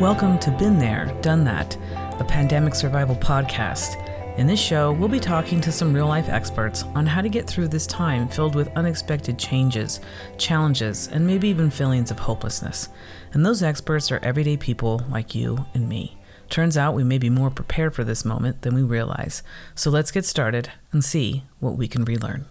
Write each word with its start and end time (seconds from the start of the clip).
Welcome 0.00 0.38
to 0.40 0.50
Been 0.50 0.78
There, 0.78 1.06
Done 1.22 1.42
That, 1.44 1.74
a 2.20 2.24
pandemic 2.24 2.74
survival 2.74 3.16
podcast. 3.16 3.96
In 4.36 4.46
this 4.46 4.60
show, 4.60 4.92
we'll 4.92 5.08
be 5.08 5.18
talking 5.18 5.58
to 5.62 5.72
some 5.72 5.94
real 5.94 6.06
life 6.06 6.28
experts 6.28 6.82
on 6.94 7.06
how 7.06 7.22
to 7.22 7.30
get 7.30 7.46
through 7.46 7.68
this 7.68 7.86
time 7.86 8.28
filled 8.28 8.54
with 8.54 8.68
unexpected 8.76 9.38
changes, 9.38 10.00
challenges, 10.36 11.08
and 11.08 11.26
maybe 11.26 11.48
even 11.48 11.70
feelings 11.70 12.10
of 12.10 12.18
hopelessness. 12.18 12.90
And 13.32 13.44
those 13.44 13.62
experts 13.62 14.12
are 14.12 14.18
everyday 14.18 14.58
people 14.58 15.00
like 15.08 15.34
you 15.34 15.64
and 15.72 15.88
me. 15.88 16.18
Turns 16.50 16.76
out 16.76 16.94
we 16.94 17.02
may 17.02 17.16
be 17.16 17.30
more 17.30 17.50
prepared 17.50 17.94
for 17.94 18.04
this 18.04 18.22
moment 18.22 18.60
than 18.60 18.74
we 18.74 18.82
realize. 18.82 19.42
So 19.74 19.88
let's 19.88 20.10
get 20.10 20.26
started 20.26 20.70
and 20.92 21.02
see 21.02 21.44
what 21.58 21.78
we 21.78 21.88
can 21.88 22.04
relearn. 22.04 22.44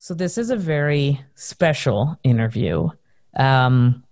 So, 0.00 0.14
this 0.14 0.36
is 0.36 0.50
a 0.50 0.56
very 0.56 1.20
special 1.36 2.18
interview. 2.24 2.88
Um, 3.36 4.02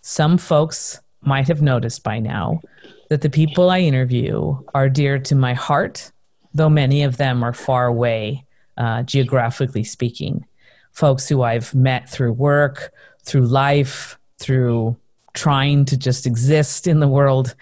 some 0.00 0.38
folks 0.38 1.00
might 1.22 1.48
have 1.48 1.62
noticed 1.62 2.02
by 2.02 2.18
now 2.18 2.60
that 3.08 3.22
the 3.22 3.30
people 3.30 3.70
I 3.70 3.80
interview 3.80 4.56
are 4.74 4.88
dear 4.88 5.18
to 5.18 5.34
my 5.34 5.54
heart, 5.54 6.12
though 6.54 6.68
many 6.68 7.02
of 7.02 7.16
them 7.16 7.42
are 7.42 7.52
far 7.52 7.86
away, 7.86 8.44
uh, 8.76 9.02
geographically 9.02 9.84
speaking. 9.84 10.44
Folks 10.92 11.28
who 11.28 11.42
I've 11.42 11.74
met 11.74 12.08
through 12.08 12.32
work, 12.32 12.92
through 13.22 13.46
life, 13.46 14.18
through 14.38 14.96
trying 15.34 15.84
to 15.86 15.96
just 15.96 16.26
exist 16.26 16.86
in 16.86 17.00
the 17.00 17.08
world, 17.08 17.54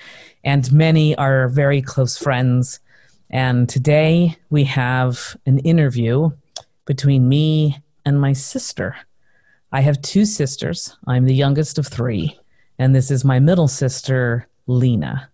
and 0.44 0.70
many 0.72 1.16
are 1.16 1.48
very 1.48 1.82
close 1.82 2.16
friends. 2.16 2.80
And 3.30 3.68
today 3.68 4.36
we 4.50 4.64
have 4.64 5.36
an 5.46 5.58
interview 5.60 6.30
between 6.84 7.28
me 7.28 7.78
and 8.04 8.20
my 8.20 8.32
sister. 8.32 8.96
I 9.72 9.80
have 9.80 10.00
two 10.00 10.24
sisters. 10.24 10.96
I'm 11.06 11.24
the 11.24 11.34
youngest 11.34 11.78
of 11.78 11.86
three 11.86 12.38
and 12.78 12.94
this 12.94 13.10
is 13.10 13.24
my 13.24 13.38
middle 13.38 13.68
sister, 13.68 14.46
Lena. 14.66 15.30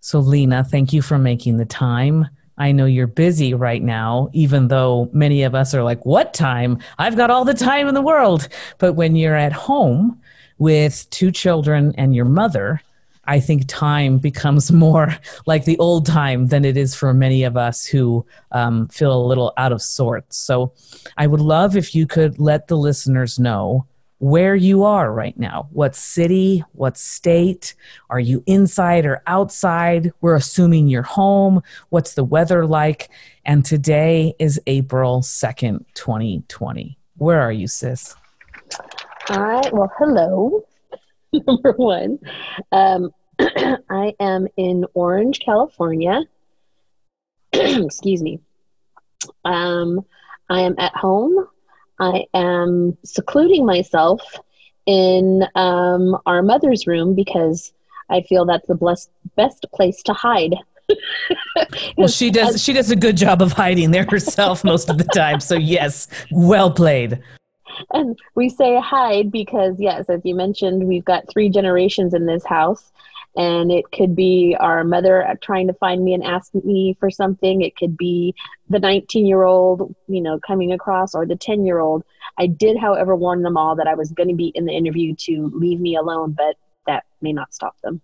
So, 0.00 0.20
Lena, 0.20 0.64
thank 0.64 0.92
you 0.92 1.02
for 1.02 1.18
making 1.18 1.56
the 1.56 1.64
time. 1.64 2.28
I 2.56 2.72
know 2.72 2.86
you're 2.86 3.06
busy 3.06 3.52
right 3.54 3.82
now, 3.82 4.28
even 4.32 4.68
though 4.68 5.10
many 5.12 5.42
of 5.42 5.54
us 5.54 5.74
are 5.74 5.82
like, 5.82 6.04
What 6.06 6.34
time? 6.34 6.78
I've 6.98 7.16
got 7.16 7.30
all 7.30 7.44
the 7.44 7.54
time 7.54 7.88
in 7.88 7.94
the 7.94 8.02
world. 8.02 8.48
But 8.78 8.92
when 8.92 9.16
you're 9.16 9.36
at 9.36 9.52
home 9.52 10.20
with 10.58 11.08
two 11.10 11.32
children 11.32 11.94
and 11.98 12.14
your 12.14 12.26
mother, 12.26 12.80
I 13.26 13.40
think 13.40 13.64
time 13.66 14.18
becomes 14.18 14.70
more 14.84 15.16
like 15.46 15.64
the 15.64 15.78
old 15.78 16.06
time 16.06 16.48
than 16.48 16.64
it 16.64 16.76
is 16.76 16.94
for 16.94 17.12
many 17.12 17.42
of 17.42 17.56
us 17.56 17.84
who 17.84 18.24
um, 18.52 18.88
feel 18.88 19.12
a 19.12 19.26
little 19.26 19.52
out 19.56 19.72
of 19.72 19.82
sorts. 19.82 20.36
So 20.36 20.72
I 21.16 21.26
would 21.26 21.40
love 21.40 21.76
if 21.76 21.94
you 21.94 22.06
could 22.06 22.38
let 22.38 22.68
the 22.68 22.76
listeners 22.76 23.38
know 23.38 23.86
where 24.24 24.56
you 24.56 24.84
are 24.84 25.12
right 25.12 25.38
now. 25.38 25.68
What 25.70 25.94
city, 25.94 26.64
what 26.72 26.96
state? 26.96 27.74
Are 28.08 28.18
you 28.18 28.42
inside 28.46 29.04
or 29.04 29.22
outside? 29.26 30.14
We're 30.22 30.36
assuming 30.36 30.88
you're 30.88 31.02
home. 31.02 31.62
What's 31.90 32.14
the 32.14 32.24
weather 32.24 32.66
like? 32.66 33.10
And 33.44 33.66
today 33.66 34.34
is 34.38 34.58
April 34.66 35.20
2nd, 35.20 35.84
2020. 35.92 36.96
Where 37.18 37.38
are 37.38 37.52
you, 37.52 37.66
sis? 37.66 38.16
All 39.28 39.42
right. 39.42 39.70
well, 39.74 39.92
hello, 39.98 40.66
number 41.46 41.72
one. 41.72 42.18
Um, 42.72 43.10
I 43.38 44.14
am 44.20 44.48
in 44.56 44.86
Orange, 44.94 45.40
California. 45.40 46.22
Excuse 47.52 48.22
me. 48.22 48.40
Um, 49.44 50.00
I 50.48 50.60
am 50.60 50.76
at 50.78 50.96
home 50.96 51.46
I 52.00 52.24
am 52.34 52.96
secluding 53.04 53.64
myself 53.64 54.20
in 54.86 55.44
um, 55.54 56.16
our 56.26 56.42
mother's 56.42 56.86
room 56.86 57.14
because 57.14 57.72
I 58.10 58.22
feel 58.22 58.44
that's 58.44 58.66
the 58.66 58.74
blessed, 58.74 59.10
best 59.36 59.66
place 59.74 60.02
to 60.04 60.12
hide. 60.12 60.54
well, 61.96 62.08
she 62.08 62.30
does. 62.30 62.62
She 62.62 62.74
does 62.74 62.90
a 62.90 62.96
good 62.96 63.16
job 63.16 63.40
of 63.40 63.52
hiding 63.52 63.90
there 63.90 64.06
herself 64.08 64.64
most 64.64 64.90
of 64.90 64.98
the 64.98 65.04
time. 65.04 65.40
So 65.40 65.54
yes, 65.54 66.08
well 66.30 66.70
played. 66.70 67.22
And 67.92 68.18
we 68.34 68.48
say 68.48 68.78
hide 68.80 69.32
because 69.32 69.76
yes, 69.80 70.08
as 70.08 70.20
you 70.24 70.34
mentioned, 70.34 70.86
we've 70.86 71.04
got 71.04 71.28
three 71.28 71.48
generations 71.48 72.14
in 72.14 72.26
this 72.26 72.44
house, 72.44 72.92
and 73.36 73.72
it 73.72 73.84
could 73.92 74.14
be 74.14 74.56
our 74.60 74.84
mother 74.84 75.36
trying 75.42 75.66
to 75.66 75.74
find 75.74 76.04
me 76.04 76.14
and 76.14 76.22
ask 76.22 76.54
me 76.54 76.96
for 77.00 77.10
something. 77.10 77.62
It 77.62 77.76
could 77.76 77.96
be 77.96 78.34
the 78.70 78.78
19 78.78 79.26
year 79.26 79.42
old 79.44 79.94
you 80.08 80.20
know 80.20 80.38
coming 80.46 80.72
across 80.72 81.14
or 81.14 81.26
the 81.26 81.36
10 81.36 81.66
year 81.66 81.80
old 81.80 82.02
i 82.38 82.46
did 82.46 82.78
however 82.78 83.14
warn 83.14 83.42
them 83.42 83.58
all 83.58 83.76
that 83.76 83.86
i 83.86 83.94
was 83.94 84.10
going 84.12 84.28
to 84.28 84.34
be 84.34 84.46
in 84.54 84.64
the 84.64 84.72
interview 84.72 85.14
to 85.14 85.52
leave 85.54 85.80
me 85.80 85.96
alone 85.96 86.32
but 86.32 86.56
that 86.86 87.04
may 87.20 87.32
not 87.32 87.54
stop 87.54 87.76
them. 87.82 88.00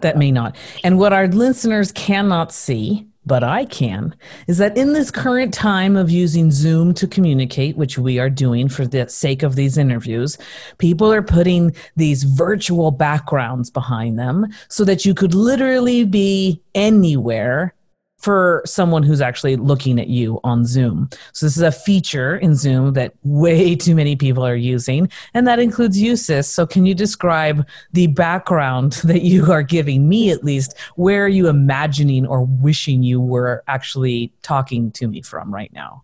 That 0.00 0.16
may 0.16 0.30
not. 0.30 0.56
And 0.82 0.98
what 0.98 1.12
our 1.12 1.28
listeners 1.28 1.92
cannot 1.92 2.52
see 2.52 3.06
but 3.26 3.42
I 3.42 3.64
can, 3.64 4.14
is 4.46 4.58
that 4.58 4.76
in 4.76 4.92
this 4.92 5.10
current 5.10 5.52
time 5.52 5.96
of 5.96 6.10
using 6.10 6.50
Zoom 6.50 6.94
to 6.94 7.06
communicate, 7.06 7.76
which 7.76 7.98
we 7.98 8.18
are 8.18 8.30
doing 8.30 8.68
for 8.68 8.86
the 8.86 9.08
sake 9.08 9.42
of 9.42 9.56
these 9.56 9.76
interviews, 9.76 10.38
people 10.78 11.12
are 11.12 11.22
putting 11.22 11.74
these 11.96 12.22
virtual 12.22 12.90
backgrounds 12.90 13.70
behind 13.70 14.18
them 14.18 14.46
so 14.68 14.84
that 14.84 15.04
you 15.04 15.12
could 15.12 15.34
literally 15.34 16.04
be 16.04 16.62
anywhere 16.74 17.74
for 18.18 18.62
someone 18.64 19.02
who's 19.02 19.20
actually 19.20 19.56
looking 19.56 20.00
at 20.00 20.08
you 20.08 20.40
on 20.42 20.64
Zoom. 20.64 21.08
So 21.32 21.46
this 21.46 21.56
is 21.56 21.62
a 21.62 21.72
feature 21.72 22.36
in 22.36 22.54
Zoom 22.54 22.94
that 22.94 23.14
way 23.22 23.76
too 23.76 23.94
many 23.94 24.16
people 24.16 24.44
are 24.44 24.56
using, 24.56 25.10
and 25.34 25.46
that 25.46 25.58
includes 25.58 26.00
you, 26.00 26.16
sis. 26.16 26.48
So 26.48 26.66
can 26.66 26.86
you 26.86 26.94
describe 26.94 27.66
the 27.92 28.06
background 28.08 28.92
that 29.04 29.22
you 29.22 29.52
are 29.52 29.62
giving 29.62 30.08
me, 30.08 30.30
at 30.30 30.44
least? 30.44 30.76
Where 30.96 31.24
are 31.24 31.28
you 31.28 31.48
imagining 31.48 32.26
or 32.26 32.44
wishing 32.44 33.02
you 33.02 33.20
were 33.20 33.62
actually 33.68 34.32
talking 34.42 34.90
to 34.92 35.08
me 35.08 35.22
from 35.22 35.52
right 35.52 35.72
now? 35.72 36.02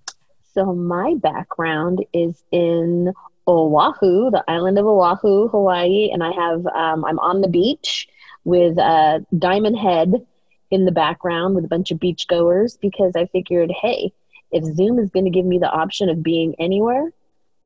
So 0.55 0.75
my 0.75 1.15
background 1.19 2.05
is 2.13 2.45
in 2.53 3.13
Oahu, 3.49 4.31
the 4.31 4.45
island 4.47 4.79
of 4.79 4.87
Oahu, 4.87 5.49
Hawaii, 5.49 6.11
and 6.13 6.23
I 6.23 6.31
have 6.33 6.67
um, 6.67 7.05
I'm 7.05 7.19
on 7.19 7.41
the 7.41 7.49
beach 7.49 8.07
with 8.45 8.79
uh, 8.79 9.21
Diamond 9.39 9.79
Head 9.79 10.27
in 10.73 10.85
the 10.85 10.93
background 10.93 11.55
with 11.55 11.65
a 11.65 11.69
bunch 11.69 11.91
of 11.91 11.99
beachgoers 11.99 12.79
because 12.81 13.13
I 13.17 13.27
figured, 13.27 13.71
hey, 13.83 14.13
if 14.51 14.65
Zoom 14.65 14.99
is 14.99 15.11
going 15.11 15.25
to 15.25 15.31
give 15.31 15.47
me 15.47 15.59
the 15.59 15.71
option 15.71 16.09
of 16.09 16.23
being 16.23 16.55
anywhere, 16.59 17.13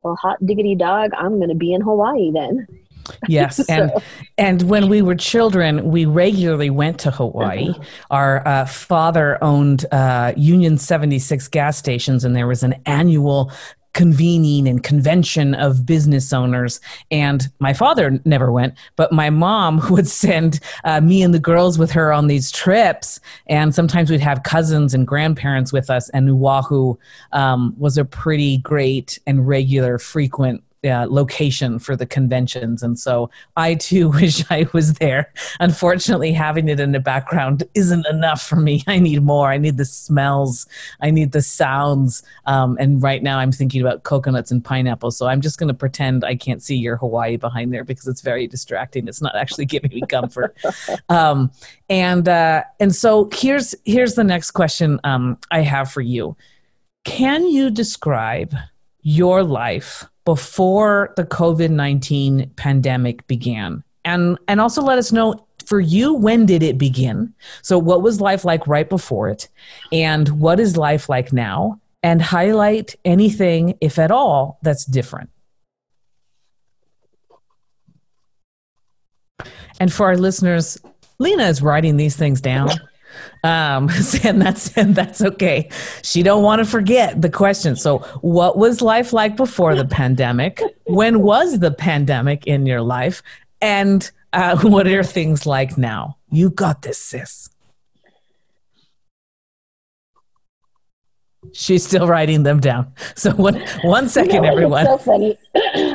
well, 0.03 0.17
hot 0.17 0.45
diggity 0.45 0.75
dog, 0.75 1.11
I'm 1.17 1.37
going 1.37 1.49
to 1.49 1.55
be 1.55 1.73
in 1.73 1.81
Hawaii 1.81 2.31
then. 2.33 2.67
Yes, 3.29 3.65
so. 3.65 3.65
and 3.69 3.93
and 4.37 4.63
when 4.63 4.89
we 4.89 5.01
were 5.01 5.15
children, 5.15 5.91
we 5.91 6.07
regularly 6.07 6.71
went 6.71 6.99
to 7.01 7.13
Hawaii. 7.13 7.69
Uh-huh. 7.69 7.83
Our 8.11 8.49
uh, 8.49 8.65
father 8.67 9.39
owned 9.43 9.87
uh, 9.93 10.33
Union 10.37 10.77
76 10.77 11.47
gas 11.47 11.79
stations, 11.79 12.25
and 12.25 12.35
there 12.35 12.49
was 12.49 12.65
an 12.65 12.75
annual 12.85 13.53
convening 13.97 14.69
and 14.69 14.85
convention 14.85 15.55
of 15.55 15.87
business 15.87 16.31
owners. 16.31 16.81
And 17.11 17.49
my 17.61 17.73
father 17.73 18.21
never 18.27 18.53
went, 18.53 18.75
but 18.95 19.11
my 19.11 19.31
mom 19.31 19.81
would 19.91 20.07
send 20.07 20.61
uh, 20.85 21.01
me 21.01 21.23
and 21.23 21.33
the 21.33 21.39
girls 21.39 21.79
with 21.79 21.91
her 21.93 22.13
on 22.13 22.27
these 22.27 22.53
trips. 22.53 23.19
And 23.49 23.75
sometimes 23.75 24.11
we'd 24.11 24.21
have 24.21 24.43
cousins 24.43 24.93
and 24.93 25.07
grandparents 25.07 25.73
with 25.73 25.89
us. 25.89 26.11
And 26.11 26.29
Oahu 26.29 26.97
um, 27.33 27.75
was 27.79 27.97
a 27.97 28.05
pretty 28.05 28.59
great 28.59 29.19
and 29.27 29.49
regular, 29.49 29.99
frequent 29.99 30.63
uh, 30.85 31.07
location 31.09 31.79
for 31.79 31.97
the 31.97 32.07
conventions. 32.07 32.83
And 32.83 32.99
so 32.99 33.31
I 33.57 33.75
too 33.75 34.09
wish 34.21 34.45
I 34.51 34.67
was 34.73 34.95
there. 34.95 35.33
Unfortunately, 35.61 36.33
having 36.33 36.69
it 36.69 36.81
in 36.81 36.93
the 36.93 37.01
background 37.01 37.65
isn't 37.75 38.07
enough 38.07 38.43
for 38.43 38.57
me. 38.57 38.83
I 38.87 38.99
need 38.99 39.23
more. 39.23 39.51
I 39.51 39.59
need 39.59 39.77
the 39.77 39.85
smells, 39.85 40.67
I 41.01 41.11
need 41.11 41.33
the 41.33 41.43
sounds. 41.43 42.23
Um, 42.47 42.77
and 42.79 43.03
right 43.03 43.23
now 43.23 43.39
I'm 43.39 43.53
thinking 43.53 43.81
about 43.81 44.03
coconuts 44.03 44.51
and 44.51 44.65
pineapples. 44.65 45.17
So 45.17 45.27
I'm 45.27 45.41
just 45.41 45.59
going 45.59 45.69
to 45.69 45.75
pretend 45.75 46.25
I 46.25 46.37
can't 46.37 46.63
see 46.63 46.77
your 46.77 46.97
Hawaii 46.97 47.37
behind 47.37 47.73
there 47.73 47.85
because 47.85 48.07
it's 48.07 48.21
very 48.21 48.47
distracting. 48.47 49.09
It's 49.09 49.23
not 49.23 49.37
actually 49.37 49.67
giving 49.67 49.91
me 49.91 50.03
comfort. 50.09 50.57
um, 51.09 51.51
and 51.89 52.29
uh, 52.29 52.65
and 52.81 52.95
so 52.95 53.29
here's 53.33 53.75
here's 53.85 54.15
the 54.15 54.25
next 54.25 54.53
question 54.53 55.01
um, 55.05 55.39
I 55.51 55.61
have 55.61 55.91
for 55.91 56.01
you. 56.01 56.37
Can 57.05 57.47
you 57.47 57.71
describe 57.71 58.55
your 59.03 59.45
life 59.45 60.05
before 60.27 61.15
the 61.17 61.25
COVID 61.25 61.71
19 61.71 62.51
pandemic 62.57 63.27
began? 63.27 63.83
And, 64.05 64.39
and 64.47 64.61
also 64.61 64.83
let 64.83 64.99
us 64.99 65.11
know 65.11 65.47
for 65.65 65.81
you, 65.81 66.13
when 66.13 66.45
did 66.45 66.63
it 66.63 66.77
begin? 66.77 67.33
So, 67.63 67.79
what 67.79 68.03
was 68.03 68.21
life 68.21 68.45
like 68.45 68.67
right 68.67 68.89
before 68.89 69.29
it? 69.29 69.49
And 69.91 70.29
what 70.41 70.61
is 70.61 70.77
life 70.77 71.09
like 71.09 71.33
now? 71.33 71.81
And 72.03 72.23
highlight 72.23 72.95
anything, 73.05 73.77
if 73.81 73.99
at 73.99 74.11
all, 74.11 74.59
that's 74.63 74.85
different. 74.85 75.31
And 79.81 79.93
for 79.93 80.07
our 80.07 80.17
listeners, 80.17 80.79
Lena 81.19 81.45
is 81.45 81.63
writing 81.63 81.97
these 81.97 82.17
things 82.17 82.41
down. 82.41 82.71
Um, 83.45 83.89
and 84.25 84.41
that's 84.41 84.77
and 84.77 84.95
that's 84.95 85.23
okay. 85.23 85.69
She 86.03 86.23
don't 86.23 86.43
want 86.43 86.61
to 86.61 86.65
forget 86.65 87.21
the 87.21 87.31
question. 87.31 87.77
So, 87.77 87.99
what 88.21 88.59
was 88.59 88.81
life 88.83 89.13
like 89.13 89.37
before 89.37 89.75
the 89.75 89.85
pandemic? 89.85 90.61
When 90.87 91.23
was 91.23 91.59
the 91.59 91.71
pandemic 91.71 92.47
in 92.47 92.67
your 92.67 92.83
life? 92.83 93.23
And 93.61 94.11
uh, 94.33 94.59
what 94.63 94.87
are 94.87 95.05
things 95.05 95.47
like 95.47 95.79
now? 95.79 96.17
You 96.31 96.51
got 96.51 96.83
this, 96.83 96.99
sis. 96.99 97.49
She's 101.53 101.87
still 101.87 102.07
writing 102.07 102.43
them 102.43 102.61
down. 102.61 102.93
So 103.17 103.31
one 103.35 103.61
one 103.83 104.09
second, 104.09 104.43
know, 104.43 104.51
everyone. 104.51 104.85
so 104.85 104.99
funny. 104.99 105.39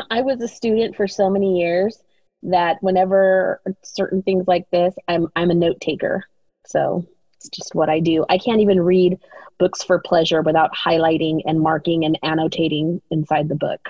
I 0.09 0.21
was 0.21 0.41
a 0.41 0.47
student 0.47 0.95
for 0.95 1.07
so 1.07 1.29
many 1.29 1.59
years 1.59 2.01
that 2.43 2.77
whenever 2.81 3.61
certain 3.83 4.23
things 4.23 4.47
like 4.47 4.69
this, 4.71 4.95
I'm 5.07 5.27
I'm 5.35 5.51
a 5.51 5.53
note 5.53 5.79
taker. 5.79 6.25
So 6.65 7.05
it's 7.37 7.49
just 7.49 7.75
what 7.75 7.89
I 7.89 7.99
do. 7.99 8.25
I 8.29 8.37
can't 8.37 8.61
even 8.61 8.81
read 8.81 9.19
books 9.57 9.83
for 9.83 9.99
pleasure 9.99 10.41
without 10.41 10.71
highlighting 10.75 11.41
and 11.45 11.59
marking 11.59 12.05
and 12.05 12.17
annotating 12.23 13.01
inside 13.11 13.49
the 13.49 13.55
book. 13.55 13.89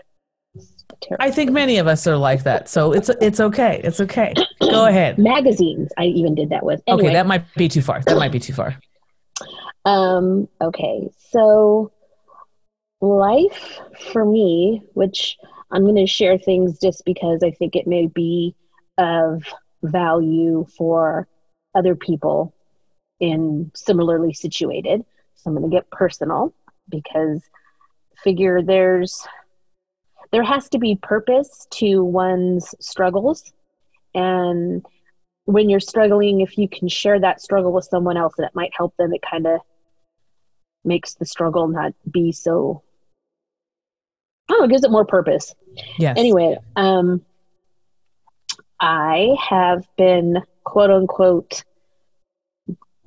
I 1.19 1.31
think 1.31 1.51
many 1.51 1.77
of 1.77 1.87
us 1.87 2.05
are 2.07 2.17
like 2.17 2.43
that. 2.43 2.69
So 2.69 2.91
it's 2.91 3.09
it's 3.21 3.39
okay. 3.39 3.81
It's 3.83 3.99
okay. 4.01 4.33
Go 4.59 4.85
ahead. 4.87 5.17
Magazines. 5.17 5.89
I 5.97 6.05
even 6.05 6.35
did 6.35 6.49
that 6.49 6.63
with. 6.63 6.81
Anyway. 6.87 7.07
Okay, 7.07 7.13
that 7.13 7.25
might 7.25 7.45
be 7.55 7.67
too 7.67 7.81
far. 7.81 8.01
That 8.01 8.17
might 8.17 8.31
be 8.31 8.39
too 8.39 8.53
far. 8.53 8.77
Um. 9.85 10.47
Okay. 10.59 11.09
So, 11.29 11.91
life 12.99 13.79
for 14.11 14.25
me, 14.25 14.83
which 14.93 15.37
I'm 15.71 15.83
going 15.83 15.95
to 15.95 16.07
share 16.07 16.37
things 16.37 16.79
just 16.79 17.03
because 17.05 17.41
I 17.43 17.51
think 17.51 17.75
it 17.75 17.87
may 17.87 18.07
be 18.07 18.55
of 18.97 19.43
value 19.81 20.67
for 20.77 21.27
other 21.73 21.95
people 21.95 22.53
in 23.21 23.71
similarly 23.73 24.33
situated. 24.33 25.05
So 25.35 25.49
I'm 25.49 25.55
going 25.55 25.69
to 25.69 25.73
get 25.73 25.89
personal 25.91 26.53
because 26.89 27.41
figure 28.21 28.61
there's 28.61 29.25
there 30.31 30.43
has 30.43 30.69
to 30.69 30.79
be 30.79 30.95
purpose 30.95 31.67
to 31.71 32.03
one's 32.03 32.75
struggles. 32.79 33.53
And 34.13 34.85
when 35.45 35.69
you're 35.69 35.79
struggling 35.79 36.41
if 36.41 36.57
you 36.57 36.67
can 36.67 36.87
share 36.87 37.19
that 37.19 37.41
struggle 37.41 37.71
with 37.71 37.85
someone 37.85 38.17
else 38.17 38.33
that 38.37 38.53
might 38.53 38.71
help 38.75 38.95
them 38.97 39.13
it 39.13 39.21
kind 39.21 39.47
of 39.47 39.59
makes 40.83 41.15
the 41.15 41.25
struggle 41.25 41.67
not 41.67 41.93
be 42.09 42.31
so 42.31 42.83
oh 44.49 44.63
it 44.63 44.69
gives 44.69 44.83
it 44.83 44.91
more 44.91 45.05
purpose. 45.05 45.55
Yes. 45.97 46.17
Anyway 46.17 46.57
um 46.75 47.23
i 48.79 49.35
have 49.49 49.87
been 49.97 50.41
quote 50.63 50.89
unquote 50.89 51.63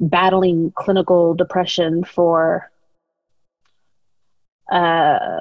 battling 0.09 0.73
clinical 0.77 1.35
depression 1.35 2.05
for 2.05 2.71
uh 4.73 5.41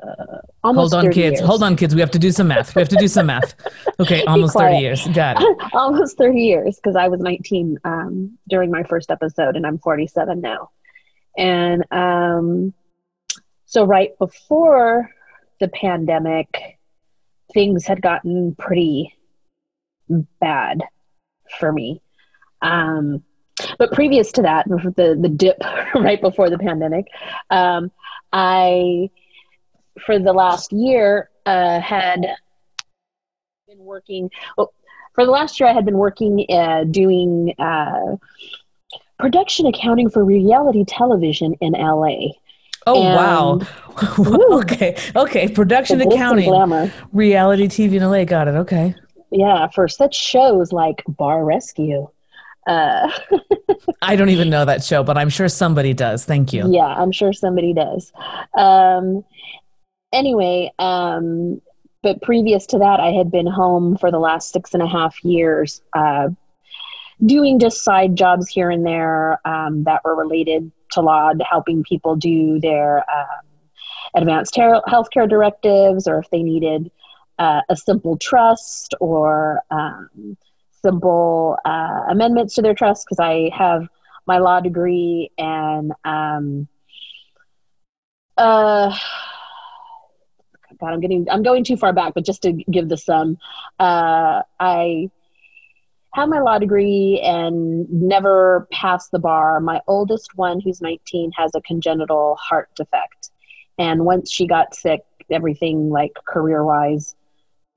almost 0.64 0.94
hold 0.94 1.06
on 1.06 1.12
kids. 1.12 1.40
years. 1.40 1.48
hold 1.48 1.64
on 1.64 1.76
kids. 1.76 1.96
We 1.96 2.02
have 2.02 2.12
to 2.12 2.20
do 2.20 2.32
some 2.32 2.50
math. 2.50 2.76
We 2.76 2.82
have 2.82 2.90
to 2.90 2.98
do 2.98 3.08
some 3.08 3.28
math. 3.28 3.56
Okay 4.00 4.24
almost 4.28 4.58
30 4.58 4.78
years. 4.78 5.08
Got 5.08 5.42
it. 5.42 5.74
Almost 5.74 6.18
30 6.18 6.42
years 6.42 6.76
because 6.78 6.96
i 6.96 7.08
was 7.08 7.22
19 7.22 7.78
um, 7.84 8.38
during 8.50 8.72
my 8.72 8.84
first 8.84 9.12
episode 9.12 9.56
and 9.56 9.66
i'm 9.66 9.78
47 9.78 10.42
now. 10.42 10.72
And 11.38 11.84
um, 11.92 12.74
so 13.66 13.86
right 13.86 14.18
before 14.20 15.10
the 15.60 15.68
pandemic 15.70 16.78
things 17.54 17.86
had 17.86 18.02
gotten 18.02 18.56
pretty 18.56 19.16
bad 20.40 20.82
for 21.60 21.72
me. 21.72 22.02
Um, 22.62 23.24
but 23.78 23.92
previous 23.92 24.32
to 24.34 24.42
that, 24.42 24.68
the 24.68 25.18
the 25.20 25.30
dip 25.30 25.58
right 25.96 26.22
before 26.22 26.50
the 26.50 26.58
pandemic, 26.58 27.08
um, 27.50 27.92
I 28.32 29.10
for 30.06 30.20
the 30.20 30.34
last 30.34 30.72
year 30.72 31.30
uh, 31.46 31.80
had 31.80 32.22
been 33.68 33.80
working. 33.80 34.30
Well, 34.58 34.74
for 35.14 35.26
the 35.26 35.32
last 35.32 35.60
year, 35.60 35.70
I 35.70 35.74
had 35.74 35.86
been 35.86 35.98
working 35.98 36.46
uh, 36.50 36.86
doing 36.86 37.54
uh, 37.60 38.16
production 39.20 39.68
accounting 39.68 40.10
for 40.10 40.24
reality 40.24 40.84
television 40.86 41.54
in 41.62 41.74
LA. 41.74 42.34
Oh 42.86 43.02
and, 43.02 43.16
wow! 43.16 44.60
okay, 44.60 44.98
okay. 45.16 45.48
Production 45.48 46.02
accounting, 46.02 46.92
reality 47.12 47.68
TV 47.68 47.94
in 47.94 48.04
LA. 48.04 48.26
Got 48.26 48.48
it. 48.48 48.56
Okay. 48.56 48.96
Yeah, 49.32 49.68
for 49.70 49.88
such 49.88 50.16
shows 50.16 50.72
like 50.72 51.04
Bar 51.08 51.46
Rescue. 51.46 52.10
Uh, 52.68 53.12
I 54.02 54.16
don't 54.16 54.30
even 54.30 54.50
know 54.50 54.66
that 54.66 54.84
show, 54.84 55.04
but 55.04 55.18
I'm 55.18 55.30
sure 55.30 55.50
somebody 55.50 55.94
does. 55.94 56.26
Thank 56.26 56.54
you. 56.54 56.72
Yeah, 56.72 56.86
I'm 56.86 57.12
sure 57.12 57.34
somebody 57.34 57.74
does. 57.74 58.12
Um, 58.58 59.24
anyway, 60.12 60.72
um, 60.80 61.62
but 62.02 62.22
previous 62.22 62.66
to 62.68 62.78
that, 62.80 63.00
I 63.00 63.12
had 63.12 63.32
been 63.32 63.48
home 63.48 63.98
for 63.98 64.12
the 64.12 64.20
last 64.20 64.52
six 64.52 64.74
and 64.74 64.84
a 64.84 64.88
half 64.88 65.24
years, 65.24 65.82
uh, 65.94 66.30
doing 67.26 67.60
just 67.60 67.84
side 67.84 68.16
jobs 68.16 68.50
here 68.50 68.70
and 68.70 68.86
there 68.86 69.40
um, 69.48 69.84
that 69.86 70.02
were 70.04 70.16
related 70.16 70.72
to 70.92 71.02
law, 71.02 71.32
helping 71.50 71.84
people 71.84 72.16
do 72.16 72.60
their 72.60 73.00
um, 73.00 73.44
advanced 74.16 74.54
ter- 74.54 74.82
healthcare 74.88 75.28
directives, 75.28 76.08
or 76.08 76.20
if 76.20 76.30
they 76.30 76.44
needed 76.44 76.92
uh, 77.40 77.62
a 77.70 77.76
simple 77.76 78.18
trust 78.18 78.94
or 79.00 79.62
simple 80.84 81.58
uh, 81.66 82.02
amendments 82.10 82.56
to 82.56 82.62
their 82.62 82.74
trust 82.74 83.06
because 83.06 83.20
I 83.20 83.50
have 83.58 83.88
my 84.26 84.38
law 84.38 84.60
degree 84.60 85.32
and 85.38 85.92
um, 86.06 86.68
uh, 88.38 88.96
God, 90.80 90.94
I'm 90.94 91.00
getting 91.00 91.28
I'm 91.30 91.44
going 91.44 91.64
too 91.64 91.78
far 91.78 91.94
back, 91.94 92.14
but 92.14 92.26
just 92.26 92.42
to 92.44 92.52
give 92.52 92.90
the 92.90 92.98
sum, 92.98 93.38
uh, 93.80 94.42
I 94.60 95.10
have 96.14 96.30
my 96.30 96.40
law 96.40 96.60
degree 96.60 97.22
and 97.24 97.90
never 97.90 98.68
passed 98.72 99.12
the 99.12 99.20
bar. 99.20 99.60
My 99.60 99.82
oldest 99.88 100.32
one, 100.36 100.60
who's 100.60 100.82
19, 100.82 101.32
has 101.38 101.52
a 101.56 101.62
congenital 101.62 102.38
heart 102.40 102.70
defect, 102.76 103.32
and 103.78 104.06
once 104.06 104.32
she 104.32 104.46
got 104.48 104.76
sick, 104.76 105.02
everything 105.32 105.90
like 105.90 106.12
career 106.28 106.64
wise 106.64 107.16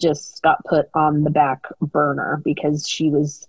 just 0.01 0.43
got 0.43 0.65
put 0.65 0.87
on 0.95 1.25
the 1.25 1.31
back 1.31 1.65
burner 1.81 2.41
because 2.45 2.89
she 2.89 3.11
was 3.11 3.47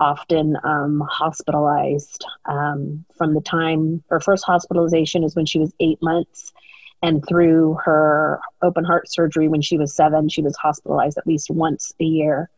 often 0.00 0.56
um, 0.62 1.02
hospitalized 1.10 2.24
um, 2.46 3.04
from 3.16 3.34
the 3.34 3.40
time 3.40 4.02
her 4.08 4.20
first 4.20 4.44
hospitalization 4.44 5.24
is 5.24 5.34
when 5.34 5.46
she 5.46 5.58
was 5.58 5.72
eight 5.80 6.00
months. 6.02 6.52
And 7.00 7.24
through 7.28 7.78
her 7.84 8.40
open 8.60 8.84
heart 8.84 9.08
surgery 9.10 9.46
when 9.48 9.62
she 9.62 9.78
was 9.78 9.94
seven 9.94 10.28
she 10.28 10.42
was 10.42 10.56
hospitalized 10.56 11.16
at 11.16 11.26
least 11.26 11.50
once 11.50 11.92
a 12.00 12.04
year. 12.04 12.50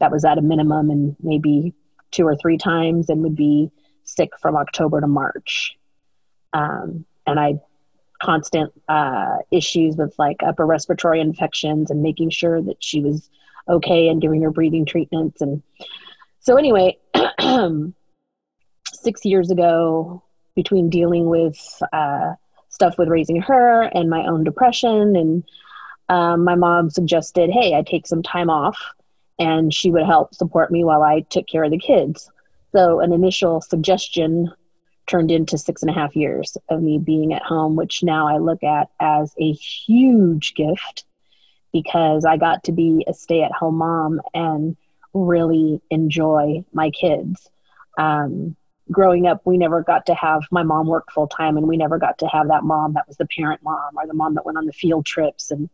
That 0.00 0.10
was 0.10 0.24
at 0.24 0.38
a 0.38 0.42
minimum 0.42 0.90
and 0.90 1.16
maybe 1.20 1.74
two 2.10 2.26
or 2.26 2.36
three 2.36 2.58
times 2.58 3.08
and 3.08 3.22
would 3.22 3.36
be 3.36 3.70
sick 4.04 4.30
from 4.40 4.56
october 4.56 5.00
to 5.00 5.06
march. 5.06 5.76
Um, 6.52 7.04
and 7.26 7.38
i 7.38 7.60
constant 8.22 8.72
uh, 8.88 9.38
issues 9.50 9.96
with 9.96 10.14
like 10.18 10.36
upper 10.42 10.66
respiratory 10.66 11.20
infections 11.20 11.90
and 11.90 12.02
making 12.02 12.30
sure 12.30 12.60
that 12.62 12.82
she 12.82 13.00
was 13.00 13.28
okay 13.68 14.08
and 14.08 14.22
giving 14.22 14.42
her 14.42 14.50
breathing 14.50 14.84
treatments. 14.84 15.40
And 15.40 15.62
so, 16.40 16.56
anyway, 16.56 16.98
six 18.92 19.24
years 19.24 19.50
ago, 19.50 20.22
between 20.54 20.90
dealing 20.90 21.28
with 21.28 21.56
uh, 21.92 22.32
stuff 22.68 22.98
with 22.98 23.08
raising 23.08 23.40
her 23.40 23.82
and 23.82 24.10
my 24.10 24.26
own 24.26 24.42
depression, 24.44 25.14
and 25.14 25.44
um, 26.08 26.42
my 26.44 26.54
mom 26.54 26.90
suggested, 26.90 27.50
hey, 27.50 27.74
I 27.74 27.82
take 27.82 28.06
some 28.06 28.22
time 28.22 28.50
off 28.50 28.78
and 29.38 29.72
she 29.72 29.90
would 29.90 30.04
help 30.04 30.34
support 30.34 30.72
me 30.72 30.82
while 30.82 31.02
I 31.02 31.20
took 31.30 31.46
care 31.46 31.64
of 31.64 31.70
the 31.70 31.78
kids. 31.78 32.30
So, 32.72 33.00
an 33.00 33.12
initial 33.12 33.60
suggestion 33.60 34.52
turned 35.08 35.30
into 35.30 35.58
six 35.58 35.82
and 35.82 35.90
a 35.90 35.94
half 35.94 36.14
years 36.14 36.56
of 36.68 36.82
me 36.82 36.98
being 36.98 37.32
at 37.32 37.42
home, 37.42 37.76
which 37.76 38.02
now 38.02 38.28
I 38.28 38.38
look 38.38 38.62
at 38.62 38.88
as 39.00 39.34
a 39.40 39.52
huge 39.52 40.54
gift 40.54 41.04
because 41.72 42.24
I 42.24 42.36
got 42.36 42.64
to 42.64 42.72
be 42.72 43.04
a 43.08 43.14
stay 43.14 43.42
at 43.42 43.52
home 43.52 43.76
mom 43.76 44.20
and 44.34 44.76
really 45.12 45.80
enjoy 45.90 46.64
my 46.72 46.90
kids. 46.90 47.50
Um, 47.98 48.56
growing 48.90 49.26
up, 49.26 49.42
we 49.44 49.58
never 49.58 49.82
got 49.82 50.06
to 50.06 50.14
have 50.14 50.42
my 50.50 50.62
mom 50.62 50.86
work 50.86 51.10
full 51.12 51.26
time, 51.26 51.56
and 51.56 51.66
we 51.66 51.76
never 51.76 51.98
got 51.98 52.18
to 52.18 52.26
have 52.26 52.48
that 52.48 52.64
mom 52.64 52.94
that 52.94 53.08
was 53.08 53.16
the 53.16 53.26
parent 53.26 53.62
mom 53.62 53.96
or 53.96 54.06
the 54.06 54.14
mom 54.14 54.34
that 54.34 54.46
went 54.46 54.58
on 54.58 54.66
the 54.66 54.72
field 54.72 55.04
trips. 55.04 55.50
And 55.50 55.68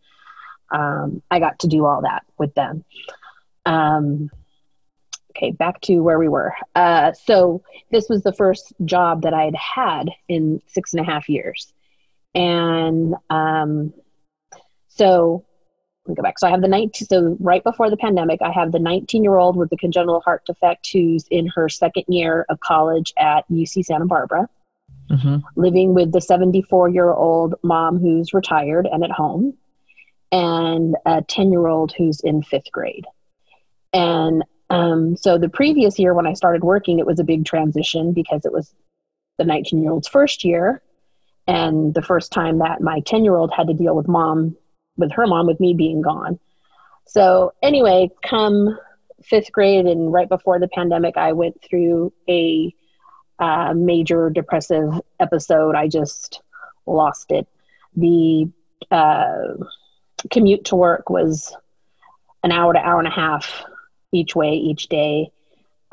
um, 0.71 1.23
I 1.31 1.39
got 1.41 1.61
to 1.61 1.69
do 1.69 1.85
all 1.85 2.03
that 2.03 2.25
with 2.39 2.55
them. 2.55 2.85
Um, 3.67 4.31
okay, 5.37 5.51
back 5.51 5.81
to 5.83 6.01
where 6.01 6.19
we 6.19 6.29
were. 6.29 6.55
Uh, 6.75 7.13
so 7.13 7.63
this 7.91 8.09
was 8.09 8.23
the 8.23 8.33
first 8.33 8.73
job 8.85 9.23
that 9.23 9.35
I 9.35 9.45
had 9.45 9.57
had 9.57 10.11
in 10.29 10.61
six 10.67 10.93
and 10.93 11.01
a 11.01 11.05
half 11.05 11.29
years, 11.29 11.73
and 12.35 13.15
um, 13.31 13.93
so 14.89 15.45
let 16.07 16.13
me 16.13 16.17
go 16.17 16.23
back. 16.23 16.39
So 16.39 16.47
I 16.47 16.51
have 16.51 16.61
the 16.61 16.69
19. 16.69 17.09
So 17.09 17.37
right 17.41 17.65
before 17.65 17.89
the 17.89 17.97
pandemic, 17.97 18.41
I 18.43 18.51
have 18.51 18.73
the 18.73 18.79
19 18.79 19.23
year 19.23 19.37
old 19.37 19.57
with 19.57 19.71
the 19.71 19.77
congenital 19.77 20.21
heart 20.21 20.45
defect 20.47 20.89
who's 20.93 21.27
in 21.31 21.47
her 21.49 21.69
second 21.69 22.05
year 22.09 22.45
of 22.49 22.61
college 22.61 23.13
at 23.19 23.49
UC 23.51 23.85
Santa 23.85 24.07
Barbara. 24.07 24.49
Mm-hmm. 25.11 25.37
Living 25.57 25.95
with 25.95 26.13
the 26.13 26.21
74 26.21 26.89
year 26.91 27.13
old 27.13 27.55
mom 27.63 27.99
who's 27.99 28.33
retired 28.33 28.89
and 28.91 29.05
at 29.05 29.11
home, 29.11 29.55
and 30.33 30.97
a 31.07 31.23
10 31.23 31.53
year 31.53 31.67
old 31.67 31.93
who's 31.97 32.21
in 32.21 32.43
fifth 32.43 32.71
grade. 32.73 33.07
And 33.93 34.45
Um, 34.75 35.17
so 35.17 35.39
the 35.39 35.49
previous 35.49 36.01
year 36.01 36.15
when 36.15 36.27
I 36.27 36.33
started 36.33 36.65
working, 36.65 36.99
it 36.99 37.07
was 37.07 37.21
a 37.21 37.25
big 37.25 37.45
transition 37.45 38.13
because 38.13 38.45
it 38.45 38.53
was 38.53 38.75
the 39.39 39.45
19 39.45 39.81
year 39.81 39.93
old's 39.93 40.09
first 40.09 40.43
year 40.43 40.83
and 41.47 41.95
the 41.95 42.03
first 42.03 42.33
time 42.33 42.59
that 42.59 42.81
my 42.81 42.99
10 43.07 43.23
year 43.23 43.37
old 43.37 43.53
had 43.57 43.69
to 43.69 43.75
deal 43.75 43.95
with 43.95 44.09
mom, 44.09 44.57
with 44.97 45.13
her 45.13 45.29
mom, 45.29 45.47
with 45.47 45.61
me 45.61 45.75
being 45.75 46.03
gone. 46.03 46.41
So, 47.07 47.53
anyway, 47.63 48.11
come 48.29 48.77
fifth 49.23 49.53
grade 49.53 49.87
and 49.87 50.13
right 50.13 50.29
before 50.29 50.59
the 50.59 50.69
pandemic, 50.69 51.17
I 51.17 51.35
went 51.35 51.63
through 51.63 52.13
a 52.29 52.75
uh, 53.39 53.75
major 53.75 54.29
depressive 54.29 55.01
episode. 55.21 55.77
I 55.77 55.87
just 55.87 56.43
lost 56.85 57.31
it. 57.31 57.47
The 57.95 58.51
uh, 58.91 59.55
commute 60.33 60.65
to 60.67 60.77
work 60.77 61.11
was 61.11 61.55
an 62.43 62.51
hour 62.51 62.73
to 62.73 62.81
hour 62.81 62.99
and 62.99 63.07
a 63.07 63.13
half 63.13 63.65
each 64.15 64.35
way 64.35 64.55
each 64.55 64.89
day. 64.89 65.31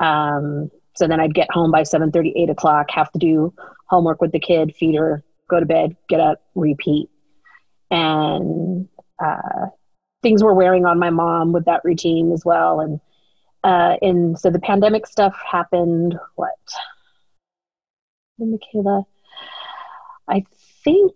Um, 0.00 0.70
so 0.94 1.08
then 1.08 1.20
I'd 1.20 1.34
get 1.34 1.50
home 1.50 1.70
by 1.70 1.82
7 1.82 2.10
30, 2.12 2.34
8 2.36 2.50
o'clock, 2.50 2.90
have 2.90 3.10
to 3.12 3.18
do 3.18 3.54
homework 3.86 4.20
with 4.20 4.32
the 4.32 4.40
kid, 4.40 4.74
feed 4.76 4.94
her, 4.96 5.22
go 5.48 5.60
to 5.60 5.66
bed, 5.66 5.96
get 6.08 6.20
up, 6.20 6.42
repeat. 6.54 7.08
And 7.90 8.88
uh, 9.18 9.66
things 10.22 10.42
were 10.42 10.54
wearing 10.54 10.86
on 10.86 10.98
my 10.98 11.10
mom 11.10 11.52
with 11.52 11.66
that 11.66 11.82
routine 11.84 12.32
as 12.32 12.44
well. 12.44 12.80
And 12.80 13.00
uh, 13.64 13.96
and 14.02 14.38
so 14.38 14.50
the 14.50 14.58
pandemic 14.58 15.06
stuff 15.06 15.38
happened. 15.48 16.18
What? 16.34 16.50
Michaela, 18.38 19.04
I 20.28 20.44
think, 20.84 21.12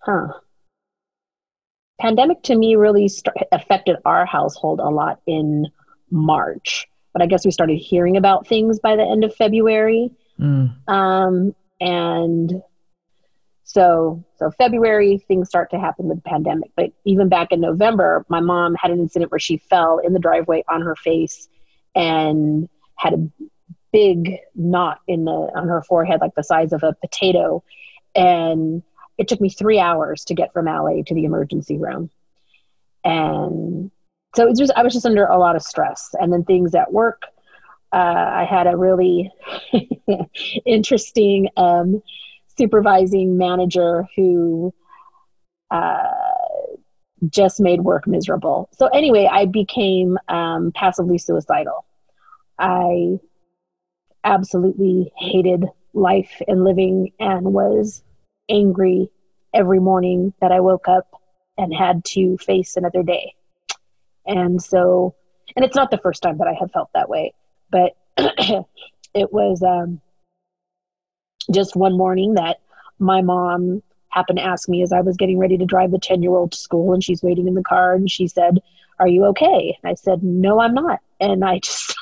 huh? 0.00 0.28
Pandemic 2.00 2.42
to 2.44 2.56
me 2.56 2.74
really 2.74 3.08
st- 3.08 3.36
affected 3.52 3.96
our 4.04 4.26
household 4.26 4.80
a 4.80 4.88
lot 4.88 5.20
in 5.26 5.66
March, 6.10 6.86
but 7.12 7.22
I 7.22 7.26
guess 7.26 7.44
we 7.44 7.50
started 7.50 7.76
hearing 7.76 8.16
about 8.16 8.46
things 8.46 8.78
by 8.78 8.96
the 8.96 9.02
end 9.02 9.24
of 9.24 9.34
February. 9.34 10.10
Mm. 10.40 10.88
Um, 10.88 11.54
and 11.80 12.62
so, 13.64 14.24
so 14.36 14.50
February 14.52 15.18
things 15.26 15.48
start 15.48 15.70
to 15.70 15.78
happen 15.78 16.06
with 16.06 16.18
the 16.18 16.28
pandemic. 16.28 16.70
But 16.76 16.92
even 17.04 17.28
back 17.28 17.48
in 17.50 17.60
November, 17.60 18.24
my 18.28 18.40
mom 18.40 18.74
had 18.74 18.90
an 18.90 19.00
incident 19.00 19.32
where 19.32 19.40
she 19.40 19.56
fell 19.56 19.98
in 19.98 20.12
the 20.12 20.20
driveway 20.20 20.62
on 20.68 20.82
her 20.82 20.94
face 20.94 21.48
and 21.94 22.68
had 22.94 23.14
a 23.14 23.28
big 23.92 24.36
knot 24.54 25.00
in 25.08 25.24
the 25.24 25.32
on 25.32 25.68
her 25.68 25.82
forehead, 25.82 26.20
like 26.20 26.34
the 26.34 26.44
size 26.44 26.72
of 26.72 26.82
a 26.82 26.94
potato. 27.00 27.64
And 28.14 28.82
it 29.18 29.26
took 29.28 29.40
me 29.40 29.50
three 29.50 29.80
hours 29.80 30.24
to 30.26 30.34
get 30.34 30.52
from 30.52 30.66
LA 30.66 31.02
to 31.06 31.14
the 31.14 31.24
emergency 31.24 31.78
room. 31.78 32.10
And 33.04 33.90
so 34.36 34.46
it 34.46 34.56
just 34.56 34.72
I 34.76 34.82
was 34.82 34.92
just 34.92 35.06
under 35.06 35.24
a 35.24 35.38
lot 35.38 35.56
of 35.56 35.62
stress. 35.62 36.14
And 36.20 36.32
then 36.32 36.44
things 36.44 36.74
at 36.74 36.92
work. 36.92 37.22
Uh, 37.92 37.96
I 37.96 38.46
had 38.48 38.66
a 38.66 38.76
really 38.76 39.30
interesting 40.66 41.48
um, 41.56 42.02
supervising 42.58 43.38
manager 43.38 44.04
who 44.14 44.74
uh, 45.70 46.02
just 47.30 47.60
made 47.60 47.80
work 47.80 48.06
miserable. 48.06 48.68
So, 48.72 48.88
anyway, 48.88 49.28
I 49.30 49.46
became 49.46 50.18
um, 50.28 50.72
passively 50.74 51.16
suicidal. 51.16 51.86
I 52.58 53.18
absolutely 54.24 55.12
hated 55.16 55.64
life 55.94 56.42
and 56.46 56.64
living 56.64 57.12
and 57.20 57.54
was 57.54 58.02
angry 58.50 59.08
every 59.54 59.78
morning 59.78 60.34
that 60.40 60.52
I 60.52 60.60
woke 60.60 60.88
up 60.88 61.08
and 61.56 61.72
had 61.72 62.04
to 62.06 62.36
face 62.38 62.76
another 62.76 63.02
day. 63.02 63.34
And 64.26 64.62
so, 64.62 65.14
and 65.54 65.64
it's 65.64 65.76
not 65.76 65.90
the 65.90 65.98
first 65.98 66.22
time 66.22 66.38
that 66.38 66.48
I 66.48 66.54
have 66.58 66.72
felt 66.72 66.90
that 66.94 67.08
way, 67.08 67.32
but 67.70 67.96
it 68.16 69.32
was 69.32 69.62
um, 69.62 70.00
just 71.52 71.76
one 71.76 71.96
morning 71.96 72.34
that 72.34 72.58
my 72.98 73.22
mom 73.22 73.82
happened 74.10 74.38
to 74.38 74.44
ask 74.44 74.68
me 74.68 74.82
as 74.82 74.92
I 74.92 75.00
was 75.00 75.16
getting 75.16 75.38
ready 75.38 75.58
to 75.58 75.66
drive 75.66 75.90
the 75.90 75.98
10 75.98 76.22
year 76.22 76.32
old 76.32 76.52
to 76.52 76.58
school 76.58 76.92
and 76.94 77.04
she's 77.04 77.22
waiting 77.22 77.46
in 77.46 77.54
the 77.54 77.62
car 77.62 77.94
and 77.94 78.10
she 78.10 78.26
said, 78.26 78.58
Are 78.98 79.08
you 79.08 79.24
okay? 79.26 79.78
And 79.82 79.90
I 79.90 79.94
said, 79.94 80.22
No, 80.22 80.60
I'm 80.60 80.74
not. 80.74 81.00
And 81.20 81.44
I 81.44 81.58
just 81.62 81.94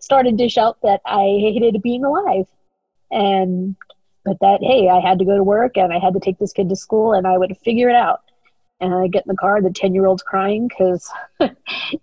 started 0.00 0.36
to 0.38 0.48
shout 0.48 0.78
that 0.82 1.00
I 1.06 1.38
hated 1.40 1.80
being 1.82 2.04
alive. 2.04 2.46
And, 3.10 3.76
but 4.24 4.38
that, 4.40 4.58
hey, 4.62 4.88
I 4.88 5.00
had 5.00 5.20
to 5.20 5.24
go 5.24 5.36
to 5.36 5.44
work 5.44 5.76
and 5.76 5.92
I 5.92 5.98
had 5.98 6.14
to 6.14 6.20
take 6.20 6.38
this 6.38 6.52
kid 6.52 6.68
to 6.70 6.76
school 6.76 7.12
and 7.12 7.26
I 7.26 7.38
would 7.38 7.56
figure 7.58 7.88
it 7.88 7.96
out. 7.96 8.23
And 8.84 8.94
I 8.94 9.06
get 9.06 9.24
in 9.24 9.30
the 9.30 9.36
car, 9.36 9.62
the 9.62 9.70
10 9.70 9.94
year 9.94 10.04
old's 10.04 10.22
crying 10.22 10.68
because 10.68 11.10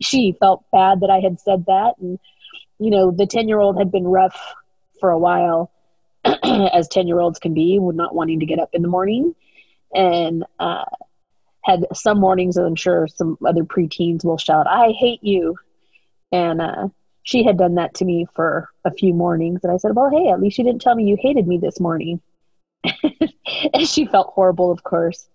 she 0.02 0.36
felt 0.40 0.66
bad 0.72 1.02
that 1.02 1.12
I 1.12 1.20
had 1.20 1.40
said 1.40 1.66
that. 1.68 1.94
And, 2.00 2.18
you 2.80 2.90
know, 2.90 3.12
the 3.12 3.28
10 3.28 3.48
year 3.48 3.60
old 3.60 3.78
had 3.78 3.92
been 3.92 4.06
rough 4.08 4.36
for 5.00 5.12
a 5.12 5.20
while 5.20 5.72
as 6.26 6.88
10 6.88 7.08
year 7.08 7.20
olds 7.20 7.38
can 7.38 7.54
be, 7.54 7.78
with 7.78 7.96
not 7.96 8.16
wanting 8.16 8.40
to 8.40 8.48
get 8.48 8.58
up 8.60 8.70
in 8.74 8.82
the 8.82 8.88
morning. 8.88 9.36
And 9.94 10.44
uh, 10.60 10.86
had 11.64 11.86
some 11.94 12.20
mornings, 12.20 12.58
I'm 12.58 12.76
sure 12.76 13.08
some 13.08 13.38
other 13.46 13.64
preteens 13.64 14.26
will 14.26 14.40
shout, 14.40 14.66
I 14.68 14.90
hate 14.98 15.24
you. 15.24 15.58
And 16.32 16.62
uh, 16.62 16.88
she 17.22 17.44
had 17.44 17.60
done 17.60 17.76
that 17.76 17.94
to 17.96 18.06
me 18.06 18.26
for 18.34 18.70
a 18.86 18.92
few 18.92 19.14
mornings. 19.14 19.60
And 19.64 19.72
I 19.72 19.78
said, 19.78 19.96
Well, 19.96 20.10
hey, 20.10 20.30
at 20.30 20.42
least 20.42 20.58
you 20.58 20.64
didn't 20.64 20.82
tell 20.82 20.96
me 20.96 21.04
you 21.04 21.18
hated 21.20 21.48
me 21.48 21.60
this 21.60 21.80
morning. 21.80 22.22
and 23.74 23.88
she 23.88 24.06
felt 24.06 24.34
horrible, 24.34 24.72
of 24.72 24.84
course. 24.84 25.28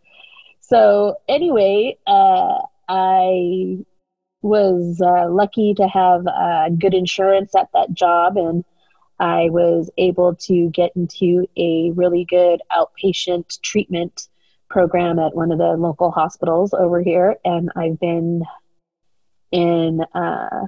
So, 0.68 1.16
anyway, 1.28 1.96
uh, 2.08 2.58
I 2.88 3.84
was 4.42 5.00
uh, 5.00 5.30
lucky 5.30 5.74
to 5.74 5.86
have 5.86 6.26
uh, 6.26 6.70
good 6.70 6.92
insurance 6.92 7.54
at 7.54 7.68
that 7.72 7.92
job 7.92 8.36
and 8.36 8.64
I 9.20 9.48
was 9.50 9.90
able 9.96 10.34
to 10.34 10.68
get 10.70 10.90
into 10.96 11.46
a 11.56 11.92
really 11.92 12.24
good 12.24 12.60
outpatient 12.72 13.60
treatment 13.62 14.28
program 14.68 15.20
at 15.20 15.36
one 15.36 15.52
of 15.52 15.58
the 15.58 15.76
local 15.76 16.10
hospitals 16.10 16.74
over 16.74 17.00
here. 17.00 17.36
And 17.44 17.70
I've 17.76 18.00
been 18.00 18.42
in 19.52 20.04
uh, 20.14 20.66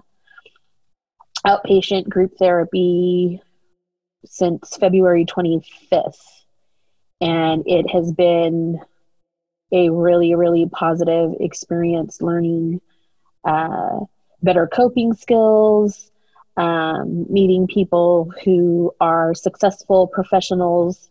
outpatient 1.45 2.09
group 2.09 2.39
therapy 2.39 3.43
since 4.25 4.77
February 4.77 5.27
25th. 5.27 6.23
And 7.21 7.65
it 7.67 7.91
has 7.91 8.13
been 8.13 8.81
a 9.73 9.91
really, 9.91 10.35
really 10.35 10.67
positive 10.67 11.33
experience 11.41 12.21
learning 12.21 12.81
uh, 13.45 14.01
better 14.43 14.67
coping 14.67 15.13
skills, 15.13 16.11
um, 16.57 17.27
meeting 17.31 17.67
people 17.67 18.33
who 18.45 18.93
are 19.01 19.35
successful 19.35 20.07
professionals 20.07 21.09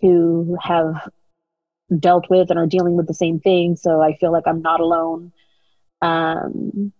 who 0.00 0.56
have 0.60 1.08
dealt 1.98 2.28
with 2.30 2.50
and 2.50 2.58
are 2.58 2.66
dealing 2.66 2.96
with 2.96 3.06
the 3.06 3.14
same 3.14 3.40
thing. 3.40 3.76
So 3.76 4.00
I 4.00 4.16
feel 4.16 4.32
like 4.32 4.44
I'm 4.46 4.62
not 4.62 4.80
alone. 4.80 5.32
Um, 6.02 6.92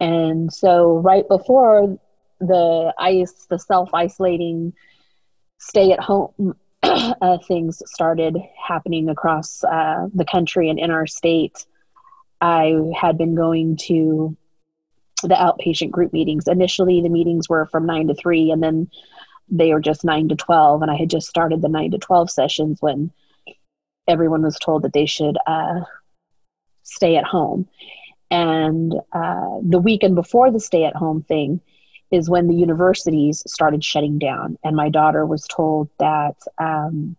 and 0.00 0.52
so 0.52 0.98
right 0.98 1.26
before 1.28 1.98
the 2.40 2.92
ice, 2.98 3.46
the 3.48 3.58
self 3.58 3.90
isolating, 3.94 4.72
stay 5.58 5.92
at 5.92 6.00
home 6.00 6.54
uh, 7.22 7.38
things 7.46 7.82
started 7.86 8.36
happening 8.62 9.08
across 9.08 9.62
uh, 9.64 10.08
the 10.14 10.24
country 10.24 10.68
and 10.68 10.78
in 10.78 10.90
our 10.90 11.06
state, 11.06 11.66
I 12.40 12.74
had 13.00 13.16
been 13.16 13.34
going 13.34 13.76
to 13.88 14.36
the 15.22 15.34
outpatient 15.34 15.90
group 15.90 16.12
meetings. 16.12 16.48
Initially, 16.48 17.00
the 17.00 17.08
meetings 17.08 17.48
were 17.48 17.66
from 17.66 17.86
nine 17.86 18.08
to 18.08 18.14
three, 18.14 18.50
and 18.50 18.62
then 18.62 18.90
they 19.48 19.72
were 19.72 19.80
just 19.80 20.04
nine 20.04 20.28
to 20.28 20.36
12. 20.36 20.82
And 20.82 20.90
I 20.90 20.96
had 20.96 21.10
just 21.10 21.28
started 21.28 21.62
the 21.62 21.68
nine 21.68 21.92
to 21.92 21.98
12 21.98 22.30
sessions 22.30 22.78
when 22.80 23.12
everyone 24.08 24.42
was 24.42 24.58
told 24.58 24.82
that 24.82 24.92
they 24.92 25.06
should 25.06 25.38
uh, 25.46 25.80
stay 26.82 27.16
at 27.16 27.24
home. 27.24 27.68
And 28.30 28.94
uh, 29.12 29.58
the 29.62 29.78
weekend 29.78 30.14
before 30.14 30.50
the 30.50 30.60
stay 30.60 30.84
at 30.84 30.96
home 30.96 31.22
thing 31.22 31.60
is 32.12 32.28
when 32.28 32.46
the 32.46 32.54
universities 32.54 33.42
started 33.46 33.82
shutting 33.82 34.18
down. 34.18 34.58
And 34.62 34.76
my 34.76 34.90
daughter 34.90 35.24
was 35.26 35.44
told 35.48 35.88
that 35.98 36.36
um, 36.58 37.16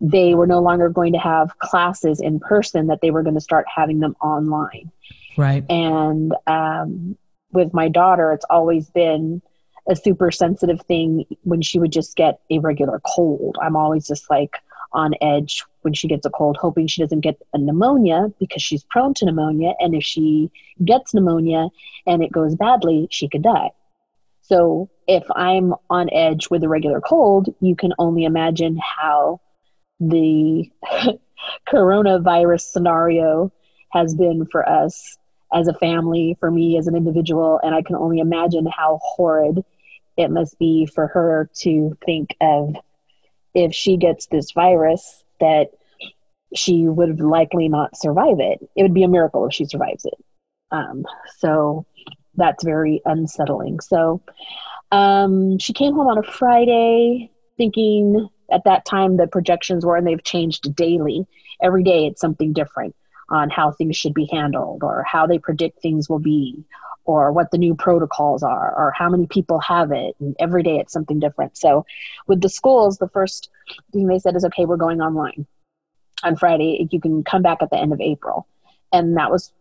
they 0.00 0.34
were 0.34 0.48
no 0.48 0.60
longer 0.60 0.88
going 0.88 1.12
to 1.12 1.18
have 1.18 1.58
classes 1.60 2.20
in 2.20 2.40
person, 2.40 2.88
that 2.88 3.00
they 3.00 3.12
were 3.12 3.22
going 3.22 3.36
to 3.36 3.40
start 3.40 3.66
having 3.74 4.00
them 4.00 4.16
online. 4.20 4.90
Right. 5.36 5.64
And 5.70 6.34
um, 6.46 7.16
with 7.52 7.72
my 7.72 7.88
daughter, 7.88 8.32
it's 8.32 8.44
always 8.50 8.90
been 8.90 9.40
a 9.88 9.94
super 9.94 10.30
sensitive 10.30 10.80
thing 10.82 11.24
when 11.42 11.62
she 11.62 11.78
would 11.78 11.92
just 11.92 12.16
get 12.16 12.40
a 12.50 12.58
regular 12.58 13.00
cold. 13.06 13.56
I'm 13.62 13.76
always 13.76 14.06
just 14.06 14.28
like 14.28 14.56
on 14.92 15.12
edge 15.20 15.62
when 15.82 15.92
she 15.92 16.08
gets 16.08 16.24
a 16.24 16.30
cold, 16.30 16.56
hoping 16.60 16.86
she 16.86 17.02
doesn't 17.02 17.20
get 17.20 17.40
a 17.52 17.58
pneumonia 17.58 18.32
because 18.40 18.62
she's 18.62 18.84
prone 18.84 19.14
to 19.14 19.24
pneumonia. 19.24 19.74
And 19.78 19.94
if 19.94 20.02
she 20.02 20.50
gets 20.84 21.14
pneumonia 21.14 21.68
and 22.06 22.22
it 22.22 22.32
goes 22.32 22.54
badly, 22.54 23.06
she 23.10 23.28
could 23.28 23.42
die. 23.42 23.70
So 24.46 24.90
if 25.08 25.24
I'm 25.34 25.74
on 25.88 26.10
edge 26.12 26.50
with 26.50 26.62
a 26.64 26.68
regular 26.68 27.00
cold, 27.00 27.48
you 27.60 27.74
can 27.74 27.94
only 27.98 28.24
imagine 28.24 28.78
how 28.78 29.40
the 30.00 30.70
coronavirus 31.68 32.60
scenario 32.60 33.50
has 33.92 34.14
been 34.14 34.46
for 34.52 34.68
us 34.68 35.16
as 35.52 35.66
a 35.66 35.74
family, 35.74 36.36
for 36.40 36.50
me 36.50 36.76
as 36.76 36.86
an 36.86 36.94
individual, 36.94 37.58
and 37.62 37.74
I 37.74 37.80
can 37.80 37.96
only 37.96 38.18
imagine 38.18 38.66
how 38.66 39.00
horrid 39.02 39.64
it 40.18 40.30
must 40.30 40.58
be 40.58 40.84
for 40.84 41.06
her 41.06 41.48
to 41.60 41.96
think 42.04 42.36
of 42.40 42.76
if 43.54 43.72
she 43.72 43.96
gets 43.96 44.26
this 44.26 44.50
virus 44.50 45.24
that 45.40 45.70
she 46.54 46.86
would 46.86 47.20
likely 47.20 47.68
not 47.68 47.96
survive 47.96 48.40
it. 48.40 48.58
It 48.76 48.82
would 48.82 48.94
be 48.94 49.04
a 49.04 49.08
miracle 49.08 49.46
if 49.46 49.54
she 49.54 49.64
survives 49.64 50.04
it. 50.04 50.22
Um, 50.70 51.06
so 51.38 51.86
that's 52.36 52.64
very 52.64 53.00
unsettling. 53.04 53.80
So 53.80 54.22
um, 54.92 55.58
she 55.58 55.72
came 55.72 55.94
home 55.94 56.08
on 56.08 56.18
a 56.18 56.22
Friday 56.22 57.30
thinking 57.56 58.28
at 58.50 58.64
that 58.64 58.84
time 58.84 59.16
the 59.16 59.26
projections 59.26 59.84
were, 59.84 59.96
and 59.96 60.06
they've 60.06 60.22
changed 60.22 60.74
daily. 60.74 61.26
Every 61.62 61.82
day 61.82 62.06
it's 62.06 62.20
something 62.20 62.52
different 62.52 62.94
on 63.30 63.50
how 63.50 63.72
things 63.72 63.96
should 63.96 64.14
be 64.14 64.28
handled 64.30 64.82
or 64.82 65.02
how 65.04 65.26
they 65.26 65.38
predict 65.38 65.80
things 65.80 66.08
will 66.08 66.18
be 66.18 66.64
or 67.04 67.32
what 67.32 67.50
the 67.50 67.58
new 67.58 67.74
protocols 67.74 68.42
are 68.42 68.74
or 68.76 68.92
how 68.92 69.08
many 69.08 69.26
people 69.26 69.58
have 69.60 69.92
it 69.92 70.14
and 70.20 70.36
every 70.38 70.62
day 70.62 70.76
it's 70.76 70.92
something 70.92 71.18
different 71.18 71.56
so 71.56 71.84
with 72.26 72.40
the 72.40 72.48
schools 72.48 72.98
the 72.98 73.08
first 73.08 73.50
thing 73.92 74.06
they 74.06 74.18
said 74.18 74.36
is 74.36 74.44
okay 74.44 74.64
we're 74.64 74.76
going 74.76 75.00
online 75.00 75.46
on 76.22 76.36
friday 76.36 76.86
you 76.90 77.00
can 77.00 77.22
come 77.22 77.42
back 77.42 77.58
at 77.60 77.70
the 77.70 77.76
end 77.76 77.92
of 77.92 78.00
april 78.00 78.46
and 78.92 79.16
that 79.16 79.30
was 79.30 79.52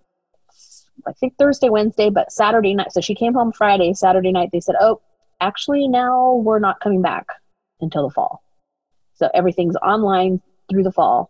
i 1.08 1.12
think 1.14 1.36
thursday 1.38 1.70
wednesday 1.70 2.10
but 2.10 2.32
saturday 2.32 2.74
night 2.74 2.92
so 2.92 3.02
she 3.02 3.16
came 3.16 3.34
home 3.34 3.52
friday 3.52 3.94
saturday 3.94 4.32
night 4.32 4.50
they 4.52 4.60
said 4.60 4.76
oh 4.80 5.02
actually 5.42 5.88
now 5.88 6.36
we're 6.36 6.60
not 6.60 6.80
coming 6.80 7.02
back 7.02 7.28
until 7.82 8.08
the 8.08 8.14
fall 8.14 8.44
so 9.16 9.30
everything's 9.34 9.76
online 9.78 10.42
through 10.70 10.84
the 10.84 10.92
fall 10.92 11.30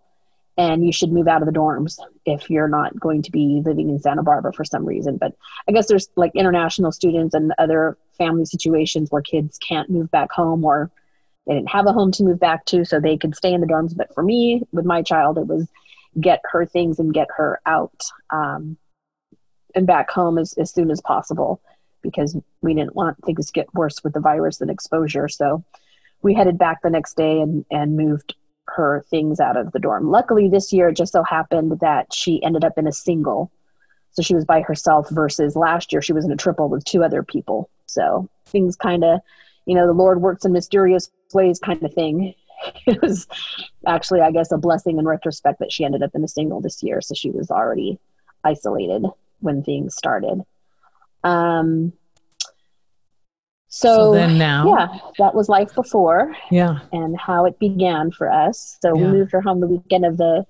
and 0.57 0.85
you 0.85 0.93
should 0.93 1.11
move 1.11 1.27
out 1.27 1.41
of 1.41 1.47
the 1.47 1.57
dorms 1.57 1.97
if 2.25 2.49
you're 2.49 2.67
not 2.67 2.99
going 2.99 3.21
to 3.23 3.31
be 3.31 3.61
living 3.65 3.89
in 3.89 3.99
Santa 3.99 4.21
Barbara 4.21 4.53
for 4.53 4.63
some 4.63 4.85
reason. 4.85 5.17
But 5.17 5.33
I 5.67 5.71
guess 5.71 5.87
there's 5.87 6.09
like 6.15 6.31
international 6.35 6.91
students 6.91 7.33
and 7.33 7.53
other 7.57 7.97
family 8.17 8.45
situations 8.45 9.09
where 9.09 9.21
kids 9.21 9.57
can't 9.57 9.89
move 9.89 10.11
back 10.11 10.31
home 10.31 10.63
or 10.63 10.91
they 11.47 11.55
didn't 11.55 11.71
have 11.71 11.87
a 11.87 11.93
home 11.93 12.11
to 12.13 12.23
move 12.23 12.39
back 12.39 12.65
to, 12.65 12.85
so 12.85 12.99
they 12.99 13.17
could 13.17 13.35
stay 13.35 13.51
in 13.53 13.61
the 13.61 13.67
dorms. 13.67 13.95
But 13.95 14.13
for 14.13 14.23
me, 14.23 14.61
with 14.71 14.85
my 14.85 15.01
child, 15.01 15.37
it 15.37 15.47
was 15.47 15.67
get 16.19 16.39
her 16.51 16.65
things 16.65 16.99
and 16.99 17.13
get 17.13 17.27
her 17.35 17.59
out 17.65 18.01
um, 18.29 18.77
and 19.75 19.87
back 19.87 20.09
home 20.09 20.37
as, 20.37 20.53
as 20.53 20.71
soon 20.71 20.91
as 20.91 21.01
possible 21.01 21.61
because 22.01 22.37
we 22.61 22.73
didn't 22.73 22.95
want 22.95 23.17
things 23.25 23.47
to 23.47 23.53
get 23.53 23.73
worse 23.73 24.03
with 24.03 24.13
the 24.13 24.19
virus 24.19 24.61
and 24.61 24.69
exposure. 24.69 25.27
So 25.27 25.63
we 26.21 26.33
headed 26.33 26.57
back 26.57 26.81
the 26.81 26.89
next 26.89 27.15
day 27.15 27.39
and, 27.39 27.65
and 27.71 27.97
moved 27.97 28.35
her 28.67 29.03
things 29.09 29.39
out 29.39 29.57
of 29.57 29.71
the 29.71 29.79
dorm. 29.79 30.09
Luckily, 30.09 30.49
this 30.49 30.71
year 30.71 30.89
it 30.89 30.97
just 30.97 31.13
so 31.13 31.23
happened 31.23 31.79
that 31.79 32.13
she 32.13 32.43
ended 32.43 32.63
up 32.63 32.77
in 32.77 32.87
a 32.87 32.91
single. 32.91 33.51
So 34.11 34.21
she 34.21 34.35
was 34.35 34.45
by 34.45 34.61
herself 34.61 35.09
versus 35.09 35.55
last 35.55 35.91
year 35.91 36.01
she 36.01 36.13
was 36.13 36.25
in 36.25 36.31
a 36.31 36.37
triple 36.37 36.69
with 36.69 36.85
two 36.85 37.03
other 37.03 37.23
people. 37.23 37.69
So 37.87 38.29
things 38.45 38.75
kind 38.75 39.03
of, 39.03 39.21
you 39.65 39.75
know, 39.75 39.87
the 39.87 39.93
Lord 39.93 40.21
works 40.21 40.45
in 40.45 40.51
mysterious 40.51 41.09
ways 41.33 41.59
kind 41.59 41.81
of 41.83 41.93
thing. 41.93 42.35
It 42.85 43.01
was 43.01 43.27
actually, 43.85 44.21
I 44.21 44.31
guess, 44.31 44.49
a 44.53 44.57
blessing 44.57 44.97
in 44.97 45.05
retrospect 45.05 45.59
that 45.59 45.73
she 45.73 45.83
ended 45.83 46.01
up 46.01 46.11
in 46.15 46.23
a 46.23 46.29
single 46.29 46.61
this 46.61 46.81
year. 46.81 47.01
So 47.01 47.13
she 47.13 47.29
was 47.29 47.51
already 47.51 47.99
isolated 48.45 49.03
when 49.43 49.61
things 49.63 49.95
started. 49.95 50.41
Um, 51.23 51.93
so, 53.67 53.95
So 53.95 54.13
then 54.13 54.37
now- 54.37 54.67
yeah, 54.67 54.87
that 55.19 55.33
was 55.35 55.49
life 55.49 55.73
before 55.75 56.35
Yeah. 56.51 56.79
and 56.91 57.17
how 57.19 57.45
it 57.45 57.57
began 57.59 58.11
for 58.11 58.31
us. 58.31 58.77
So 58.81 58.95
Yeah. 58.95 59.05
we 59.05 59.17
moved 59.19 59.31
her 59.31 59.41
home 59.41 59.59
the 59.59 59.67
weekend 59.67 60.05
of 60.05 60.17
the 60.17 60.45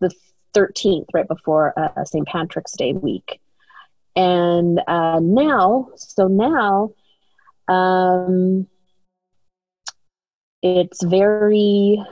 the 0.00 0.10
13th, 0.54 1.06
right 1.12 1.28
before 1.28 1.74
uh, 1.78 2.04
St. 2.04 2.26
Patrick's 2.26 2.72
Day 2.72 2.92
week. 2.94 3.38
And 4.16 4.80
uh, 4.88 5.20
now, 5.22 5.88
so 5.94 6.26
now, 6.26 6.90
um, 7.68 8.66
it's 10.62 11.02
very, 11.04 12.02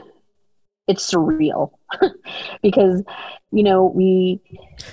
it's 0.89 1.09
surreal 1.11 1.71
because, 2.61 3.03
you 3.51 3.63
know, 3.63 3.85
we 3.95 4.41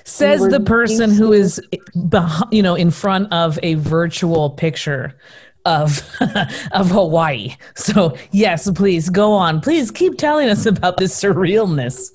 Says 0.04 0.40
were 0.40 0.50
the 0.50 0.60
person 0.60 1.10
who 1.10 1.32
is 1.32 1.56
who 1.56 1.70
to- 1.70 1.78
is, 1.78 1.94
beh- 1.96 2.52
you 2.52 2.62
know, 2.62 2.74
in 2.74 2.90
front 2.90 3.32
of 3.32 3.58
a 3.62 3.74
virtual 3.74 4.50
picture 4.50 5.18
of 5.64 6.08
of 6.72 6.90
Hawaii. 6.90 7.56
So 7.74 8.16
yes, 8.30 8.70
please 8.70 9.10
go 9.10 9.32
on. 9.32 9.60
Please 9.60 9.90
keep 9.90 10.16
telling 10.18 10.48
us 10.48 10.66
about 10.66 10.96
this 10.98 11.20
surrealness. 11.20 12.10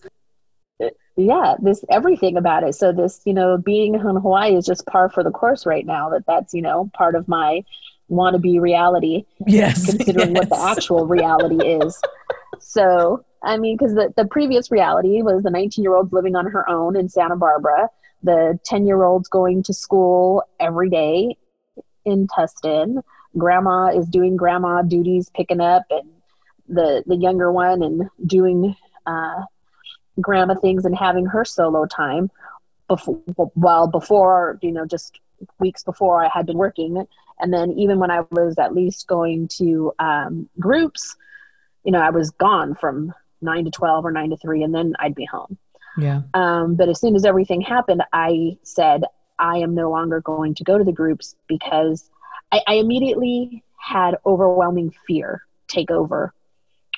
yeah 1.18 1.56
this 1.62 1.84
everything 1.90 2.38
about 2.38 2.64
it 2.64 2.74
so 2.74 2.94
this 2.94 3.20
you 3.26 3.34
know 3.34 3.58
being 3.58 3.96
in 3.96 4.00
hawaii 4.02 4.56
is 4.56 4.66
just 4.66 4.86
par 4.86 5.10
for 5.10 5.24
the 5.24 5.30
course 5.30 5.66
right 5.66 5.86
now 5.86 6.10
that 6.10 6.24
that's 6.26 6.54
you 6.54 6.62
know 6.62 6.90
part 6.94 7.16
of 7.16 7.28
my 7.28 7.62
wannabe 8.10 8.60
reality 8.62 9.26
Yes, 9.46 9.86
considering 9.94 10.34
what 10.34 10.48
the 10.50 10.58
actual 10.58 11.06
reality 11.08 11.62
is 11.68 12.00
so 12.60 13.24
i 13.44 13.58
mean 13.58 13.78
because 13.78 13.94
the, 13.94 14.14
the 14.16 14.26
previous 14.26 14.72
reality 14.72 15.22
was 15.22 15.44
the 15.44 15.50
19 15.50 15.84
year 15.84 15.96
old 15.96 16.12
living 16.14 16.36
on 16.36 16.46
her 16.46 16.68
own 16.70 16.96
in 16.96 17.10
santa 17.10 17.36
barbara. 17.36 17.90
The 18.24 18.60
10 18.66 18.86
year 18.86 19.04
olds 19.04 19.28
going 19.28 19.64
to 19.64 19.74
school 19.74 20.44
every 20.60 20.90
day 20.90 21.38
in 22.06 22.28
tustin. 22.28 23.02
Grandma 23.38 23.88
is 23.88 24.08
doing 24.08 24.36
grandma 24.36 24.84
duties 24.84 25.32
picking 25.36 25.62
up 25.62 25.84
and 25.90 26.10
the 26.68 27.04
the 27.06 27.16
younger 27.16 27.52
one 27.52 27.82
and 27.84 28.10
doing 28.26 28.76
uh, 29.06 29.42
grandma 30.20 30.56
things 30.56 30.86
and 30.86 30.96
having 30.96 31.26
her 31.26 31.44
solo 31.46 31.86
time 31.86 32.30
before 32.88 33.22
well 33.56 33.88
before 33.88 34.60
you 34.62 34.72
know 34.72 34.86
just 34.86 35.20
weeks 35.60 35.84
before 35.84 36.24
i 36.24 36.30
had 36.30 36.46
been 36.46 36.58
working. 36.58 37.06
And 37.40 37.52
then 37.52 37.72
even 37.72 37.98
when 37.98 38.12
i 38.12 38.22
was 38.30 38.58
at 38.60 38.76
least 38.76 39.08
going 39.08 39.48
to 39.60 39.94
um, 39.98 40.50
groups 40.60 41.16
you 41.84 41.92
know 41.92 42.00
i 42.00 42.12
was 42.12 42.30
gone 42.32 42.76
from 42.76 43.14
9 43.42 43.66
to 43.66 43.72
12 43.72 44.06
or 44.06 44.12
9 44.12 44.30
to 44.32 44.38
3 44.38 44.64
and 44.64 44.74
then 44.74 44.94
i'd 45.00 45.16
be 45.16 45.26
home 45.26 45.58
Yeah. 45.98 46.22
um, 46.34 46.76
but 46.76 46.90
as 46.90 47.00
soon 47.00 47.16
as 47.16 47.26
everything 47.26 47.62
happened, 47.62 48.04
I 48.14 48.58
said, 48.64 49.04
I 49.38 49.58
am 49.58 49.76
no 49.76 49.90
longer 49.90 50.22
going 50.22 50.54
to 50.56 50.64
go 50.64 50.78
to 50.78 50.84
the 50.84 50.94
groups 50.94 51.36
because 51.48 52.10
I, 52.52 52.62
I 52.68 52.74
immediately 52.76 53.64
had 53.78 54.16
overwhelming 54.26 54.94
fear 55.08 55.42
take 55.68 55.92
over 55.92 56.34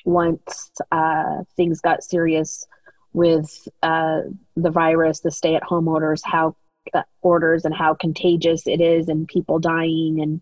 once 0.04 0.70
uh, 0.92 1.42
things 1.56 1.80
got 1.80 2.04
serious 2.04 2.66
with 3.14 3.66
uh, 3.82 4.20
the 4.56 4.70
virus, 4.70 5.20
the 5.20 5.30
stay 5.30 5.54
at 5.54 5.62
home 5.62 5.88
orders, 5.88 6.22
how 6.24 6.54
uh, 6.92 7.02
orders 7.22 7.64
and 7.64 7.74
how 7.74 7.94
contagious 7.94 8.66
it 8.66 8.80
is, 8.80 9.08
and 9.08 9.26
people 9.26 9.58
dying. 9.58 10.20
And 10.20 10.40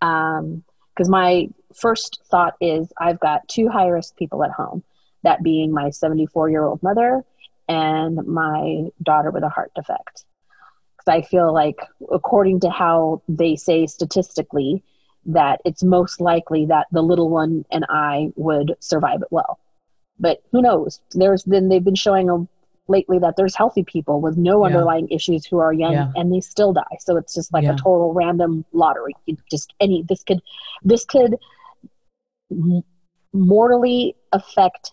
because 0.00 1.08
my 1.08 1.48
first 1.74 2.20
thought 2.30 2.54
is, 2.60 2.90
I've 2.98 3.20
got 3.20 3.46
two 3.48 3.68
high 3.68 3.88
risk 3.88 4.16
people 4.16 4.42
at 4.44 4.50
home, 4.50 4.82
that 5.26 5.42
being 5.42 5.72
my 5.72 5.90
74 5.90 6.48
year 6.50 6.64
old 6.64 6.82
mother 6.82 7.24
and 7.68 8.16
my 8.26 8.84
daughter 9.02 9.30
with 9.30 9.42
a 9.42 9.48
heart 9.48 9.72
defect. 9.74 10.24
Because 10.96 11.08
I 11.08 11.22
feel 11.22 11.52
like, 11.52 11.78
according 12.12 12.60
to 12.60 12.70
how 12.70 13.22
they 13.28 13.56
say 13.56 13.86
statistically, 13.86 14.82
that 15.26 15.60
it's 15.64 15.82
most 15.82 16.20
likely 16.20 16.66
that 16.66 16.86
the 16.92 17.02
little 17.02 17.28
one 17.28 17.64
and 17.72 17.84
I 17.88 18.28
would 18.36 18.76
survive 18.80 19.20
it 19.22 19.28
well. 19.30 19.58
But 20.18 20.38
who 20.52 20.62
knows? 20.62 21.00
There's 21.12 21.42
been 21.42 21.68
they've 21.68 21.84
been 21.84 21.96
showing 21.96 22.30
a, 22.30 22.46
lately 22.88 23.18
that 23.18 23.34
there's 23.36 23.56
healthy 23.56 23.82
people 23.82 24.20
with 24.20 24.36
no 24.36 24.60
Yeah. 24.60 24.66
underlying 24.66 25.08
issues 25.10 25.44
who 25.44 25.58
are 25.58 25.72
young 25.72 25.94
Yeah. 25.94 26.12
and 26.14 26.32
they 26.32 26.40
still 26.40 26.72
die. 26.72 26.96
So 27.00 27.16
it's 27.16 27.34
just 27.34 27.52
like 27.52 27.64
Yeah. 27.64 27.72
a 27.72 27.76
total 27.76 28.14
random 28.14 28.64
lottery. 28.72 29.14
You 29.26 29.36
just 29.50 29.74
any 29.80 30.04
this 30.08 30.22
could 30.22 30.40
this 30.84 31.04
could 31.04 31.36
mortally 33.32 34.14
affect 34.32 34.92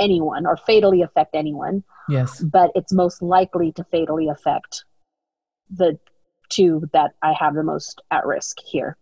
anyone 0.00 0.46
or 0.46 0.56
fatally 0.56 1.02
affect 1.02 1.34
anyone 1.34 1.84
Yes. 2.08 2.40
but 2.40 2.70
it's 2.74 2.92
most 2.92 3.22
likely 3.22 3.70
to 3.72 3.84
fatally 3.84 4.28
affect 4.28 4.84
the 5.70 5.98
two 6.48 6.88
that 6.92 7.12
I 7.22 7.32
have 7.32 7.54
the 7.54 7.62
most 7.62 8.02
at 8.10 8.26
risk 8.26 8.58
here. 8.66 8.96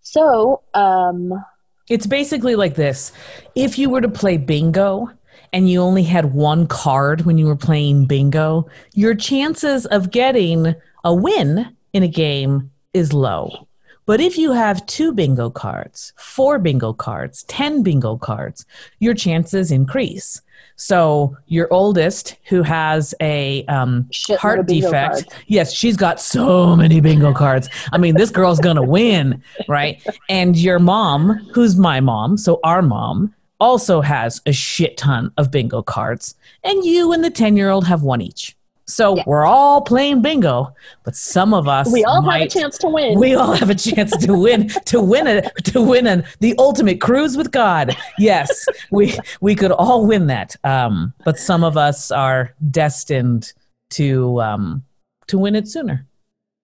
So, 0.00 0.62
um, 0.72 1.44
It's 1.90 2.06
basically 2.06 2.56
like 2.56 2.74
this. 2.74 3.12
If 3.54 3.78
you 3.78 3.90
were 3.90 4.00
to 4.00 4.08
play 4.08 4.38
bingo 4.38 5.10
and 5.52 5.68
you 5.68 5.80
only 5.82 6.02
had 6.02 6.32
one 6.32 6.66
card 6.66 7.22
when 7.22 7.36
you 7.36 7.46
were 7.46 7.56
playing 7.56 8.06
bingo, 8.06 8.66
your 8.94 9.14
chances 9.14 9.84
of 9.86 10.10
getting 10.10 10.74
a 11.04 11.14
win 11.14 11.76
in 11.92 12.02
a 12.02 12.08
game 12.08 12.70
is 12.94 13.12
low. 13.12 13.68
But 14.04 14.20
if 14.20 14.36
you 14.36 14.52
have 14.52 14.84
two 14.86 15.12
bingo 15.12 15.48
cards, 15.48 16.12
four 16.16 16.58
bingo 16.58 16.92
cards, 16.92 17.44
10 17.44 17.82
bingo 17.82 18.16
cards, 18.16 18.66
your 18.98 19.14
chances 19.14 19.70
increase. 19.70 20.40
So 20.76 21.36
your 21.46 21.72
oldest, 21.72 22.36
who 22.48 22.62
has 22.62 23.14
a 23.20 23.64
um, 23.66 24.08
heart 24.30 24.66
defect, 24.66 25.12
cards. 25.12 25.26
yes, 25.46 25.72
she's 25.72 25.96
got 25.96 26.20
so 26.20 26.74
many 26.74 27.00
bingo 27.00 27.32
cards. 27.32 27.68
I 27.92 27.98
mean, 27.98 28.16
this 28.16 28.30
girl's 28.30 28.58
gonna 28.58 28.82
win, 28.82 29.42
right? 29.68 30.04
And 30.28 30.56
your 30.56 30.78
mom, 30.78 31.34
who's 31.52 31.76
my 31.76 32.00
mom, 32.00 32.36
so 32.36 32.58
our 32.64 32.82
mom, 32.82 33.34
also 33.60 34.00
has 34.00 34.40
a 34.44 34.52
shit 34.52 34.96
ton 34.96 35.30
of 35.36 35.52
bingo 35.52 35.82
cards, 35.82 36.34
and 36.64 36.84
you 36.84 37.12
and 37.12 37.22
the 37.22 37.30
ten 37.30 37.56
year 37.56 37.70
old 37.70 37.86
have 37.86 38.02
one 38.02 38.20
each. 38.20 38.56
So 38.92 39.16
Yeah. 39.16 39.22
we're 39.26 39.46
all 39.46 39.80
playing 39.80 40.20
bingo, 40.22 40.74
but 41.04 41.16
some 41.16 41.54
of 41.54 41.66
us 41.66 41.90
We 41.90 42.04
all 42.04 42.20
have 42.22 42.42
a 42.42 42.48
chance 42.48 42.76
to 42.78 42.88
win. 42.88 43.18
We 43.18 43.34
all 43.34 43.52
have 43.54 43.70
a 43.70 43.74
chance 43.74 44.14
to 44.18 44.34
win 44.34 44.68
to 44.86 45.00
win 45.00 45.26
a 45.26 45.50
to 45.72 45.80
win 45.80 46.06
an, 46.06 46.24
the 46.40 46.54
ultimate 46.58 47.00
cruise 47.00 47.36
with 47.36 47.50
God. 47.50 47.96
Yes, 48.18 48.66
we 48.90 49.16
we 49.40 49.54
could 49.54 49.72
all 49.72 50.06
win 50.06 50.26
that. 50.26 50.56
Um, 50.64 51.12
but 51.24 51.38
some 51.38 51.64
of 51.64 51.76
us 51.76 52.10
are 52.10 52.54
destined 52.70 53.52
to 53.90 54.40
um, 54.42 54.84
to 55.28 55.38
win 55.38 55.54
it 55.54 55.68
sooner. 55.68 56.06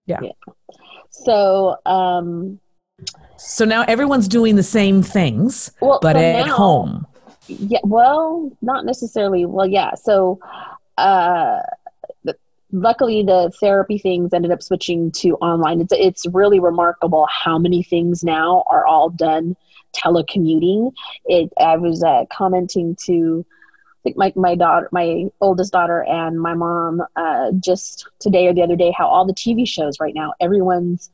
Yeah. 0.07 0.21
So, 1.11 1.77
um, 1.87 2.61
So 3.37 3.64
now 3.64 3.85
everyone's 3.88 4.29
doing 4.29 4.57
the 4.57 4.62
same 4.62 5.03
things, 5.03 5.71
well, 5.81 5.99
but 6.03 6.17
at 6.17 6.47
now- 6.47 6.55
home. 6.57 7.07
Yeah, 7.47 7.81
well, 7.85 8.51
not 8.61 8.85
necessarily. 8.85 9.47
Well, 9.47 9.67
yeah. 9.67 9.95
So, 9.95 10.38
uh, 10.99 11.61
luckily, 12.72 13.22
the 13.22 13.52
therapy 13.61 13.98
things 13.98 14.33
ended 14.33 14.50
up 14.50 14.62
switching 14.62 15.11
to 15.12 15.35
online. 15.37 15.81
It's 15.81 15.92
it's 15.92 16.26
really 16.33 16.61
remarkable 16.61 17.26
how 17.44 17.59
many 17.59 17.83
things 17.83 18.22
now 18.22 18.64
are 18.70 18.87
all 18.87 19.11
done 19.11 19.57
telecommuting. 19.94 20.92
It. 21.26 21.52
I 21.59 21.76
was 21.76 22.02
uh, 22.02 22.24
commenting 22.33 22.96
to. 23.07 23.44
I 23.48 24.00
think 24.02 24.16
my, 24.16 24.33
my 24.37 24.54
daughter, 24.54 24.88
my 24.92 25.24
oldest 25.40 25.72
daughter, 25.72 26.04
and 26.04 26.40
my 26.40 26.54
mom 26.54 27.02
uh, 27.16 27.50
just 27.59 28.09
today 28.20 28.46
or 28.46 28.54
the 28.54 28.62
other 28.62 28.76
day, 28.76 28.92
how 28.96 29.09
all 29.09 29.26
the 29.26 29.35
TV 29.35 29.66
shows 29.66 29.98
right 29.98 30.14
now, 30.14 30.35
everyone's 30.40 31.11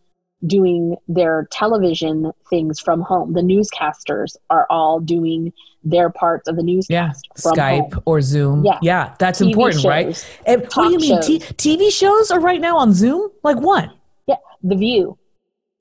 doing 0.46 0.96
their 1.08 1.48
television 1.50 2.32
things 2.50 2.78
from 2.78 3.00
home. 3.00 3.32
The 3.32 3.40
newscasters 3.40 4.36
are 4.50 4.66
all 4.68 5.00
doing 5.00 5.52
their 5.84 6.10
parts 6.10 6.48
of 6.48 6.56
the 6.56 6.62
news. 6.62 6.86
Yeah, 6.88 7.12
from 7.40 7.54
Skype 7.54 7.92
home. 7.92 8.02
or 8.06 8.20
Zoom. 8.20 8.64
Yeah. 8.64 8.78
yeah 8.82 9.14
that's 9.18 9.40
TV 9.40 9.50
important, 9.50 9.84
right? 9.84 10.26
And 10.46 10.62
eh, 10.62 10.66
what 10.74 10.88
do 10.88 10.92
you 10.92 10.98
mean? 10.98 11.22
T- 11.22 11.38
TV 11.38 11.92
shows 11.92 12.30
are 12.30 12.40
right 12.40 12.60
now 12.60 12.76
on 12.76 12.92
Zoom? 12.92 13.30
Like 13.42 13.58
what? 13.58 13.90
Yeah, 14.26 14.36
The 14.62 14.76
View. 14.76 15.18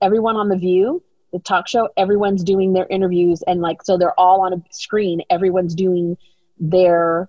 Everyone 0.02 0.36
on 0.36 0.48
The 0.48 0.56
View, 0.56 1.02
the 1.32 1.38
talk 1.40 1.66
show, 1.66 1.88
everyone's 1.96 2.44
doing 2.44 2.72
their 2.72 2.86
interviews 2.86 3.42
and 3.46 3.60
like 3.60 3.82
so 3.82 3.96
they're 3.96 4.18
all 4.18 4.42
on 4.42 4.52
a 4.52 4.62
screen. 4.70 5.22
Everyone's 5.30 5.74
doing 5.74 6.16
their 6.58 7.28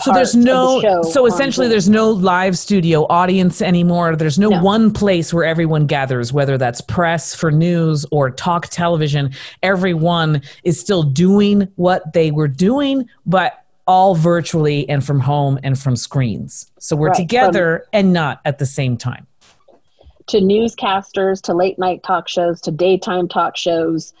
So 0.00 0.12
there's 0.12 0.34
of 0.34 0.42
the 0.42 0.46
no 0.46 1.02
so 1.02 1.26
essentially 1.26 1.66
there's 1.66 1.88
no 1.88 2.10
live 2.10 2.56
studio 2.56 3.04
audience 3.10 3.60
anymore. 3.60 4.14
There's 4.14 4.38
no, 4.38 4.50
No. 4.50 4.62
one 4.62 4.92
place 4.92 5.34
where 5.34 5.44
everyone 5.44 5.86
gathers, 5.86 6.32
whether 6.32 6.56
that's 6.56 6.80
press 6.80 7.34
for 7.34 7.50
news 7.50 8.06
or 8.12 8.30
talk 8.30 8.68
television. 8.68 9.32
Everyone 9.62 10.40
is 10.62 10.78
still 10.78 11.02
doing 11.02 11.66
what 11.76 12.12
they 12.12 12.30
were 12.30 12.46
doing, 12.48 13.08
but 13.26 13.64
all 13.88 14.14
virtually 14.14 14.88
and 14.88 15.04
from 15.04 15.18
home 15.18 15.58
and 15.64 15.76
from 15.78 15.96
screens. 15.96 16.70
So 16.78 16.94
we're 16.94 17.08
Right, 17.08 17.16
together 17.16 17.84
and 17.92 18.12
not 18.12 18.40
at 18.44 18.58
the 18.58 18.66
same 18.66 18.96
time. 18.96 19.26
to 20.28 20.38
newscasters 20.42 21.40
to 21.42 21.54
late 21.54 21.78
night 21.78 22.02
talk 22.02 22.28
shows 22.28 22.60
to 22.60 22.70
daytime 22.70 23.26
talk 23.28 23.56
shows 23.56 24.12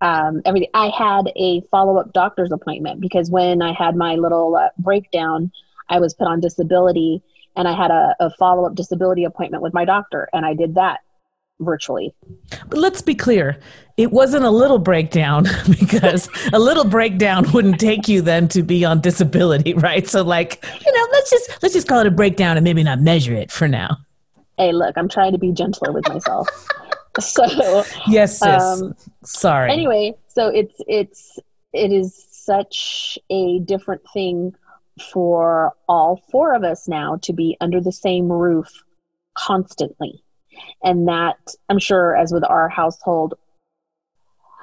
um, 0.00 0.42
everything 0.44 0.68
i 0.74 0.88
had 0.88 1.30
a 1.36 1.60
follow-up 1.70 2.12
doctor's 2.12 2.52
appointment 2.52 3.00
because 3.00 3.30
when 3.30 3.62
i 3.62 3.72
had 3.72 3.96
my 3.96 4.14
little 4.14 4.56
uh, 4.56 4.68
breakdown 4.78 5.50
i 5.88 5.98
was 5.98 6.14
put 6.14 6.26
on 6.26 6.40
disability 6.40 7.22
and 7.56 7.68
i 7.68 7.72
had 7.74 7.90
a, 7.90 8.14
a 8.20 8.30
follow-up 8.30 8.74
disability 8.74 9.24
appointment 9.24 9.62
with 9.62 9.72
my 9.74 9.84
doctor 9.84 10.28
and 10.32 10.44
i 10.44 10.54
did 10.54 10.74
that 10.74 11.00
virtually 11.60 12.12
But 12.68 12.78
let's 12.78 13.00
be 13.00 13.14
clear, 13.14 13.56
it 13.96 14.10
wasn't 14.10 14.44
a 14.44 14.50
little 14.50 14.78
breakdown 14.80 15.44
because 15.70 16.28
a 16.52 16.58
little 16.58 16.84
breakdown 16.84 17.46
wouldn't 17.52 17.78
take 17.78 18.08
you 18.08 18.22
then 18.22 18.48
to 18.48 18.64
be 18.64 18.84
on 18.84 19.00
disability, 19.00 19.72
right? 19.88 20.06
So 20.08 20.24
like, 20.24 20.64
you 20.84 20.92
know, 20.92 21.06
let's 21.12 21.30
just 21.30 21.62
let's 21.62 21.72
just 21.72 21.86
call 21.86 22.00
it 22.00 22.08
a 22.08 22.10
breakdown 22.10 22.56
and 22.56 22.64
maybe 22.64 22.82
not 22.82 23.00
measure 23.00 23.34
it 23.34 23.52
for 23.52 23.68
now. 23.68 23.98
hey 24.58 24.72
look 24.72 24.96
i'm 24.96 25.08
trying 25.08 25.32
to 25.32 25.38
be 25.38 25.52
gentler 25.52 25.92
with 25.92 26.06
myself 26.08 26.48
so 27.20 27.84
Yes, 28.08 28.40
sis. 28.40 28.62
Um, 28.62 28.94
Sorry. 29.24 29.70
anyway 29.70 30.14
so 30.28 30.48
it's 30.48 30.76
it's 30.86 31.38
it 31.72 31.92
is 31.92 32.26
such 32.30 33.18
a 33.30 33.58
different 33.60 34.02
thing 34.12 34.54
for 35.12 35.72
all 35.88 36.22
four 36.30 36.54
of 36.54 36.62
us 36.62 36.86
now 36.86 37.18
to 37.22 37.32
be 37.32 37.56
under 37.60 37.80
the 37.80 37.92
same 37.92 38.30
roof 38.30 38.68
constantly 39.34 40.22
and 40.82 41.08
that 41.08 41.54
i'm 41.68 41.78
sure 41.78 42.16
as 42.16 42.32
with 42.32 42.44
our 42.44 42.68
household 42.68 43.34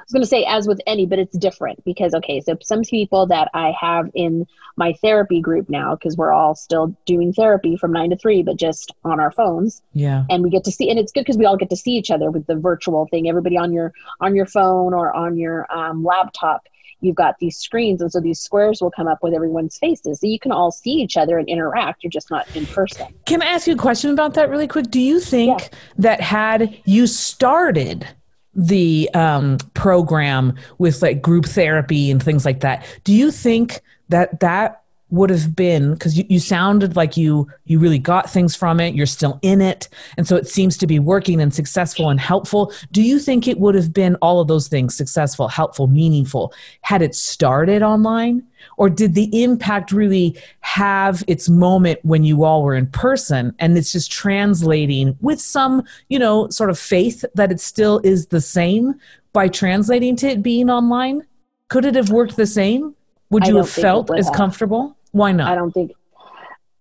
was 0.03 0.11
going 0.11 0.21
to 0.21 0.27
say 0.27 0.43
as 0.45 0.67
with 0.67 0.81
any 0.87 1.05
but 1.05 1.19
it's 1.19 1.37
different 1.37 1.83
because 1.83 2.13
okay 2.13 2.41
so 2.41 2.57
some 2.61 2.81
people 2.81 3.25
that 3.25 3.49
i 3.53 3.73
have 3.79 4.09
in 4.13 4.45
my 4.77 4.93
therapy 4.93 5.41
group 5.41 5.69
now 5.69 5.95
because 5.95 6.15
we're 6.17 6.31
all 6.31 6.55
still 6.55 6.95
doing 7.05 7.33
therapy 7.33 7.75
from 7.75 7.91
9 7.91 8.11
to 8.11 8.15
3 8.15 8.43
but 8.43 8.57
just 8.57 8.93
on 9.03 9.19
our 9.19 9.31
phones 9.31 9.81
yeah. 9.93 10.23
and 10.29 10.43
we 10.43 10.49
get 10.49 10.63
to 10.63 10.71
see 10.71 10.89
and 10.89 10.99
it's 10.99 11.11
good 11.11 11.21
because 11.21 11.37
we 11.37 11.45
all 11.45 11.57
get 11.57 11.69
to 11.69 11.75
see 11.75 11.91
each 11.91 12.11
other 12.11 12.31
with 12.31 12.45
the 12.47 12.55
virtual 12.55 13.07
thing 13.11 13.27
everybody 13.29 13.57
on 13.57 13.71
your 13.73 13.93
on 14.19 14.35
your 14.35 14.45
phone 14.45 14.93
or 14.93 15.13
on 15.13 15.37
your 15.37 15.71
um, 15.73 16.03
laptop 16.03 16.63
you've 17.03 17.15
got 17.15 17.35
these 17.39 17.57
screens 17.57 18.01
and 18.01 18.11
so 18.11 18.19
these 18.19 18.39
squares 18.39 18.81
will 18.81 18.91
come 18.91 19.07
up 19.07 19.19
with 19.23 19.33
everyone's 19.33 19.77
faces 19.77 20.19
so 20.19 20.27
you 20.27 20.39
can 20.39 20.51
all 20.51 20.71
see 20.71 20.91
each 20.91 21.17
other 21.17 21.37
and 21.37 21.49
interact 21.49 22.03
you're 22.03 22.11
just 22.11 22.29
not 22.29 22.45
in 22.55 22.65
person 22.67 23.07
Can 23.25 23.41
I 23.41 23.47
ask 23.47 23.67
you 23.67 23.73
a 23.73 23.77
question 23.77 24.11
about 24.11 24.35
that 24.35 24.49
really 24.49 24.67
quick? 24.67 24.89
Do 24.91 24.99
you 24.99 25.19
think 25.19 25.61
Yeah. 25.61 25.67
that 25.97 26.21
had 26.21 26.77
you 26.85 27.07
started 27.07 28.07
the 28.53 29.09
um, 29.13 29.57
program 29.73 30.55
with 30.77 31.01
like 31.01 31.21
group 31.21 31.45
therapy 31.45 32.11
and 32.11 32.21
things 32.21 32.45
like 32.45 32.61
that, 32.61 32.85
do 33.03 33.13
you 33.13 33.31
think 33.31 33.81
that 34.09 34.39
that 34.41 34.80
would 35.11 35.29
have 35.29 35.55
been 35.55 35.93
because 35.93 36.17
you, 36.17 36.25
you 36.29 36.39
sounded 36.39 36.95
like 36.95 37.17
you 37.17 37.47
you 37.65 37.77
really 37.79 37.99
got 37.99 38.29
things 38.29 38.55
from 38.55 38.79
it. 38.79 38.95
You're 38.95 39.05
still 39.05 39.39
in 39.41 39.61
it. 39.61 39.89
And 40.17 40.25
so 40.25 40.37
it 40.37 40.47
seems 40.47 40.77
to 40.77 40.87
be 40.87 40.99
working 40.99 41.41
and 41.41 41.53
successful 41.53 42.09
and 42.09 42.19
helpful. 42.19 42.73
Do 42.91 43.01
you 43.01 43.19
think 43.19 43.47
it 43.47 43.59
would 43.59 43.75
have 43.75 43.93
been 43.93 44.15
all 44.21 44.39
of 44.39 44.47
those 44.47 44.67
things 44.67 44.95
successful 44.95 45.49
helpful 45.49 45.87
meaningful 45.87 46.53
had 46.81 47.01
it 47.01 47.13
started 47.13 47.83
online? 47.83 48.43
Or 48.77 48.89
did 48.89 49.13
the 49.13 49.43
impact 49.43 49.91
really 49.91 50.37
have 50.61 51.23
its 51.27 51.49
moment 51.49 51.99
when 52.03 52.23
you 52.23 52.43
all 52.43 52.63
were 52.63 52.75
in 52.75 52.87
person 52.87 53.53
and 53.59 53.77
it's 53.77 53.91
just 53.91 54.11
translating 54.11 55.17
with 55.19 55.41
some 55.41 55.83
you 56.07 56.19
know 56.19 56.49
sort 56.49 56.69
of 56.69 56.79
faith 56.79 57.25
that 57.35 57.51
it 57.51 57.59
still 57.59 57.99
is 58.03 58.27
the 58.27 58.41
same 58.41 58.95
by 59.33 59.49
translating 59.49 60.15
to 60.17 60.27
it 60.29 60.41
being 60.41 60.69
online? 60.69 61.25
Could 61.67 61.85
it 61.85 61.95
have 61.95 62.11
worked 62.11 62.37
the 62.37 62.47
same? 62.47 62.95
Would 63.29 63.47
you 63.47 63.57
have 63.57 63.69
felt 63.69 64.11
as 64.17 64.27
have. 64.27 64.35
comfortable 64.35 64.97
why 65.11 65.31
not? 65.31 65.51
I 65.51 65.55
don't 65.55 65.71
think 65.71 65.91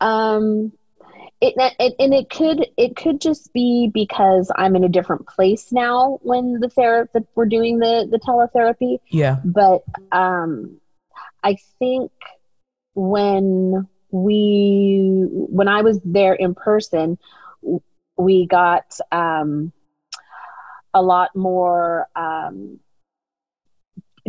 um 0.01 0.73
it, 1.41 1.55
it 1.79 1.95
and 1.99 2.15
it 2.15 2.29
could 2.31 2.67
it 2.77 2.97
could 2.97 3.21
just 3.21 3.53
be 3.53 3.91
because 3.93 4.51
i'm 4.57 4.77
in 4.77 4.85
a 4.85 4.89
different 4.89 5.27
place 5.27 5.73
now 5.73 6.19
when 6.23 6.61
the 6.61 6.69
therapy 6.69 7.21
we're 7.35 7.47
doing 7.47 7.79
the 7.79 8.07
the 8.11 8.19
teletherapy. 8.19 8.99
Yeah. 9.11 9.41
But 9.45 9.83
um 10.13 10.81
i 11.43 11.57
think 11.79 12.11
when 12.95 13.89
we 14.11 15.27
when 15.31 15.69
i 15.69 15.83
was 15.83 16.01
there 16.05 16.35
in 16.35 16.55
person 16.55 17.19
we 18.17 18.47
got 18.47 18.99
um 19.13 19.73
a 20.93 21.03
lot 21.03 21.35
more 21.35 22.07
um 22.17 22.81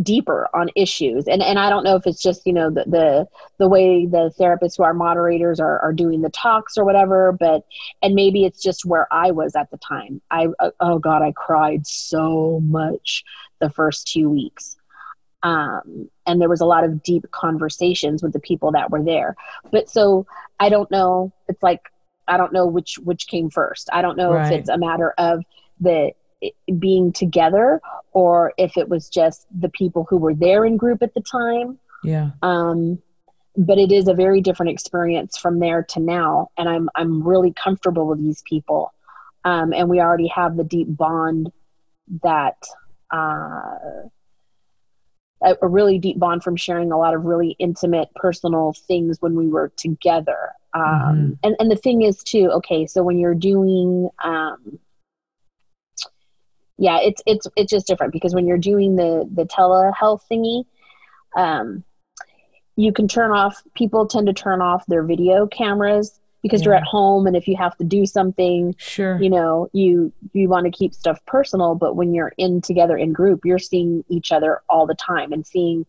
deeper 0.01 0.49
on 0.53 0.69
issues. 0.75 1.27
And 1.27 1.41
and 1.41 1.59
i 1.59 1.69
don't 1.69 1.83
know 1.83 1.95
if 1.95 2.07
it's 2.07 2.21
just 2.21 2.45
you 2.45 2.53
know 2.53 2.69
the 2.69 2.83
the, 2.87 3.27
the 3.59 3.67
way 3.67 4.05
the 4.05 4.31
therapists 4.39 4.77
who 4.77 4.83
are 4.83 4.93
moderators 4.93 5.59
are, 5.59 5.79
are 5.79 5.93
doing 5.93 6.21
the 6.21 6.29
talks 6.29 6.77
or 6.77 6.85
whatever 6.85 7.31
but 7.31 7.63
and 8.01 8.15
maybe 8.15 8.45
it's 8.45 8.61
just 8.61 8.85
where 8.85 9.07
i 9.11 9.31
was 9.31 9.55
at 9.55 9.69
the 9.71 9.77
time. 9.77 10.21
I 10.31 10.47
uh, 10.59 10.71
oh 10.79 10.99
god 10.99 11.21
i 11.21 11.31
cried 11.31 11.85
so 11.85 12.59
much 12.63 13.23
the 13.59 13.69
first 13.69 14.07
two 14.07 14.29
weeks. 14.29 14.77
Um, 15.43 16.09
and 16.27 16.39
there 16.39 16.49
was 16.49 16.61
a 16.61 16.65
lot 16.65 16.83
of 16.83 17.01
deep 17.03 17.29
conversations 17.31 18.21
with 18.21 18.33
the 18.33 18.39
people 18.39 18.71
that 18.71 18.91
were 18.91 19.03
there. 19.03 19.35
But 19.71 19.89
so 19.89 20.25
i 20.59 20.69
don't 20.69 20.89
know 20.91 21.31
it's 21.47 21.63
like 21.63 21.81
i 22.27 22.37
don't 22.37 22.53
know 22.53 22.65
which 22.65 22.97
which 22.99 23.27
came 23.27 23.49
first. 23.49 23.89
I 23.91 24.01
don't 24.01 24.17
know 24.17 24.33
Right. 24.33 24.51
if 24.53 24.59
it's 24.59 24.69
a 24.69 24.77
matter 24.77 25.13
of 25.17 25.43
the 25.79 26.11
being 26.79 27.11
together 27.11 27.81
or 28.13 28.53
if 28.57 28.77
it 28.77 28.89
was 28.89 29.09
just 29.09 29.45
the 29.57 29.69
people 29.69 30.05
who 30.09 30.17
were 30.17 30.33
there 30.33 30.65
in 30.65 30.77
group 30.77 31.01
at 31.03 31.13
the 31.13 31.21
time. 31.21 31.77
Yeah. 32.03 32.31
Um, 32.41 32.99
but 33.57 33.77
it 33.77 33.91
is 33.91 34.07
a 34.07 34.13
very 34.13 34.41
different 34.41 34.71
experience 34.71 35.37
from 35.37 35.59
there 35.59 35.83
to 35.83 35.99
now 35.99 36.47
and 36.57 36.69
i'm 36.69 36.89
i'm 36.95 37.21
really 37.21 37.51
comfortable 37.51 38.07
with 38.07 38.19
these 38.21 38.41
people. 38.47 38.93
Um, 39.43 39.73
and 39.73 39.89
we 39.89 39.99
already 39.99 40.27
have 40.27 40.55
the 40.55 40.63
deep 40.63 40.87
bond 40.95 41.51
that 42.23 42.55
uh, 43.11 44.07
a, 45.43 45.55
a 45.61 45.67
really 45.67 45.97
deep 45.97 46.19
bond 46.19 46.43
from 46.43 46.55
sharing 46.55 46.91
a 46.91 46.97
lot 46.97 47.13
of 47.13 47.25
really 47.25 47.55
intimate 47.59 48.09
personal 48.15 48.73
things 48.87 49.17
when 49.19 49.35
we 49.35 49.47
were 49.47 49.71
together. 49.77 50.51
Um, 50.73 50.83
Mhm. 50.83 51.37
and 51.43 51.55
and 51.59 51.71
the 51.71 51.75
thing 51.75 52.03
is 52.03 52.23
too 52.23 52.49
okay 52.51 52.85
so 52.87 53.03
when 53.03 53.17
you're 53.17 53.35
doing 53.35 54.09
um, 54.23 54.79
yeah 56.81 56.99
it's 56.99 57.21
it's 57.25 57.47
it's 57.55 57.69
just 57.69 57.85
different 57.87 58.11
because 58.11 58.33
when 58.33 58.47
you're 58.47 58.57
doing 58.57 58.95
the 58.97 59.29
the 59.33 59.45
telehealth 59.45 60.21
thingy 60.29 60.65
um, 61.37 61.83
you 62.75 62.91
can 62.91 63.07
turn 63.07 63.31
off 63.31 63.61
people 63.75 64.05
tend 64.07 64.27
to 64.27 64.33
turn 64.33 64.61
off 64.61 64.85
their 64.87 65.03
video 65.03 65.45
cameras 65.47 66.19
because 66.41 66.61
Yeah. 66.61 66.65
you're 66.65 66.75
at 66.75 66.83
home 66.83 67.27
and 67.27 67.35
if 67.37 67.47
you 67.47 67.55
have 67.55 67.77
to 67.77 67.83
do 67.83 68.05
something 68.07 68.73
Sure. 68.79 69.21
you 69.21 69.29
know 69.29 69.69
you 69.73 70.11
you 70.33 70.49
want 70.49 70.65
to 70.65 70.71
keep 70.71 70.93
stuff 70.93 71.19
personal 71.27 71.75
but 71.75 71.95
when 71.95 72.13
you're 72.15 72.33
in 72.37 72.61
together 72.61 72.97
in 72.97 73.13
group 73.13 73.45
you're 73.45 73.59
seeing 73.59 74.03
each 74.09 74.31
other 74.31 74.61
all 74.67 74.87
the 74.87 74.95
time 74.95 75.31
and 75.31 75.45
seeing 75.45 75.85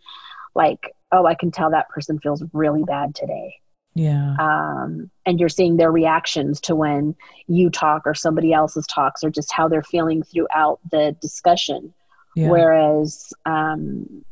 like 0.55 0.95
oh 1.11 1.25
i 1.25 1.35
can 1.35 1.51
tell 1.51 1.71
that 1.71 1.89
person 1.89 2.19
feels 2.19 2.43
really 2.53 2.83
bad 2.85 3.15
today 3.15 3.55
yeah. 3.95 4.35
um, 4.39 5.11
and 5.27 5.39
you're 5.39 5.49
seeing 5.49 5.77
their 5.77 5.93
reactions 5.93 6.61
to 6.63 6.75
when 6.75 7.15
you 7.47 7.71
talk 7.71 8.03
or 8.07 8.15
somebody 8.15 8.53
else's 8.53 8.87
talks 8.87 9.23
or 9.23 9.31
just 9.31 9.53
how 9.53 9.69
they're 9.69 9.83
feeling 9.83 10.23
throughout 10.23 10.79
the 10.91 11.17
discussion 11.21 11.93
Yeah. 12.35 12.49
whereas 12.49 13.33
um, 13.45 14.25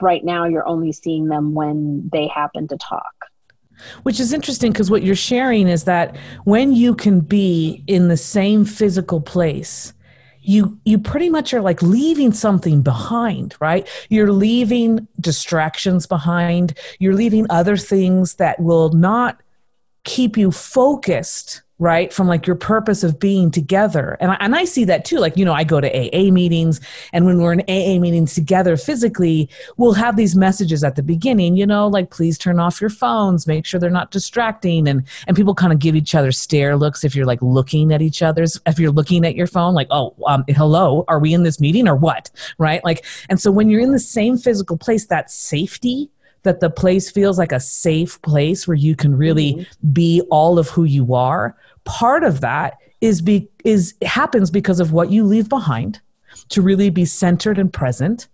right 0.00 0.24
now 0.24 0.44
you're 0.44 0.66
only 0.68 0.92
seeing 0.92 1.28
them 1.28 1.54
when 1.54 2.08
they 2.12 2.26
happen 2.26 2.68
to 2.68 2.76
talk 2.76 3.14
Which 4.02 4.20
is 4.20 4.32
interesting 4.32 4.72
because 4.72 4.90
what 4.90 5.02
you're 5.02 5.14
sharing 5.14 5.68
is 5.68 5.84
that 5.84 6.16
when 6.44 6.72
you 6.72 6.94
can 6.94 7.20
be 7.20 7.82
in 7.86 8.08
the 8.08 8.16
same 8.16 8.64
physical 8.64 9.20
place, 9.20 9.92
you 10.46 10.78
you 10.84 10.98
pretty 10.98 11.28
much 11.28 11.52
are 11.52 11.60
like 11.60 11.82
leaving 11.82 12.32
something 12.32 12.80
behind, 12.80 13.56
right? 13.60 13.88
You're 14.08 14.32
leaving 14.32 15.08
distractions 15.20 16.06
behind. 16.06 16.78
You're 17.00 17.14
leaving 17.14 17.46
other 17.50 17.76
things 17.76 18.34
that 18.36 18.60
will 18.60 18.90
not 18.90 19.40
keep 20.04 20.36
you 20.36 20.52
focused 20.52 21.62
right? 21.78 22.12
From 22.12 22.26
like 22.26 22.46
your 22.46 22.56
purpose 22.56 23.04
of 23.04 23.18
being 23.18 23.50
together. 23.50 24.16
And 24.20 24.32
I, 24.32 24.36
and 24.40 24.54
I 24.54 24.64
see 24.64 24.84
that 24.84 25.04
too 25.04 25.18
like 25.18 25.36
you 25.36 25.44
know 25.44 25.52
i 25.52 25.64
go 25.64 25.80
to 25.80 25.88
aa 25.88 26.30
meetings 26.30 26.80
and 27.12 27.24
when 27.24 27.40
we're 27.40 27.52
in 27.52 27.60
aa 27.60 28.00
meetings 28.00 28.34
together 28.34 28.76
physically 28.76 29.48
we'll 29.76 29.92
have 29.92 30.16
these 30.16 30.36
messages 30.36 30.82
at 30.84 30.96
the 30.96 31.02
beginning 31.02 31.56
you 31.56 31.66
know 31.66 31.86
like 31.88 32.10
please 32.10 32.38
turn 32.38 32.58
off 32.58 32.80
your 32.80 32.90
phones 32.90 33.46
make 33.46 33.64
sure 33.64 33.78
they're 33.78 33.90
not 33.90 34.10
distracting 34.10 34.88
and 34.88 35.04
and 35.26 35.36
people 35.36 35.54
kind 35.54 35.72
of 35.72 35.78
give 35.78 35.94
each 35.94 36.14
other 36.14 36.32
stare 36.32 36.76
looks 36.76 37.04
if 37.04 37.14
you're 37.14 37.26
like 37.26 37.40
looking 37.42 37.92
at 37.92 38.02
each 38.02 38.22
other's 38.22 38.60
if 38.66 38.78
you're 38.78 38.90
looking 38.90 39.24
at 39.24 39.34
your 39.34 39.46
phone 39.46 39.74
like 39.74 39.88
oh 39.90 40.14
um, 40.26 40.44
hello 40.48 41.04
are 41.08 41.18
we 41.18 41.32
in 41.34 41.42
this 41.42 41.60
meeting 41.60 41.88
or 41.88 41.96
what? 41.96 42.30
Right? 42.58 42.84
Like 42.84 43.04
and 43.28 43.40
so 43.40 43.50
when 43.50 43.68
you're 43.68 43.80
in 43.80 43.92
the 43.92 43.98
same 43.98 44.36
physical 44.36 44.76
place 44.76 45.06
that 45.06 45.30
safety 45.30 46.10
that 46.42 46.60
the 46.60 46.70
place 46.70 47.10
feels 47.10 47.38
like 47.38 47.52
a 47.52 47.60
safe 47.60 48.20
place 48.22 48.66
where 48.66 48.76
you 48.76 48.94
can 48.96 49.16
really 49.16 49.54
mm-hmm. 49.54 49.92
be 49.92 50.22
all 50.30 50.58
of 50.58 50.68
who 50.68 50.84
you 50.84 51.14
are. 51.14 51.56
Part 51.84 52.24
of 52.24 52.40
that 52.40 52.78
is 53.00 53.20
be 53.20 53.48
is 53.64 53.94
happens 54.02 54.50
because 54.50 54.80
of 54.80 54.92
what 54.92 55.10
you 55.10 55.24
leave 55.24 55.48
behind 55.48 56.00
to 56.48 56.62
really 56.62 56.90
be 56.90 57.04
centered 57.04 57.58
and 57.58 57.72
present. 57.72 58.28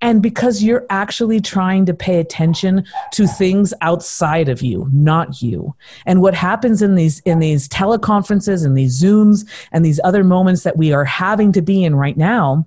And 0.00 0.22
because 0.22 0.62
you're 0.62 0.86
actually 0.88 1.40
trying 1.40 1.84
to 1.86 1.94
pay 1.94 2.18
attention 2.20 2.86
to 3.12 3.26
things 3.26 3.74
outside 3.82 4.48
of 4.48 4.62
you 4.62 4.88
not 4.92 5.42
you. 5.42 5.74
And 6.06 6.22
what 6.22 6.34
happens 6.34 6.80
in 6.80 6.94
these 6.94 7.20
in 7.20 7.38
these 7.38 7.68
teleconferences 7.68 8.64
and 8.64 8.76
these 8.76 9.00
zooms 9.00 9.46
and 9.72 9.84
these 9.84 10.00
other 10.04 10.24
moments 10.24 10.62
that 10.62 10.76
we 10.76 10.92
are 10.92 11.04
having 11.04 11.52
to 11.52 11.62
be 11.62 11.84
in 11.84 11.94
right 11.94 12.16
now 12.16 12.66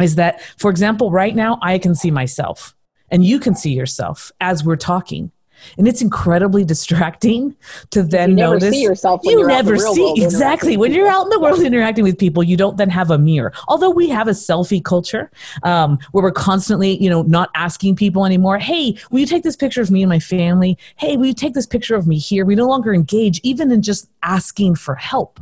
is 0.00 0.16
that 0.16 0.40
for 0.58 0.70
example 0.70 1.10
right 1.10 1.34
now 1.34 1.58
i 1.62 1.78
can 1.78 1.94
see 1.94 2.10
myself 2.10 2.75
and 3.10 3.24
you 3.24 3.38
can 3.38 3.54
see 3.54 3.72
yourself 3.72 4.32
as 4.40 4.64
we're 4.64 4.76
talking. 4.76 5.30
And 5.78 5.88
it's 5.88 6.02
incredibly 6.02 6.64
distracting 6.64 7.56
to 7.90 8.02
then 8.02 8.30
you 8.30 8.36
never 8.36 8.54
notice 8.54 8.70
see 8.70 8.82
yourself 8.82 9.20
you 9.24 9.38
you're 9.38 9.50
out 9.50 9.60
in 9.60 9.66
the 9.66 9.72
never 9.72 9.82
real 9.82 9.94
see 9.94 10.22
exactly. 10.22 10.76
When 10.76 10.92
you're 10.92 11.08
out 11.08 11.24
in 11.24 11.30
the 11.30 11.40
world 11.40 11.60
interacting 11.60 12.04
with 12.04 12.18
people 12.18 12.42
you 12.42 12.56
don't 12.56 12.76
then 12.76 12.90
have 12.90 13.10
a 13.10 13.18
mirror. 13.18 13.52
Although 13.68 13.90
we 13.90 14.08
have 14.08 14.28
a 14.28 14.32
selfie 14.32 14.84
culture 14.84 15.30
um, 15.62 15.98
where 16.12 16.22
we're 16.22 16.30
constantly 16.30 17.02
you 17.02 17.08
know 17.08 17.22
not 17.22 17.50
asking 17.54 17.96
people 17.96 18.26
anymore 18.26 18.58
hey 18.58 18.96
will 19.10 19.20
you 19.20 19.26
take 19.26 19.42
this 19.42 19.56
picture 19.56 19.80
of 19.80 19.90
me 19.90 20.02
and 20.02 20.10
my 20.10 20.18
family? 20.18 20.76
Hey 20.96 21.16
will 21.16 21.26
you 21.26 21.34
take 21.34 21.54
this 21.54 21.66
picture 21.66 21.96
of 21.96 22.06
me 22.06 22.18
here? 22.18 22.44
We 22.44 22.54
no 22.54 22.66
longer 22.66 22.92
engage 22.92 23.40
even 23.42 23.70
in 23.72 23.82
just 23.82 24.08
asking 24.22 24.76
for 24.76 24.94
help. 24.94 25.40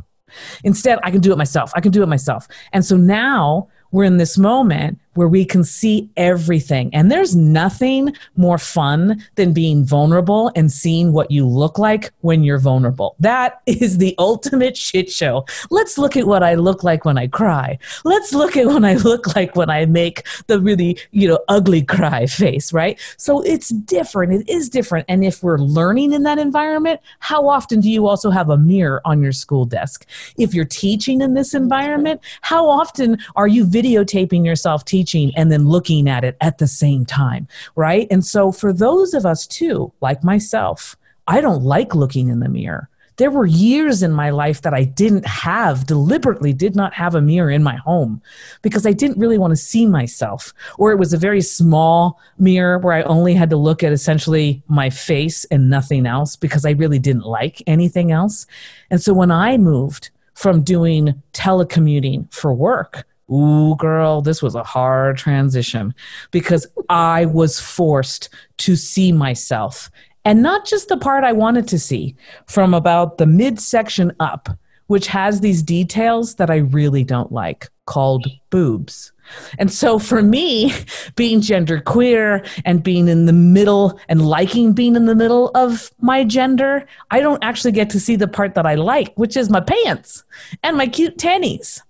Instead 0.63 0.99
i 1.03 1.11
can 1.11 1.21
do 1.21 1.31
it 1.31 1.37
myself. 1.37 1.71
I 1.75 1.81
can 1.81 1.91
do 1.91 2.03
it 2.03 2.07
myself. 2.07 2.47
And 2.73 2.85
so 2.85 2.95
now 2.97 3.67
we're 3.91 4.05
in 4.05 4.17
this 4.17 4.37
moment 4.37 4.99
where 5.15 5.27
we 5.27 5.43
can 5.43 5.63
see 5.63 6.09
everything. 6.15 6.93
And 6.93 7.11
there's 7.11 7.35
nothing 7.35 8.13
more 8.35 8.57
fun 8.57 9.23
than 9.35 9.53
being 9.53 9.83
vulnerable 9.83 10.51
and 10.55 10.71
seeing 10.71 11.11
what 11.11 11.31
you 11.31 11.47
look 11.47 11.79
like 11.79 12.11
when 12.21 12.43
you're 12.43 12.59
vulnerable. 12.59 13.15
That 13.19 13.61
is 13.65 13.97
the 13.97 14.13
ultimate 14.19 14.77
shit 14.77 15.09
show. 15.09 15.45
Let's 15.71 15.97
look 15.97 16.15
at 16.15 16.27
what 16.27 16.43
I 16.43 16.55
look 16.55 16.83
like 16.83 17.05
when 17.05 17.17
I 17.17 17.27
cry. 17.27 17.79
Let's 18.03 18.33
look 18.33 18.55
at 18.55 18.67
what 18.67 18.85
I 18.85 18.95
look 18.95 19.35
like 19.35 19.55
when 19.55 19.69
I 19.69 19.85
make 19.85 20.27
the 20.47 20.59
really, 20.59 20.97
you 21.11 21.27
know, 21.27 21.39
ugly 21.47 21.81
cry 21.81 22.25
face, 22.27 22.71
right? 22.71 22.99
So 23.17 23.41
it's 23.41 23.69
different. 23.69 24.33
It 24.33 24.49
is 24.49 24.69
different. 24.69 25.05
And 25.07 25.23
if 25.23 25.41
we're 25.41 25.57
learning 25.57 26.13
in 26.13 26.23
that 26.23 26.37
environment, 26.37 26.99
how 27.19 27.47
often 27.47 27.79
do 27.79 27.89
you 27.89 28.07
also 28.07 28.29
have 28.29 28.49
a 28.49 28.57
mirror 28.57 29.01
on 29.05 29.21
your 29.21 29.31
school 29.31 29.65
desk? 29.65 30.05
If 30.37 30.53
you're 30.53 30.65
teaching 30.65 31.21
in 31.21 31.33
this 31.33 31.53
environment, 31.53 32.21
how 32.41 32.67
often 32.67 33.17
are 33.35 33.47
you 33.47 33.65
videotaping 33.65 34.45
yourself 34.45 34.83
teaching 34.83 35.04
and 35.13 35.51
then 35.51 35.67
looking 35.67 36.09
at 36.09 36.23
it 36.23 36.37
at 36.41 36.57
the 36.57 36.67
same 36.67 37.05
time, 37.05 37.47
right? 37.75 38.07
And 38.09 38.25
so 38.25 38.51
for 38.51 38.73
those 38.73 39.13
of 39.13 39.25
us 39.25 39.45
too, 39.45 39.91
like 40.01 40.23
myself, 40.23 40.95
I 41.27 41.41
don't 41.41 41.63
like 41.63 41.95
looking 41.95 42.29
in 42.29 42.39
the 42.39 42.49
mirror. 42.49 42.89
There 43.17 43.31
were 43.31 43.45
years 43.45 44.03
in 44.03 44.11
my 44.11 44.29
life 44.29 44.61
that 44.63 44.73
I 44.73 44.83
didn't 44.83 45.25
have, 45.25 45.85
deliberately 45.85 46.51
did 46.51 46.75
not 46.75 46.93
have 46.93 47.15
a 47.15 47.21
mirror 47.21 47.49
in 47.49 47.63
my 47.63 47.77
home 47.77 48.21
because 48.61 48.85
I 48.85 48.91
didn't 48.91 49.19
really 49.19 49.37
want 49.37 49.51
to 49.51 49.55
see 49.55 49.85
myself. 49.85 50.53
Or 50.77 50.91
it 50.91 50.99
was 50.99 51.13
a 51.13 51.17
very 51.17 51.41
small 51.41 52.19
mirror 52.37 52.77
where 52.77 52.93
I 52.93 53.03
only 53.03 53.33
had 53.33 53.49
to 53.51 53.57
look 53.57 53.83
at 53.83 53.93
essentially 53.93 54.61
my 54.67 54.89
face 54.89 55.45
and 55.45 55.69
nothing 55.69 56.05
else 56.05 56.35
because 56.35 56.65
I 56.65 56.71
really 56.71 56.99
didn't 56.99 57.25
like 57.25 57.63
anything 57.67 58.11
else. 58.11 58.45
And 58.91 59.01
so 59.01 59.13
when 59.13 59.31
I 59.31 59.57
moved 59.57 60.09
from 60.33 60.61
doing 60.61 61.21
telecommuting 61.31 62.31
for 62.33 62.53
work, 62.53 63.07
Ooh, 63.31 63.75
girl, 63.77 64.21
this 64.21 64.43
was 64.43 64.55
a 64.55 64.63
hard 64.63 65.17
transition 65.17 65.95
because 66.31 66.67
I 66.89 67.25
was 67.25 67.59
forced 67.59 68.29
to 68.57 68.75
see 68.75 69.11
myself 69.11 69.89
and 70.25 70.41
not 70.41 70.65
just 70.65 70.89
the 70.89 70.97
part 70.97 71.23
I 71.23 71.31
wanted 71.31 71.67
to 71.69 71.79
see 71.79 72.15
from 72.47 72.73
about 72.73 73.19
the 73.19 73.27
midsection 73.27 74.11
up, 74.19 74.49
which 74.87 75.07
has 75.07 75.39
these 75.39 75.61
details 75.61 76.35
that 76.35 76.49
I 76.49 76.57
really 76.57 77.03
don't 77.03 77.31
like 77.31 77.69
called 77.85 78.27
boobs. 78.49 79.11
And 79.59 79.71
so 79.71 79.99
for 79.99 80.21
me, 80.21 80.73
being 81.15 81.41
gender 81.41 81.79
queer 81.79 82.43
and 82.65 82.83
being 82.83 83.07
in 83.07 83.27
the 83.27 83.33
middle 83.33 83.99
and 84.09 84.27
liking 84.27 84.73
being 84.73 84.95
in 84.95 85.05
the 85.05 85.15
middle 85.15 85.49
of 85.55 85.91
my 86.01 86.23
gender, 86.23 86.85
I 87.11 87.21
don't 87.21 87.43
actually 87.43 87.71
get 87.71 87.91
to 87.91 87.99
see 87.99 88.15
the 88.15 88.27
part 88.27 88.55
that 88.55 88.65
I 88.65 88.75
like, 88.75 89.13
which 89.15 89.37
is 89.37 89.49
my 89.49 89.61
pants 89.61 90.23
and 90.63 90.77
my 90.77 90.87
cute 90.87 91.17
tannies. 91.17 91.81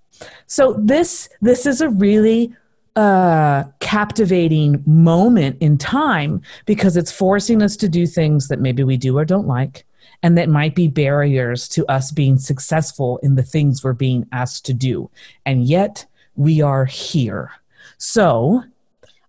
So 0.47 0.73
this 0.79 1.29
this 1.41 1.65
is 1.65 1.81
a 1.81 1.89
really 1.89 2.53
uh, 2.95 3.63
captivating 3.79 4.81
moment 4.85 5.57
in 5.59 5.77
time 5.77 6.41
because 6.65 6.95
it's 6.95 7.11
forcing 7.11 7.61
us 7.61 7.75
to 7.77 7.89
do 7.89 8.07
things 8.07 8.47
that 8.47 8.59
maybe 8.61 8.83
we 8.83 8.95
do 8.97 9.17
or 9.17 9.25
don't 9.25 9.47
like, 9.47 9.85
and 10.23 10.37
that 10.37 10.47
might 10.49 10.75
be 10.75 10.87
barriers 10.87 11.67
to 11.69 11.85
us 11.87 12.11
being 12.11 12.37
successful 12.37 13.17
in 13.21 13.35
the 13.35 13.43
things 13.43 13.83
we're 13.83 13.93
being 13.93 14.25
asked 14.31 14.65
to 14.65 14.73
do. 14.73 15.09
And 15.45 15.65
yet 15.65 16.05
we 16.35 16.61
are 16.61 16.85
here. 16.85 17.51
So 17.97 18.63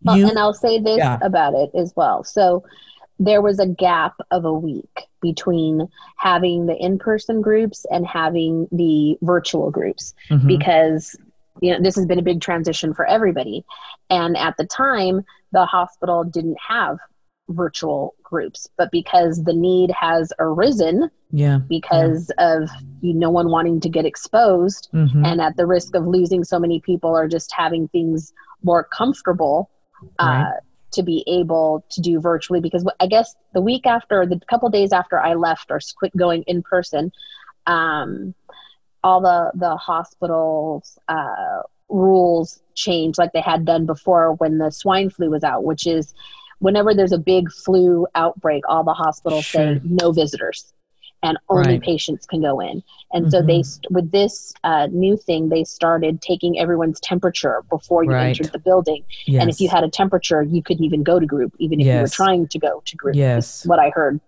Well, 0.04 0.16
you 0.16 0.28
and 0.28 0.38
I'll 0.38 0.54
say 0.54 0.78
this 0.78 0.98
Yeah. 0.98 1.18
about 1.22 1.54
it 1.54 1.70
as 1.74 1.92
well. 1.96 2.22
So 2.22 2.62
there 3.18 3.40
was 3.40 3.58
a 3.58 3.66
gap 3.66 4.14
of 4.30 4.44
a 4.44 4.52
week 4.52 5.04
between 5.22 5.88
having 6.16 6.66
the 6.66 6.76
in-person 6.76 7.40
groups 7.40 7.86
and 7.90 8.06
having 8.06 8.68
the 8.72 9.16
virtual 9.22 9.70
groups 9.70 10.14
Mhm. 10.30 10.46
because 10.46 11.16
you 11.62 11.72
know 11.72 11.80
this 11.82 11.96
has 11.96 12.04
been 12.06 12.18
a 12.18 12.22
big 12.22 12.40
transition 12.42 12.92
for 12.92 13.06
everybody 13.06 13.64
and 14.10 14.36
at 14.36 14.54
the 14.58 14.66
time 14.66 15.24
the 15.52 15.64
hospital 15.64 16.22
didn't 16.24 16.58
have 16.60 16.98
virtual 17.48 18.14
groups 18.22 18.68
but 18.76 18.90
because 18.90 19.42
the 19.44 19.54
need 19.54 19.90
has 19.92 20.32
arisen 20.38 21.08
yeah. 21.30 21.58
because 21.68 22.30
of 22.38 22.68
you, 23.00 23.14
no 23.14 23.30
one 23.30 23.50
wanting 23.50 23.80
to 23.80 23.88
get 23.88 24.04
exposed 24.04 24.88
Mhm. 24.92 25.24
and 25.26 25.40
at 25.40 25.56
the 25.56 25.66
risk 25.66 25.94
of 25.94 26.06
losing 26.06 26.44
so 26.44 26.58
many 26.58 26.80
people 26.80 27.10
or 27.10 27.26
just 27.28 27.50
having 27.52 27.88
things 27.88 28.32
more 28.62 28.84
comfortable 28.84 29.70
uh, 30.18 30.24
Right. 30.26 30.54
To 30.96 31.02
be 31.02 31.24
able 31.26 31.84
to 31.90 32.00
do 32.00 32.20
virtually 32.20 32.60
because 32.60 32.84
i 33.00 33.06
guess 33.06 33.34
the 33.54 33.60
week 33.60 33.86
after 33.86 34.26
the 34.26 34.40
couple 34.50 34.68
days 34.68 34.92
after 34.92 35.18
i 35.18 35.34
left 35.34 35.70
or 35.70 35.80
quit 35.98 36.14
going 36.16 36.42
in 36.46 36.62
person 36.62 37.12
um, 37.66 38.34
all 39.02 39.20
the 39.20 39.50
the 39.54 39.76
hospitals 39.76 40.98
uh, 41.08 41.62
rules 41.88 42.60
changed 42.74 43.18
like 43.18 43.32
they 43.32 43.40
had 43.40 43.64
done 43.64 43.86
before 43.86 44.34
when 44.34 44.58
the 44.58 44.70
swine 44.70 45.10
flu 45.10 45.30
was 45.30 45.44
out 45.44 45.64
which 45.64 45.86
is 45.86 46.14
whenever 46.58 46.94
there's 46.94 47.12
a 47.12 47.18
big 47.18 47.50
flu 47.50 48.06
outbreak 48.14 48.64
all 48.68 48.84
the 48.84 48.92
hospitals 48.92 49.46
say 49.46 49.80
no 49.84 50.12
visitors 50.12 50.72
and 51.26 51.38
only 51.48 51.74
Right. 51.74 51.82
patients 51.82 52.24
can 52.26 52.40
go 52.42 52.54
in 52.60 52.82
and 53.14 53.30
so 53.32 53.38
they 53.50 53.60
Mhm. 53.60 53.90
with 53.96 54.08
this 54.18 54.34
uh, 54.64 54.86
new 55.04 55.16
thing 55.26 55.40
they 55.48 55.64
started 55.64 56.14
taking 56.30 56.52
everyone's 56.64 57.00
temperature 57.00 57.56
before 57.70 58.02
you 58.04 58.10
Right. 58.12 58.28
entered 58.28 58.50
the 58.52 58.58
building 58.70 59.02
and 59.40 59.46
if 59.52 59.60
you 59.60 59.68
had 59.76 59.84
a 59.84 59.90
temperature 60.02 60.40
you 60.42 60.62
couldn't 60.62 60.84
even 60.90 61.02
go 61.02 61.16
to 61.18 61.26
group 61.34 61.52
even 61.64 61.80
if 61.80 61.86
you 61.86 61.92
were 62.02 62.08
trying 62.22 62.46
to 62.48 62.58
go 62.58 62.72
to 62.88 62.96
group 62.96 63.14
Yes. 63.16 63.66
what 63.66 63.78
i 63.78 63.90
heard 63.90 64.20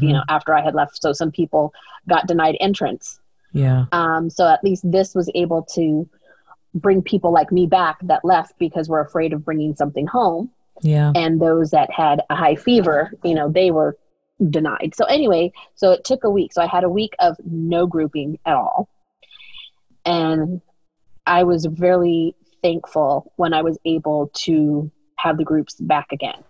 you 0.00 0.12
know, 0.14 0.22
after 0.30 0.54
I 0.54 0.62
had 0.62 0.74
left. 0.74 1.02
So 1.02 1.12
some 1.12 1.30
people 1.30 1.74
got 2.08 2.26
denied 2.26 2.56
entrance. 2.58 3.20
Yeah. 3.52 3.84
Um, 3.92 4.30
so 4.30 4.42
at 4.48 4.64
least 4.64 4.90
this 4.90 5.14
was 5.14 5.28
able 5.34 5.60
to 5.74 6.08
bring 6.74 7.02
people 7.02 7.30
like 7.32 7.52
me 7.52 7.66
back 7.66 7.98
that 8.04 8.24
left 8.24 8.52
because 8.58 8.88
we're 8.88 9.02
afraid 9.02 9.34
of 9.34 9.44
bringing 9.44 9.74
something 9.76 10.06
home. 10.06 10.48
Yeah. 10.80 11.12
And 11.14 11.38
those 11.38 11.70
that 11.72 11.90
had 11.90 12.22
a 12.30 12.34
high 12.34 12.54
fever, 12.56 13.12
you 13.24 13.34
know, 13.34 13.50
they 13.50 13.70
were 13.70 13.96
denied. 14.50 14.94
So 14.94 15.04
anyway, 15.04 15.52
so 15.74 15.92
it 15.92 16.04
took 16.04 16.24
a 16.24 16.30
week. 16.30 16.52
So 16.52 16.62
I 16.62 16.66
had 16.66 16.84
a 16.84 16.88
week 16.88 17.14
of 17.18 17.36
no 17.44 17.86
grouping 17.86 18.38
at 18.46 18.54
all. 18.54 18.88
And 20.04 20.60
I 21.26 21.44
was 21.44 21.64
very 21.64 22.34
thankful 22.62 23.32
when 23.36 23.54
I 23.54 23.62
was 23.62 23.78
able 23.84 24.30
to 24.34 24.90
have 25.16 25.38
the 25.38 25.44
groups 25.44 25.74
back 25.74 26.12
again. 26.12 26.42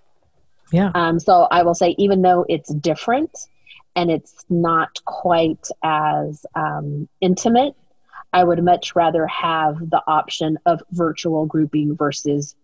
Yeah. 0.73 0.91
Um, 0.95 1.21
so 1.21 1.47
I 1.51 1.63
will 1.63 1.75
say, 1.75 1.95
even 1.99 2.23
though 2.23 2.45
it's 2.49 2.73
different 2.75 3.31
and 3.95 4.11
it's 4.11 4.45
not 4.49 5.05
quite 5.05 5.69
as 5.83 6.45
um, 6.55 7.09
intimate, 7.21 7.75
I 8.33 8.43
would 8.43 8.65
much 8.65 8.97
rather 8.97 9.27
have 9.29 9.79
the 9.79 10.03
option 10.09 10.59
of 10.67 10.83
virtual 10.91 11.47
grouping 11.47 11.97
versus 11.97 12.57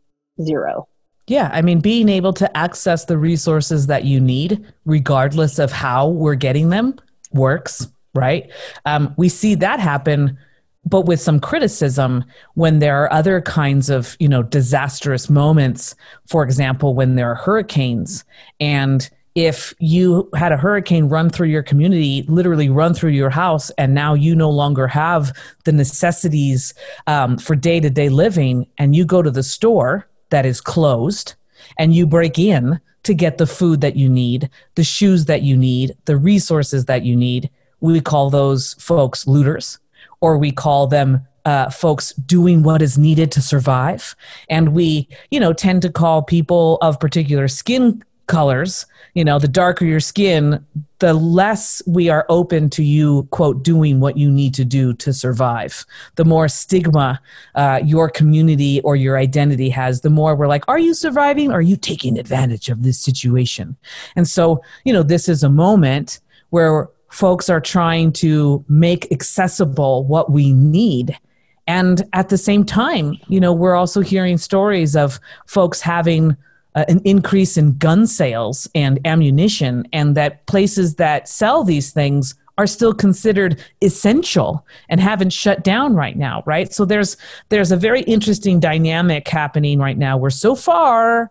zero. 0.42 0.88
Yeah, 1.30 1.48
I 1.52 1.62
mean, 1.62 1.78
being 1.78 2.08
able 2.08 2.32
to 2.32 2.56
access 2.56 3.04
the 3.04 3.16
resources 3.16 3.86
that 3.86 4.04
you 4.04 4.18
need, 4.18 4.66
regardless 4.84 5.60
of 5.60 5.70
how 5.70 6.08
we're 6.08 6.34
getting 6.34 6.70
them, 6.70 6.96
works, 7.32 7.86
right? 8.14 8.50
Um, 8.84 9.14
we 9.16 9.28
see 9.28 9.54
that 9.54 9.78
happen, 9.78 10.36
but 10.84 11.02
with 11.02 11.20
some 11.20 11.38
criticism 11.38 12.24
when 12.54 12.80
there 12.80 13.00
are 13.00 13.12
other 13.12 13.40
kinds 13.40 13.90
of, 13.90 14.16
you 14.18 14.28
know, 14.28 14.42
disastrous 14.42 15.30
moments. 15.30 15.94
For 16.26 16.42
example, 16.42 16.96
when 16.96 17.14
there 17.14 17.30
are 17.30 17.36
hurricanes 17.36 18.24
and 18.58 19.08
if 19.36 19.72
you 19.78 20.28
had 20.34 20.50
a 20.50 20.56
hurricane 20.56 21.08
run 21.08 21.30
through 21.30 21.46
your 21.46 21.62
community, 21.62 22.24
literally 22.26 22.68
run 22.68 22.92
through 22.92 23.10
your 23.10 23.30
house, 23.30 23.70
and 23.78 23.94
now 23.94 24.14
you 24.14 24.34
no 24.34 24.50
longer 24.50 24.88
have 24.88 25.32
the 25.64 25.70
necessities 25.70 26.74
um, 27.06 27.38
for 27.38 27.54
day 27.54 27.78
to 27.78 27.88
day 27.88 28.08
living, 28.08 28.66
and 28.78 28.96
you 28.96 29.04
go 29.04 29.22
to 29.22 29.30
the 29.30 29.44
store 29.44 30.09
that 30.30 30.46
is 30.46 30.60
closed 30.60 31.34
and 31.78 31.94
you 31.94 32.06
break 32.06 32.38
in 32.38 32.80
to 33.02 33.14
get 33.14 33.38
the 33.38 33.46
food 33.46 33.80
that 33.80 33.96
you 33.96 34.08
need, 34.08 34.50
the 34.74 34.84
shoes 34.84 35.24
that 35.26 35.42
you 35.42 35.56
need, 35.56 35.96
the 36.04 36.16
resources 36.16 36.84
that 36.86 37.04
you 37.04 37.16
need, 37.16 37.50
we 37.80 38.00
call 38.00 38.30
those 38.30 38.74
folks 38.74 39.26
looters, 39.26 39.78
or 40.20 40.36
we 40.36 40.52
call 40.52 40.86
them 40.86 41.26
uh, 41.46 41.70
folks 41.70 42.12
doing 42.12 42.62
what 42.62 42.82
is 42.82 42.98
needed 42.98 43.32
to 43.32 43.40
survive. 43.40 44.14
And 44.48 44.74
we, 44.74 45.08
you 45.30 45.40
know, 45.40 45.52
tend 45.52 45.82
to 45.82 45.90
call 45.90 46.22
people 46.22 46.76
of 46.82 47.00
particular 47.00 47.48
skin 47.48 48.04
colors 48.30 48.86
you 49.14 49.24
know 49.24 49.38
the 49.38 49.48
darker 49.48 49.84
your 49.84 50.00
skin 50.00 50.64
the 51.00 51.14
less 51.14 51.82
we 51.86 52.08
are 52.08 52.26
open 52.28 52.70
to 52.70 52.84
you 52.84 53.26
quote 53.30 53.62
doing 53.62 54.00
what 54.00 54.16
you 54.16 54.30
need 54.30 54.54
to 54.54 54.64
do 54.64 54.92
to 54.94 55.12
survive. 55.12 55.84
The 56.16 56.24
more 56.24 56.46
stigma 56.46 57.20
uh, 57.54 57.80
your 57.82 58.08
community 58.08 58.80
or 58.82 58.96
your 58.96 59.18
identity 59.18 59.70
has 59.70 60.02
the 60.02 60.10
more 60.10 60.36
we're 60.36 60.46
like 60.46 60.64
are 60.68 60.78
you 60.78 60.94
surviving? 60.94 61.50
Are 61.50 61.62
you 61.62 61.76
taking 61.76 62.18
advantage 62.18 62.68
of 62.68 62.82
this 62.82 63.00
situation? 63.00 63.76
And 64.14 64.28
so 64.28 64.62
you 64.84 64.92
know 64.92 65.02
this 65.02 65.28
is 65.28 65.42
a 65.42 65.50
moment 65.50 66.20
where 66.50 66.88
folks 67.08 67.48
are 67.50 67.60
trying 67.60 68.12
to 68.12 68.64
make 68.68 69.10
accessible 69.10 70.04
what 70.04 70.30
we 70.30 70.52
need. 70.52 71.18
And 71.66 72.02
at 72.12 72.28
the 72.28 72.38
same 72.38 72.64
time 72.64 73.18
you 73.28 73.40
know 73.40 73.52
we're 73.52 73.74
also 73.74 74.02
hearing 74.02 74.36
stories 74.36 74.94
of 74.94 75.18
folks 75.46 75.80
having 75.80 76.36
uh, 76.74 76.84
an 76.88 77.00
increase 77.04 77.56
in 77.56 77.76
gun 77.78 78.06
sales 78.06 78.68
and 78.74 78.98
ammunition, 79.04 79.86
and 79.92 80.16
that 80.16 80.46
places 80.46 80.96
that 80.96 81.28
sell 81.28 81.64
these 81.64 81.92
things 81.92 82.34
are 82.58 82.66
still 82.66 82.92
considered 82.92 83.58
essential 83.80 84.66
and 84.90 85.00
haven't 85.00 85.32
shut 85.32 85.64
down 85.64 85.94
right 85.94 86.16
now 86.18 86.42
right? 86.44 86.72
So 86.74 86.84
there's 86.84 87.16
there's 87.48 87.72
a 87.72 87.76
very 87.76 88.02
interesting 88.02 88.60
dynamic 88.60 89.26
happening 89.28 89.78
right 89.78 89.96
now 89.96 90.18
where 90.18 90.30
so 90.30 90.54
far 90.54 91.30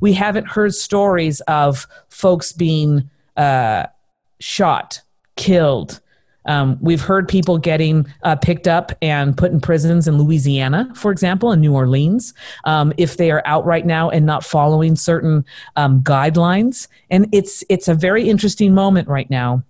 we 0.00 0.12
haven't 0.12 0.46
heard 0.46 0.74
stories 0.74 1.40
of 1.42 1.88
folks 2.08 2.52
being 2.52 3.10
uh, 3.36 3.86
shot 4.38 5.02
killed 5.36 6.00
um, 6.48 6.78
we've 6.80 7.00
heard 7.00 7.28
people 7.28 7.58
getting 7.58 8.06
uh, 8.24 8.34
picked 8.34 8.66
up 8.66 8.90
and 9.02 9.36
put 9.36 9.52
in 9.52 9.60
prisons 9.60 10.08
in 10.08 10.18
Louisiana, 10.18 10.90
for 10.96 11.12
example, 11.12 11.52
in 11.52 11.60
New 11.60 11.74
Orleans, 11.74 12.34
um, 12.64 12.92
if 12.96 13.18
they 13.18 13.30
are 13.30 13.42
out 13.44 13.64
right 13.64 13.86
now 13.86 14.08
and 14.08 14.26
not 14.26 14.44
following 14.44 14.96
certain 14.96 15.44
um, 15.76 16.02
guidelines. 16.02 16.88
And 17.10 17.28
it's 17.32 17.62
it's 17.68 17.86
a 17.86 17.94
very 17.94 18.28
interesting 18.28 18.74
moment 18.74 19.08
right 19.08 19.28
now 19.30 19.62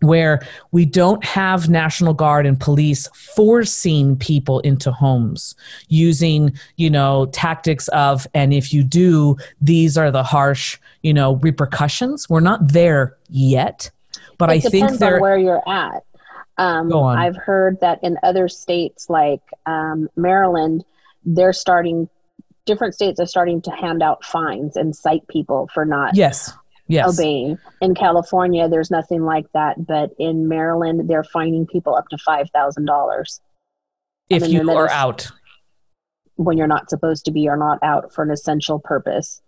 where 0.00 0.40
we 0.72 0.84
don't 0.84 1.22
have 1.24 1.68
national 1.68 2.12
guard 2.12 2.44
and 2.44 2.58
police 2.58 3.06
forcing 3.14 4.16
people 4.16 4.58
into 4.60 4.90
homes 4.90 5.54
using 5.88 6.52
you 6.76 6.90
know 6.90 7.26
tactics 7.26 7.86
of 7.88 8.26
and 8.34 8.52
if 8.52 8.72
you 8.72 8.82
do 8.82 9.36
these 9.60 9.96
are 9.96 10.10
the 10.10 10.24
harsh 10.24 10.78
you 11.02 11.12
know 11.12 11.36
repercussions. 11.36 12.28
We're 12.28 12.40
not 12.40 12.72
there 12.72 13.16
yet 13.28 13.90
but 14.38 14.50
it 14.50 14.52
i 14.52 14.60
think 14.60 14.98
there 14.98 15.20
where 15.20 15.38
you're 15.38 15.66
at 15.68 16.04
um. 16.58 16.88
I've 17.18 17.36
heard 17.36 17.80
that 17.80 17.98
in 18.02 18.18
other 18.22 18.48
states 18.48 19.08
like 19.08 19.42
um, 19.66 20.08
Maryland, 20.16 20.84
they're 21.24 21.52
starting, 21.52 22.08
different 22.66 22.94
states 22.94 23.20
are 23.20 23.26
starting 23.26 23.62
to 23.62 23.70
hand 23.70 24.02
out 24.02 24.24
fines 24.24 24.76
and 24.76 24.94
cite 24.94 25.26
people 25.28 25.68
for 25.72 25.84
not 25.84 26.14
yes 26.14 26.52
yes 26.88 27.08
obeying. 27.08 27.58
In 27.80 27.94
California, 27.94 28.68
there's 28.68 28.90
nothing 28.90 29.24
like 29.24 29.46
that, 29.52 29.86
but 29.86 30.10
in 30.18 30.48
Maryland, 30.48 31.08
they're 31.08 31.24
fining 31.24 31.66
people 31.66 31.94
up 31.94 32.08
to 32.08 32.16
$5,000 32.16 33.40
if 34.30 34.48
you 34.48 34.70
are 34.70 34.90
out 34.90 35.30
when 36.36 36.56
you're 36.56 36.66
not 36.66 36.88
supposed 36.90 37.24
to 37.26 37.30
be 37.30 37.48
or 37.48 37.56
not 37.56 37.78
out 37.82 38.12
for 38.12 38.22
an 38.24 38.30
essential 38.30 38.78
purpose. 38.78 39.40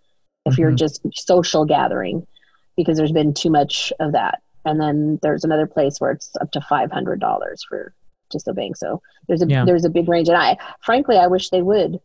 If 0.46 0.58
you're 0.58 0.72
Mhm. 0.72 0.76
just 0.76 1.00
social 1.14 1.64
gathering, 1.64 2.26
because 2.76 2.98
there's 2.98 3.12
been 3.12 3.32
too 3.32 3.50
much 3.50 3.92
of 4.00 4.12
that. 4.12 4.42
And 4.64 4.80
then 4.80 5.18
there's 5.22 5.44
another 5.44 5.66
place 5.66 5.98
where 5.98 6.12
it's 6.12 6.30
up 6.40 6.50
to 6.52 6.60
five 6.60 6.90
hundred 6.90 7.20
dollars 7.20 7.64
for 7.68 7.94
disobeying. 8.30 8.74
So 8.74 9.02
there's 9.28 9.42
a 9.42 9.46
Yeah. 9.46 9.64
there's 9.64 9.84
a 9.84 9.90
big 9.90 10.08
range, 10.08 10.28
and 10.28 10.38
I 10.38 10.56
frankly 10.80 11.16
I 11.18 11.26
wish 11.26 11.50
they 11.50 11.62
would 11.62 12.00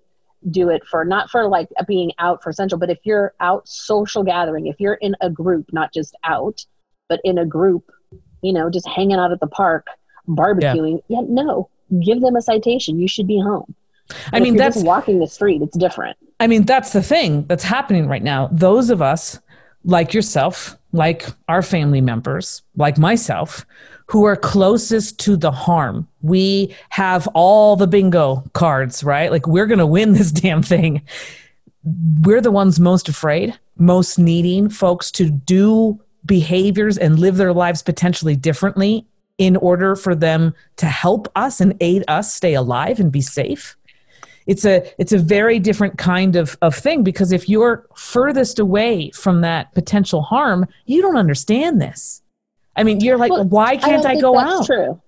do 0.50 0.70
it 0.70 0.86
for 0.86 1.04
not 1.04 1.30
for 1.30 1.48
like 1.48 1.70
being 1.88 2.12
out 2.20 2.42
for 2.42 2.50
essential, 2.50 2.78
but 2.78 2.90
if 2.90 3.00
you're 3.04 3.34
out 3.42 3.68
social 3.68 4.24
gathering, 4.24 4.68
if 4.68 4.80
you're 4.80 4.94
in 4.96 5.16
a 5.22 5.30
group, 5.30 5.66
not 5.74 5.94
just 5.94 6.16
out, 6.24 6.66
but 7.10 7.20
in 7.26 7.38
a 7.38 7.46
group, 7.46 7.92
you 8.42 8.54
know, 8.54 8.70
just 8.70 8.88
hanging 8.88 9.18
out 9.18 9.34
at 9.34 9.42
the 9.42 9.48
park, 9.48 9.88
barbecuing, 10.28 11.02
yeah, 11.10 11.22
no, 11.28 11.70
give 12.04 12.22
them 12.22 12.36
a 12.38 12.42
citation. 12.42 13.00
You 13.00 13.08
should 13.08 13.28
be 13.28 13.40
home. 13.40 13.76
i 14.32 14.40
mean 14.40 14.56
that's 14.56 14.82
walking 14.82 15.20
the 15.20 15.28
street. 15.28 15.62
It's 15.62 15.78
different. 15.78 16.18
I 16.40 16.48
mean, 16.48 16.64
that's 16.64 16.94
the 16.94 17.04
thing 17.04 17.46
that's 17.48 17.64
happening 17.66 18.08
right 18.08 18.24
now. 18.24 18.48
Those 18.52 18.90
of 18.90 19.02
us, 19.02 19.40
like 19.84 20.14
yourself, 20.14 20.78
like 20.92 21.28
our 21.48 21.62
family 21.62 22.02
members, 22.02 22.62
like 22.76 22.98
myself, 22.98 23.66
who 24.08 24.26
are 24.26 24.36
closest 24.36 25.20
to 25.20 25.38
the 25.38 25.52
harm, 25.52 26.08
we 26.22 26.76
have 26.90 27.28
all 27.36 27.76
the 27.76 27.88
bingo 27.88 28.44
cards, 28.54 29.04
right? 29.04 29.32
Like, 29.32 29.48
we're 29.48 29.68
going 29.68 29.80
to 29.80 29.86
win 29.86 30.14
this 30.16 30.32
damn 30.32 30.64
thing. 30.64 31.02
We're 32.22 32.42
the 32.42 32.52
ones 32.52 32.80
most 32.80 33.08
afraid, 33.08 33.58
most 33.78 34.18
needing 34.18 34.70
folks 34.70 35.12
to 35.12 35.30
do 35.30 36.00
behaviors 36.26 36.98
and 36.98 37.20
live 37.20 37.38
their 37.38 37.54
lives 37.54 37.82
potentially 37.82 38.36
differently 38.36 39.06
in 39.38 39.56
order 39.56 39.96
for 39.96 40.14
them 40.14 40.54
to 40.76 40.86
help 40.86 41.32
us 41.36 41.62
and 41.62 41.74
aid 41.80 42.04
us 42.08 42.34
stay 42.34 42.54
alive 42.54 43.00
and 43.00 43.12
be 43.12 43.22
safe 43.22 43.78
it's 44.50 44.66
a 44.66 44.84
it's 44.98 45.14
a 45.14 45.18
very 45.18 45.60
different 45.60 45.98
kind 45.98 46.36
of, 46.36 46.58
of 46.62 46.76
thing 46.76 47.04
because 47.04 47.32
if 47.32 47.48
you're 47.48 47.86
furthest 47.96 48.58
away 48.58 49.12
from 49.12 49.42
that 49.42 49.74
potential 49.74 50.22
harm 50.24 50.66
you 50.86 51.02
don't 51.02 51.18
understand 51.18 51.80
this 51.80 52.22
i 52.76 52.84
mean 52.84 53.00
you're 53.00 53.18
like 53.18 53.32
Well, 53.32 53.46
why 53.46 53.78
can't 53.78 54.06
i, 54.06 54.10
think 54.10 54.22
go 54.22 54.34
that's 54.34 54.52
out 54.52 54.66
True. 54.66 55.02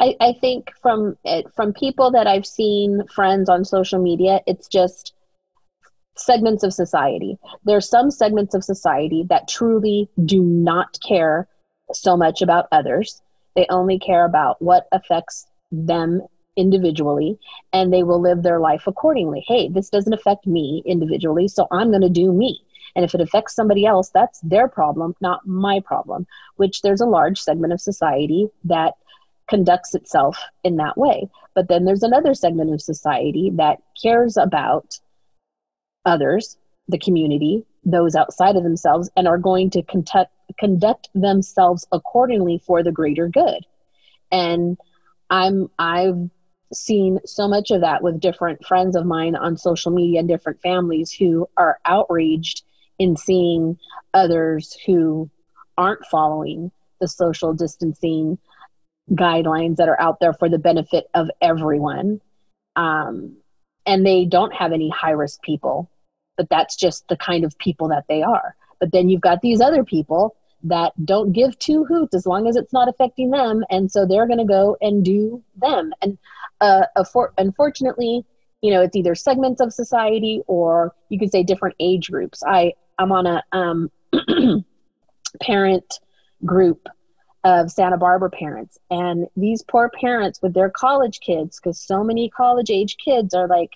I, 0.00 0.14
I 0.20 0.32
think 0.40 0.70
from 0.80 1.16
it, 1.24 1.46
from 1.56 1.72
people 1.72 2.12
that 2.12 2.26
I've 2.26 2.46
seen 2.46 3.02
friends 3.12 3.48
on 3.48 3.64
social 3.64 4.00
media, 4.00 4.40
it's 4.46 4.68
just 4.68 5.12
segments 6.16 6.62
of 6.62 6.72
society. 6.72 7.36
There's 7.64 7.88
some 7.88 8.10
segments 8.10 8.54
of 8.54 8.62
society 8.62 9.24
that 9.28 9.48
truly 9.48 10.08
do 10.24 10.42
not 10.42 10.98
care 11.00 11.48
so 11.92 12.16
much 12.16 12.42
about 12.42 12.68
others. 12.70 13.22
They 13.56 13.66
only 13.70 13.98
care 13.98 14.24
about 14.24 14.60
what 14.62 14.86
affects 14.92 15.46
them 15.72 16.22
individually 16.58 17.38
and 17.72 17.92
they 17.92 18.02
will 18.02 18.20
live 18.20 18.42
their 18.42 18.60
life 18.60 18.82
accordingly. 18.86 19.44
Hey, 19.46 19.68
this 19.68 19.88
doesn't 19.88 20.12
affect 20.12 20.46
me 20.46 20.82
individually, 20.84 21.48
so 21.48 21.66
I'm 21.70 21.90
going 21.90 22.02
to 22.02 22.10
do 22.10 22.32
me. 22.32 22.60
And 22.96 23.04
if 23.04 23.14
it 23.14 23.20
affects 23.20 23.54
somebody 23.54 23.86
else, 23.86 24.10
that's 24.10 24.40
their 24.40 24.66
problem, 24.68 25.14
not 25.20 25.46
my 25.46 25.80
problem, 25.80 26.26
which 26.56 26.82
there's 26.82 27.00
a 27.00 27.06
large 27.06 27.40
segment 27.40 27.72
of 27.72 27.80
society 27.80 28.48
that 28.64 28.94
conducts 29.48 29.94
itself 29.94 30.36
in 30.64 30.76
that 30.76 30.98
way. 30.98 31.28
But 31.54 31.68
then 31.68 31.84
there's 31.84 32.02
another 32.02 32.34
segment 32.34 32.72
of 32.74 32.82
society 32.82 33.52
that 33.54 33.78
cares 34.02 34.36
about 34.36 34.98
others, 36.04 36.58
the 36.88 36.98
community, 36.98 37.64
those 37.84 38.16
outside 38.16 38.56
of 38.56 38.64
themselves, 38.64 39.08
and 39.16 39.28
are 39.28 39.38
going 39.38 39.70
to 39.70 39.82
conduct 39.82 40.32
conduct 40.58 41.08
themselves 41.14 41.86
accordingly 41.92 42.60
for 42.66 42.82
the 42.82 42.90
greater 42.90 43.28
good 43.28 43.64
and 44.32 44.76
i'm 45.30 45.68
i've 45.78 46.30
seen 46.72 47.18
so 47.24 47.48
much 47.48 47.70
of 47.70 47.80
that 47.80 48.02
with 48.02 48.20
different 48.20 48.64
friends 48.64 48.96
of 48.96 49.06
mine 49.06 49.34
on 49.34 49.56
social 49.56 49.90
media 49.90 50.20
and 50.20 50.28
different 50.28 50.60
families 50.60 51.10
who 51.10 51.48
are 51.56 51.78
outraged 51.84 52.62
in 52.98 53.16
seeing 53.16 53.78
others 54.14 54.76
who 54.86 55.30
aren't 55.76 56.04
following 56.06 56.70
the 57.00 57.08
social 57.08 57.54
distancing 57.54 58.38
guidelines 59.12 59.76
that 59.76 59.88
are 59.88 60.00
out 60.00 60.20
there 60.20 60.34
for 60.34 60.48
the 60.48 60.58
benefit 60.58 61.06
of 61.14 61.30
everyone. 61.40 62.20
Um, 62.76 63.36
and 63.86 64.04
they 64.04 64.24
don't 64.24 64.52
have 64.52 64.72
any 64.72 64.90
high 64.90 65.12
risk 65.12 65.40
people 65.42 65.88
but 66.38 66.48
that's 66.48 66.76
just 66.76 67.06
the 67.08 67.16
kind 67.16 67.44
of 67.44 67.58
people 67.58 67.88
that 67.88 68.04
they 68.08 68.22
are. 68.22 68.54
But 68.80 68.92
then 68.92 69.10
you've 69.10 69.20
got 69.20 69.42
these 69.42 69.60
other 69.60 69.84
people 69.84 70.36
that 70.64 70.92
don't 71.04 71.32
give 71.32 71.58
two 71.58 71.84
hoots 71.84 72.14
as 72.14 72.26
long 72.26 72.46
as 72.46 72.56
it's 72.56 72.72
not 72.72 72.88
affecting 72.88 73.30
them. 73.30 73.64
And 73.70 73.90
so 73.90 74.04
they're 74.04 74.26
going 74.26 74.38
to 74.38 74.44
go 74.44 74.76
and 74.80 75.04
do 75.04 75.42
them. 75.56 75.92
And 76.02 76.18
uh, 76.60 76.84
for, 77.12 77.32
unfortunately 77.38 78.24
you 78.60 78.72
know 78.72 78.82
it's 78.82 78.96
either 78.96 79.14
segments 79.14 79.60
of 79.60 79.72
society 79.72 80.42
or 80.46 80.94
you 81.08 81.18
could 81.18 81.30
say 81.30 81.42
different 81.42 81.76
age 81.80 82.10
groups. 82.10 82.42
I 82.46 82.72
i'm 82.98 83.12
on 83.12 83.26
a 83.26 83.42
um, 83.52 83.90
parent 85.42 86.00
group 86.44 86.88
of 87.44 87.70
santa 87.70 87.96
barbara 87.96 88.30
parents. 88.30 88.78
And 88.90 89.26
these 89.36 89.62
poor 89.62 89.90
parents 90.00 90.40
with 90.42 90.54
their 90.54 90.70
college 90.70 91.20
kids 91.20 91.60
because 91.60 91.80
so 91.80 92.02
many 92.02 92.28
college 92.30 92.70
age 92.70 92.96
kids 93.02 93.34
are 93.34 93.46
like 93.46 93.70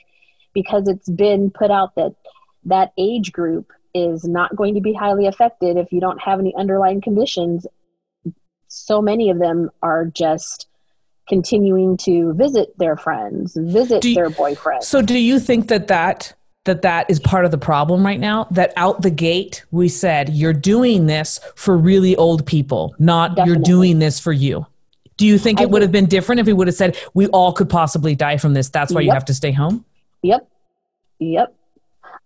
because 0.52 0.88
it's 0.88 1.08
been 1.08 1.50
put 1.50 1.70
out 1.70 1.94
that 1.94 2.14
that 2.64 2.92
age 2.98 3.32
group 3.32 3.72
is 3.94 4.24
not 4.24 4.54
going 4.56 4.74
to 4.74 4.80
be 4.80 4.92
highly 4.92 5.26
affected 5.26 5.76
if 5.76 5.92
you 5.92 6.00
don't 6.00 6.20
have 6.20 6.38
any 6.38 6.54
underlying 6.56 7.00
conditions. 7.00 7.66
So 8.68 9.02
many 9.02 9.30
of 9.30 9.38
them 9.38 9.70
are 9.82 10.06
just 10.06 10.66
continuing 11.28 11.96
to 11.98 12.32
visit 12.34 12.76
their 12.78 12.96
friends, 12.96 13.56
visit 13.56 14.04
you, 14.04 14.14
their 14.14 14.30
boyfriends. 14.30 14.84
So, 14.84 15.02
do 15.02 15.18
you 15.18 15.38
think 15.38 15.68
that 15.68 15.88
that 15.88 16.34
that 16.64 16.82
that 16.82 17.10
is 17.10 17.18
part 17.18 17.44
of 17.44 17.50
the 17.50 17.58
problem 17.58 18.04
right 18.04 18.20
now 18.20 18.46
that 18.50 18.72
out 18.76 19.02
the 19.02 19.10
gate 19.10 19.64
we 19.70 19.88
said 19.88 20.28
you're 20.28 20.52
doing 20.52 21.06
this 21.06 21.40
for 21.56 21.76
really 21.76 22.14
old 22.16 22.46
people 22.46 22.94
not 22.98 23.34
Definitely. 23.34 23.52
you're 23.52 23.62
doing 23.62 23.98
this 23.98 24.20
for 24.20 24.32
you 24.32 24.64
do 25.16 25.26
you 25.26 25.38
think 25.38 25.60
it 25.60 25.70
would 25.70 25.82
have 25.82 25.90
been 25.90 26.06
different 26.06 26.40
if 26.40 26.46
we 26.46 26.52
would 26.52 26.68
have 26.68 26.76
said 26.76 26.96
we 27.14 27.26
all 27.28 27.52
could 27.52 27.68
possibly 27.68 28.14
die 28.14 28.36
from 28.36 28.54
this 28.54 28.68
that's 28.68 28.92
why 28.92 29.00
yep. 29.00 29.06
you 29.06 29.12
have 29.12 29.24
to 29.24 29.34
stay 29.34 29.50
home 29.50 29.84
yep 30.22 30.48
yep 31.18 31.52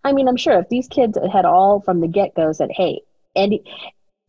I 0.07 0.13
mean, 0.13 0.29
I'm 0.29 0.37
sure 0.37 0.59
if 0.59 0.69
these 0.69 0.89
kids 0.89 1.19
had 1.33 1.45
all 1.45 1.81
from 1.81 2.01
the 2.01 2.09
get 2.09 2.35
go 2.35 2.53
said, 2.53 2.71
hey, 2.71 3.01
any, 3.35 3.63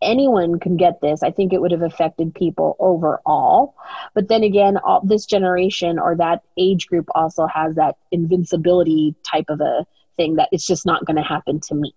anyone 0.01 0.59
can 0.59 0.77
get 0.77 1.01
this, 1.01 1.23
I 1.23 1.31
think 1.31 1.53
it 1.53 1.61
would 1.61 1.71
have 1.71 1.81
affected 1.81 2.33
people 2.33 2.75
overall. 2.79 3.75
But 4.13 4.27
then 4.27 4.43
again, 4.43 4.77
all, 4.77 5.01
this 5.03 5.25
generation 5.25 5.99
or 5.99 6.15
that 6.15 6.41
age 6.57 6.87
group 6.87 7.07
also 7.15 7.47
has 7.47 7.75
that 7.75 7.95
invincibility 8.11 9.15
type 9.23 9.45
of 9.49 9.61
a 9.61 9.85
thing 10.17 10.35
that 10.35 10.49
it's 10.51 10.65
just 10.65 10.85
not 10.85 11.05
going 11.05 11.17
to 11.17 11.23
happen 11.23 11.59
to 11.67 11.75
me. 11.75 11.93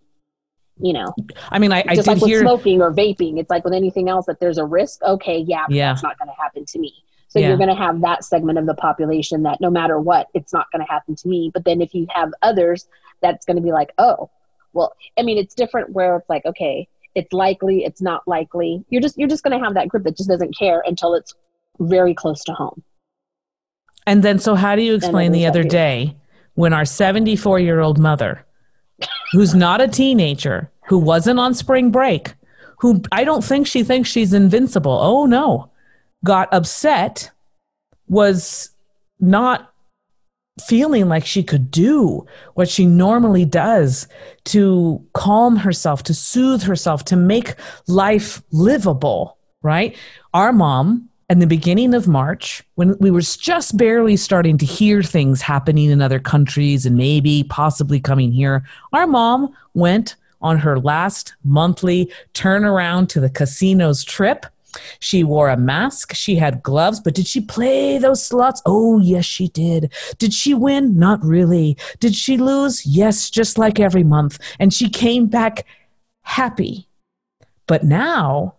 You 0.83 0.95
know, 0.95 1.15
I 1.51 1.59
mean, 1.59 1.73
I, 1.73 1.85
I 1.87 1.95
just 1.95 2.07
did 2.07 2.13
like 2.13 2.23
with 2.23 2.31
hear 2.31 2.41
smoking 2.41 2.81
or 2.81 2.91
vaping. 2.91 3.39
It's 3.39 3.51
like 3.51 3.65
with 3.65 3.75
anything 3.75 4.09
else 4.09 4.25
that 4.27 4.41
there's 4.41 4.57
a 4.57 4.65
risk. 4.65 5.03
Okay, 5.03 5.37
yeah, 5.39 5.67
yeah. 5.69 5.93
that's 5.93 6.03
not 6.03 6.19
going 6.19 6.29
to 6.29 6.43
happen 6.43 6.65
to 6.65 6.79
me. 6.79 6.95
So 7.31 7.39
yeah. 7.39 7.49
you're 7.49 7.57
going 7.57 7.69
to 7.69 7.77
have 7.77 8.01
that 8.01 8.25
segment 8.25 8.59
of 8.59 8.67
the 8.67 8.75
population 8.75 9.45
that 9.45 9.61
no 9.61 9.71
matter 9.71 9.99
what, 10.01 10.27
it's 10.35 10.53
not 10.53 10.67
going 10.73 10.85
to 10.85 10.93
happen 10.93 11.15
to 11.15 11.29
me. 11.29 11.51
But 11.55 11.65
then 11.65 11.81
if 11.81 11.95
you 11.95 12.07
have 12.11 12.33
others, 12.43 12.89
that's 13.23 13.47
going 13.47 13.57
to 13.57 13.63
be 13.63 13.71
like, 13.71 13.93
oh, 13.99 14.29
well, 14.73 14.95
I 15.17 15.23
mean, 15.23 15.39
it's 15.39 15.55
different 15.55 15.91
where 15.91 16.17
it's 16.17 16.29
like, 16.29 16.45
okay, 16.45 16.89
it's 17.15 17.33
likely, 17.33 17.85
it's 17.85 18.03
not 18.03 18.27
likely. 18.27 18.85
You're 18.91 19.01
just 19.01 19.17
you're 19.17 19.29
just 19.29 19.45
going 19.45 19.57
to 19.57 19.65
have 19.65 19.75
that 19.75 19.89
group 19.89 20.03
that 20.05 20.17
just 20.17 20.29
doesn't 20.29 20.57
care 20.59 20.83
until 20.85 21.15
it's 21.15 21.35
very 21.79 22.15
close 22.15 22.43
to 22.45 22.53
home. 22.53 22.83
And 24.07 24.25
then, 24.25 24.41
so 24.41 24.57
how 24.57 24.75
do 24.75 24.83
you 24.83 24.95
explain 24.95 25.31
the 25.31 25.47
other 25.47 25.63
day 25.63 26.17
when 26.55 26.73
our 26.73 26.85
74 26.85 27.61
year 27.61 27.79
old 27.81 27.99
mother, 28.01 28.45
who's 29.33 29.55
not 29.55 29.81
a 29.81 29.87
teenager, 29.87 30.71
who 30.89 30.99
wasn't 30.99 31.39
on 31.39 31.55
spring 31.55 31.93
break, 31.93 32.35
who 32.79 33.03
I 33.13 33.23
don't 33.23 33.45
think 33.45 33.69
she 33.69 33.85
thinks 33.85 34.09
she's 34.09 34.33
invincible. 34.33 34.99
Oh 35.01 35.27
no 35.27 35.70
got 36.25 36.53
upset 36.53 37.31
was 38.09 38.71
not 39.21 39.73
feeling 40.61 41.09
like 41.09 41.25
she 41.25 41.43
could 41.43 41.71
do 41.71 42.27
what 42.55 42.69
she 42.69 42.87
normally 42.87 43.45
does 43.45 44.07
to 44.45 45.05
calm 45.15 45.57
herself, 45.57 46.03
to 46.03 46.15
soothe 46.15 46.63
herself, 46.63 47.05
to 47.07 47.17
make 47.17 47.55
life 47.87 48.43
livable, 48.51 49.39
right? 49.63 49.97
Our 50.35 50.53
mom, 50.53 51.09
in 51.31 51.39
the 51.39 51.47
beginning 51.47 51.95
of 51.95 52.09
March, 52.09 52.63
when 52.75 52.99
we 52.99 53.11
were 53.11 53.21
just 53.21 53.77
barely 53.77 54.17
starting 54.17 54.59
to 54.59 54.67
hear 54.67 55.03
things 55.03 55.41
happening 55.41 55.91
in 55.91 56.03
other 56.03 56.19
countries 56.19 56.85
and 56.85 56.97
maybe 56.97 57.45
possibly 57.45 58.01
coming 58.01 58.33
here, 58.33 58.65
our 58.93 59.07
mom 59.07 59.55
went 59.75 60.17
on 60.43 60.59
her 60.59 60.79
last 60.79 61.35
monthly 61.45 62.11
turnaround 62.35 63.09
to 63.09 63.21
the 63.21 63.31
casinos 63.31 64.03
trip 64.03 64.47
she 64.99 65.25
wore 65.25 65.49
a 65.49 65.57
mask, 65.57 66.15
she 66.15 66.37
had 66.37 66.63
gloves, 66.63 67.01
but 67.01 67.15
did 67.15 67.27
she 67.27 67.41
play 67.41 67.99
those 67.99 68.25
slots? 68.25 68.63
Oh, 68.67 69.01
yes, 69.01 69.25
she 69.25 69.49
did. 69.49 69.93
Did 70.19 70.33
she 70.33 70.55
win? 70.55 70.99
Not 70.99 71.23
really. 71.25 71.77
Did 71.99 72.15
she 72.15 72.37
lose? 72.37 72.85
Yes, 72.87 73.31
just 73.31 73.59
like 73.59 73.81
every 73.81 74.05
month. 74.05 74.39
And 74.59 74.73
she 74.73 74.89
came 74.89 75.27
back 75.27 75.67
happy. 76.23 76.89
But 77.67 77.85
now, 77.85 78.57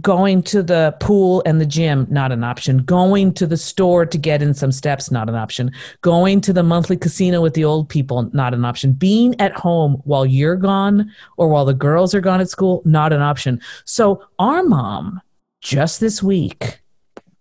going 0.00 0.42
to 0.42 0.62
the 0.62 0.96
pool 1.00 1.42
and 1.44 1.60
the 1.60 1.66
gym, 1.66 2.06
not 2.10 2.32
an 2.32 2.42
option. 2.44 2.78
Going 2.78 3.32
to 3.34 3.46
the 3.46 3.56
store 3.56 4.06
to 4.06 4.18
get 4.18 4.40
in 4.40 4.54
some 4.54 4.72
steps, 4.72 5.10
not 5.10 5.28
an 5.28 5.34
option. 5.34 5.70
Going 6.00 6.40
to 6.42 6.52
the 6.52 6.62
monthly 6.62 6.96
casino 6.96 7.42
with 7.42 7.54
the 7.54 7.64
old 7.64 7.88
people, 7.88 8.30
not 8.32 8.54
an 8.54 8.64
option. 8.64 8.92
Being 8.92 9.38
at 9.40 9.52
home 9.52 10.00
while 10.04 10.24
you're 10.24 10.56
gone 10.56 11.12
or 11.36 11.48
while 11.48 11.64
the 11.64 11.74
girls 11.74 12.14
are 12.14 12.20
gone 12.20 12.40
at 12.40 12.48
school, 12.48 12.82
not 12.84 13.12
an 13.12 13.20
option. 13.20 13.60
So, 13.84 14.24
our 14.38 14.62
mom 14.62 15.20
just 15.62 16.00
this 16.00 16.22
week 16.22 16.80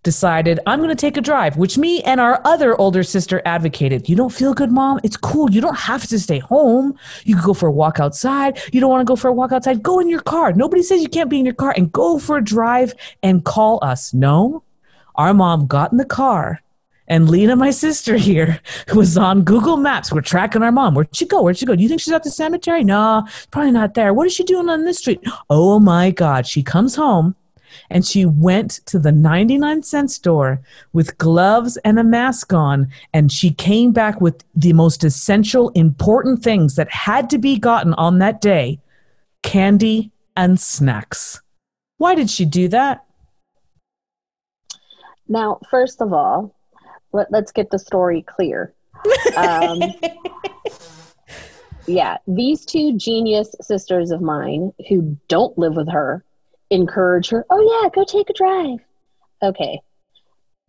decided 0.03 0.59
I'm 0.65 0.79
going 0.79 0.89
to 0.89 0.95
take 0.95 1.17
a 1.17 1.21
drive, 1.21 1.57
which 1.57 1.77
me 1.77 2.01
and 2.03 2.19
our 2.19 2.41
other 2.45 2.79
older 2.79 3.03
sister 3.03 3.41
advocated. 3.45 4.07
You 4.09 4.15
don't 4.15 4.31
feel 4.31 4.53
good, 4.53 4.71
mom? 4.71 4.99
It's 5.03 5.17
cool. 5.17 5.51
You 5.51 5.61
don't 5.61 5.77
have 5.77 6.07
to 6.07 6.17
stay 6.17 6.39
home. 6.39 6.97
You 7.23 7.35
can 7.35 7.43
go 7.43 7.53
for 7.53 7.67
a 7.67 7.71
walk 7.71 7.99
outside. 7.99 8.59
You 8.71 8.79
don't 8.79 8.89
want 8.89 9.01
to 9.01 9.11
go 9.11 9.15
for 9.15 9.27
a 9.27 9.33
walk 9.33 9.51
outside? 9.51 9.83
Go 9.83 9.99
in 9.99 10.07
your 10.07 10.21
car. 10.21 10.53
Nobody 10.53 10.81
says 10.81 11.01
you 11.01 11.09
can't 11.09 11.29
be 11.29 11.39
in 11.39 11.45
your 11.45 11.53
car 11.53 11.73
and 11.75 11.91
go 11.91 12.17
for 12.17 12.37
a 12.37 12.43
drive 12.43 12.93
and 13.21 13.43
call 13.43 13.79
us. 13.83 14.13
No. 14.13 14.63
Our 15.15 15.33
mom 15.33 15.67
got 15.67 15.91
in 15.91 15.97
the 15.97 16.05
car 16.05 16.61
and 17.11 17.29
Lena, 17.29 17.57
my 17.57 17.71
sister 17.71 18.15
here, 18.15 18.61
was 18.95 19.17
on 19.17 19.43
Google 19.43 19.75
Maps. 19.75 20.13
We're 20.13 20.21
tracking 20.21 20.63
our 20.63 20.71
mom. 20.71 20.95
Where'd 20.95 21.13
she 21.13 21.25
go? 21.25 21.41
Where'd 21.41 21.57
she 21.57 21.65
go? 21.65 21.75
Do 21.75 21.83
you 21.83 21.89
think 21.89 21.99
she's 21.99 22.13
at 22.13 22.23
the 22.23 22.31
cemetery? 22.31 22.85
No, 22.85 23.27
probably 23.51 23.71
not 23.71 23.95
there. 23.95 24.13
What 24.13 24.27
is 24.27 24.33
she 24.33 24.45
doing 24.45 24.69
on 24.69 24.85
this 24.85 24.99
street? 24.99 25.19
Oh 25.49 25.77
my 25.79 26.11
God. 26.11 26.47
She 26.47 26.63
comes 26.63 26.95
home 26.95 27.35
and 27.91 28.05
she 28.05 28.25
went 28.25 28.71
to 28.85 28.97
the 28.97 29.11
99 29.11 29.83
cent 29.83 30.09
store 30.09 30.61
with 30.93 31.17
gloves 31.17 31.77
and 31.77 31.99
a 31.99 32.03
mask 32.03 32.53
on 32.53 32.89
and 33.13 33.31
she 33.31 33.51
came 33.51 33.91
back 33.91 34.21
with 34.21 34.43
the 34.55 34.73
most 34.73 35.03
essential 35.03 35.69
important 35.69 36.41
things 36.41 36.75
that 36.75 36.89
had 36.89 37.29
to 37.29 37.37
be 37.37 37.57
gotten 37.57 37.93
on 37.95 38.19
that 38.19 38.41
day 38.41 38.79
candy 39.43 40.11
and 40.37 40.59
snacks. 40.59 41.41
Why 41.97 42.15
did 42.15 42.29
she 42.29 42.45
do 42.45 42.67
that? 42.69 43.05
Now 45.27 45.59
first 45.69 46.01
of 46.01 46.13
all 46.13 46.55
let, 47.13 47.33
us 47.33 47.51
get 47.51 47.69
the 47.71 47.79
story 47.79 48.21
clear. 48.21 48.73
Um, 49.35 49.81
yeah 51.87 52.17
these 52.27 52.65
two 52.65 52.95
genius 52.95 53.55
sisters 53.61 54.11
of 54.11 54.21
mine 54.21 54.71
who 54.87 55.17
don't 55.27 55.57
live 55.57 55.75
with 55.75 55.89
her 55.89 56.23
encourage 56.71 57.29
her, 57.29 57.45
oh, 57.49 57.81
yeah, 57.83 57.89
go 57.93 58.03
take 58.03 58.29
a 58.29 58.33
drive. 58.33 58.79
Okay. 59.43 59.79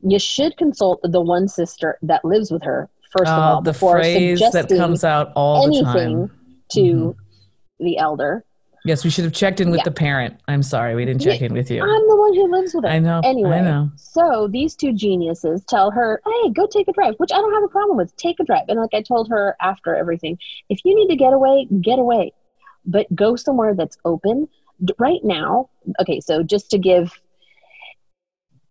You 0.01 0.19
should 0.19 0.57
consult 0.57 1.01
the 1.03 1.21
one 1.21 1.49
sister 1.49 1.99
that 2.03 2.25
lives 2.25 2.51
with 2.51 2.63
her, 2.65 2.91
first 3.17 3.31
of 3.31 3.39
oh, 3.39 3.43
all, 3.43 3.63
the 3.63 3.73
before 3.73 3.93
phrase 3.93 4.41
that 4.53 4.69
comes 4.69 5.05
out 5.05 5.33
all 5.37 5.65
anything 5.65 6.23
the 6.23 6.29
time. 6.29 6.31
to 6.73 6.81
mm-hmm. 6.81 7.85
the 7.85 7.99
elder. 7.99 8.45
Yes, 8.85 9.05
we 9.05 9.11
should 9.11 9.23
have 9.23 9.33
checked 9.33 9.61
in 9.61 9.71
with 9.71 9.79
yeah. 9.79 9.85
the 9.85 9.93
parent. 9.93 10.41
I'm 10.49 10.65
sorry, 10.65 10.97
we 10.97 11.05
didn't 11.05 11.23
check 11.23 11.39
yeah, 11.39 11.47
in 11.47 11.53
with 11.53 11.71
you. 11.71 11.81
I'm 11.83 12.09
the 12.09 12.17
one 12.17 12.35
who 12.35 12.51
lives 12.51 12.75
with 12.75 12.83
her. 12.83 12.91
I 12.91 12.99
know. 12.99 13.21
Anyway, 13.23 13.59
I 13.59 13.61
know. 13.61 13.93
so 13.95 14.49
these 14.51 14.75
two 14.75 14.93
geniuses 14.93 15.65
tell 15.69 15.93
her, 15.93 16.21
"Hey, 16.27 16.51
go 16.51 16.67
take 16.67 16.89
a 16.89 16.93
drive," 16.93 17.15
which 17.19 17.31
I 17.33 17.37
don't 17.37 17.55
have 17.55 17.63
a 17.63 17.69
problem 17.69 17.97
with. 17.97 18.17
Take 18.17 18.41
a 18.41 18.45
drive, 18.45 18.65
and 18.67 18.81
like 18.81 18.93
I 18.93 19.03
told 19.03 19.29
her 19.29 19.55
after 19.61 19.95
everything, 19.95 20.37
if 20.69 20.81
you 20.85 20.97
need 20.97 21.07
to 21.09 21.17
get 21.17 21.33
away, 21.33 21.69
get 21.81 22.01
away, 22.01 22.33
but 22.85 23.07
go 23.15 23.37
somewhere 23.37 23.75
that's 23.75 23.99
open 24.05 24.49
right 24.99 25.21
now, 25.23 25.71
okay, 26.01 26.21
so 26.21 26.43
just 26.43 26.71
to 26.71 26.79
give 26.79 27.21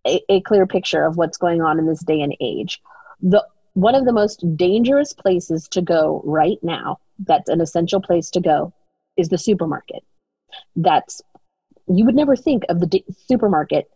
a, 0.06 0.20
a 0.28 0.40
clear 0.42 0.66
picture 0.66 1.04
of 1.04 1.16
what's 1.16 1.36
going 1.36 1.62
on 1.62 1.78
in 1.78 1.86
this 1.86 2.02
day 2.04 2.20
and 2.20 2.36
age, 2.40 2.80
the 3.20 3.44
one 3.74 3.94
of 3.94 4.04
the 4.04 4.12
most 4.12 4.44
dangerous 4.56 5.12
places 5.14 5.66
to 5.68 5.80
go 5.80 6.20
right 6.24 6.58
now, 6.62 6.98
that's 7.20 7.48
an 7.48 7.60
essential 7.60 8.00
place 8.00 8.28
to 8.30 8.40
go, 8.40 8.72
is 9.16 9.28
the 9.28 9.38
supermarket. 9.38 10.04
That's 10.76 11.22
you 11.88 12.04
would 12.04 12.14
never 12.14 12.36
think 12.36 12.64
of 12.68 12.80
the 12.80 12.86
d- 12.86 13.04
supermarket 13.26 13.90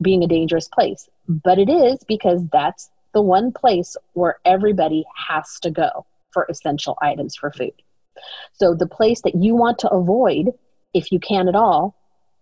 being 0.00 0.24
a 0.24 0.26
dangerous 0.26 0.68
place, 0.68 1.08
but 1.28 1.58
it 1.58 1.68
is 1.68 1.98
because 2.08 2.44
that's 2.52 2.90
the 3.14 3.22
one 3.22 3.52
place 3.52 3.96
where 4.14 4.36
everybody 4.44 5.04
has 5.28 5.58
to 5.60 5.70
go 5.70 6.06
for 6.32 6.46
essential 6.48 6.98
items 7.02 7.36
for 7.36 7.50
food. 7.52 7.72
So 8.52 8.74
the 8.74 8.86
place 8.86 9.22
that 9.22 9.34
you 9.34 9.54
want 9.54 9.78
to 9.80 9.90
avoid, 9.90 10.52
if 10.94 11.12
you 11.12 11.18
can 11.18 11.48
at 11.48 11.54
all, 11.54 11.96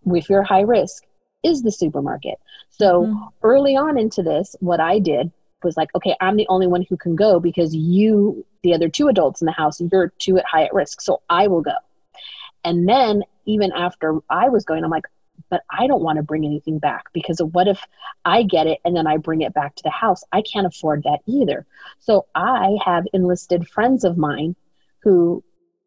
if 0.06 0.28
you're 0.28 0.42
high 0.42 0.62
risk, 0.62 1.04
is 1.42 1.62
the 1.62 1.72
supermarket. 1.72 2.36
So 2.70 3.04
mm-hmm. 3.04 3.24
early 3.42 3.76
on 3.76 3.98
into 3.98 4.22
this, 4.22 4.56
what 4.60 4.80
I 4.80 4.98
did 4.98 5.30
was 5.62 5.76
like, 5.76 5.94
okay, 5.94 6.16
I'm 6.20 6.36
the 6.36 6.46
only 6.48 6.66
one 6.66 6.84
who 6.88 6.96
can 6.96 7.16
go 7.16 7.40
because 7.40 7.74
you, 7.74 8.44
the 8.62 8.74
other 8.74 8.88
two 8.88 9.08
adults 9.08 9.40
in 9.42 9.46
the 9.46 9.52
house, 9.52 9.80
you're 9.80 10.12
too 10.18 10.38
at 10.38 10.44
high 10.44 10.64
at 10.64 10.74
risk. 10.74 11.00
So 11.00 11.22
I 11.28 11.48
will 11.48 11.62
go. 11.62 11.74
And 12.64 12.88
then 12.88 13.22
even 13.46 13.72
after 13.72 14.18
I 14.28 14.48
was 14.48 14.64
going, 14.64 14.84
I'm 14.84 14.90
like, 14.90 15.06
but 15.48 15.62
I 15.70 15.86
don't 15.86 16.02
want 16.02 16.16
to 16.16 16.22
bring 16.22 16.44
anything 16.44 16.78
back 16.78 17.06
because 17.12 17.40
what 17.42 17.66
if 17.66 17.82
I 18.24 18.42
get 18.42 18.66
it 18.66 18.78
and 18.84 18.94
then 18.94 19.06
I 19.06 19.16
bring 19.16 19.40
it 19.40 19.54
back 19.54 19.74
to 19.76 19.82
the 19.82 19.90
house? 19.90 20.22
I 20.32 20.42
can't 20.42 20.66
afford 20.66 21.02
that 21.04 21.20
either. 21.26 21.66
So 21.98 22.26
I 22.34 22.76
have 22.84 23.04
enlisted 23.12 23.66
friends 23.68 24.04
of 24.04 24.16
mine 24.16 24.54
who 25.02 25.42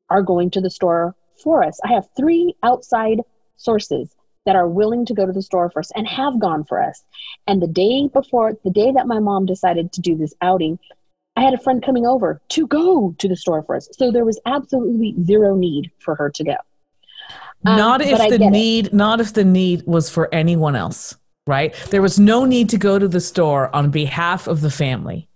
are 0.10 0.22
going 0.22 0.50
to 0.52 0.62
the 0.62 0.70
store 0.70 1.16
for 1.44 1.64
us. 1.64 1.80
I 1.84 1.94
have 1.94 2.08
three 2.16 2.56
outside 2.64 3.22
sources 3.58 4.16
that 4.46 4.56
are 4.56 4.68
willing 4.68 5.06
to 5.06 5.14
go 5.14 5.26
to 5.26 5.32
the 5.32 5.42
store 5.42 5.70
for 5.70 5.80
us 5.80 5.92
and 5.96 6.08
have 6.08 6.40
gone 6.40 6.64
for 6.64 6.82
us. 6.82 7.04
And 7.48 7.62
the 7.62 7.68
day 7.68 8.10
before, 8.12 8.54
the 8.64 8.72
day 8.72 8.92
that 8.92 9.08
my 9.08 9.20
mom 9.20 9.46
decided 9.46 9.92
to 9.94 10.02
do 10.02 10.16
this 10.16 10.34
outing, 10.42 10.80
I 11.36 11.42
had 11.42 11.54
a 11.54 11.58
friend 11.58 11.84
coming 11.84 12.06
over 12.06 12.42
to 12.50 12.68
go 12.68 13.16
to 13.18 13.28
the 13.28 13.36
store 13.36 13.64
for 13.64 13.76
us. 13.76 13.88
So 13.94 14.12
there 14.12 14.26
was 14.26 14.40
absolutely 14.46 15.16
zero 15.24 15.56
need 15.56 15.92
for 16.00 16.16
her 16.16 16.30
to 16.30 16.44
go. 16.44 16.56
Um, 17.66 17.78
not 17.78 18.02
if 18.02 18.30
the 18.30 18.38
need, 18.38 18.88
it. 18.88 18.94
not 18.94 19.22
if 19.22 19.34
the 19.34 19.46
need 19.46 19.84
was 19.86 20.10
for 20.10 20.34
anyone 20.34 20.76
else, 20.76 21.16
right? 21.48 21.74
There 21.90 22.02
was 22.02 22.20
no 22.20 22.46
need 22.46 22.70
to 22.70 22.78
go 22.78 23.00
to 23.00 23.08
the 23.08 23.22
store 23.22 23.74
on 23.74 23.90
behalf 23.90 24.48
of 24.48 24.62
the 24.62 24.70
family. 24.70 25.28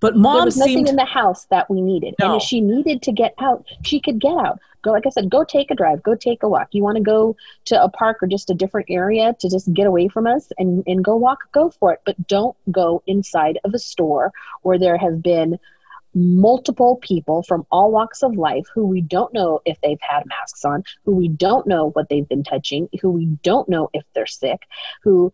But 0.00 0.16
mom 0.16 0.36
there 0.36 0.44
was 0.46 0.56
nothing 0.56 0.74
seemed, 0.74 0.88
in 0.88 0.96
the 0.96 1.04
house 1.04 1.44
that 1.50 1.70
we 1.70 1.82
needed. 1.82 2.14
No. 2.18 2.32
And 2.32 2.40
if 2.40 2.42
she 2.42 2.60
needed 2.62 3.02
to 3.02 3.12
get 3.12 3.34
out, 3.38 3.66
she 3.82 4.00
could 4.00 4.18
get 4.18 4.36
out. 4.38 4.58
Go, 4.86 4.92
like 4.92 5.04
I 5.04 5.10
said, 5.10 5.28
go 5.28 5.42
take 5.42 5.72
a 5.72 5.74
drive, 5.74 6.00
go 6.04 6.14
take 6.14 6.44
a 6.44 6.48
walk. 6.48 6.68
You 6.70 6.84
want 6.84 6.96
to 6.96 7.02
go 7.02 7.34
to 7.64 7.82
a 7.82 7.88
park 7.88 8.22
or 8.22 8.28
just 8.28 8.50
a 8.50 8.54
different 8.54 8.86
area 8.88 9.34
to 9.40 9.50
just 9.50 9.72
get 9.74 9.88
away 9.88 10.06
from 10.06 10.28
us 10.28 10.52
and, 10.58 10.84
and 10.86 11.04
go 11.04 11.16
walk, 11.16 11.40
go 11.50 11.70
for 11.70 11.92
it. 11.92 12.02
But 12.06 12.28
don't 12.28 12.56
go 12.70 13.02
inside 13.08 13.58
of 13.64 13.74
a 13.74 13.80
store 13.80 14.32
where 14.62 14.78
there 14.78 14.96
have 14.96 15.24
been 15.24 15.58
multiple 16.14 17.00
people 17.02 17.42
from 17.42 17.66
all 17.72 17.90
walks 17.90 18.22
of 18.22 18.36
life 18.36 18.64
who 18.72 18.86
we 18.86 19.00
don't 19.00 19.34
know 19.34 19.60
if 19.64 19.76
they've 19.80 19.98
had 20.00 20.24
masks 20.26 20.64
on, 20.64 20.84
who 21.04 21.16
we 21.16 21.26
don't 21.26 21.66
know 21.66 21.90
what 21.90 22.08
they've 22.08 22.28
been 22.28 22.44
touching, 22.44 22.88
who 23.02 23.10
we 23.10 23.26
don't 23.42 23.68
know 23.68 23.90
if 23.92 24.04
they're 24.14 24.24
sick, 24.24 24.62
who 25.02 25.32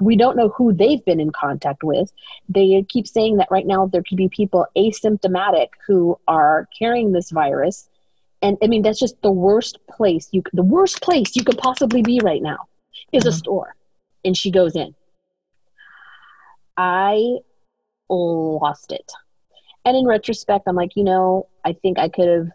we 0.00 0.16
don't 0.16 0.36
know 0.36 0.48
who 0.48 0.72
they've 0.72 1.04
been 1.04 1.20
in 1.20 1.30
contact 1.30 1.84
with. 1.84 2.10
They 2.48 2.82
keep 2.88 3.06
saying 3.06 3.36
that 3.36 3.50
right 3.50 3.66
now 3.66 3.86
there 3.86 4.02
could 4.02 4.16
be 4.16 4.28
people 4.28 4.66
asymptomatic 4.74 5.68
who 5.86 6.18
are 6.26 6.66
carrying 6.78 7.12
this 7.12 7.30
virus. 7.30 7.88
And 8.44 8.58
I 8.62 8.66
mean, 8.66 8.82
that's 8.82 9.00
just 9.00 9.20
the 9.22 9.32
worst 9.32 9.78
place 9.88 10.28
you 10.30 10.42
the 10.52 10.62
worst 10.62 11.00
place 11.00 11.34
you 11.34 11.42
could 11.42 11.56
possibly 11.56 12.02
be 12.02 12.20
right 12.22 12.42
now 12.42 12.68
is 13.10 13.22
mm-hmm. 13.22 13.30
a 13.30 13.32
store. 13.32 13.74
And 14.22 14.36
she 14.36 14.50
goes 14.50 14.76
in. 14.76 14.94
I 16.76 17.38
lost 18.10 18.92
it. 18.92 19.10
And 19.86 19.96
in 19.96 20.06
retrospect, 20.06 20.64
I'm 20.66 20.76
like, 20.76 20.94
you 20.94 21.04
know, 21.04 21.48
I 21.64 21.72
think 21.72 21.98
I 21.98 22.10
could 22.10 22.28
have 22.28 22.48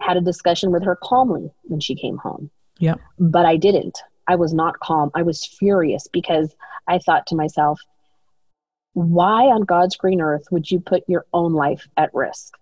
had 0.00 0.16
a 0.16 0.20
discussion 0.20 0.70
with 0.70 0.84
her 0.84 0.96
calmly 1.02 1.50
when 1.64 1.80
she 1.80 1.96
came 1.96 2.18
home. 2.18 2.48
Yeah. 2.78 2.94
But 3.18 3.46
I 3.46 3.56
didn't. 3.56 3.98
I 4.28 4.36
was 4.36 4.54
not 4.54 4.78
calm. 4.78 5.10
I 5.14 5.22
was 5.22 5.44
furious 5.44 6.06
because 6.12 6.54
I 6.86 6.98
thought 6.98 7.26
to 7.28 7.36
myself, 7.36 7.80
why 8.92 9.42
on 9.42 9.62
God's 9.62 9.96
green 9.96 10.20
earth 10.20 10.44
would 10.52 10.70
you 10.70 10.78
put 10.78 11.02
your 11.08 11.26
own 11.32 11.52
life 11.52 11.88
at 11.96 12.14
risk? 12.14 12.54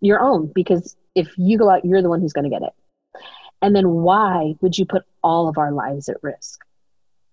Your 0.00 0.20
own, 0.20 0.50
because 0.54 0.96
if 1.14 1.36
you 1.36 1.58
go 1.58 1.70
out, 1.70 1.84
you're 1.84 2.02
the 2.02 2.08
one 2.08 2.20
who's 2.20 2.32
going 2.32 2.44
to 2.44 2.50
get 2.50 2.62
it. 2.62 2.72
And 3.62 3.76
then 3.76 3.88
why 3.90 4.54
would 4.60 4.78
you 4.78 4.86
put 4.86 5.02
all 5.22 5.48
of 5.48 5.58
our 5.58 5.72
lives 5.72 6.08
at 6.08 6.16
risk? 6.22 6.60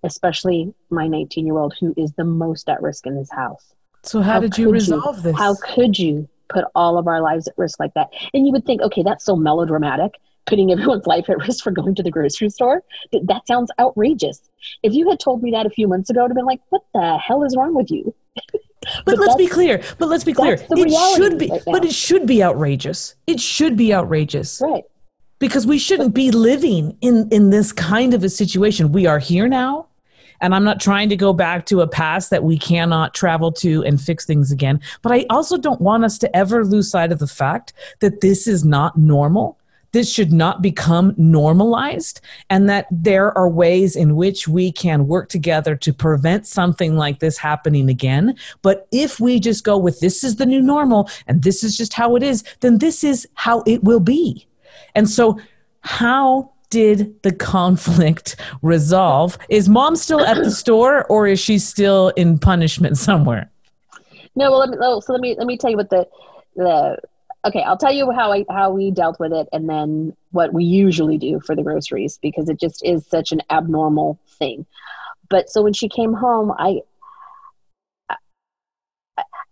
Especially 0.04 0.74
my 0.90 1.08
19 1.08 1.46
year 1.46 1.58
old 1.58 1.76
who 1.80 1.94
is 1.98 2.14
the 2.14 2.24
most 2.24 2.70
at 2.70 2.82
risk 2.82 3.08
in 3.08 3.16
this 3.16 3.32
house. 3.32 3.74
So, 4.04 4.22
how, 4.22 4.34
how 4.34 4.40
did 4.40 4.58
you 4.58 4.72
resolve 4.72 5.18
you, 5.18 5.24
this? 5.24 5.38
How 5.38 5.56
could 5.56 5.98
you 5.98 6.30
put 6.50 6.66
all 6.76 6.98
of 6.98 7.08
our 7.08 7.22
lives 7.22 7.48
at 7.48 7.58
risk 7.58 7.80
like 7.80 7.94
that? 7.96 8.10
And 8.34 8.46
you 8.46 8.52
would 8.52 8.66
think, 8.66 8.82
okay, 8.82 9.04
that's 9.04 9.26
so 9.26 9.36
melodramatic 9.36 10.14
putting 10.46 10.72
everyone's 10.72 11.06
life 11.06 11.30
at 11.30 11.38
risk 11.38 11.64
for 11.64 11.72
going 11.72 11.94
to 11.96 12.04
the 12.04 12.12
grocery 12.12 12.50
store. 12.50 12.84
That 13.12 13.48
sounds 13.48 13.72
outrageous. 13.80 14.42
If 14.82 14.94
you 14.94 15.10
had 15.10 15.20
told 15.20 15.44
me 15.44 15.52
that 15.52 15.66
a 15.66 15.70
few 15.70 15.88
months 15.88 16.10
ago, 16.10 16.24
I'd 16.24 16.30
have 16.30 16.36
been 16.36 16.46
like, 16.46 16.62
what 16.70 16.84
the 16.94 17.18
hell 17.18 17.44
is 17.44 17.56
wrong 17.56 17.76
with 17.76 17.92
you? 17.92 18.16
but, 19.06 19.18
but 19.18 19.20
let's 19.20 19.36
be 19.36 19.48
clear. 19.48 19.82
But 19.98 20.10
let's 20.10 20.24
be 20.24 20.34
clear. 20.34 20.58
It 20.70 21.16
should 21.16 21.38
be, 21.38 21.50
right 21.50 21.62
but 21.66 21.86
it 21.86 21.94
should 21.94 22.26
be 22.26 22.44
outrageous. 22.44 23.16
It 23.26 23.40
should 23.40 23.76
be 23.78 23.94
outrageous. 23.94 24.62
Right. 24.62 24.84
Because 25.40 25.68
we 25.68 25.78
shouldn't 25.78 26.14
be 26.14 26.32
living 26.32 26.98
in, 27.02 27.28
in 27.32 27.52
this 27.52 27.72
kind 27.72 28.14
of 28.14 28.24
a 28.24 28.30
situation. 28.30 28.92
We 28.92 29.06
are 29.06 29.20
here 29.20 29.48
now. 29.48 29.88
And 30.40 30.54
I'm 30.54 30.64
not 30.64 30.80
trying 30.80 31.10
to 31.10 31.16
go 31.16 31.34
back 31.34 31.66
to 31.68 31.82
a 31.82 31.88
past 31.88 32.30
that 32.30 32.44
we 32.44 32.60
cannot 32.60 33.16
travel 33.16 33.52
to 33.54 33.84
and 33.84 34.00
fix 34.00 34.26
things 34.26 34.52
again. 34.52 34.80
But 35.02 35.12
I 35.12 35.26
also 35.32 35.58
don't 35.58 35.82
want 35.82 36.06
us 36.06 36.20
to 36.20 36.36
ever 36.36 36.64
lose 36.64 36.92
sight 36.92 37.12
of 37.12 37.20
the 37.20 37.28
fact 37.28 37.74
that 38.02 38.22
this 38.22 38.48
is 38.48 38.64
not 38.64 38.98
normal 38.98 39.58
this 39.98 40.14
should 40.14 40.32
not 40.32 40.62
become 40.62 41.12
normalized 41.18 42.22
and 42.52 42.70
that 42.70 42.86
there 42.92 43.36
are 43.36 43.50
ways 43.50 43.96
in 43.96 44.16
which 44.16 44.48
we 44.48 44.72
can 44.72 45.08
work 45.08 45.28
together 45.28 45.76
to 45.76 45.92
prevent 45.92 46.46
something 46.46 46.96
like 46.96 47.18
this 47.18 47.36
happening 47.36 47.90
again. 47.90 48.36
But 48.62 48.88
if 48.92 49.20
we 49.20 49.40
just 49.40 49.64
go 49.64 49.76
with 49.76 50.00
this 50.00 50.24
is 50.24 50.36
the 50.36 50.46
new 50.46 50.62
normal 50.62 51.10
and 51.26 51.42
this 51.42 51.64
is 51.64 51.76
just 51.76 51.94
how 51.94 52.16
it 52.16 52.22
is, 52.22 52.44
then 52.60 52.78
this 52.78 53.04
is 53.04 53.28
how 53.34 53.64
it 53.66 53.84
will 53.84 54.00
be. 54.00 54.46
And 54.94 55.10
so, 55.10 55.40
how 55.82 56.52
did 56.70 57.20
the 57.24 57.34
conflict 57.34 58.36
resolve? 58.62 59.36
Is 59.50 59.68
mom 59.68 59.96
still 59.96 60.22
at 60.22 60.38
the 60.38 60.52
store 60.52 61.06
or 61.06 61.26
is 61.26 61.40
she 61.40 61.58
still 61.58 62.10
in 62.10 62.38
punishment 62.38 63.00
somewhere? 63.00 63.50
No, 64.36 64.52
well, 64.52 64.60
let 64.60 64.70
me, 64.70 64.78
oh, 64.80 65.00
so 65.00 65.14
let 65.14 65.22
me 65.22 65.36
let 65.40 65.48
me 65.48 65.58
tell 65.58 65.72
you 65.72 65.78
what 65.78 65.90
the 65.90 66.08
the 66.56 67.00
okay 67.46 67.62
i'll 67.64 67.78
tell 67.78 67.94
you 67.94 68.12
how 68.12 68.32
I, 68.32 68.46
how 68.50 68.72
we 68.72 68.92
dealt 68.92 69.20
with 69.20 69.34
it 69.34 69.48
and 69.52 69.70
then 69.70 70.16
what 70.32 70.54
we 70.54 70.64
usually 70.64 71.18
do 71.18 71.40
for 71.40 71.56
the 71.56 71.64
groceries 71.64 72.20
because 72.22 72.50
it 72.50 72.60
just 72.60 72.84
is 72.86 73.06
such 73.08 73.32
an 73.32 73.42
abnormal 73.50 74.20
thing. 74.38 74.66
But 75.30 75.50
so 75.50 75.62
when 75.62 75.74
she 75.74 75.90
came 75.90 76.14
home 76.14 76.54
i 76.58 76.82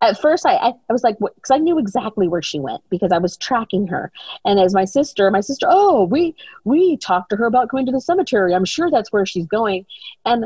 at 0.01 0.19
first 0.19 0.45
I, 0.45 0.55
I, 0.55 0.67
I 0.89 0.93
was 0.93 1.03
like 1.03 1.17
because 1.19 1.51
i 1.51 1.57
knew 1.57 1.79
exactly 1.79 2.27
where 2.27 2.41
she 2.41 2.59
went 2.59 2.81
because 2.89 3.11
i 3.11 3.17
was 3.17 3.37
tracking 3.37 3.87
her. 3.87 4.11
And 4.45 4.59
as 4.59 4.73
my 4.73 4.85
sister 4.85 5.31
my 5.31 5.41
sister 5.41 5.67
oh 5.69 6.03
we 6.03 6.35
we 6.63 6.97
talked 6.97 7.29
to 7.31 7.37
her 7.37 7.45
about 7.45 7.69
going 7.69 7.85
to 7.85 7.91
the 7.91 8.01
cemetery. 8.01 8.53
I'm 8.53 8.65
sure 8.65 8.91
that's 8.91 9.11
where 9.11 9.25
she's 9.25 9.47
going. 9.47 9.85
And 10.25 10.45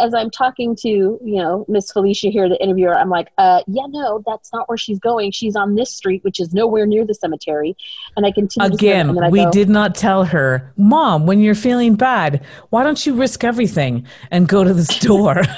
as 0.00 0.14
i'm 0.14 0.30
talking 0.30 0.74
to 0.74 0.88
you 0.88 1.36
know 1.36 1.64
miss 1.68 1.92
felicia 1.92 2.28
here 2.28 2.48
the 2.48 2.60
interviewer 2.62 2.96
i'm 2.96 3.10
like 3.10 3.28
uh 3.38 3.62
yeah 3.66 3.84
no 3.88 4.22
that's 4.26 4.52
not 4.52 4.68
where 4.68 4.78
she's 4.78 4.98
going. 4.98 5.30
She's 5.30 5.56
on 5.56 5.74
this 5.74 5.94
street 5.94 6.24
which 6.24 6.40
is 6.40 6.52
nowhere 6.52 6.86
near 6.86 7.04
the 7.04 7.14
cemetery. 7.14 7.76
And 8.16 8.26
i 8.26 8.32
continue 8.32 8.72
again 8.72 9.30
we 9.30 9.44
go, 9.44 9.50
did 9.50 9.68
not 9.68 9.94
tell 9.94 10.24
her 10.24 10.72
mom 10.76 11.26
when 11.26 11.40
you're 11.40 11.54
feeling 11.54 11.94
bad 11.94 12.44
why 12.70 12.82
don't 12.82 13.04
you 13.04 13.14
risk 13.14 13.44
everything 13.44 14.06
and 14.30 14.48
go 14.48 14.64
to 14.64 14.74
the 14.74 14.84
store? 14.98 15.42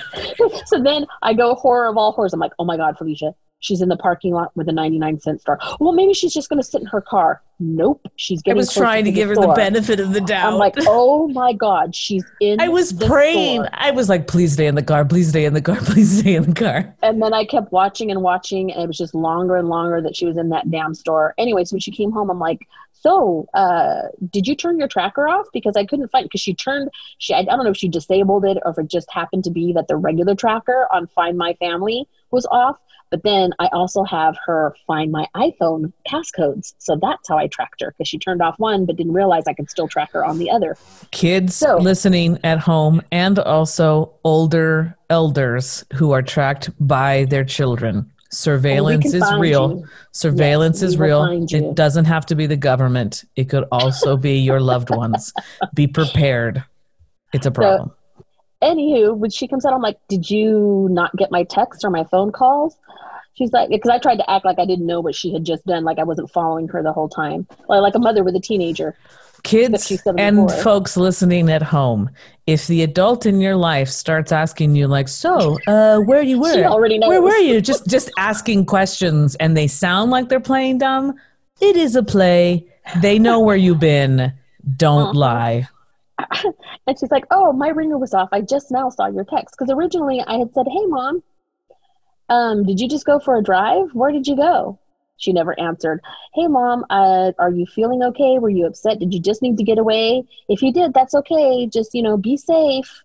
So 0.66 0.82
then 0.82 1.07
i 1.22 1.34
go 1.34 1.55
horror 1.55 1.88
of 1.88 1.97
all 1.97 2.12
horrors. 2.12 2.32
I'm 2.32 2.40
like 2.40 2.53
oh 2.59 2.64
my 2.64 2.76
god 2.76 2.97
felicia 2.97 3.34
She's 3.63 3.81
in 3.81 3.89
the 3.89 3.97
parking 3.97 4.35
lot 4.35 4.51
with 4.57 4.69
a 4.69 4.73
99 4.73 5.21
cent 5.21 5.41
store. 5.41 5.59
Well, 5.79 5.93
maybe 5.93 6.13
she's 6.15 6.35
just 6.35 6.49
going 6.49 6.61
to 6.61 6.67
sit 6.67 6.81
in 6.81 6.87
her 6.89 7.01
car. 7.01 7.41
Nope. 7.61 8.05
She's 8.17 8.43
getting 8.43 8.59
I 8.59 8.61
was 8.61 8.75
trying 8.75 9.05
to, 9.05 9.13
to 9.13 9.15
give 9.15 9.29
her 9.29 9.37
the 9.37 9.53
benefit 9.55 10.01
of 10.01 10.13
the 10.13 10.21
doubt. 10.21 10.53
I'm 10.53 10.59
like, 10.59 10.75
oh 10.81 11.29
my 11.29 11.53
God, 11.53 11.95
she's 11.95 12.25
in 12.41 12.57
the 12.57 12.57
car. 12.57 12.67
I 12.67 12.69
was 12.71 12.93
praying. 12.93 13.63
Store. 13.63 13.71
I 13.73 13.93
was 13.93 14.09
like, 14.09 14.27
please 14.27 14.55
stay 14.55 14.67
in 14.67 14.75
the 14.75 14.83
car. 14.83 15.05
Please 15.05 15.29
stay 15.29 15.45
in 15.45 15.55
the 15.55 15.63
car. 15.63 15.77
Please 15.81 16.19
stay 16.19 16.35
in 16.35 16.43
the 16.43 16.55
car. 16.55 16.93
And 17.03 17.23
then 17.23 17.33
I 17.33 17.45
kept 17.45 17.71
watching 17.71 18.11
and 18.11 18.21
watching. 18.21 18.73
And 18.73 18.83
it 18.83 18.87
was 18.89 18.99
just 18.99 19.15
longer 19.15 19.57
and 19.57 19.69
longer 19.69 20.01
that 20.01 20.17
she 20.17 20.27
was 20.27 20.37
in 20.37 20.49
that 20.49 20.69
damn 20.69 20.93
store. 20.93 21.33
Anyways, 21.39 21.71
when 21.73 21.81
she 21.81 21.93
came 21.93 22.11
home, 22.11 22.31
I'm 22.31 22.41
like, 22.41 22.67
so 23.03 23.47
uh, 23.53 24.03
did 24.31 24.47
you 24.47 24.55
turn 24.55 24.79
your 24.79 24.87
tracker 24.87 25.29
off 25.29 25.47
because 25.53 25.77
i 25.77 25.85
couldn't 25.85 26.09
find 26.13 26.25
because 26.25 26.41
she 26.41 26.55
turned 26.55 26.89
she 27.19 27.35
I, 27.35 27.43
don't 27.43 27.65
know 27.65 27.71
if 27.71 27.77
she 27.77 27.89
disabled 27.89 28.45
it 28.45 28.59
or 28.65 28.71
if 28.71 28.79
it 28.79 28.89
just 28.89 29.11
happened 29.11 29.45
to 29.45 29.51
be 29.51 29.73
that 29.73 29.89
the 29.89 29.97
regular 29.97 30.37
tracker 30.37 30.87
on 30.93 31.09
find 31.09 31.37
my 31.37 31.55
family 31.55 32.07
was 32.33 32.47
off 32.51 32.76
but 33.12 33.22
then 33.24 33.51
I 33.59 33.68
also 33.74 34.05
have 34.05 34.39
her 34.47 34.74
find 34.87 35.12
my 35.12 35.28
iPhone 35.37 35.93
passcodes. 36.09 36.72
So 36.78 36.99
that's 37.01 37.28
how 37.28 37.37
I 37.37 37.47
tracked 37.47 37.83
her 37.83 37.91
because 37.91 38.09
she 38.09 38.18
turned 38.18 38.41
off 38.41 38.59
one 38.59 38.87
but 38.87 38.97
didn't 38.97 39.12
realize 39.12 39.45
I 39.47 39.53
could 39.53 39.70
still 39.70 39.87
track 39.87 40.12
her 40.12 40.24
on 40.24 40.39
the 40.39 40.51
other. 40.51 40.78
Kids 41.11 41.55
so, 41.55 41.76
listening 41.76 42.39
at 42.43 42.59
home 42.59 43.03
and 43.12 43.39
also 43.39 44.14
older 44.24 44.97
elders 45.11 45.85
who 45.93 46.12
are 46.12 46.22
tracked 46.22 46.70
by 46.80 47.26
their 47.26 47.45
children. 47.45 48.11
Surveillance 48.30 49.12
is 49.12 49.30
real. 49.39 49.80
You. 49.80 49.89
Surveillance 50.12 50.80
yes, 50.80 50.93
is 50.93 50.99
real. 50.99 51.47
It 51.51 51.74
doesn't 51.74 52.07
have 52.07 52.24
to 52.26 52.35
be 52.35 52.47
the 52.47 52.57
government. 52.57 53.24
It 53.37 53.51
could 53.51 53.64
also 53.70 54.16
be 54.16 54.39
your 54.39 54.59
loved 54.59 54.89
ones. 54.89 55.35
Be 55.74 55.87
prepared. 55.87 56.64
It's 57.35 57.45
a 57.45 57.51
problem. 57.51 57.91
So, 57.91 58.01
anywho, 58.63 59.17
when 59.17 59.31
she 59.31 59.49
comes 59.49 59.65
out, 59.65 59.73
I'm 59.73 59.83
like, 59.83 59.99
"Did 60.09 60.31
you 60.31 60.89
not 60.91 61.15
get 61.17 61.31
my 61.31 61.45
texts 61.45 61.85
or 61.85 61.91
my 61.91 62.05
phone 62.05 62.33
calls?" 62.33 62.77
She's 63.35 63.53
like, 63.53 63.71
because 63.71 63.91
I 63.91 63.99
tried 63.99 64.17
to 64.17 64.31
act 64.31 64.45
like 64.45 64.59
I 64.59 64.67
didn't 64.67 64.87
know 64.87 65.01
what 65.01 65.15
she 65.15 65.33
had 65.33 65.45
just 65.45 65.65
done, 65.65 65.85
like 65.85 65.99
I 65.99 66.05
wasn't 66.05 66.31
following 66.31 66.69
her 66.69 66.83
the 66.83 66.93
whole 66.93 67.09
time, 67.09 67.47
like, 67.69 67.81
like 67.81 67.95
a 67.95 67.99
mother 67.99 68.23
with 68.23 68.37
a 68.37 68.41
teenager. 68.41 68.95
Kids 69.43 69.91
and 70.19 70.53
folks 70.53 70.97
listening 70.97 71.51
at 71.51 71.63
home, 71.63 72.11
if 72.47 72.69
the 72.69 72.83
adult 72.83 73.27
in 73.27 73.41
your 73.41 73.57
life 73.57 73.89
starts 73.89 74.31
asking 74.31 74.77
you, 74.77 74.87
like, 74.87 75.09
"So, 75.09 75.59
uh, 75.67 75.99
where 75.99 76.23
you 76.23 76.41
were? 76.41 76.53
She 76.53 76.63
already 76.63 76.99
knows. 76.99 77.09
Where 77.09 77.23
were 77.23 77.39
you?" 77.39 77.61
Just 77.61 77.89
just 77.89 78.09
asking 78.19 78.67
questions, 78.67 79.35
and 79.37 79.57
they 79.57 79.67
sound 79.67 80.13
like 80.13 80.29
they're 80.29 80.39
playing 80.39 80.79
dumb. 80.79 81.15
It 81.61 81.77
is 81.77 81.97
a 81.97 82.05
play. 82.05 82.67
They 83.01 83.19
know 83.19 83.41
where 83.41 83.57
you've 83.57 83.81
been. 83.81 84.33
Don't 84.77 85.09
uh-huh. 85.09 85.19
lie. 85.19 85.69
and 86.87 86.99
she's 86.99 87.11
like, 87.11 87.25
"Oh, 87.31 87.53
my 87.53 87.68
ringer 87.68 87.99
was 87.99 88.14
off. 88.14 88.29
I 88.33 88.41
just 88.41 88.70
now 88.70 88.89
saw 88.91 89.07
your 89.07 89.25
text 89.25 89.57
because 89.59 89.73
originally 89.73 90.20
I 90.27 90.39
had 90.39 90.53
said, 90.55 90.66
"Hey, 90.68 90.87
mom, 90.87 91.23
um, 92.29 92.64
did 92.64 92.81
you 92.81 92.89
just 92.89 93.07
go 93.07 93.18
for 93.18 93.37
a 93.37 93.43
drive? 93.43 93.91
Where 93.93 94.12
did 94.12 94.27
you 94.27 94.37
go?" 94.37 94.79
She 95.23 95.33
never 95.33 95.59
answered. 95.59 96.01
Hey, 96.35 96.49
mom, 96.49 96.85
uh, 96.91 97.31
are 97.39 97.51
you 97.51 97.64
feeling 97.64 98.03
okay? 98.03 98.41
Were 98.41 98.51
you 98.51 98.66
upset? 98.66 98.99
Did 98.99 99.14
you 99.14 99.20
just 99.20 99.41
need 99.41 99.57
to 99.59 99.62
get 99.62 99.79
away? 99.79 100.25
If 100.49 100.62
you 100.62 100.73
did, 100.73 100.95
that's 100.95 101.14
okay. 101.14 101.68
Just, 101.73 101.95
you 101.95 102.03
know, 102.03 102.16
be 102.16 102.37
safe. 102.37 103.05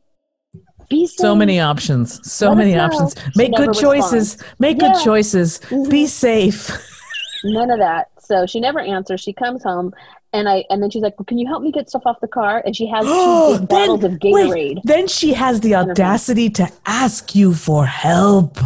Be 0.89 1.05
safe. 1.05 1.17
So 1.17 1.35
many 1.35 1.59
options. 1.59 2.19
So 2.29 2.49
Let 2.49 2.57
many 2.57 2.75
options. 2.75 3.15
Make 3.35 3.55
good 3.55 3.73
choices. 3.73 4.37
Make 4.57 4.81
yeah. 4.81 4.93
good 4.93 5.03
choices. 5.03 5.59
Mm-hmm. 5.59 5.89
Be 5.91 6.07
safe. 6.07 6.71
None 7.43 7.69
of 7.69 7.77
that. 7.77 8.09
So 8.19 8.47
she 8.47 8.59
never 8.59 8.79
answers. 8.79 9.21
She 9.21 9.33
comes 9.33 9.63
home 9.63 9.93
and 10.33 10.49
I 10.49 10.65
and 10.69 10.81
then 10.81 10.89
she's 10.89 11.01
like, 11.01 11.17
well, 11.19 11.25
"Can 11.25 11.37
you 11.37 11.47
help 11.47 11.63
me 11.63 11.71
get 11.71 11.89
stuff 11.89 12.03
off 12.05 12.19
the 12.21 12.27
car?" 12.27 12.61
And 12.65 12.75
she 12.75 12.87
has 12.87 13.05
two 13.05 13.59
big 13.59 13.69
bottles 13.69 14.03
of 14.03 14.11
Gatorade. 14.13 14.49
Wait, 14.49 14.79
then 14.83 15.07
she 15.07 15.33
has 15.33 15.61
the 15.61 15.75
audacity 15.75 16.49
to 16.51 16.71
ask 16.85 17.35
you 17.35 17.53
for 17.53 17.85
help. 17.85 18.57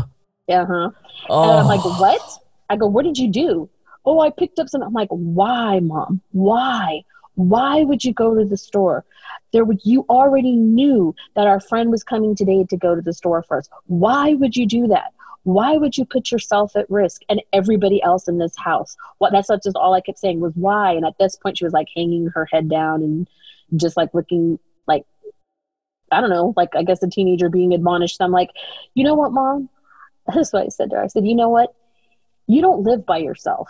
Yeah, 0.48 0.66
huh. 0.66 0.90
Oh. 1.30 1.52
And 1.52 1.60
I'm 1.60 1.68
like, 1.68 1.82
oh. 1.84 2.00
"What?" 2.00 2.22
I 2.72 2.78
go, 2.78 2.88
What 2.88 3.04
did 3.04 3.18
you 3.18 3.28
do? 3.28 3.70
Oh, 4.06 4.22
I 4.22 4.30
picked 4.32 4.58
up 4.58 4.70
some. 4.70 4.82
I'm 4.82 4.94
like, 4.94 5.10
Why, 5.10 5.80
mom? 5.82 6.22
Why? 6.32 7.04
Why 7.36 7.84
would 7.84 8.04
you 8.04 8.14
go 8.14 8.34
to 8.34 8.46
the 8.46 8.58
store? 8.58 9.04
There 9.52 9.66
would 9.66 9.82
you 9.84 10.06
already 10.10 10.56
knew 10.56 11.14
that 11.36 11.48
our 11.48 11.60
friend 11.60 11.92
was 11.92 12.04
coming 12.04 12.34
today 12.34 12.66
to 12.70 12.78
go 12.78 12.96
to 12.96 13.02
the 13.02 13.14
store 13.14 13.44
first. 13.44 13.70
Why 13.88 14.34
would 14.36 14.56
you 14.56 14.66
do 14.66 14.88
that? 14.88 15.14
Why 15.44 15.78
would 15.78 15.98
you 15.98 16.06
put 16.06 16.32
yourself 16.32 16.76
at 16.76 16.90
risk 16.90 17.22
and 17.28 17.42
everybody 17.52 18.02
else 18.04 18.28
in 18.28 18.38
this 18.38 18.56
house? 18.58 18.96
What 19.18 19.32
that's 19.32 19.48
just 19.48 19.76
all 19.76 19.94
I 19.94 20.02
kept 20.02 20.20
saying 20.20 20.40
was 20.40 20.54
why. 20.56 20.94
And 20.94 21.06
at 21.06 21.18
this 21.20 21.36
point 21.36 21.58
she 21.58 21.64
was 21.64 21.74
like 21.74 21.88
hanging 21.96 22.28
her 22.28 22.48
head 22.52 22.70
down 22.70 23.02
and 23.02 23.28
just 23.76 23.98
like 23.98 24.14
looking 24.14 24.60
like 24.88 25.06
I 26.12 26.22
don't 26.22 26.30
know, 26.30 26.54
like 26.56 26.76
I 26.76 26.84
guess 26.84 27.02
a 27.02 27.10
teenager 27.10 27.50
being 27.50 27.74
admonished. 27.74 28.22
I'm 28.22 28.32
like, 28.32 28.50
you 28.94 29.04
know 29.04 29.16
what, 29.16 29.32
mom? 29.32 29.70
That's 30.34 30.54
what 30.54 30.66
I 30.66 30.70
said 30.70 30.92
to 30.92 30.98
her. 30.98 31.04
I 31.04 31.08
said, 31.08 31.26
you 31.26 31.36
know 31.36 31.50
what? 31.50 31.74
You 32.48 32.62
don't 32.62 32.84
live 32.84 33.06
by 33.06 33.18
yourself. 33.18 33.70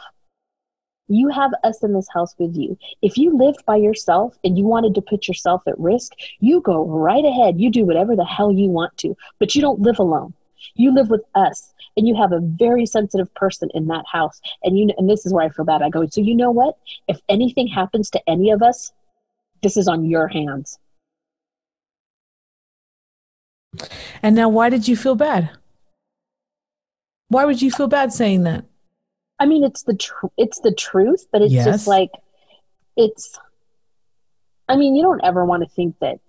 You 1.07 1.29
have 1.29 1.51
us 1.63 1.83
in 1.83 1.93
this 1.93 2.07
house 2.13 2.33
with 2.37 2.55
you. 2.55 2.77
If 3.01 3.17
you 3.17 3.35
lived 3.35 3.65
by 3.65 3.75
yourself 3.75 4.37
and 4.43 4.57
you 4.57 4.63
wanted 4.63 4.95
to 4.95 5.01
put 5.01 5.27
yourself 5.27 5.61
at 5.67 5.77
risk, 5.77 6.13
you 6.39 6.61
go 6.61 6.85
right 6.85 7.23
ahead. 7.23 7.59
You 7.59 7.69
do 7.69 7.85
whatever 7.85 8.15
the 8.15 8.25
hell 8.25 8.51
you 8.51 8.69
want 8.69 8.97
to, 8.99 9.15
but 9.37 9.53
you 9.53 9.61
don't 9.61 9.81
live 9.81 9.99
alone. 9.99 10.33
You 10.75 10.93
live 10.93 11.09
with 11.09 11.21
us 11.35 11.73
and 11.97 12.07
you 12.07 12.15
have 12.15 12.31
a 12.31 12.39
very 12.39 12.85
sensitive 12.85 13.33
person 13.33 13.69
in 13.73 13.87
that 13.87 14.05
house. 14.11 14.39
And 14.63 14.77
you 14.77 14.89
and 14.97 15.09
this 15.09 15.25
is 15.25 15.33
where 15.33 15.45
I 15.45 15.49
feel 15.49 15.65
bad. 15.65 15.81
I 15.81 15.89
go, 15.89 16.05
so 16.07 16.21
you 16.21 16.35
know 16.35 16.51
what? 16.51 16.77
If 17.07 17.19
anything 17.29 17.67
happens 17.67 18.09
to 18.11 18.21
any 18.27 18.51
of 18.51 18.61
us, 18.61 18.91
this 19.61 19.77
is 19.77 19.87
on 19.87 20.05
your 20.05 20.27
hands. 20.27 20.79
And 24.21 24.35
now 24.35 24.49
why 24.49 24.69
did 24.69 24.87
you 24.87 24.95
feel 24.95 25.15
bad? 25.15 25.49
Why 27.29 27.45
would 27.45 27.61
you 27.61 27.71
feel 27.71 27.87
bad 27.87 28.11
saying 28.11 28.43
that? 28.43 28.65
I 29.39 29.45
mean, 29.45 29.63
it's 29.63 29.83
the 29.83 29.95
tr- 29.95 30.27
it's 30.37 30.59
the 30.59 30.73
truth, 30.73 31.27
but 31.31 31.41
it's 31.41 31.53
yes. 31.53 31.65
just 31.65 31.87
like 31.87 32.11
it's. 32.97 33.39
I 34.67 34.75
mean, 34.75 34.95
you 34.95 35.01
don't 35.01 35.23
ever 35.23 35.45
want 35.45 35.63
to 35.63 35.69
think 35.69 35.95
that 35.99 36.19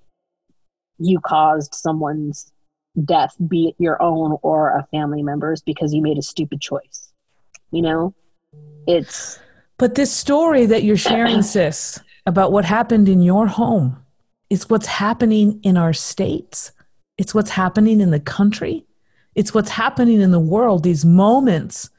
you 0.98 1.20
caused 1.20 1.74
someone's 1.74 2.51
death, 3.04 3.36
be 3.48 3.68
it 3.68 3.74
your 3.78 4.00
own 4.02 4.38
or 4.42 4.76
a 4.76 4.86
family 4.90 5.22
member's, 5.22 5.62
because 5.62 5.94
you 5.94 6.02
made 6.02 6.18
a 6.18 6.22
stupid 6.22 6.60
choice. 6.60 7.12
You 7.70 7.82
know, 7.82 8.14
it's. 8.86 9.38
But 9.78 9.94
this 9.94 10.12
story 10.12 10.66
that 10.66 10.84
you're 10.84 10.96
sharing, 10.96 11.42
sis, 11.42 11.98
about 12.26 12.52
what 12.52 12.64
happened 12.64 13.08
in 13.08 13.22
your 13.22 13.46
home, 13.46 13.96
is 14.50 14.68
what's 14.68 14.86
happening 14.86 15.60
in 15.62 15.76
our 15.76 15.92
states. 15.92 16.72
It's 17.18 17.34
what's 17.34 17.50
happening 17.50 18.00
in 18.00 18.10
the 18.10 18.20
country. 18.20 18.84
It's 19.34 19.54
what's 19.54 19.70
happening 19.70 20.20
in 20.20 20.30
the 20.30 20.40
world. 20.40 20.82
These 20.82 21.04
moments 21.04 21.90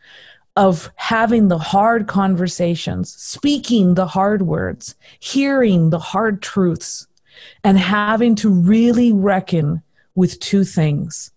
of 0.56 0.92
having 0.96 1.48
the 1.48 1.58
hard 1.58 2.08
conversations, 2.08 3.14
speaking 3.14 3.96
the 3.96 4.06
hard 4.06 4.44
words, 4.44 4.96
hearing 5.20 5.90
the 5.90 6.00
hard 6.00 6.42
truths, 6.42 7.08
and 7.64 7.78
having 7.80 8.36
to 8.36 8.50
really 8.50 9.12
reckon 9.12 9.82
with 10.16 10.40
two 10.40 10.64
things. 10.64 11.32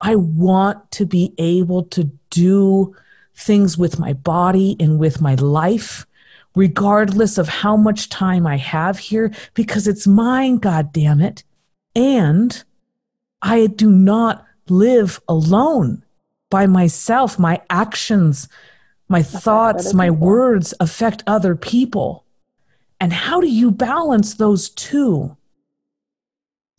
I 0.00 0.16
want 0.16 0.90
to 0.92 1.06
be 1.06 1.32
able 1.38 1.84
to 1.84 2.10
do 2.30 2.94
things 3.34 3.78
with 3.78 3.98
my 3.98 4.12
body 4.12 4.76
and 4.78 4.98
with 4.98 5.20
my 5.20 5.34
life, 5.34 6.06
regardless 6.54 7.38
of 7.38 7.48
how 7.48 7.76
much 7.76 8.08
time 8.08 8.46
I 8.46 8.56
have 8.56 8.98
here, 8.98 9.32
because 9.54 9.88
it's 9.88 10.06
mine, 10.06 10.58
God 10.58 10.92
damn 10.92 11.20
it. 11.20 11.42
And 11.96 12.62
I 13.42 13.66
do 13.66 13.90
not 13.90 14.46
live 14.68 15.20
alone 15.28 16.04
by 16.50 16.66
myself. 16.66 17.38
My 17.38 17.60
actions, 17.70 18.48
my 19.08 19.22
thoughts, 19.22 19.92
my 19.92 20.10
words 20.10 20.74
affect 20.80 21.22
other 21.26 21.56
people. 21.56 22.24
And 23.00 23.12
how 23.12 23.40
do 23.40 23.48
you 23.48 23.70
balance 23.70 24.34
those 24.34 24.70
two? 24.70 25.36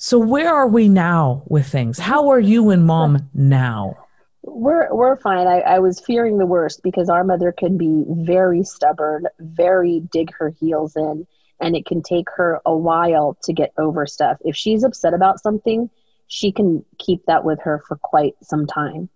So 0.06 0.20
where 0.20 0.54
are 0.54 0.68
we 0.68 0.88
now 0.88 1.42
with 1.48 1.66
things? 1.66 1.98
How 1.98 2.30
are 2.30 2.40
you 2.40 2.70
and 2.70 2.86
mom 2.86 3.28
now? 3.34 3.98
We're 4.44 4.94
we're 4.94 5.18
fine. 5.18 5.48
I, 5.48 5.62
I 5.62 5.80
was 5.80 6.00
fearing 6.00 6.38
the 6.38 6.46
worst 6.46 6.84
because 6.84 7.10
our 7.10 7.24
mother 7.24 7.52
can 7.52 7.76
be 7.76 8.04
very 8.08 8.64
stubborn, 8.64 9.26
very 9.40 10.02
dig 10.12 10.32
her 10.36 10.54
heels 10.60 10.96
in, 10.96 11.26
and 11.60 11.76
it 11.76 11.88
can 11.88 12.04
take 12.04 12.28
her 12.36 12.62
a 12.68 12.78
while 12.78 13.36
to 13.46 13.52
get 13.52 13.74
over 13.80 14.06
stuff. 14.06 14.38
If 14.42 14.56
she's 14.56 14.84
upset 14.84 15.16
about 15.16 15.42
something, 15.42 15.90
she 16.28 16.52
can 16.52 16.86
keep 17.00 17.26
that 17.26 17.44
with 17.44 17.60
her 17.64 17.82
for 17.88 17.98
quite 17.98 18.36
some 18.44 18.68
time. 18.68 19.10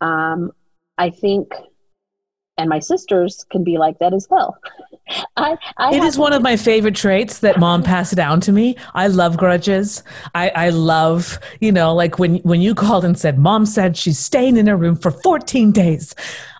Um, 0.00 0.52
I 0.96 1.10
think, 1.10 1.52
and 2.62 2.68
my 2.68 2.78
sisters 2.78 3.44
can 3.50 3.64
be 3.64 3.76
like 3.76 3.98
that 3.98 4.14
as 4.14 4.28
well. 4.30 4.56
I, 5.36 5.58
I 5.76 5.94
it 5.96 6.04
is 6.04 6.16
one 6.16 6.32
of 6.32 6.42
my 6.42 6.56
favorite 6.56 6.94
traits 6.94 7.40
that 7.40 7.58
mom 7.58 7.82
passed 7.92 8.14
down 8.14 8.40
to 8.42 8.52
me. 8.52 8.76
I 8.94 9.08
love 9.08 9.36
grudges. 9.36 10.02
I, 10.34 10.50
I 10.50 10.68
love, 10.70 11.38
you 11.60 11.72
know, 11.72 11.92
like 11.94 12.18
when 12.18 12.36
when 12.38 12.60
you 12.60 12.74
called 12.74 13.04
and 13.04 13.18
said, 13.18 13.38
"Mom 13.38 13.66
said 13.66 13.96
she's 13.96 14.18
staying 14.18 14.56
in 14.56 14.66
her 14.68 14.76
room 14.76 14.96
for 14.96 15.10
14 15.10 15.72
days." 15.72 16.14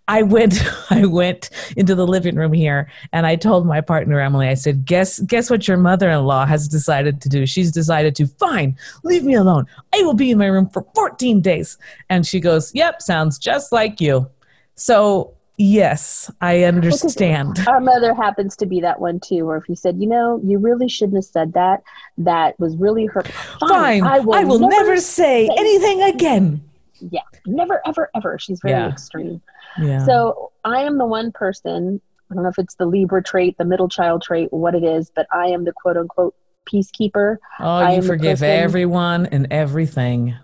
I 0.08 0.22
went 0.22 0.60
I 0.90 1.06
went 1.06 1.50
into 1.76 1.94
the 1.94 2.06
living 2.06 2.34
room 2.34 2.52
here 2.52 2.90
and 3.12 3.24
I 3.26 3.36
told 3.36 3.64
my 3.64 3.80
partner 3.80 4.20
Emily, 4.20 4.48
I 4.48 4.54
said, 4.54 4.84
Guess 4.84 5.20
guess 5.20 5.48
what 5.48 5.68
your 5.68 5.76
mother 5.76 6.10
in 6.10 6.24
law 6.24 6.44
has 6.44 6.66
decided 6.66 7.20
to 7.22 7.28
do? 7.28 7.46
She's 7.46 7.70
decided 7.70 8.16
to 8.16 8.26
fine, 8.26 8.76
leave 9.04 9.22
me 9.22 9.34
alone. 9.34 9.66
I 9.94 10.02
will 10.02 10.14
be 10.14 10.32
in 10.32 10.38
my 10.38 10.46
room 10.46 10.68
for 10.68 10.84
14 10.96 11.40
days. 11.40 11.78
And 12.10 12.26
she 12.26 12.40
goes, 12.40 12.74
Yep, 12.74 13.02
sounds 13.02 13.38
just 13.38 13.70
like 13.70 14.00
you. 14.00 14.28
So 14.74 15.34
Yes, 15.64 16.28
I 16.40 16.64
understand. 16.64 17.60
Our 17.68 17.80
mother 17.80 18.14
happens 18.14 18.56
to 18.56 18.66
be 18.66 18.80
that 18.80 19.00
one 19.00 19.20
too, 19.20 19.46
where 19.46 19.56
if 19.58 19.68
you 19.68 19.76
said, 19.76 19.96
you 20.00 20.08
know, 20.08 20.40
you 20.42 20.58
really 20.58 20.88
shouldn't 20.88 21.14
have 21.14 21.24
said 21.24 21.52
that, 21.52 21.84
that 22.18 22.58
was 22.58 22.76
really 22.76 23.06
hurt. 23.06 23.28
Fine, 23.28 23.68
Fine. 23.68 24.02
I 24.02 24.18
will, 24.18 24.34
I 24.34 24.42
will 24.42 24.58
never, 24.58 24.86
never 24.86 24.96
say, 24.96 25.48
anything 25.56 26.02
again. 26.02 26.68
Yeah, 26.98 27.20
never, 27.46 27.80
ever, 27.86 28.10
ever. 28.16 28.40
She's 28.40 28.58
very 28.60 28.74
yeah. 28.74 28.88
extreme. 28.88 29.40
Yeah. 29.80 30.04
So 30.04 30.50
I 30.64 30.82
am 30.82 30.98
the 30.98 31.06
one 31.06 31.30
person, 31.30 32.00
I 32.28 32.34
don't 32.34 32.42
know 32.42 32.50
if 32.50 32.58
it's 32.58 32.74
the 32.74 32.86
Libra 32.86 33.22
trait, 33.22 33.56
the 33.56 33.64
middle 33.64 33.88
child 33.88 34.22
trait, 34.22 34.52
what 34.52 34.74
it 34.74 34.82
is, 34.82 35.12
but 35.14 35.28
I 35.32 35.46
am 35.46 35.62
the 35.62 35.72
quote 35.72 35.96
unquote 35.96 36.34
peacekeeper. 36.68 37.36
Oh, 37.60 37.64
I 37.64 37.94
you 37.94 38.02
forgive 38.02 38.42
everyone 38.42 39.26
and 39.26 39.46
everything. 39.52 40.34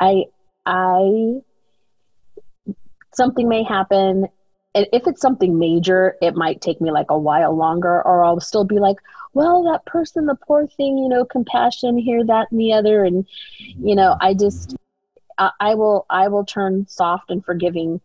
I, 0.00 0.24
I, 0.64 1.40
something 3.14 3.50
may 3.50 3.62
happen. 3.62 4.28
And 4.76 4.86
if 4.92 5.06
it's 5.06 5.22
something 5.22 5.58
major, 5.58 6.18
it 6.20 6.36
might 6.36 6.60
take 6.60 6.82
me 6.82 6.90
like 6.90 7.10
a 7.10 7.18
while 7.18 7.56
longer, 7.56 8.02
or 8.02 8.22
I'll 8.22 8.40
still 8.40 8.64
be 8.64 8.78
like, 8.78 8.98
well, 9.32 9.64
that 9.64 9.86
person, 9.86 10.26
the 10.26 10.34
poor 10.34 10.66
thing, 10.66 10.98
you 10.98 11.08
know, 11.08 11.24
compassion 11.24 11.96
here, 11.96 12.22
that, 12.26 12.48
and 12.50 12.60
the 12.60 12.74
other. 12.74 13.02
And, 13.02 13.26
you 13.58 13.94
know, 13.94 14.18
I 14.20 14.34
just, 14.34 14.76
I, 15.38 15.50
I 15.60 15.74
will, 15.74 16.04
I 16.10 16.28
will 16.28 16.44
turn 16.44 16.86
soft 16.88 17.30
and 17.30 17.42
forgiving 17.42 18.02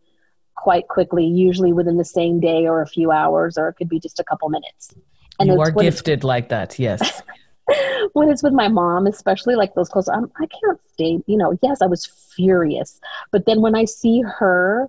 quite 0.54 0.88
quickly, 0.88 1.26
usually 1.26 1.74
within 1.74 1.98
the 1.98 2.06
same 2.06 2.40
day 2.40 2.66
or 2.66 2.80
a 2.80 2.86
few 2.86 3.12
hours, 3.12 3.58
or 3.58 3.68
it 3.68 3.74
could 3.74 3.90
be 3.90 4.00
just 4.00 4.18
a 4.18 4.24
couple 4.24 4.48
minutes. 4.48 4.94
And 5.38 5.50
you 5.50 5.60
are 5.60 5.70
gifted 5.70 6.24
like 6.24 6.48
that, 6.48 6.78
yes. 6.78 7.22
when 8.14 8.30
it's 8.30 8.42
with 8.42 8.54
my 8.54 8.68
mom, 8.68 9.06
especially 9.06 9.56
like 9.56 9.74
those 9.74 9.90
close, 9.90 10.08
I'm, 10.08 10.32
I 10.40 10.46
can't 10.46 10.80
stay. 10.94 11.18
You 11.26 11.36
know, 11.36 11.58
yes, 11.62 11.82
I 11.82 11.86
was 11.86 12.06
furious, 12.06 12.98
but 13.30 13.44
then 13.44 13.60
when 13.60 13.74
I 13.74 13.84
see 13.84 14.22
her 14.22 14.88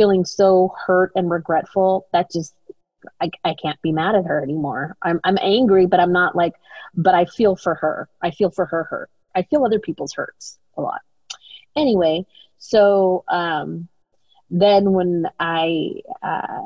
feeling 0.00 0.24
so 0.24 0.72
hurt 0.86 1.12
and 1.14 1.30
regretful, 1.30 2.06
that 2.14 2.30
just 2.32 2.54
I, 3.20 3.30
I 3.44 3.54
can't 3.54 3.80
be 3.82 3.92
mad 3.92 4.14
at 4.14 4.24
her 4.24 4.42
anymore. 4.42 4.96
I'm 5.02 5.20
I'm 5.24 5.36
angry, 5.42 5.84
but 5.84 6.00
I'm 6.00 6.12
not 6.12 6.34
like, 6.34 6.54
but 6.94 7.14
I 7.14 7.26
feel 7.26 7.54
for 7.54 7.74
her. 7.74 8.08
I 8.22 8.30
feel 8.30 8.50
for 8.50 8.64
her 8.64 8.84
hurt. 8.84 9.10
I 9.34 9.42
feel 9.42 9.62
other 9.62 9.78
people's 9.78 10.14
hurts 10.14 10.58
a 10.78 10.80
lot. 10.80 11.02
Anyway, 11.76 12.24
so 12.56 13.24
um, 13.28 13.88
then 14.48 14.92
when 14.92 15.26
I 15.38 15.96
uh, 16.22 16.62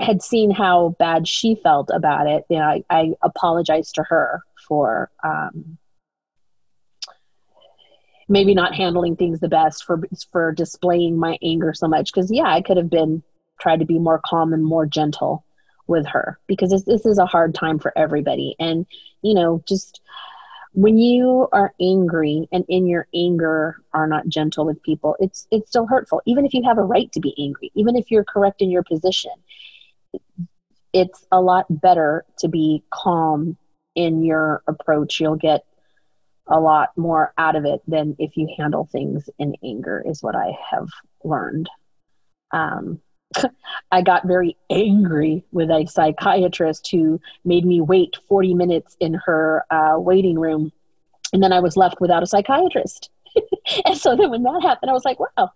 had 0.00 0.22
seen 0.22 0.50
how 0.50 0.96
bad 0.98 1.28
she 1.28 1.56
felt 1.62 1.90
about 1.92 2.26
it, 2.26 2.44
you 2.48 2.58
know, 2.58 2.64
I, 2.64 2.82
I 2.88 3.12
apologized 3.22 3.94
to 3.96 4.04
her 4.04 4.42
for 4.66 5.10
um, 5.22 5.76
maybe 8.28 8.54
not 8.54 8.74
handling 8.74 9.16
things 9.16 9.40
the 9.40 9.48
best 9.48 9.84
for 9.84 10.00
for 10.32 10.52
displaying 10.52 11.18
my 11.18 11.38
anger 11.42 11.72
so 11.74 11.88
much. 11.88 12.12
Because 12.12 12.30
yeah 12.30 12.48
i 12.48 12.60
could 12.60 12.76
have 12.76 12.90
been 12.90 13.22
tried 13.60 13.80
to 13.80 13.86
be 13.86 13.98
more 13.98 14.20
calm 14.24 14.52
and 14.52 14.64
more 14.64 14.86
gentle 14.86 15.44
with 15.86 16.06
her. 16.06 16.38
Because 16.46 16.70
this, 16.70 16.84
this 16.84 17.06
is 17.06 17.18
a 17.18 17.26
hard 17.26 17.54
time 17.54 17.78
for 17.78 17.96
everybody. 17.96 18.56
And 18.58 18.86
you 19.22 19.34
know 19.34 19.62
just 19.68 20.00
when 20.72 20.98
you 20.98 21.46
are 21.52 21.72
angry 21.80 22.48
and 22.50 22.64
in 22.68 22.88
your 22.88 23.06
anger 23.14 23.76
are 23.92 24.08
not 24.08 24.26
gentle 24.26 24.66
with 24.66 24.82
people 24.82 25.14
it's 25.20 25.46
it's 25.50 25.68
still 25.68 25.86
hurtful. 25.86 26.20
Even 26.26 26.44
if 26.44 26.52
you 26.52 26.62
have 26.64 26.78
a 26.78 26.82
right 26.82 27.10
to 27.12 27.20
be 27.20 27.34
angry 27.38 27.70
even 27.74 27.96
if 27.96 28.10
you're 28.10 28.24
correct 28.24 28.60
in 28.60 28.70
your 28.70 28.82
position 28.82 29.32
it's 30.92 31.26
a 31.32 31.40
lot 31.40 31.66
better 31.68 32.24
to 32.38 32.48
be 32.48 32.82
calm 32.90 33.56
in 33.94 34.22
your 34.22 34.62
approach. 34.66 35.20
You'll 35.20 35.36
get 35.36 35.64
a 36.46 36.60
lot 36.60 36.90
more 36.96 37.32
out 37.38 37.56
of 37.56 37.64
it 37.64 37.80
than 37.86 38.14
if 38.18 38.36
you 38.36 38.48
handle 38.56 38.88
things 38.90 39.28
in 39.38 39.54
anger 39.64 40.02
is 40.06 40.22
what 40.22 40.36
i 40.36 40.52
have 40.70 40.88
learned 41.24 41.68
um, 42.52 43.00
I 43.92 44.02
got 44.02 44.26
very 44.26 44.56
angry 44.70 45.44
with 45.52 45.70
a 45.70 45.86
psychiatrist 45.86 46.88
who 46.90 47.20
made 47.44 47.64
me 47.64 47.80
wait 47.80 48.16
40 48.28 48.54
minutes 48.54 48.96
in 49.00 49.14
her 49.24 49.64
uh, 49.70 49.98
waiting 49.98 50.38
room. 50.38 50.72
And 51.32 51.42
then 51.42 51.52
I 51.52 51.60
was 51.60 51.76
left 51.76 52.00
without 52.00 52.22
a 52.22 52.26
psychiatrist. 52.26 53.10
and 53.86 53.96
so 53.96 54.16
then 54.16 54.30
when 54.30 54.42
that 54.44 54.60
happened, 54.62 54.90
I 54.90 54.94
was 54.94 55.04
like, 55.04 55.18
wow. 55.18 55.50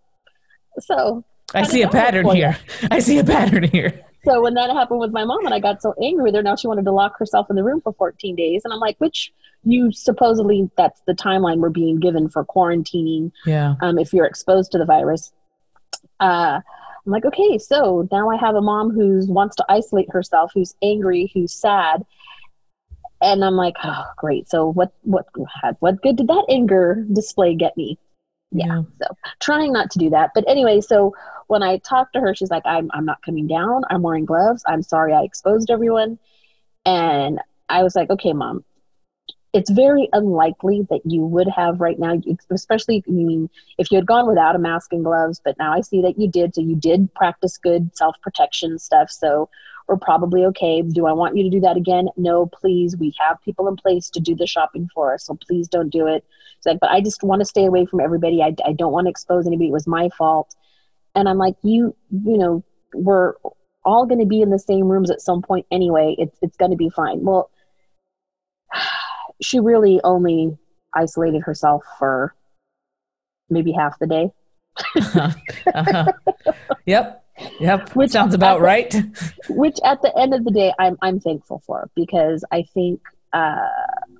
So 0.80 1.24
I 1.54 1.62
see 1.64 1.82
a 1.82 1.88
pattern 1.88 2.28
here. 2.30 2.58
I 2.90 2.98
see 2.98 3.18
a 3.18 3.24
pattern 3.24 3.64
here. 3.64 4.04
So 4.24 4.42
when 4.42 4.54
that 4.54 4.70
happened 4.70 5.00
with 5.00 5.12
my 5.12 5.24
mom 5.24 5.46
and 5.46 5.54
I 5.54 5.60
got 5.60 5.80
so 5.80 5.94
angry 6.02 6.24
with 6.24 6.34
her, 6.34 6.42
now 6.42 6.56
she 6.56 6.66
wanted 6.66 6.84
to 6.84 6.92
lock 6.92 7.18
herself 7.18 7.48
in 7.48 7.56
the 7.56 7.64
room 7.64 7.80
for 7.80 7.92
14 7.92 8.34
days. 8.34 8.62
And 8.64 8.74
I'm 8.74 8.80
like, 8.80 8.96
which 8.98 9.32
you 9.68 9.92
supposedly, 9.92 10.70
that's 10.76 11.02
the 11.06 11.14
timeline 11.14 11.58
we're 11.58 11.68
being 11.68 12.00
given 12.00 12.28
for 12.28 12.44
quarantining. 12.44 13.32
Yeah. 13.44 13.74
Um, 13.82 13.98
if 13.98 14.12
you're 14.12 14.26
exposed 14.26 14.72
to 14.72 14.78
the 14.78 14.84
virus. 14.84 15.32
Uh, 16.20 16.60
I'm 17.06 17.12
like, 17.12 17.24
okay, 17.24 17.58
so 17.58 18.08
now 18.10 18.28
I 18.28 18.36
have 18.36 18.54
a 18.54 18.60
mom 18.60 18.90
who 18.90 19.24
wants 19.32 19.56
to 19.56 19.64
isolate 19.68 20.10
herself, 20.10 20.50
who's 20.54 20.74
angry, 20.82 21.30
who's 21.32 21.54
sad. 21.54 22.04
And 23.20 23.44
I'm 23.44 23.54
like, 23.54 23.74
oh, 23.82 24.04
great. 24.16 24.48
So 24.48 24.66
what, 24.72 24.92
what, 25.02 25.26
what 25.80 26.02
good 26.02 26.16
did 26.16 26.28
that 26.28 26.44
anger 26.48 27.04
display 27.12 27.54
get 27.54 27.76
me? 27.76 27.98
Yeah. 28.50 28.66
yeah. 28.66 28.82
So 29.02 29.16
trying 29.40 29.72
not 29.72 29.90
to 29.92 29.98
do 29.98 30.10
that. 30.10 30.30
But 30.34 30.44
anyway, 30.48 30.80
so 30.80 31.14
when 31.46 31.62
I 31.62 31.78
talked 31.78 32.12
to 32.14 32.20
her, 32.20 32.34
she's 32.34 32.50
like, 32.50 32.64
I'm, 32.66 32.90
I'm 32.92 33.04
not 33.04 33.22
coming 33.22 33.46
down. 33.46 33.82
I'm 33.90 34.02
wearing 34.02 34.24
gloves. 34.24 34.62
I'm 34.66 34.82
sorry 34.82 35.12
I 35.12 35.22
exposed 35.22 35.70
everyone. 35.70 36.18
And 36.84 37.40
I 37.68 37.82
was 37.82 37.94
like, 37.96 38.10
okay, 38.10 38.32
mom, 38.32 38.64
it's 39.52 39.70
very 39.70 40.08
unlikely 40.12 40.86
that 40.90 41.00
you 41.04 41.22
would 41.22 41.48
have 41.48 41.80
right 41.80 41.98
now, 41.98 42.20
especially 42.50 43.02
I 43.08 43.10
mean, 43.10 43.48
if 43.78 43.90
you 43.90 43.96
had 43.96 44.06
gone 44.06 44.26
without 44.26 44.54
a 44.54 44.58
mask 44.58 44.92
and 44.92 45.04
gloves, 45.04 45.40
but 45.42 45.56
now 45.58 45.72
I 45.72 45.80
see 45.80 46.02
that 46.02 46.18
you 46.18 46.28
did. 46.28 46.54
So 46.54 46.60
you 46.60 46.76
did 46.76 47.12
practice 47.14 47.56
good 47.56 47.90
self 47.96 48.14
protection 48.22 48.78
stuff. 48.78 49.10
So 49.10 49.48
we're 49.88 49.96
probably 49.96 50.44
okay. 50.44 50.82
Do 50.82 51.06
I 51.06 51.12
want 51.12 51.36
you 51.36 51.44
to 51.44 51.50
do 51.50 51.60
that 51.60 51.78
again? 51.78 52.08
No, 52.16 52.46
please. 52.46 52.96
We 52.96 53.14
have 53.18 53.38
people 53.42 53.68
in 53.68 53.76
place 53.76 54.10
to 54.10 54.20
do 54.20 54.34
the 54.34 54.46
shopping 54.46 54.88
for 54.94 55.14
us. 55.14 55.24
So 55.24 55.38
please 55.46 55.66
don't 55.66 55.88
do 55.88 56.06
it. 56.06 56.24
Like, 56.66 56.80
but 56.80 56.90
I 56.90 57.00
just 57.00 57.22
want 57.22 57.40
to 57.40 57.46
stay 57.46 57.64
away 57.64 57.86
from 57.86 58.00
everybody. 58.00 58.42
I, 58.42 58.54
I 58.66 58.72
don't 58.72 58.92
want 58.92 59.06
to 59.06 59.10
expose 59.10 59.46
anybody. 59.46 59.68
It 59.68 59.72
was 59.72 59.86
my 59.86 60.10
fault. 60.18 60.54
And 61.14 61.26
I'm 61.26 61.38
like, 61.38 61.54
you, 61.62 61.96
you 62.10 62.36
know, 62.36 62.62
we're 62.92 63.34
all 63.84 64.04
going 64.04 64.20
to 64.20 64.26
be 64.26 64.42
in 64.42 64.50
the 64.50 64.58
same 64.58 64.86
rooms 64.86 65.10
at 65.10 65.22
some 65.22 65.40
point 65.40 65.64
anyway. 65.70 66.14
It's, 66.18 66.36
it's 66.42 66.56
going 66.58 66.72
to 66.72 66.76
be 66.76 66.90
fine. 66.90 67.24
Well, 67.24 67.50
she 69.40 69.60
really 69.60 70.00
only 70.04 70.56
isolated 70.94 71.42
herself 71.42 71.82
for 71.98 72.34
maybe 73.50 73.72
half 73.72 73.98
the 73.98 74.06
day. 74.06 74.30
uh-huh. 75.74 76.12
Yep. 76.86 77.24
Yep. 77.60 77.90
Which 77.96 78.10
sounds 78.10 78.34
about 78.34 78.58
the, 78.58 78.64
right. 78.64 78.94
Which 79.48 79.78
at 79.84 80.02
the 80.02 80.16
end 80.18 80.34
of 80.34 80.44
the 80.44 80.50
day 80.50 80.72
I'm 80.78 80.96
I'm 81.02 81.20
thankful 81.20 81.62
for 81.66 81.90
because 81.94 82.44
I 82.50 82.62
think 82.74 83.00
uh, 83.32 83.68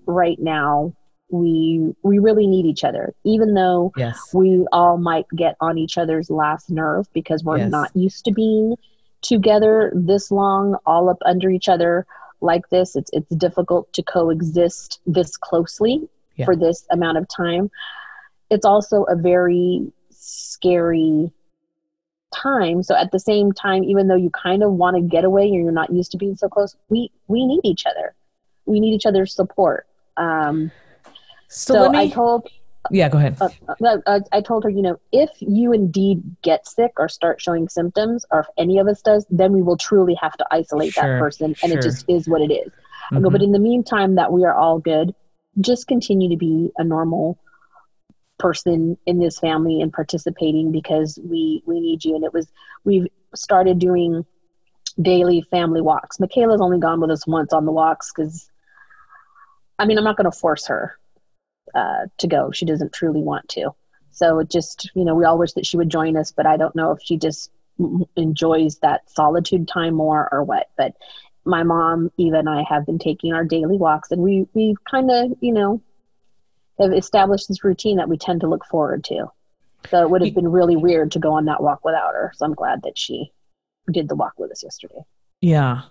right 0.07 0.39
now 0.39 0.95
we 1.31 1.95
we 2.03 2.19
really 2.19 2.47
need 2.47 2.64
each 2.64 2.85
other 2.85 3.14
even 3.25 3.53
though 3.53 3.93
yes. 3.99 4.19
we 4.33 4.66
all 4.73 4.97
might 4.97 5.27
get 5.37 5.57
on 5.61 5.77
each 5.77 5.99
other's 5.99 6.31
last 6.31 6.71
nerve 6.71 7.07
because 7.12 7.45
we're 7.45 7.59
yes. 7.59 7.71
not 7.71 7.95
used 7.95 8.25
to 8.25 8.33
being 8.33 8.75
together 9.21 9.93
this 9.95 10.31
long 10.31 10.77
all 10.87 11.11
up 11.11 11.19
under 11.27 11.51
each 11.51 11.69
other 11.69 12.07
like 12.41 12.68
this. 12.70 12.97
It's 12.97 13.11
it's 13.12 13.28
difficult 13.36 13.93
to 13.93 14.03
coexist 14.03 15.01
this 15.07 15.36
closely 15.36 16.09
yeah. 16.36 16.45
for 16.45 16.57
this 16.57 16.86
amount 16.91 17.18
of 17.18 17.26
time. 17.28 17.70
It's 18.51 18.64
also 18.64 19.05
a 19.05 19.16
very 19.16 19.93
scary 20.11 21.32
time. 22.34 22.82
So 22.82 22.95
at 22.95 23.11
the 23.11 23.18
same 23.18 23.53
time, 23.53 23.84
even 23.84 24.09
though 24.09 24.16
you 24.16 24.30
kind 24.30 24.62
of 24.62 24.72
want 24.72 24.97
to 24.97 25.03
get 25.03 25.24
away 25.24 25.45
and 25.45 25.55
you're 25.55 25.72
not 25.72 25.91
used 25.91 26.11
to 26.12 26.18
being 26.18 26.36
so 26.36 26.49
close, 26.49 26.76
we 26.89 27.11
we 27.26 27.47
need 27.47 27.61
each 27.64 27.84
other. 27.86 28.14
We 28.66 28.80
need 28.80 28.95
each 28.95 29.07
other's 29.07 29.34
support. 29.34 29.86
Um, 30.16 30.70
so, 31.49 31.74
so 31.74 31.91
me, 31.91 31.99
I 31.99 32.09
told 32.09 32.49
yeah, 32.91 33.09
go 33.09 33.18
ahead. 33.18 33.37
Uh, 33.41 33.49
uh, 33.85 33.99
uh, 34.07 34.20
I 34.33 34.41
told 34.41 34.64
her, 34.64 34.70
you 34.70 34.83
know, 34.83 34.99
if 35.12 35.31
you 35.41 35.72
indeed 35.72 36.22
get 36.43 36.66
sick 36.66 36.93
or 36.97 37.09
start 37.09 37.41
showing 37.41 37.68
symptoms, 37.68 38.24
or 38.31 38.41
if 38.41 38.47
any 38.57 38.79
of 38.79 38.87
us 38.87 39.03
does, 39.03 39.26
then 39.31 39.53
we 39.53 39.62
will 39.62 39.76
truly 39.76 40.14
have 40.20 40.37
to 40.37 40.47
isolate 40.51 40.95
sure, 40.95 41.03
that 41.03 41.20
person, 41.20 41.47
and 41.62 41.70
sure. 41.70 41.79
it 41.79 41.83
just 41.83 42.05
is 42.09 42.29
what 42.29 42.41
it 42.41 42.53
is. 42.53 42.68
Mm-hmm. 42.68 43.18
I 43.18 43.20
go, 43.20 43.31
but 43.31 43.43
in 43.43 43.53
the 43.53 43.59
meantime, 43.59 44.14
that 44.14 44.33
we 44.33 44.45
are 44.45 44.55
all 44.55 44.79
good, 44.79 45.14
just 45.61 45.87
continue 45.87 46.31
to 46.31 46.37
be 46.37 46.70
a 46.79 46.85
normal 46.85 47.39
person 48.39 48.97
in 49.07 49.18
this 49.18 49.39
family 49.39 49.81
and 49.81 49.93
participating 49.93 50.70
because 50.70 51.18
we 51.24 51.62
we 51.66 51.81
need 51.81 52.05
you. 52.05 52.14
And 52.14 52.24
it 52.24 52.33
was 52.33 52.51
we've 52.85 53.09
started 53.35 53.79
doing 53.79 54.24
daily 55.01 55.43
family 55.51 55.81
walks. 55.81 56.18
Michaela's 56.20 56.61
only 56.61 56.79
gone 56.79 57.01
with 57.01 57.11
us 57.11 57.26
once 57.26 57.53
on 57.53 57.66
the 57.66 57.72
walks 57.72 58.12
because, 58.14 58.51
I 59.79 59.87
mean, 59.87 59.99
I'm 59.99 60.05
not 60.05 60.16
going 60.16 60.31
to 60.31 60.37
force 60.37 60.66
her 60.66 60.99
uh, 61.75 62.07
to 62.19 62.27
go. 62.27 62.51
She 62.51 62.64
doesn't 62.64 62.93
truly 62.93 63.23
want 63.23 63.49
to. 63.51 63.71
So 64.11 64.41
it 64.41 64.51
just, 64.51 64.91
you 64.95 65.05
know, 65.05 65.14
we 65.14 65.25
all 65.25 65.39
wish 65.39 65.53
that 65.53 65.66
she 65.66 65.77
would 65.77 65.91
join 65.91 66.16
us, 66.16 66.33
but 66.33 66.47
I 66.47 66.57
don't 66.57 66.75
know 66.75 66.93
if 66.93 66.99
she 67.03 67.16
just 67.16 67.51
enjoys 68.16 68.79
that 68.79 69.09
solitude 69.11 69.69
time 69.69 69.95
more 69.95 70.29
or 70.33 70.43
what. 70.43 70.71
But 70.77 70.95
my 71.45 71.62
mom, 71.62 72.11
Eva, 72.16 72.39
and 72.39 72.49
I 72.49 72.64
have 72.69 72.85
been 72.85 72.99
taking 72.99 73.33
our 73.33 73.45
daily 73.45 73.79
walks, 73.79 74.11
and 74.11 74.23
we 74.23 74.47
we 74.55 74.75
kind 74.91 75.11
of, 75.11 75.33
you 75.41 75.53
know, 75.53 75.81
have 76.79 76.93
established 76.93 77.49
this 77.49 77.64
routine 77.64 77.97
that 77.97 78.09
we 78.09 78.19
tend 78.19 78.41
to 78.41 78.49
look 78.49 78.64
forward 78.64 79.05
to. 79.05 79.31
So 79.91 80.03
it 80.03 80.11
would 80.11 80.23
have 80.23 80.35
been 80.35 80.49
really 80.49 80.77
weird 80.77 81.12
to 81.12 81.19
go 81.19 81.33
on 81.35 81.47
that 81.47 81.62
walk 81.62 81.85
without 81.85 82.12
her. 82.14 82.33
So 82.35 82.45
I'm 82.45 82.55
glad 82.55 82.83
that 82.83 82.99
she 82.99 83.33
did 83.91 84.09
the 84.09 84.16
walk 84.16 84.35
with 84.37 84.51
us 84.51 84.62
yesterday. 84.62 85.03
Yeah. 85.41 85.83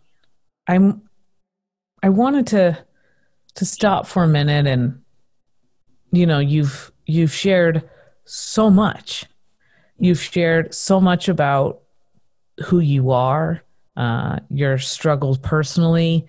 I'm 0.68 1.04
I 2.04 2.10
wanted 2.10 2.48
to 2.48 2.78
to 3.56 3.66
stop 3.66 4.06
for 4.06 4.24
a 4.24 4.28
minute 4.28 4.68
and 4.68 5.02
you 6.12 6.26
know 6.26 6.40
you've 6.40 6.92
you've 7.06 7.34
shared 7.34 7.88
so 8.26 8.70
much. 8.70 9.26
You've 10.00 10.22
shared 10.22 10.74
so 10.74 11.02
much 11.02 11.28
about 11.28 11.82
who 12.66 12.80
you 12.80 13.12
are 13.12 13.64
uh, 13.98 14.38
your 14.50 14.78
struggles 14.78 15.38
personally 15.40 16.26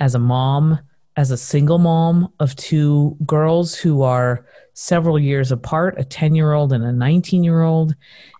as 0.00 0.14
a 0.14 0.18
mom 0.18 0.78
as 1.16 1.30
a 1.30 1.36
single 1.36 1.78
mom 1.78 2.32
of 2.40 2.56
two 2.56 3.16
girls 3.26 3.74
who 3.74 4.02
are 4.02 4.44
several 4.74 5.18
years 5.18 5.52
apart 5.52 5.94
a 5.98 6.04
10 6.04 6.34
year 6.34 6.52
old 6.52 6.72
and 6.72 6.84
a 6.84 6.92
19 6.92 7.44
year 7.44 7.62
old 7.62 7.94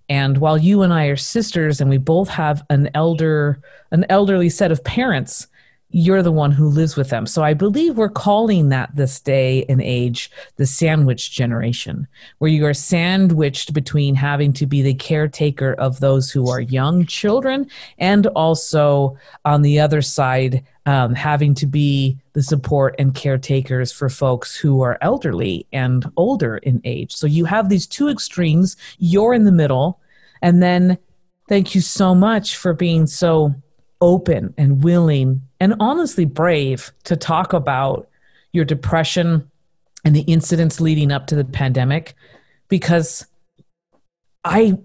and 0.08 0.38
while 0.38 0.58
you 0.58 0.82
and 0.82 0.92
i 0.92 1.06
are 1.06 1.16
sisters 1.16 1.80
and 1.80 1.90
we 1.90 1.98
both 1.98 2.28
have 2.28 2.64
an 2.70 2.90
elder 2.94 3.60
an 3.90 4.04
elderly 4.08 4.48
set 4.48 4.72
of 4.72 4.82
parents 4.82 5.46
you're 5.92 6.22
the 6.22 6.32
one 6.32 6.50
who 6.50 6.68
lives 6.68 6.96
with 6.96 7.10
them. 7.10 7.26
So 7.26 7.42
I 7.42 7.54
believe 7.54 7.96
we're 7.96 8.08
calling 8.08 8.70
that 8.70 8.90
this 8.96 9.20
day 9.20 9.64
and 9.68 9.80
age 9.82 10.30
the 10.56 10.66
sandwich 10.66 11.30
generation, 11.30 12.08
where 12.38 12.50
you 12.50 12.64
are 12.66 12.74
sandwiched 12.74 13.72
between 13.74 14.14
having 14.14 14.52
to 14.54 14.66
be 14.66 14.82
the 14.82 14.94
caretaker 14.94 15.74
of 15.74 16.00
those 16.00 16.30
who 16.30 16.48
are 16.48 16.60
young 16.60 17.04
children 17.06 17.68
and 17.98 18.26
also 18.28 19.16
on 19.44 19.62
the 19.62 19.78
other 19.78 20.00
side, 20.00 20.64
um, 20.86 21.14
having 21.14 21.54
to 21.54 21.66
be 21.66 22.18
the 22.32 22.42
support 22.42 22.94
and 22.98 23.14
caretakers 23.14 23.92
for 23.92 24.08
folks 24.08 24.56
who 24.56 24.80
are 24.80 24.98
elderly 25.02 25.66
and 25.72 26.10
older 26.16 26.56
in 26.58 26.80
age. 26.84 27.14
So 27.14 27.26
you 27.26 27.44
have 27.44 27.68
these 27.68 27.86
two 27.86 28.08
extremes, 28.08 28.76
you're 28.98 29.34
in 29.34 29.44
the 29.44 29.52
middle, 29.52 30.00
and 30.40 30.62
then 30.62 30.96
thank 31.48 31.74
you 31.74 31.82
so 31.82 32.14
much 32.14 32.56
for 32.56 32.72
being 32.72 33.06
so 33.06 33.54
open 34.02 34.52
and 34.58 34.84
willing 34.84 35.40
and 35.60 35.74
honestly 35.80 36.26
brave 36.26 36.92
to 37.04 37.16
talk 37.16 37.54
about 37.54 38.08
your 38.52 38.64
depression 38.66 39.50
and 40.04 40.14
the 40.14 40.22
incidents 40.22 40.80
leading 40.80 41.12
up 41.12 41.28
to 41.28 41.36
the 41.36 41.44
pandemic 41.44 42.14
because 42.68 43.24
I 44.44 44.78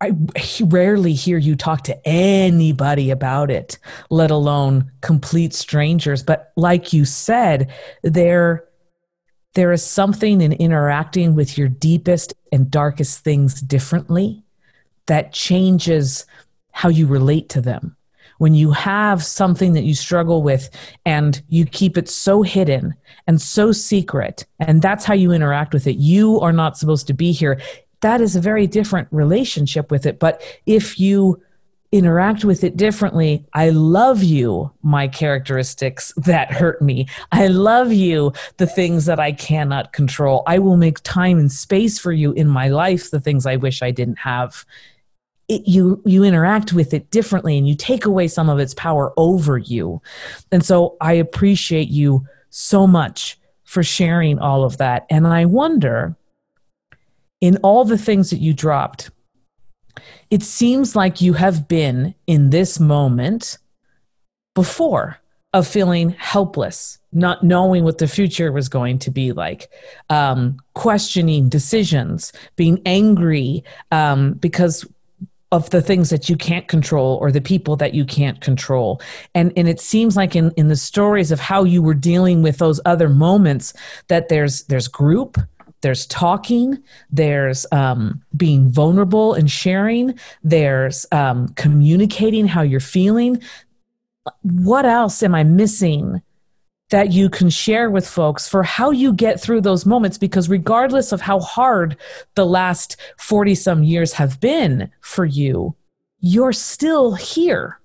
I 0.00 0.12
rarely 0.60 1.14
hear 1.14 1.38
you 1.38 1.56
talk 1.56 1.82
to 1.84 1.98
anybody 2.06 3.10
about 3.10 3.50
it, 3.50 3.78
let 4.10 4.30
alone 4.30 4.92
complete 5.00 5.54
strangers. 5.54 6.22
But 6.22 6.52
like 6.56 6.92
you 6.92 7.04
said, 7.04 7.72
there 8.02 8.64
there 9.54 9.72
is 9.72 9.82
something 9.82 10.42
in 10.42 10.52
interacting 10.52 11.34
with 11.34 11.56
your 11.56 11.68
deepest 11.68 12.34
and 12.52 12.70
darkest 12.70 13.24
things 13.24 13.60
differently 13.62 14.44
that 15.06 15.32
changes 15.32 16.26
how 16.72 16.90
you 16.90 17.06
relate 17.06 17.48
to 17.48 17.62
them 17.62 17.96
when 18.38 18.54
you 18.54 18.70
have 18.70 19.24
something 19.24 19.72
that 19.72 19.84
you 19.84 19.94
struggle 19.94 20.42
with 20.42 20.70
and 21.04 21.42
you 21.48 21.64
keep 21.64 21.96
it 21.96 22.08
so 22.08 22.42
hidden 22.42 22.94
and 23.26 23.40
so 23.40 23.72
secret, 23.72 24.44
and 24.60 24.82
that's 24.82 25.04
how 25.04 25.14
you 25.14 25.32
interact 25.32 25.72
with 25.74 25.86
it, 25.86 25.96
you 25.96 26.40
are 26.40 26.52
not 26.52 26.76
supposed 26.76 27.06
to 27.06 27.14
be 27.14 27.32
here. 27.32 27.60
That 28.00 28.20
is 28.20 28.36
a 28.36 28.40
very 28.40 28.66
different 28.66 29.08
relationship 29.10 29.90
with 29.90 30.06
it. 30.06 30.18
But 30.18 30.42
if 30.66 30.98
you 31.00 31.42
interact 31.92 32.44
with 32.44 32.64
it 32.64 32.76
differently. 32.76 33.44
I 33.54 33.70
love 33.70 34.22
you, 34.22 34.72
my 34.82 35.08
characteristics 35.08 36.12
that 36.16 36.52
hurt 36.52 36.82
me. 36.82 37.06
I 37.32 37.46
love 37.46 37.92
you, 37.92 38.32
the 38.56 38.66
things 38.66 39.06
that 39.06 39.20
I 39.20 39.32
cannot 39.32 39.92
control. 39.92 40.42
I 40.46 40.58
will 40.58 40.76
make 40.76 41.00
time 41.02 41.38
and 41.38 41.50
space 41.50 41.98
for 41.98 42.12
you 42.12 42.32
in 42.32 42.48
my 42.48 42.68
life, 42.68 43.10
the 43.10 43.20
things 43.20 43.46
I 43.46 43.56
wish 43.56 43.82
I 43.82 43.90
didn't 43.90 44.18
have 44.18 44.64
it, 45.48 45.66
you 45.66 46.02
you 46.04 46.24
interact 46.24 46.72
with 46.72 46.92
it 46.92 47.10
differently 47.10 47.56
and 47.56 47.68
you 47.68 47.74
take 47.74 48.04
away 48.04 48.28
some 48.28 48.48
of 48.48 48.58
its 48.58 48.74
power 48.74 49.12
over 49.16 49.58
you. 49.58 50.02
And 50.52 50.64
so 50.64 50.96
i 51.00 51.12
appreciate 51.12 51.88
you 51.88 52.26
so 52.50 52.86
much 52.86 53.38
for 53.64 53.82
sharing 53.82 54.38
all 54.38 54.64
of 54.64 54.78
that. 54.78 55.06
And 55.10 55.26
i 55.26 55.44
wonder 55.44 56.16
in 57.40 57.58
all 57.58 57.84
the 57.84 57.98
things 57.98 58.30
that 58.30 58.38
you 58.40 58.54
dropped 58.54 59.10
it 60.30 60.42
seems 60.42 60.96
like 60.96 61.20
you 61.20 61.34
have 61.34 61.68
been 61.68 62.14
in 62.26 62.50
this 62.50 62.80
moment 62.80 63.58
before 64.54 65.18
of 65.52 65.66
feeling 65.66 66.10
helpless 66.10 66.98
not 67.16 67.42
knowing 67.42 67.82
what 67.82 67.96
the 67.96 68.06
future 68.06 68.52
was 68.52 68.68
going 68.68 68.98
to 68.98 69.10
be 69.10 69.32
like, 69.32 69.70
um, 70.10 70.58
questioning 70.74 71.48
decisions, 71.48 72.30
being 72.56 72.80
angry 72.84 73.64
um, 73.90 74.34
because 74.34 74.84
of 75.52 75.70
the 75.70 75.82
things 75.82 76.10
that 76.10 76.28
you 76.28 76.36
can't 76.36 76.66
control 76.68 77.18
or 77.20 77.30
the 77.30 77.40
people 77.40 77.76
that 77.76 77.94
you 77.94 78.04
can't 78.04 78.40
control. 78.40 79.00
And 79.34 79.52
and 79.56 79.68
it 79.68 79.80
seems 79.80 80.16
like 80.16 80.34
in 80.34 80.50
in 80.56 80.68
the 80.68 80.76
stories 80.76 81.30
of 81.30 81.40
how 81.40 81.64
you 81.64 81.82
were 81.82 81.94
dealing 81.94 82.42
with 82.42 82.58
those 82.58 82.80
other 82.84 83.08
moments 83.08 83.72
that 84.08 84.28
there's 84.28 84.64
there's 84.64 84.88
group 84.88 85.38
there's 85.82 86.06
talking 86.06 86.82
there's 87.10 87.66
um, 87.70 88.22
being 88.36 88.68
vulnerable 88.68 89.34
and 89.34 89.50
sharing 89.50 90.18
there's 90.42 91.06
um, 91.12 91.48
communicating 91.50 92.46
how 92.46 92.62
you're 92.62 92.80
feeling. 92.80 93.40
What 94.42 94.84
else 94.84 95.22
am 95.22 95.34
i 95.36 95.44
missing 95.44 96.22
that 96.90 97.12
you 97.12 97.28
can 97.28 97.50
share 97.50 97.90
with 97.90 98.06
folks 98.06 98.48
for 98.48 98.62
how 98.62 98.90
you 98.90 99.12
get 99.12 99.40
through 99.40 99.60
those 99.60 99.84
moments 99.84 100.18
because 100.18 100.48
regardless 100.48 101.12
of 101.12 101.20
how 101.20 101.40
hard 101.40 101.96
the 102.34 102.46
last 102.46 102.96
40 103.18 103.54
some 103.54 103.82
years 103.82 104.12
have 104.12 104.40
been 104.40 104.90
for 105.00 105.24
you 105.24 105.74
you're 106.20 106.52
still 106.52 107.14
here. 107.14 107.78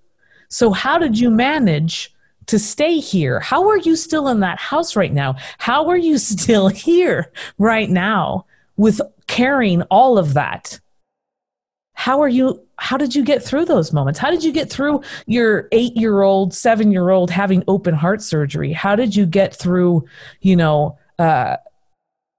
So 0.49 0.72
how 0.72 0.97
did 0.97 1.18
you 1.20 1.30
manage 1.30 2.14
to 2.47 2.60
stay 2.60 2.99
here? 2.99 3.39
How 3.39 3.70
are 3.70 3.78
you 3.78 3.95
still 3.95 4.28
in 4.28 4.39
that 4.41 4.60
house 4.60 4.95
right 4.95 5.14
now? 5.14 5.36
How 5.58 5.88
are 5.89 5.97
you 5.97 6.18
still 6.34 6.68
here 6.68 7.32
right 7.58 7.89
now 7.89 8.45
with 8.78 8.99
carrying 9.28 9.84
all 9.84 10.18
of 10.18 10.34
that 10.34 10.80
how 12.02 12.20
are 12.20 12.28
you 12.28 12.60
how 12.78 12.97
did 12.97 13.14
you 13.14 13.24
get 13.24 13.43
through 13.43 13.64
those 13.64 13.93
moments? 13.93 14.18
How 14.18 14.32
did 14.32 14.43
you 14.43 14.52
get 14.52 14.72
through 14.72 15.04
your 15.28 15.68
eight 15.72 15.95
year 15.95 16.24
old 16.24 16.52
seven 16.52 16.91
year 16.91 17.12
old 17.12 17.30
having 17.30 17.64
open 17.68 17.93
heart 17.93 18.24
surgery? 18.24 18.74
How 18.74 18.95
did 18.95 19.16
you 19.16 19.28
get 19.28 19.56
through 19.56 20.06
you 20.41 20.56
know 20.56 20.97
uh, 21.20 21.58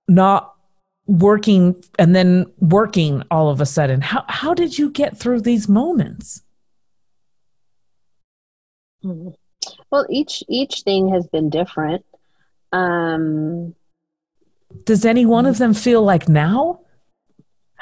not 0.09 0.53
working 1.07 1.81
and 1.97 2.17
then 2.17 2.47
working 2.59 3.23
all 3.31 3.51
of 3.51 3.61
a 3.61 3.67
sudden? 3.67 4.01
How, 4.01 4.25
how 4.29 4.53
did 4.53 4.77
you 4.77 4.91
get 4.91 5.17
through 5.17 5.43
these 5.43 5.69
moments? 5.69 6.43
Well 9.05 10.07
each 10.11 10.43
each 10.49 10.81
thing 10.81 11.09
has 11.11 11.29
been 11.29 11.51
different. 11.51 12.05
Um 12.73 13.77
does 14.83 15.05
any 15.05 15.25
one 15.25 15.47
of 15.47 15.59
them 15.59 15.73
feel 15.73 16.03
like 16.03 16.29
now 16.29 16.81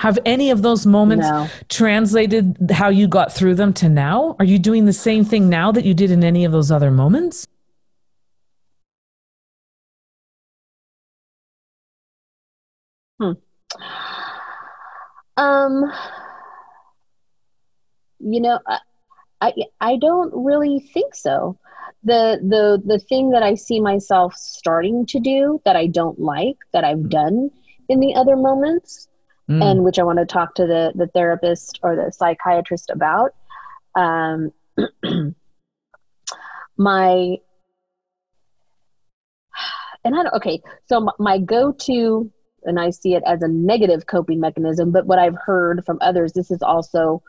have 0.00 0.18
any 0.24 0.50
of 0.50 0.62
those 0.62 0.86
moments 0.86 1.28
no. 1.28 1.46
translated 1.68 2.70
how 2.70 2.88
you 2.88 3.06
got 3.06 3.30
through 3.30 3.54
them 3.54 3.70
to 3.74 3.86
now? 3.86 4.34
Are 4.38 4.46
you 4.46 4.58
doing 4.58 4.86
the 4.86 4.94
same 4.94 5.26
thing 5.26 5.50
now 5.50 5.70
that 5.72 5.84
you 5.84 5.92
did 5.92 6.10
in 6.10 6.24
any 6.24 6.46
of 6.46 6.52
those 6.52 6.70
other 6.70 6.90
moments? 6.90 7.46
Hmm. 13.20 13.32
Um, 15.36 15.92
you 18.20 18.40
know, 18.40 18.58
I, 18.66 18.78
I, 19.42 19.52
I 19.82 19.96
don't 19.98 20.32
really 20.34 20.80
think 20.94 21.14
so. 21.14 21.58
The 22.04 22.40
the 22.40 22.80
the 22.86 22.98
thing 23.00 23.32
that 23.32 23.42
I 23.42 23.54
see 23.54 23.80
myself 23.80 24.34
starting 24.34 25.04
to 25.08 25.20
do 25.20 25.60
that 25.66 25.76
I 25.76 25.88
don't 25.88 26.18
like 26.18 26.56
that 26.72 26.84
I've 26.84 27.10
done 27.10 27.50
in 27.90 28.00
the 28.00 28.14
other 28.14 28.36
moments 28.36 29.09
mm. 29.50 29.62
and 29.62 29.84
which 29.84 29.98
I 29.98 30.04
want 30.04 30.18
to 30.18 30.26
talk 30.26 30.54
to 30.54 30.66
the 30.66 30.92
the 30.94 31.08
therapist 31.08 31.80
or 31.82 31.96
the 31.96 32.12
psychiatrist 32.12 32.90
about. 32.90 33.34
Um, 33.94 34.52
my 36.76 37.36
and 40.04 40.14
I 40.14 40.22
don't, 40.22 40.34
okay, 40.34 40.62
so 40.86 41.00
my, 41.00 41.12
my 41.18 41.38
go 41.38 41.72
to, 41.72 42.30
and 42.64 42.80
I 42.80 42.90
see 42.90 43.14
it 43.14 43.22
as 43.26 43.42
a 43.42 43.48
negative 43.48 44.06
coping 44.06 44.40
mechanism, 44.40 44.90
but 44.90 45.06
what 45.06 45.18
I've 45.18 45.36
heard 45.44 45.84
from 45.84 45.98
others, 46.00 46.32
this 46.32 46.50
is 46.50 46.62
also 46.62 47.22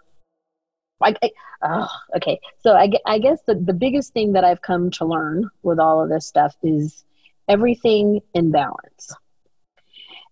like, 1.00 1.18
oh, 1.64 1.88
okay. 2.16 2.40
So 2.60 2.74
I, 2.74 2.92
I 3.06 3.20
guess 3.20 3.40
the, 3.48 3.56
the 3.56 3.74
biggest 3.74 4.14
thing 4.14 4.34
that 4.34 4.44
I've 4.44 4.62
come 4.62 4.92
to 4.92 5.06
learn 5.06 5.50
with 5.64 5.80
all 5.80 6.02
of 6.02 6.10
this 6.10 6.28
stuff 6.28 6.56
is 6.64 7.04
everything 7.48 8.22
in 8.34 8.52
balance. 8.52 9.14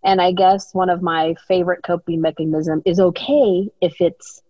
And 0.04 0.22
I 0.22 0.32
guess 0.32 0.74
one 0.74 0.90
of 0.90 1.02
my 1.02 1.36
favorite 1.48 1.84
coping 1.84 2.22
mechanism 2.22 2.82
is 2.86 3.00
okay 3.00 3.70
if 3.82 4.00
it's 4.00 4.42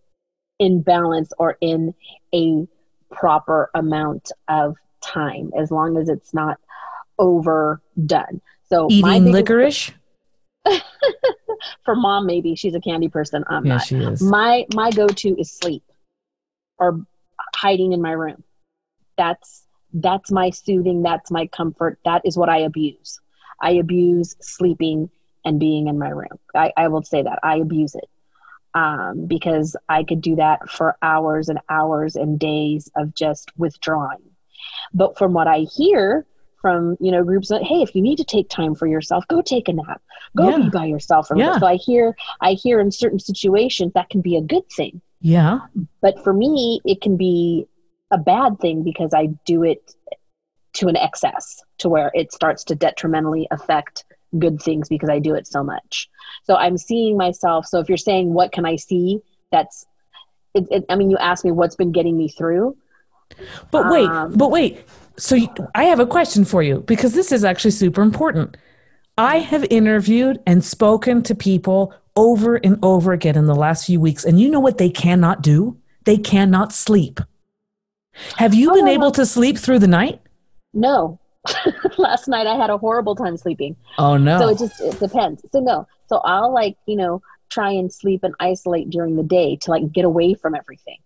in 0.60 0.82
balance 0.82 1.32
or 1.40 1.58
in 1.62 1.94
a 2.34 2.68
proper 3.12 3.72
amount 3.74 4.32
of 4.48 4.76
time, 5.02 5.52
as 5.58 5.72
long 5.72 5.98
as 5.98 6.10
it's 6.10 6.34
not 6.34 6.58
overdone. 7.18 8.42
So 8.70 8.88
eating 8.92 9.32
licorice. 9.32 9.92
for 11.84 11.96
mom, 11.96 12.26
maybe 12.26 12.56
she's 12.56 12.76
a 12.76 12.80
candy 12.80 13.10
person. 13.10 13.44
I'm 13.48 13.66
yeah, 13.66 13.74
not. 13.76 13.88
She 13.88 13.98
is. 13.98 14.22
My 14.22 14.66
my 14.74 14.92
go 14.92 15.08
to 15.08 15.40
is 15.40 15.52
sleep 15.52 15.84
or 16.78 17.02
hiding 17.56 17.94
in 17.94 18.02
my 18.02 18.12
room. 18.12 18.44
That's 19.18 19.66
that's 19.94 20.32
my 20.32 20.52
soothing. 20.52 21.02
That's 21.02 21.32
my 21.32 21.48
comfort. 21.48 21.98
That 22.06 22.22
is 22.26 22.38
what 22.38 22.50
I 22.50 22.60
abuse. 22.60 23.20
I 23.62 23.72
abuse 23.72 24.36
sleeping 24.40 25.10
and 25.46 25.60
being 25.60 25.88
in 25.88 25.98
my 25.98 26.10
room. 26.10 26.40
I, 26.56 26.72
I 26.76 26.88
will 26.88 27.04
say 27.04 27.22
that 27.22 27.40
I 27.44 27.58
abuse 27.58 27.96
it 27.96 28.10
um, 28.74 29.26
because 29.28 29.76
I 29.88 30.04
could 30.04 30.22
do 30.22 30.36
that 30.36 30.70
for 30.70 30.98
hours 31.02 31.50
and 31.50 31.60
hours 31.70 32.16
and 32.16 32.40
days 32.40 32.90
of 32.96 33.16
just 33.16 33.52
withdrawing. 33.58 34.20
But 34.94 35.18
from 35.18 35.34
what 35.34 35.48
I 35.48 35.60
hear 35.60 36.26
from 36.62 36.98
you 37.00 37.10
know 37.10 37.24
groups 37.24 37.48
that 37.48 37.64
hey 37.64 37.82
if 37.82 37.96
you 37.96 38.02
need 38.02 38.18
to 38.18 38.24
take 38.26 38.50
time 38.50 38.76
for 38.76 38.86
yourself 38.86 39.26
go 39.30 39.42
take 39.42 39.70
a 39.70 39.72
nap 39.72 40.02
go 40.36 40.50
yeah. 40.50 40.58
be 40.58 40.70
by 40.70 40.84
yourself 40.84 41.30
yeah. 41.34 41.58
so 41.58 41.66
i 41.66 41.76
hear 41.76 42.14
i 42.42 42.52
hear 42.52 42.82
in 42.82 42.92
certain 42.92 43.18
situations 43.18 43.94
that 43.96 44.10
can 44.10 44.20
be 44.20 44.36
a 44.36 44.42
good 44.42 44.70
thing 44.76 45.00
yeah 45.22 45.60
but 46.02 46.22
for 46.22 46.34
me 46.34 46.82
it 46.84 47.00
can 47.00 47.16
be 47.16 47.66
a 48.12 48.18
bad 48.18 48.60
thing 48.60 48.84
because 48.84 49.14
I 49.14 49.28
do 49.46 49.64
it 49.64 49.96
to 50.74 50.88
an 50.88 50.96
excess 50.96 51.62
to 51.80 51.90
where 51.90 52.12
it 52.14 52.32
starts 52.32 52.64
to 52.66 52.76
detrimentally 52.76 53.48
affect 53.52 54.06
good 54.38 54.62
things 54.62 54.88
because 54.88 55.10
I 55.10 55.20
do 55.20 55.34
it 55.36 55.48
so 55.48 55.64
much. 55.64 56.10
So 56.44 56.56
I'm 56.56 56.78
seeing 56.78 57.18
myself. 57.18 57.66
So 57.66 57.80
if 57.80 57.90
you're 57.90 57.98
saying, 57.98 58.34
what 58.34 58.52
can 58.52 58.66
I 58.66 58.76
see? 58.76 59.20
That's, 59.52 59.86
it, 60.54 60.68
it, 60.70 60.86
I 60.90 60.96
mean, 60.96 61.10
you 61.10 61.18
asked 61.18 61.44
me 61.44 61.52
what's 61.52 61.76
been 61.76 61.92
getting 61.92 62.18
me 62.18 62.30
through. 62.30 62.78
But 63.72 63.90
wait, 63.90 64.08
um, 64.08 64.34
but 64.34 64.52
wait. 64.52 64.84
So 65.18 65.36
you, 65.36 65.50
I 65.76 65.86
have 65.86 66.00
a 66.00 66.06
question 66.06 66.46
for 66.46 66.64
you 66.64 66.82
because 66.82 67.14
this 67.14 67.32
is 67.32 67.44
actually 67.44 67.72
super 67.72 68.02
important. 68.02 68.58
I 69.18 69.40
have 69.40 69.66
interviewed 69.70 70.42
and 70.48 70.64
spoken 70.64 71.22
to 71.24 71.36
people 71.36 71.94
over 72.16 72.56
and 72.56 72.80
over 72.84 73.12
again 73.12 73.38
in 73.38 73.46
the 73.46 73.56
last 73.56 73.86
few 73.86 74.00
weeks, 74.00 74.26
and 74.26 74.40
you 74.40 74.50
know 74.50 74.60
what 74.60 74.78
they 74.78 74.90
cannot 74.90 75.42
do? 75.42 75.78
They 76.06 76.18
cannot 76.18 76.74
sleep. 76.74 77.20
Have 78.38 78.54
you 78.54 78.72
oh, 78.72 78.74
been 78.74 78.88
able 78.88 79.12
to 79.12 79.26
sleep 79.26 79.58
through 79.58 79.80
the 79.80 79.88
night? 79.88 80.22
No. 80.74 81.19
last 81.98 82.28
night 82.28 82.48
I 82.48 82.56
had 82.56 82.70
a 82.70 82.78
horrible 82.78 83.16
time 83.16 83.38
sleeping. 83.38 83.76
Oh 83.98 84.18
no. 84.18 84.40
So 84.40 84.50
it 84.50 84.58
just 84.58 84.82
it 84.82 85.00
depends. 85.00 85.44
So 85.52 85.60
no. 85.60 85.88
So 86.08 86.18
I'll 86.18 86.54
like, 86.54 86.78
you 86.86 86.96
know, 86.96 87.22
try 87.50 87.72
and 87.72 87.92
sleep 87.92 88.24
and 88.24 88.36
isolate 88.40 88.90
during 88.90 89.16
the 89.16 89.24
day 89.24 89.58
to 89.62 89.72
like 89.72 89.92
get 89.92 90.06
away 90.06 90.34
from 90.34 90.56
everything. 90.56 90.98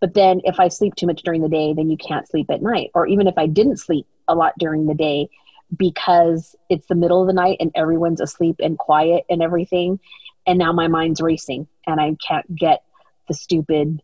But 0.00 0.14
then 0.14 0.40
if 0.44 0.60
I 0.60 0.68
sleep 0.68 0.94
too 0.94 1.06
much 1.06 1.22
during 1.22 1.42
the 1.42 1.48
day, 1.48 1.72
then 1.72 1.90
you 1.90 1.96
can't 1.96 2.28
sleep 2.28 2.46
at 2.50 2.62
night. 2.62 2.90
Or 2.94 3.06
even 3.06 3.26
if 3.26 3.34
I 3.38 3.46
didn't 3.46 3.78
sleep 3.78 4.06
a 4.28 4.34
lot 4.34 4.52
during 4.58 4.86
the 4.86 4.94
day 4.94 5.28
because 5.76 6.54
it's 6.68 6.86
the 6.86 6.94
middle 6.94 7.20
of 7.22 7.26
the 7.26 7.32
night 7.32 7.56
and 7.60 7.72
everyone's 7.74 8.20
asleep 8.20 8.56
and 8.60 8.78
quiet 8.78 9.24
and 9.28 9.42
everything. 9.42 9.98
And 10.46 10.58
now 10.58 10.72
my 10.72 10.86
mind's 10.86 11.20
racing 11.20 11.66
and 11.86 12.00
I 12.00 12.14
can't 12.26 12.54
get 12.54 12.82
the 13.26 13.34
stupid 13.34 14.02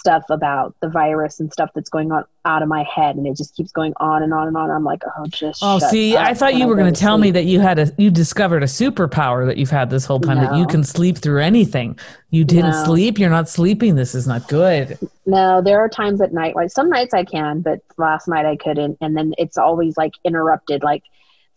stuff 0.00 0.22
about 0.30 0.74
the 0.80 0.88
virus 0.88 1.40
and 1.40 1.52
stuff 1.52 1.70
that's 1.74 1.90
going 1.90 2.10
on 2.10 2.24
out 2.46 2.62
of 2.62 2.68
my 2.68 2.82
head 2.84 3.16
and 3.16 3.26
it 3.26 3.36
just 3.36 3.54
keeps 3.54 3.70
going 3.70 3.92
on 3.98 4.22
and 4.22 4.32
on 4.32 4.48
and 4.48 4.56
on 4.56 4.70
i'm 4.70 4.82
like 4.82 5.02
oh 5.18 5.26
just 5.26 5.60
oh 5.62 5.78
see 5.78 6.16
i 6.16 6.32
thought 6.32 6.54
you 6.54 6.66
were 6.66 6.74
going 6.74 6.92
to 6.92 6.98
tell 6.98 7.18
sleep. 7.18 7.24
me 7.24 7.30
that 7.30 7.44
you 7.44 7.60
had 7.60 7.78
a 7.78 7.92
you 7.98 8.10
discovered 8.10 8.62
a 8.62 8.66
superpower 8.66 9.46
that 9.46 9.58
you've 9.58 9.70
had 9.70 9.90
this 9.90 10.06
whole 10.06 10.18
time 10.18 10.38
no. 10.38 10.48
that 10.48 10.56
you 10.56 10.66
can 10.66 10.82
sleep 10.82 11.18
through 11.18 11.38
anything 11.38 11.98
you 12.30 12.44
didn't 12.44 12.70
no. 12.70 12.84
sleep 12.84 13.18
you're 13.18 13.28
not 13.28 13.46
sleeping 13.46 13.94
this 13.94 14.14
is 14.14 14.26
not 14.26 14.48
good 14.48 14.98
no 15.26 15.60
there 15.60 15.78
are 15.78 15.88
times 15.88 16.22
at 16.22 16.32
night 16.32 16.56
like 16.56 16.70
some 16.70 16.88
nights 16.88 17.12
i 17.12 17.22
can 17.22 17.60
but 17.60 17.80
last 17.98 18.26
night 18.26 18.46
i 18.46 18.56
couldn't 18.56 18.96
and 19.02 19.14
then 19.14 19.34
it's 19.36 19.58
always 19.58 19.98
like 19.98 20.12
interrupted 20.24 20.82
like 20.82 21.04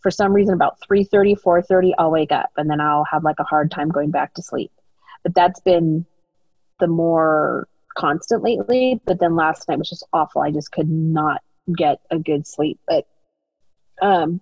for 0.01 0.11
some 0.11 0.33
reason 0.33 0.53
about 0.53 0.77
3.30 0.81 1.39
4.30 1.41 1.91
i'll 1.97 2.11
wake 2.11 2.33
up 2.33 2.49
and 2.57 2.69
then 2.69 2.81
i'll 2.81 3.05
have 3.09 3.23
like 3.23 3.39
a 3.39 3.43
hard 3.43 3.71
time 3.71 3.87
going 3.87 4.11
back 4.11 4.33
to 4.33 4.43
sleep 4.43 4.71
but 5.23 5.33
that's 5.33 5.61
been 5.61 6.05
the 6.81 6.87
more 6.87 7.69
constant 7.95 8.43
lately, 8.43 8.99
but 9.05 9.19
then 9.19 9.35
last 9.35 9.67
night 9.67 9.79
was 9.79 9.89
just 9.89 10.07
awful. 10.13 10.41
I 10.41 10.51
just 10.51 10.71
could 10.71 10.89
not 10.89 11.41
get 11.75 11.99
a 12.11 12.19
good 12.19 12.45
sleep. 12.47 12.79
But 12.87 13.07
um, 14.01 14.41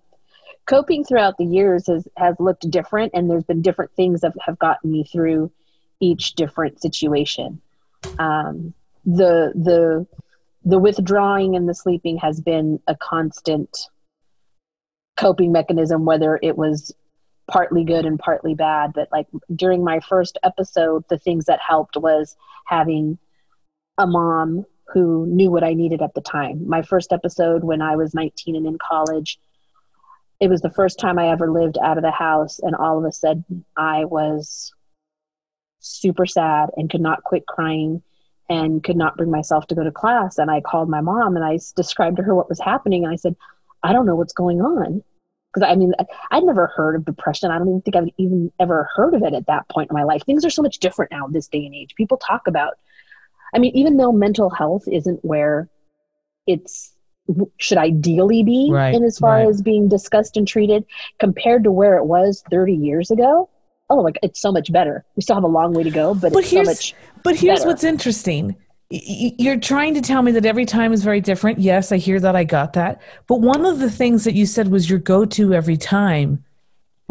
coping 0.66 1.04
throughout 1.04 1.36
the 1.38 1.44
years 1.44 1.86
has, 1.86 2.06
has 2.16 2.36
looked 2.38 2.68
different, 2.70 3.12
and 3.14 3.30
there's 3.30 3.44
been 3.44 3.62
different 3.62 3.92
things 3.94 4.20
that 4.20 4.32
have 4.44 4.58
gotten 4.58 4.90
me 4.90 5.04
through 5.04 5.50
each 6.00 6.34
different 6.34 6.80
situation. 6.80 7.60
Um, 8.18 8.74
the 9.04 9.52
the 9.54 10.06
the 10.64 10.78
withdrawing 10.78 11.56
and 11.56 11.68
the 11.68 11.74
sleeping 11.74 12.16
has 12.18 12.40
been 12.40 12.80
a 12.86 12.96
constant 12.96 13.88
coping 15.16 15.52
mechanism, 15.52 16.04
whether 16.04 16.38
it 16.42 16.56
was 16.56 16.94
partly 17.50 17.84
good 17.84 18.06
and 18.06 18.18
partly 18.18 18.54
bad. 18.54 18.92
But 18.92 19.08
like 19.12 19.26
during 19.54 19.84
my 19.84 20.00
first 20.00 20.38
episode, 20.42 21.04
the 21.08 21.18
things 21.18 21.46
that 21.46 21.60
helped 21.60 21.96
was 21.96 22.36
having 22.66 23.18
a 23.98 24.06
mom 24.06 24.64
who 24.92 25.26
knew 25.26 25.50
what 25.50 25.64
I 25.64 25.74
needed 25.74 26.02
at 26.02 26.14
the 26.14 26.20
time. 26.20 26.68
My 26.68 26.82
first 26.82 27.12
episode 27.12 27.64
when 27.64 27.80
I 27.80 27.96
was 27.96 28.14
19 28.14 28.56
and 28.56 28.66
in 28.66 28.78
college, 28.78 29.38
it 30.40 30.48
was 30.48 30.60
the 30.60 30.70
first 30.70 30.98
time 30.98 31.18
I 31.18 31.28
ever 31.28 31.50
lived 31.50 31.78
out 31.82 31.98
of 31.98 32.02
the 32.02 32.10
house, 32.10 32.58
and 32.58 32.74
all 32.74 32.98
of 32.98 33.04
a 33.04 33.12
sudden 33.12 33.64
I 33.76 34.04
was 34.04 34.72
super 35.78 36.26
sad 36.26 36.70
and 36.76 36.90
could 36.90 37.00
not 37.00 37.22
quit 37.24 37.46
crying 37.46 38.02
and 38.48 38.82
could 38.82 38.96
not 38.96 39.16
bring 39.16 39.30
myself 39.30 39.66
to 39.68 39.74
go 39.74 39.84
to 39.84 39.90
class. 39.90 40.38
And 40.38 40.50
I 40.50 40.60
called 40.60 40.88
my 40.88 41.00
mom 41.00 41.36
and 41.36 41.44
I 41.44 41.58
described 41.76 42.16
to 42.18 42.22
her 42.22 42.34
what 42.34 42.48
was 42.48 42.60
happening. 42.60 43.04
And 43.04 43.12
I 43.12 43.16
said, 43.16 43.36
I 43.82 43.92
don't 43.92 44.06
know 44.06 44.14
what's 44.14 44.32
going 44.32 44.60
on. 44.60 45.02
Because 45.52 45.68
I 45.70 45.76
mean, 45.76 45.92
I'd 46.30 46.44
never 46.44 46.66
heard 46.68 46.96
of 46.96 47.04
depression. 47.04 47.50
I 47.50 47.58
don't 47.58 47.68
even 47.68 47.82
think 47.82 47.96
I've 47.96 48.08
even 48.16 48.50
ever 48.58 48.88
heard 48.94 49.14
of 49.14 49.22
it 49.22 49.34
at 49.34 49.46
that 49.46 49.68
point 49.68 49.90
in 49.90 49.94
my 49.94 50.02
life. 50.02 50.22
Things 50.24 50.44
are 50.44 50.50
so 50.50 50.62
much 50.62 50.78
different 50.78 51.10
now, 51.10 51.26
this 51.28 51.48
day 51.48 51.64
and 51.66 51.74
age. 51.74 51.94
People 51.94 52.16
talk 52.16 52.46
about 52.46 52.74
I 53.54 53.58
mean, 53.58 53.76
even 53.76 53.96
though 53.96 54.12
mental 54.12 54.50
health 54.50 54.84
isn't 54.90 55.24
where 55.24 55.68
it's 56.46 56.92
should 57.58 57.78
ideally 57.78 58.42
be 58.42 58.68
right, 58.72 58.94
in 58.94 59.04
as 59.04 59.18
far 59.18 59.36
right. 59.36 59.48
as 59.48 59.62
being 59.62 59.88
discussed 59.88 60.36
and 60.36 60.46
treated 60.46 60.84
compared 61.20 61.62
to 61.64 61.70
where 61.70 61.96
it 61.96 62.04
was 62.04 62.42
30 62.50 62.74
years 62.74 63.12
ago 63.12 63.48
oh 63.90 63.98
like 63.98 64.18
it's 64.24 64.40
so 64.40 64.50
much 64.50 64.72
better 64.72 65.04
we 65.14 65.22
still 65.22 65.36
have 65.36 65.44
a 65.44 65.48
long 65.48 65.72
way 65.72 65.84
to 65.84 65.90
go 65.90 66.14
but, 66.14 66.32
but 66.32 66.44
here's, 66.44 66.66
so 66.66 66.70
much 66.70 66.94
but 67.22 67.36
here's 67.36 67.60
better. 67.60 67.68
what's 67.68 67.84
interesting 67.84 68.56
you're 68.90 69.56
trying 69.56 69.94
to 69.94 70.00
tell 70.00 70.20
me 70.20 70.32
that 70.32 70.44
every 70.44 70.66
time 70.66 70.92
is 70.92 71.04
very 71.04 71.20
different 71.20 71.60
yes 71.60 71.92
i 71.92 71.96
hear 71.96 72.18
that 72.18 72.34
i 72.34 72.42
got 72.42 72.72
that 72.72 73.00
but 73.28 73.36
one 73.36 73.64
of 73.64 73.78
the 73.78 73.90
things 73.90 74.24
that 74.24 74.34
you 74.34 74.44
said 74.44 74.68
was 74.68 74.90
your 74.90 74.98
go-to 74.98 75.54
every 75.54 75.76
time 75.76 76.44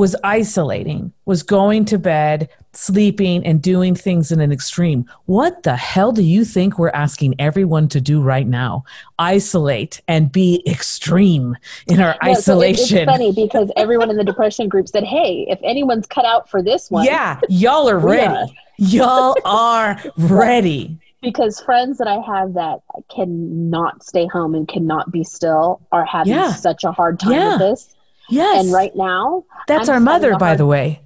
was 0.02 0.16
isolating, 0.24 1.14
was 1.26 1.44
going 1.44 1.86
to 1.86 2.00
bed, 2.00 2.50
sleeping, 2.74 3.45
and 3.45 3.61
doing 3.61 3.95
things 3.95 4.32
in 4.32 4.39
an 4.39 4.51
extreme. 4.51 5.05
What 5.26 5.63
the 5.63 5.76
hell 5.76 6.11
do 6.11 6.24
you 6.24 6.45
think 6.45 6.78
we're 6.78 6.89
asking 6.89 7.36
everyone 7.39 7.88
to 7.89 8.01
do 8.01 8.22
right 8.22 8.47
now? 8.47 8.84
Isolate 9.19 10.01
and 10.07 10.32
be 10.32 10.63
extreme 10.67 11.57
in 11.88 11.99
our 11.99 12.15
isolation. 12.24 12.86
So 12.88 12.95
it's 12.97 13.11
funny 13.11 13.32
because 13.34 13.72
everyone 13.76 14.09
in 14.09 14.17
the 14.17 14.24
depression 14.24 14.69
group 14.69 14.88
said, 14.88 15.03
hey, 15.03 15.45
if 15.49 15.59
anyone's 15.63 16.07
cut 16.07 16.26
out 16.26 16.49
for 16.49 16.61
this 16.61 16.89
one. 16.89 17.05
Yeah, 17.05 17.39
y'all 17.49 17.89
are 17.89 17.99
ready. 17.99 18.53
Y'all 18.78 19.36
are 19.45 19.99
ready. 20.17 20.97
because 21.22 21.59
friends 21.61 21.97
that 21.99 22.07
I 22.07 22.19
have 22.19 22.53
that 22.55 22.80
cannot 23.13 24.03
stay 24.03 24.28
home 24.28 24.55
and 24.55 24.67
cannot 24.67 25.11
be 25.11 25.24
still 25.24 25.82
are 25.91 26.05
having 26.05 26.34
yeah. 26.34 26.53
such 26.53 26.84
a 26.84 26.91
hard 26.91 27.19
time 27.19 27.34
yeah. 27.34 27.49
with 27.51 27.59
this 27.59 27.95
Yes. 28.32 28.63
And 28.63 28.74
right 28.74 28.95
now, 28.95 29.45
that's 29.67 29.89
I'm 29.89 29.95
our 29.95 29.99
mother, 29.99 30.38
by 30.38 30.55
the 30.55 30.65
way. 30.65 31.01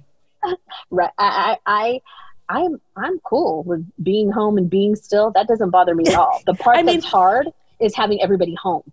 Right. 0.90 1.10
I, 1.18 1.56
I, 1.66 2.00
I, 2.48 2.60
am 2.60 2.80
I'm 2.96 3.18
cool 3.20 3.62
with 3.64 3.86
being 4.02 4.30
home 4.30 4.58
and 4.58 4.68
being 4.68 4.96
still. 4.96 5.30
That 5.32 5.48
doesn't 5.48 5.70
bother 5.70 5.94
me 5.94 6.04
at 6.06 6.14
all. 6.18 6.42
The 6.46 6.54
part 6.54 6.78
I 6.78 6.82
mean, 6.82 6.96
that's 6.96 7.06
hard 7.06 7.48
is 7.80 7.94
having 7.94 8.22
everybody 8.22 8.54
home 8.54 8.90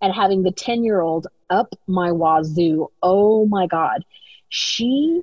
and 0.00 0.12
having 0.12 0.42
the 0.42 0.52
10 0.52 0.84
year 0.84 1.00
old 1.00 1.26
up 1.50 1.74
my 1.86 2.10
wazoo. 2.10 2.88
Oh 3.02 3.46
my 3.46 3.66
God. 3.66 4.04
She, 4.48 5.22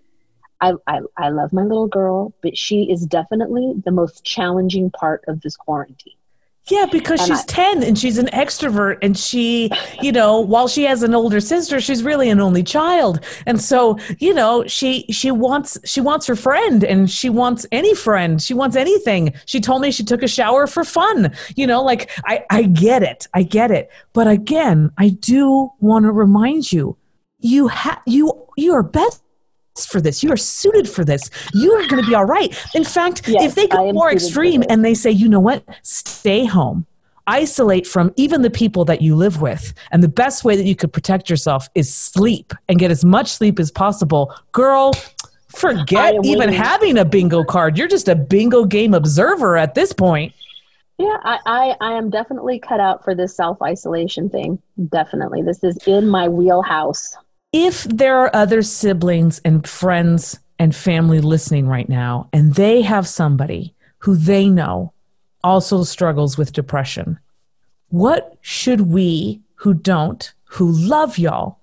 I, 0.62 0.74
I, 0.88 1.02
I 1.18 1.30
love 1.30 1.54
my 1.54 1.64
little 1.64 1.88
girl, 1.88 2.34
but 2.42 2.58
she 2.58 2.90
is 2.92 3.06
definitely 3.06 3.74
the 3.86 3.92
most 3.92 4.24
challenging 4.24 4.90
part 4.90 5.24
of 5.28 5.42
this 5.42 5.56
quarantine. 5.56 6.14
Yeah, 6.70 6.86
because 6.92 7.22
and 7.22 7.30
she's 7.30 7.42
I, 7.42 7.74
10 7.74 7.84
and 7.84 7.98
she's 7.98 8.18
an 8.18 8.28
extrovert 8.28 8.98
and 9.02 9.18
she, 9.18 9.72
you 10.02 10.12
know, 10.12 10.40
while 10.40 10.68
she 10.68 10.84
has 10.84 11.04
an 11.04 11.16
older 11.16 11.40
sister, 11.40 11.80
she's 11.82 12.04
really 12.04 12.30
an 12.30 12.40
only 12.40 12.64
child. 12.64 13.20
And 13.46 13.60
so, 13.62 13.98
you 14.20 14.34
know, 14.34 14.66
she 14.68 15.06
she 15.10 15.32
wants 15.32 15.78
she 15.86 16.02
wants 16.02 16.28
her 16.28 16.36
friend 16.36 16.84
and 16.84 17.10
she 17.10 17.30
wants 17.30 17.66
any 17.72 17.96
friend. 17.96 18.42
She 18.42 18.54
wants 18.54 18.76
anything. 18.76 19.34
She 19.46 19.60
told 19.60 19.82
me 19.82 19.92
she 19.92 20.04
took 20.04 20.24
a 20.24 20.28
shower 20.28 20.68
for 20.68 20.84
fun. 20.84 21.32
You 21.56 21.68
know, 21.68 21.84
like 21.84 22.10
I 22.26 22.46
I 22.50 22.64
get 22.64 23.04
it. 23.04 23.28
I 23.34 23.44
get 23.44 23.72
it. 23.72 23.90
But 24.14 24.28
again, 24.28 24.92
I 24.98 25.10
do 25.10 25.72
want 25.80 26.06
to 26.06 26.12
remind 26.12 26.72
you 26.72 26.98
you 27.40 27.68
have 27.68 28.02
you 28.06 28.48
you 28.58 28.74
are 28.74 28.84
best 28.84 29.24
for 29.86 30.02
this. 30.02 30.24
You 30.24 30.32
are 30.32 30.38
suited 30.38 30.90
for 30.90 31.04
this. 31.04 31.30
You 31.54 31.72
are 31.74 31.88
going 31.88 32.02
to 32.02 32.08
be 32.08 32.16
all 32.16 32.26
right. 32.26 32.56
In 32.76 32.84
fact, 32.84 33.28
yes, 33.28 33.44
if 33.44 33.56
they 33.56 33.68
go 33.68 33.92
more 33.92 34.12
extreme 34.12 34.64
and 34.70 34.84
they 34.84 34.94
say, 34.94 35.12
you 35.12 35.28
know 35.28 35.40
what, 35.40 35.64
stay 35.84 36.46
home, 36.46 36.86
isolate 37.28 37.86
from 37.86 38.14
even 38.16 38.42
the 38.42 38.50
people 38.50 38.86
that 38.86 39.02
you 39.02 39.16
live 39.16 39.42
with. 39.42 39.74
And 39.92 40.04
the 40.04 40.10
best 40.10 40.44
way 40.44 40.56
that 40.56 40.66
you 40.66 40.76
could 40.76 40.94
protect 40.94 41.30
yourself 41.30 41.70
is 41.76 41.94
sleep 41.94 42.54
and 42.68 42.80
get 42.80 42.92
as 42.92 43.06
much 43.06 43.30
sleep 43.32 43.60
as 43.60 43.72
possible. 43.72 44.34
Girl, 44.52 44.94
forget 45.50 46.16
even 46.24 46.50
having 46.50 46.98
a 46.98 47.06
bingo 47.06 47.44
card. 47.44 47.78
You're 47.78 47.88
just 47.88 48.08
a 48.08 48.16
bingo 48.16 48.66
game 48.66 48.94
observer 48.94 49.58
at 49.58 49.76
this 49.76 49.94
point. 49.94 50.34
Yeah, 50.98 51.18
I, 51.24 51.40
I, 51.46 51.76
I 51.80 51.94
am 51.94 52.10
definitely 52.10 52.60
cut 52.60 52.82
out 52.82 53.06
for 53.06 53.16
this 53.16 53.34
self 53.34 53.62
isolation 53.62 54.30
thing. 54.30 54.62
Definitely. 54.90 55.42
This 55.44 55.64
is 55.64 55.78
in 55.88 56.10
my 56.10 56.28
wheelhouse 56.28 57.16
if 57.52 57.84
there 57.86 58.18
are 58.18 58.36
other 58.36 58.62
siblings 58.62 59.40
and 59.44 59.68
friends 59.68 60.40
and 60.60 60.76
family 60.76 61.20
listening 61.22 61.68
right 61.68 61.90
now, 61.90 62.30
and 62.34 62.56
they 62.56 62.82
have 62.82 63.08
somebody 63.08 63.76
who 64.00 64.16
they 64.16 64.50
know 64.50 64.94
also 65.44 65.84
struggles 65.84 66.38
with 66.38 66.54
depression, 66.54 67.20
what 67.90 68.38
should 68.42 68.82
we 68.82 69.42
who 69.56 69.74
don't, 69.74 70.34
who 70.46 70.72
love 70.72 71.18
y'all, 71.18 71.60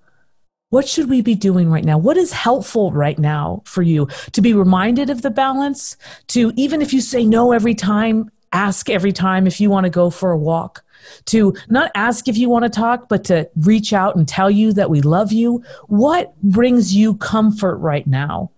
what 0.71 0.89
should 0.89 1.09
we 1.09 1.23
be 1.23 1.35
doing 1.35 1.71
right 1.71 1.85
now? 1.85 1.97
What 1.97 2.17
is 2.17 2.33
helpful 2.33 2.91
right 2.91 3.19
now 3.19 3.63
for 3.65 3.83
you 3.83 4.09
to 4.33 4.43
be 4.43 4.53
reminded 4.53 5.11
of 5.11 5.23
the 5.23 5.31
balance? 5.31 5.97
To 6.29 6.53
even 6.57 6.83
if 6.83 6.93
you 6.93 7.01
say 7.01 7.25
no 7.25 7.53
every 7.53 7.75
time, 7.75 8.31
ask 8.53 8.91
every 8.91 9.13
time 9.13 9.47
if 9.47 9.61
you 9.61 9.71
want 9.71 9.85
to 9.85 9.91
go 9.91 10.11
for 10.11 10.33
a 10.33 10.39
walk. 10.39 10.83
To 11.27 11.55
not 11.69 11.91
ask 11.95 12.29
if 12.29 12.37
you 12.37 12.49
want 12.49 12.65
to 12.65 12.71
talk, 12.71 13.09
but 13.09 13.25
to 13.25 13.49
reach 13.57 13.93
out 13.93 14.17
and 14.17 14.27
tell 14.27 14.51
you 14.51 14.73
that 14.73 14.91
we 14.91 15.01
love 15.01 15.33
you. 15.33 15.63
What 15.87 16.35
brings 16.43 16.95
you 16.95 17.17
comfort 17.17 17.77
right 17.77 18.07
now 18.07 18.51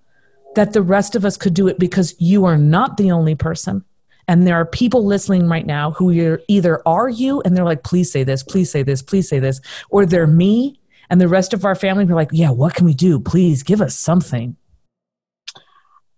that 0.54 0.72
the 0.72 0.82
rest 0.82 1.14
of 1.14 1.24
us 1.24 1.36
could 1.36 1.54
do 1.54 1.68
it 1.68 1.78
because 1.78 2.14
you 2.18 2.44
are 2.44 2.58
not 2.58 2.96
the 2.96 3.10
only 3.10 3.34
person? 3.34 3.84
And 4.28 4.46
there 4.46 4.56
are 4.56 4.66
people 4.66 5.06
listening 5.06 5.48
right 5.48 5.64
now 5.64 5.92
who 5.92 6.38
either 6.48 6.82
are 6.86 7.08
you 7.08 7.40
and 7.42 7.56
they're 7.56 7.64
like, 7.64 7.82
please 7.82 8.12
say 8.12 8.24
this, 8.24 8.42
please 8.42 8.70
say 8.70 8.82
this, 8.82 9.00
please 9.00 9.26
say 9.26 9.38
this, 9.38 9.60
or 9.88 10.04
they're 10.04 10.26
me 10.26 10.78
and 11.10 11.20
the 11.20 11.28
rest 11.28 11.54
of 11.54 11.64
our 11.64 11.74
family 11.74 12.04
who 12.04 12.12
are 12.12 12.16
like, 12.16 12.28
yeah, 12.32 12.50
what 12.50 12.74
can 12.74 12.84
we 12.84 12.92
do? 12.92 13.18
Please 13.18 13.62
give 13.62 13.80
us 13.80 13.96
something. 13.96 14.56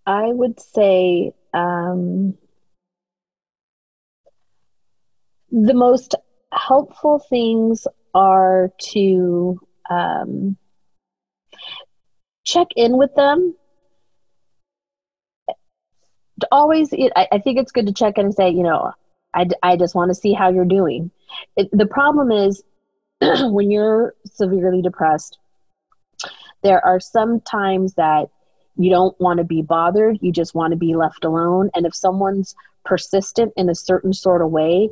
I 0.06 0.26
would 0.26 0.58
say 0.58 1.32
um, 1.54 2.36
the 5.50 5.74
most 5.74 6.14
helpful 6.52 7.18
things 7.18 7.86
are 8.14 8.70
to 8.78 9.60
um, 9.88 10.56
check 12.44 12.68
in 12.76 12.96
with 12.96 13.14
them. 13.14 13.54
Always, 16.50 16.92
I, 16.92 17.38
think 17.44 17.58
it's 17.58 17.72
good 17.72 17.86
to 17.86 17.92
check 17.92 18.16
in 18.16 18.26
and 18.26 18.34
say, 18.34 18.48
you 18.50 18.62
know, 18.62 18.92
I, 19.34 19.46
I 19.62 19.76
just 19.76 19.94
want 19.94 20.10
to 20.10 20.14
see 20.14 20.32
how 20.32 20.50
you're 20.50 20.64
doing. 20.64 21.10
It, 21.56 21.68
the 21.70 21.86
problem 21.86 22.30
is 22.30 22.62
when 23.20 23.70
you're 23.70 24.14
severely 24.24 24.80
depressed, 24.80 25.38
there 26.62 26.84
are 26.84 26.98
some 26.98 27.40
times 27.40 27.94
that 27.94 28.28
you 28.76 28.90
don't 28.90 29.18
want 29.20 29.38
to 29.38 29.44
be 29.44 29.60
bothered, 29.60 30.18
you 30.22 30.32
just 30.32 30.54
want 30.54 30.70
to 30.70 30.76
be 30.76 30.94
left 30.94 31.24
alone. 31.24 31.70
And 31.74 31.84
if 31.84 31.94
someone's 31.94 32.54
persistent 32.84 33.52
in 33.56 33.68
a 33.68 33.74
certain 33.74 34.14
sort 34.14 34.40
of 34.40 34.50
way, 34.50 34.88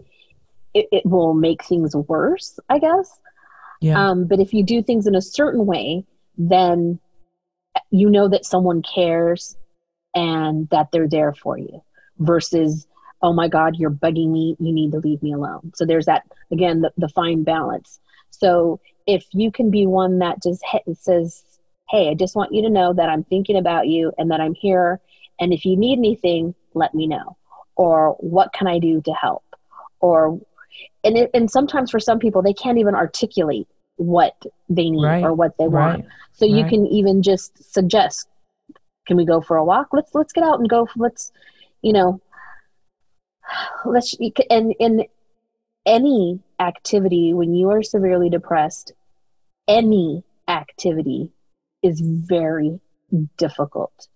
it, 0.79 0.89
it 0.93 1.07
will 1.07 1.35
make 1.35 1.65
things 1.65 1.95
worse, 1.95 2.59
I 2.69 2.79
guess. 2.79 3.19
Yeah. 3.81 4.11
Um, 4.11 4.27
but 4.27 4.41
if 4.41 4.53
you 4.53 4.65
do 4.65 4.83
things 4.83 5.07
in 5.07 5.15
a 5.15 5.23
certain 5.23 5.67
way, 5.67 6.05
then 6.37 6.99
you 7.91 8.11
know 8.11 8.29
that 8.29 8.45
someone 8.45 8.83
cares 8.83 9.57
and 10.15 10.69
that 10.71 10.89
they're 10.93 11.09
there 11.09 11.33
for 11.33 11.59
you 11.59 11.83
versus, 12.19 12.87
oh 13.23 13.33
my 13.33 13.49
God, 13.49 13.77
you're 13.77 13.91
bugging 13.91 14.31
me. 14.31 14.57
You 14.59 14.73
need 14.73 14.93
to 14.93 14.99
leave 14.99 15.23
me 15.23 15.33
alone. 15.33 15.73
So 15.75 15.85
there's 15.85 16.07
that, 16.07 16.25
again, 16.51 16.81
the, 16.81 16.93
the 16.97 17.09
fine 17.09 17.45
balance. 17.45 18.01
So 18.31 18.81
if 19.07 19.27
you 19.33 19.51
can 19.51 19.71
be 19.71 19.87
one 19.87 20.19
that 20.19 20.43
just 20.43 20.63
says, 20.95 21.43
hey, 21.89 22.11
I 22.11 22.15
just 22.15 22.37
want 22.37 22.53
you 22.53 22.63
to 22.63 22.71
know 22.71 22.93
that 22.93 23.09
I'm 23.09 23.25
thinking 23.25 23.57
about 23.57 23.87
you 23.89 24.13
and 24.19 24.31
that 24.31 24.41
I'm 24.41 24.55
here. 24.55 25.01
And 25.41 25.53
if 25.53 25.65
you 25.65 25.77
need 25.77 25.99
anything, 25.99 26.55
let 26.75 26.95
me 26.95 27.07
know. 27.07 27.37
Or 27.77 28.17
what 28.19 28.53
can 28.53 28.67
I 28.67 28.79
do 28.79 29.01
to 29.03 29.13
help? 29.13 29.45
Or 30.01 30.41
and 31.05 31.17
it, 31.17 31.31
and 31.35 31.51
sometimes 31.51 31.91
for 31.91 32.01
some 32.01 32.19
people 32.19 32.43
they 32.43 32.53
can't 32.53 32.79
even 32.79 32.95
articulate 32.95 33.67
what 33.97 34.35
they 34.69 34.91
need 34.91 35.05
right. 35.05 35.25
or 35.25 35.35
what 35.35 35.57
they 35.59 35.69
want. 35.69 36.05
Right. 36.05 36.09
So 36.33 36.45
you 36.45 36.63
right. 36.63 36.71
can 36.71 36.87
even 36.87 37.23
just 37.23 37.73
suggest, 37.73 38.29
can 39.07 39.17
we 39.17 39.27
go 39.27 39.41
for 39.41 39.57
a 39.57 39.65
walk? 39.65 39.89
Let's 39.93 40.15
let's 40.15 40.33
get 40.33 40.45
out 40.45 40.61
and 40.61 40.69
go. 40.69 40.89
Let's, 40.97 41.33
you 41.83 41.93
know, 41.93 42.21
let's 43.85 44.17
and 44.51 44.75
in 44.79 45.05
any 45.85 46.41
activity 46.61 47.35
when 47.35 47.55
you 47.55 47.71
are 47.71 47.83
severely 47.83 48.31
depressed, 48.31 48.93
any 49.67 50.23
activity 50.47 51.31
is 51.83 52.01
very 52.01 52.81
difficult. 53.37 54.09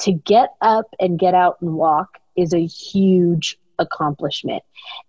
To 0.00 0.12
get 0.12 0.50
up 0.60 0.86
and 1.00 1.18
get 1.18 1.34
out 1.34 1.58
and 1.60 1.74
walk 1.74 2.18
is 2.36 2.52
a 2.52 2.66
huge 2.66 3.58
accomplishment. 3.78 4.62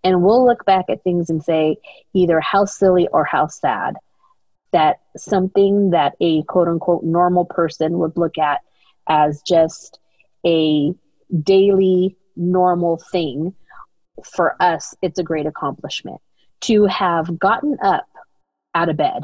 And 0.04 0.24
we'll 0.24 0.46
look 0.46 0.66
back 0.66 0.86
at 0.90 1.04
things 1.04 1.30
and 1.30 1.44
say 1.44 1.78
either 2.14 2.40
how 2.40 2.66
silly 2.66 3.08
or 3.12 3.24
how 3.24 3.48
sad 3.48 3.96
that 4.72 5.00
something 5.18 5.92
that 5.92 6.16
a 6.20 6.44
quote 6.44 6.68
unquote 6.68 7.04
normal 7.04 7.46
person 7.46 7.98
would 8.00 8.16
look 8.18 8.38
at 8.38 8.62
as 9.08 9.42
just 9.42 10.00
a 10.46 10.94
daily 11.44 12.16
normal 12.36 13.02
thing 13.12 13.54
for 14.24 14.56
us 14.62 14.96
it's 15.02 15.20
a 15.20 15.24
great 15.24 15.46
accomplishment 15.46 16.22
to 16.62 16.86
have 16.86 17.40
gotten 17.40 17.78
up 17.82 18.08
out 18.76 18.90
of 18.90 18.98
bed 18.98 19.24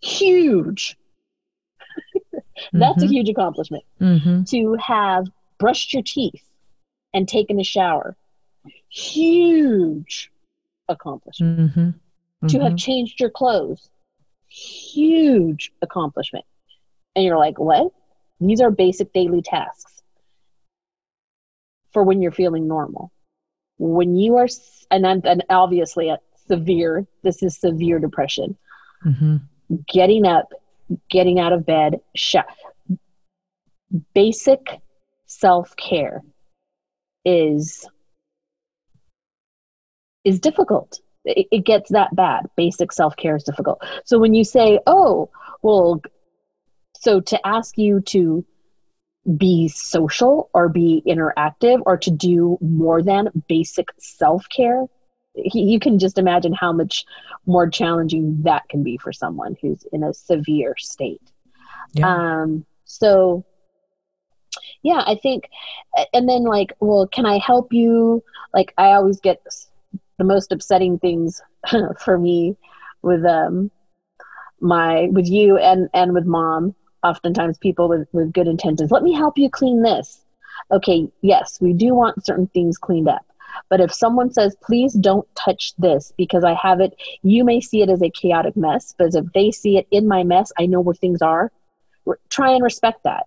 huge 0.00 0.96
that's 2.72 2.96
mm-hmm. 2.96 3.04
a 3.04 3.06
huge 3.06 3.28
accomplishment 3.28 3.84
mm-hmm. 4.00 4.42
to 4.44 4.76
have 4.80 5.26
brushed 5.58 5.92
your 5.92 6.02
teeth 6.02 6.47
and 7.14 7.28
taken 7.28 7.60
a 7.60 7.64
shower. 7.64 8.16
Huge 8.88 10.30
accomplishment. 10.88 11.58
Mm-hmm. 11.58 11.80
Mm-hmm. 11.80 12.46
To 12.48 12.58
have 12.60 12.68
mm-hmm. 12.68 12.76
changed 12.76 13.20
your 13.20 13.30
clothes. 13.30 13.88
Huge 14.48 15.72
accomplishment. 15.82 16.44
And 17.16 17.24
you're 17.24 17.38
like, 17.38 17.58
what? 17.58 17.92
These 18.40 18.60
are 18.60 18.70
basic 18.70 19.12
daily 19.12 19.42
tasks 19.42 20.02
for 21.92 22.04
when 22.04 22.22
you're 22.22 22.32
feeling 22.32 22.68
normal. 22.68 23.10
When 23.78 24.16
you 24.16 24.36
are, 24.36 24.48
and, 24.90 25.06
and 25.06 25.44
obviously 25.50 26.10
at 26.10 26.20
severe, 26.46 27.06
this 27.22 27.42
is 27.42 27.58
severe 27.58 27.98
depression. 27.98 28.56
Mm-hmm. 29.04 29.36
Getting 29.88 30.26
up, 30.26 30.52
getting 31.10 31.38
out 31.38 31.52
of 31.52 31.66
bed, 31.66 32.00
sh- 32.14 32.36
basic 34.14 34.80
self 35.26 35.76
care 35.76 36.22
is 37.28 37.86
is 40.24 40.40
difficult. 40.40 41.00
It, 41.24 41.46
it 41.50 41.64
gets 41.64 41.90
that 41.90 42.14
bad. 42.14 42.46
Basic 42.56 42.92
self-care 42.92 43.36
is 43.36 43.44
difficult. 43.44 43.82
So 44.04 44.18
when 44.18 44.34
you 44.34 44.44
say 44.44 44.80
oh 44.86 45.30
well 45.62 46.00
so 46.96 47.20
to 47.20 47.46
ask 47.46 47.78
you 47.78 48.00
to 48.00 48.44
be 49.36 49.68
social 49.68 50.48
or 50.54 50.68
be 50.68 51.02
interactive 51.06 51.82
or 51.84 51.96
to 51.98 52.10
do 52.10 52.58
more 52.60 53.02
than 53.02 53.28
basic 53.46 53.88
self-care 53.98 54.86
you 55.44 55.78
can 55.78 55.98
just 55.98 56.18
imagine 56.18 56.52
how 56.52 56.72
much 56.72 57.04
more 57.46 57.68
challenging 57.68 58.42
that 58.42 58.68
can 58.68 58.82
be 58.82 58.96
for 58.96 59.12
someone 59.12 59.56
who's 59.60 59.84
in 59.92 60.02
a 60.02 60.12
severe 60.12 60.74
state. 60.76 61.22
Yeah. 61.92 62.42
um, 62.42 62.66
so 62.84 63.44
yeah 64.82 65.02
i 65.06 65.14
think 65.22 65.48
and 66.12 66.28
then 66.28 66.44
like 66.44 66.72
well 66.80 67.06
can 67.06 67.26
i 67.26 67.38
help 67.38 67.72
you? 67.72 68.22
Like 68.54 68.72
i 68.78 68.92
always 68.92 69.20
get 69.20 69.44
the 70.18 70.24
most 70.24 70.52
upsetting 70.52 70.98
things 70.98 71.40
for 72.04 72.18
me 72.18 72.56
with 73.02 73.24
um 73.24 73.70
my 74.60 75.08
with 75.12 75.28
you 75.28 75.56
and 75.58 75.88
and 75.94 76.12
with 76.14 76.26
mom. 76.26 76.74
Oftentimes 77.04 77.58
people 77.58 77.88
with 77.88 78.08
with 78.12 78.32
good 78.32 78.48
intentions 78.48 78.90
let 78.90 79.02
me 79.02 79.12
help 79.14 79.38
you 79.38 79.48
clean 79.48 79.82
this. 79.82 80.20
Okay 80.70 81.08
yes 81.22 81.58
we 81.60 81.72
do 81.72 81.94
want 81.94 82.24
certain 82.26 82.48
things 82.48 82.76
cleaned 82.78 83.08
up 83.08 83.24
but 83.70 83.80
if 83.80 83.92
someone 83.92 84.32
says 84.32 84.56
please 84.62 84.92
don't 84.94 85.26
touch 85.34 85.72
this 85.78 86.12
because 86.18 86.44
i 86.44 86.54
have 86.54 86.80
it 86.80 86.94
you 87.22 87.44
may 87.44 87.60
see 87.60 87.82
it 87.82 87.88
as 87.88 88.02
a 88.02 88.10
chaotic 88.10 88.56
mess 88.56 88.94
but 88.98 89.14
if 89.14 89.24
they 89.32 89.50
see 89.50 89.78
it 89.78 89.86
in 89.90 90.06
my 90.06 90.22
mess 90.22 90.52
i 90.58 90.66
know 90.66 90.80
where 90.80 90.94
things 90.94 91.22
are. 91.22 91.50
Try 92.28 92.52
and 92.52 92.62
respect 92.62 93.04
that 93.04 93.26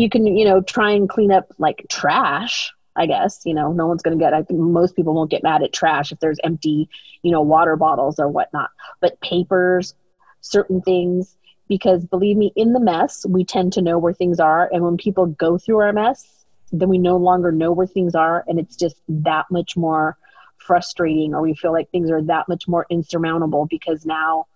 you 0.00 0.08
can 0.08 0.26
you 0.26 0.44
know 0.44 0.60
try 0.60 0.90
and 0.90 1.08
clean 1.08 1.30
up 1.30 1.46
like 1.58 1.84
trash 1.88 2.72
i 2.96 3.06
guess 3.06 3.40
you 3.44 3.54
know 3.54 3.72
no 3.72 3.86
one's 3.86 4.02
going 4.02 4.16
to 4.16 4.22
get 4.22 4.32
i 4.32 4.42
think 4.42 4.58
most 4.58 4.96
people 4.96 5.14
won't 5.14 5.30
get 5.30 5.42
mad 5.42 5.62
at 5.62 5.72
trash 5.72 6.10
if 6.10 6.18
there's 6.20 6.38
empty 6.42 6.88
you 7.22 7.30
know 7.30 7.42
water 7.42 7.76
bottles 7.76 8.18
or 8.18 8.28
whatnot. 8.28 8.70
But 9.00 9.20
papers 9.20 9.94
certain 10.40 10.80
things 10.80 11.36
because 11.68 12.04
believe 12.06 12.36
me 12.36 12.52
in 12.56 12.72
the 12.72 12.80
mess 12.80 13.26
we 13.28 13.44
tend 13.44 13.72
to 13.74 13.82
know 13.82 13.98
where 13.98 14.14
things 14.14 14.40
are 14.40 14.70
and 14.72 14.82
when 14.82 14.96
people 14.96 15.26
go 15.26 15.58
through 15.58 15.78
our 15.78 15.92
mess 15.92 16.44
then 16.72 16.88
we 16.88 16.98
no 16.98 17.16
longer 17.16 17.52
know 17.52 17.72
where 17.72 17.86
things 17.86 18.14
are 18.14 18.44
and 18.46 18.58
it's 18.58 18.76
just 18.76 18.96
that 19.08 19.44
much 19.50 19.76
more 19.76 20.16
frustrating 20.56 21.34
or 21.34 21.42
we 21.42 21.54
feel 21.54 21.72
like 21.72 21.90
things 21.90 22.10
are 22.10 22.22
that 22.22 22.48
much 22.48 22.66
more 22.66 22.86
insurmountable 22.90 23.66
because 23.66 24.06
now 24.06 24.46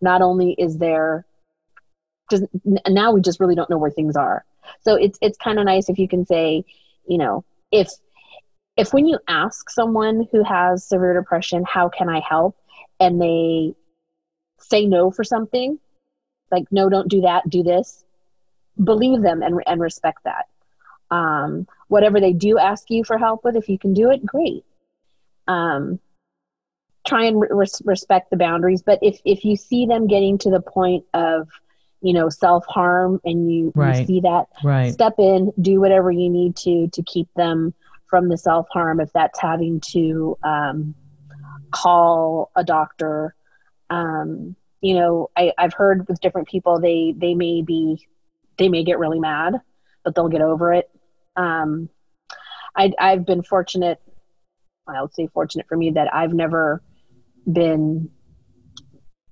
not 0.00 0.22
only 0.22 0.52
is 0.52 0.78
there 0.78 1.26
just 2.30 2.44
now 2.88 3.12
we 3.12 3.20
just 3.20 3.40
really 3.40 3.54
don't 3.56 3.70
know 3.70 3.78
where 3.78 3.90
things 3.90 4.14
are 4.14 4.44
so 4.80 4.94
it's 4.96 5.18
it's 5.22 5.38
kind 5.38 5.58
of 5.58 5.64
nice 5.64 5.88
if 5.88 5.98
you 5.98 6.08
can 6.08 6.24
say, 6.26 6.64
you 7.06 7.18
know, 7.18 7.44
if 7.70 7.90
if 8.76 8.92
when 8.92 9.06
you 9.06 9.18
ask 9.28 9.70
someone 9.70 10.26
who 10.32 10.42
has 10.42 10.84
severe 10.84 11.14
depression, 11.14 11.64
how 11.66 11.88
can 11.88 12.08
I 12.08 12.20
help, 12.20 12.56
and 13.00 13.20
they 13.20 13.74
say 14.58 14.86
no 14.86 15.10
for 15.10 15.24
something, 15.24 15.78
like 16.50 16.64
no, 16.70 16.88
don't 16.88 17.08
do 17.08 17.22
that, 17.22 17.48
do 17.48 17.62
this, 17.62 18.04
believe 18.82 19.22
them 19.22 19.42
and 19.42 19.62
and 19.66 19.80
respect 19.80 20.18
that. 20.24 20.46
Um, 21.10 21.66
whatever 21.88 22.20
they 22.20 22.32
do 22.32 22.58
ask 22.58 22.90
you 22.90 23.04
for 23.04 23.18
help 23.18 23.44
with, 23.44 23.56
if 23.56 23.68
you 23.68 23.78
can 23.78 23.94
do 23.94 24.10
it, 24.10 24.24
great. 24.24 24.64
Um, 25.46 26.00
try 27.06 27.24
and 27.26 27.40
re- 27.40 27.66
respect 27.84 28.30
the 28.30 28.36
boundaries, 28.36 28.82
but 28.82 28.98
if 29.02 29.20
if 29.24 29.44
you 29.44 29.56
see 29.56 29.86
them 29.86 30.06
getting 30.06 30.38
to 30.38 30.50
the 30.50 30.60
point 30.60 31.04
of 31.14 31.48
you 32.04 32.12
know 32.12 32.28
self 32.28 32.66
harm 32.66 33.18
and 33.24 33.50
you, 33.50 33.72
right. 33.74 34.00
you 34.00 34.06
see 34.06 34.20
that 34.20 34.44
right. 34.62 34.92
step 34.92 35.14
in 35.18 35.50
do 35.60 35.80
whatever 35.80 36.10
you 36.10 36.28
need 36.28 36.54
to 36.54 36.86
to 36.88 37.02
keep 37.02 37.26
them 37.34 37.72
from 38.14 38.28
the 38.28 38.38
self 38.38 38.68
harm, 38.70 39.00
if 39.00 39.12
that's 39.12 39.40
having 39.40 39.80
to 39.80 40.38
um, 40.44 40.94
call 41.72 42.52
a 42.54 42.62
doctor. 42.62 43.34
Um, 43.88 44.54
you 44.82 44.94
know, 44.94 45.30
I, 45.34 45.52
I've 45.56 45.72
heard 45.72 46.06
with 46.06 46.20
different 46.20 46.46
people 46.46 46.78
they 46.78 47.14
they 47.16 47.34
may 47.34 47.62
be 47.62 48.06
they 48.58 48.68
may 48.68 48.84
get 48.84 48.98
really 48.98 49.18
mad, 49.18 49.54
but 50.04 50.14
they'll 50.14 50.28
get 50.28 50.42
over 50.42 50.74
it. 50.74 50.90
Um, 51.36 51.88
I, 52.76 52.92
I've 52.98 53.24
been 53.24 53.42
fortunate. 53.42 54.00
I 54.86 55.00
would 55.00 55.14
say 55.14 55.26
fortunate 55.26 55.66
for 55.66 55.76
me 55.76 55.92
that 55.92 56.14
I've 56.14 56.34
never 56.34 56.82
been 57.50 58.10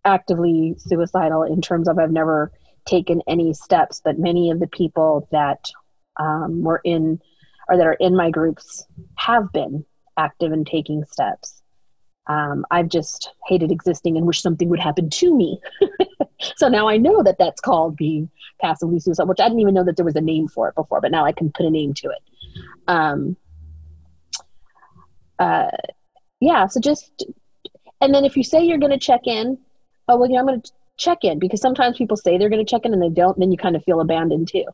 actively 0.05 0.74
suicidal 0.78 1.43
in 1.43 1.61
terms 1.61 1.86
of 1.86 1.99
I've 1.99 2.11
never 2.11 2.51
taken 2.86 3.22
any 3.26 3.52
steps, 3.54 4.00
but 4.04 4.18
many 4.18 4.50
of 4.50 4.60
the 4.60 4.66
people 4.66 5.28
that 5.30 5.70
um, 6.18 6.62
were 6.62 6.80
in 6.84 7.20
or 7.68 7.76
that 7.76 7.86
are 7.86 7.94
in 7.94 8.16
my 8.16 8.30
groups 8.30 8.84
have 9.16 9.52
been 9.52 9.84
active 10.16 10.52
in 10.52 10.64
taking 10.64 11.04
steps. 11.04 11.62
Um, 12.28 12.64
I've 12.70 12.88
just 12.88 13.32
hated 13.46 13.72
existing 13.72 14.16
and 14.16 14.26
wish 14.26 14.42
something 14.42 14.68
would 14.68 14.80
happen 14.80 15.10
to 15.10 15.34
me. 15.34 15.60
so 16.56 16.68
now 16.68 16.88
I 16.88 16.96
know 16.96 17.22
that 17.22 17.38
that's 17.38 17.60
called 17.60 17.96
being 17.96 18.30
passively 18.60 19.00
suicidal, 19.00 19.28
which 19.28 19.40
I 19.40 19.44
didn't 19.44 19.60
even 19.60 19.74
know 19.74 19.84
that 19.84 19.96
there 19.96 20.04
was 20.04 20.16
a 20.16 20.20
name 20.20 20.48
for 20.48 20.68
it 20.68 20.74
before, 20.74 21.00
but 21.00 21.10
now 21.10 21.24
I 21.24 21.32
can 21.32 21.50
put 21.50 21.66
a 21.66 21.70
name 21.70 21.94
to 21.94 22.09
it. 22.09 22.22
Um, 22.86 23.36
uh, 25.38 25.70
yeah, 26.40 26.66
so 26.66 26.80
just, 26.80 27.24
and 28.00 28.14
then 28.14 28.24
if 28.24 28.36
you 28.36 28.44
say 28.44 28.64
you're 28.64 28.78
going 28.78 28.92
to 28.92 28.98
check 28.98 29.22
in, 29.26 29.59
oh, 30.09 30.16
well, 30.16 30.30
yeah, 30.30 30.38
I'm 30.38 30.46
going 30.46 30.60
to 30.60 30.72
check 31.02 31.18
in 31.22 31.38
because 31.38 31.60
sometimes 31.60 31.96
people 31.96 32.16
say 32.16 32.38
they're 32.38 32.48
going 32.48 32.64
to 32.64 32.70
check 32.70 32.84
in 32.84 32.92
and 32.92 33.02
they 33.02 33.08
don't, 33.08 33.36
and 33.36 33.42
then 33.42 33.50
you 33.52 33.58
kind 33.58 33.76
of 33.76 33.84
feel 33.84 34.00
abandoned 34.00 34.48
too. 34.48 34.64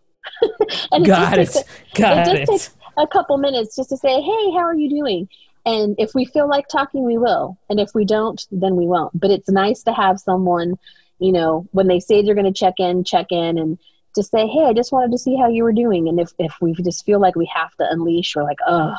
and 0.92 1.04
Got 1.04 1.38
it. 1.38 1.56
A, 1.56 1.64
Got 1.94 2.28
it. 2.28 2.46
Just 2.46 2.50
takes 2.50 2.76
a 2.96 3.06
couple 3.06 3.38
minutes 3.38 3.76
just 3.76 3.90
to 3.90 3.96
say, 3.96 4.20
hey, 4.20 4.50
how 4.52 4.64
are 4.64 4.74
you 4.74 4.90
doing? 4.90 5.28
And 5.64 5.94
if 5.98 6.14
we 6.14 6.24
feel 6.24 6.48
like 6.48 6.68
talking, 6.68 7.04
we 7.04 7.18
will. 7.18 7.58
And 7.68 7.78
if 7.80 7.90
we 7.94 8.04
don't, 8.04 8.42
then 8.50 8.76
we 8.76 8.86
won't. 8.86 9.18
But 9.18 9.30
it's 9.30 9.50
nice 9.50 9.82
to 9.84 9.92
have 9.92 10.18
someone, 10.18 10.78
you 11.18 11.32
know, 11.32 11.66
when 11.72 11.88
they 11.88 12.00
say 12.00 12.22
they're 12.22 12.34
going 12.34 12.52
to 12.52 12.58
check 12.58 12.74
in, 12.78 13.04
check 13.04 13.26
in 13.30 13.58
and 13.58 13.78
just 14.14 14.30
say, 14.30 14.46
hey, 14.46 14.64
I 14.64 14.72
just 14.72 14.92
wanted 14.92 15.12
to 15.12 15.18
see 15.18 15.36
how 15.36 15.48
you 15.48 15.64
were 15.64 15.72
doing. 15.72 16.08
And 16.08 16.18
if, 16.18 16.32
if 16.38 16.54
we 16.60 16.74
just 16.74 17.04
feel 17.04 17.20
like 17.20 17.36
we 17.36 17.50
have 17.54 17.74
to 17.76 17.86
unleash, 17.90 18.34
we're 18.34 18.44
like, 18.44 18.58
oh, 18.66 18.96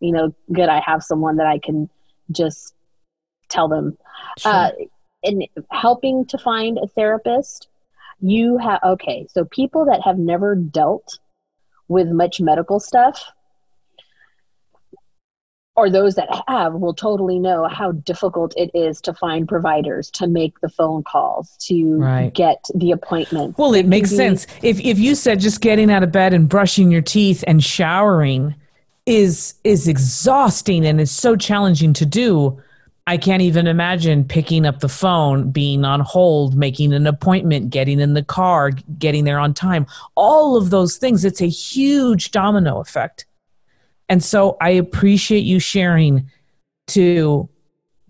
you 0.00 0.12
know, 0.12 0.34
good, 0.52 0.68
I 0.68 0.80
have 0.80 1.02
someone 1.02 1.36
that 1.36 1.46
I 1.46 1.58
can 1.58 1.90
just 2.30 2.74
tell 3.48 3.68
them. 3.68 3.98
Sure. 4.38 4.52
Uh, 4.52 4.70
and 5.28 5.46
helping 5.70 6.26
to 6.26 6.38
find 6.38 6.78
a 6.78 6.86
therapist, 6.88 7.68
you 8.20 8.58
have, 8.58 8.80
okay, 8.84 9.26
so 9.30 9.44
people 9.44 9.84
that 9.84 10.02
have 10.02 10.18
never 10.18 10.54
dealt 10.54 11.18
with 11.86 12.08
much 12.08 12.40
medical 12.40 12.80
stuff, 12.80 13.30
or 15.78 15.88
those 15.88 16.16
that 16.16 16.28
have 16.48 16.74
will 16.74 16.92
totally 16.92 17.38
know 17.38 17.68
how 17.68 17.92
difficult 17.92 18.52
it 18.56 18.68
is 18.74 19.00
to 19.00 19.14
find 19.14 19.46
providers 19.46 20.10
to 20.10 20.26
make 20.26 20.58
the 20.60 20.68
phone 20.68 21.04
calls 21.04 21.56
to 21.60 21.98
right. 21.98 22.34
get 22.34 22.64
the 22.74 22.90
appointment 22.90 23.56
well 23.56 23.72
it, 23.74 23.80
it 23.80 23.86
makes 23.86 24.10
be, 24.10 24.16
sense 24.16 24.46
if 24.62 24.80
if 24.80 24.98
you 24.98 25.14
said 25.14 25.38
just 25.38 25.60
getting 25.60 25.88
out 25.88 26.02
of 26.02 26.10
bed 26.10 26.34
and 26.34 26.48
brushing 26.48 26.90
your 26.90 27.00
teeth 27.00 27.44
and 27.46 27.62
showering 27.62 28.56
is 29.06 29.54
is 29.62 29.86
exhausting 29.86 30.84
and 30.84 31.00
is 31.00 31.12
so 31.12 31.36
challenging 31.36 31.92
to 31.92 32.04
do 32.04 32.60
I 33.08 33.16
can't 33.16 33.40
even 33.40 33.66
imagine 33.66 34.22
picking 34.22 34.66
up 34.66 34.80
the 34.80 34.88
phone, 34.88 35.50
being 35.50 35.82
on 35.86 36.00
hold, 36.00 36.54
making 36.54 36.92
an 36.92 37.06
appointment, 37.06 37.70
getting 37.70 38.00
in 38.00 38.12
the 38.12 38.22
car, 38.22 38.70
getting 38.98 39.24
there 39.24 39.38
on 39.38 39.54
time. 39.54 39.86
All 40.14 40.58
of 40.58 40.68
those 40.68 40.98
things, 40.98 41.24
it's 41.24 41.40
a 41.40 41.48
huge 41.48 42.32
domino 42.32 42.80
effect. 42.80 43.24
And 44.10 44.22
so 44.22 44.58
I 44.60 44.68
appreciate 44.72 45.44
you 45.44 45.58
sharing 45.58 46.30
to 46.88 47.48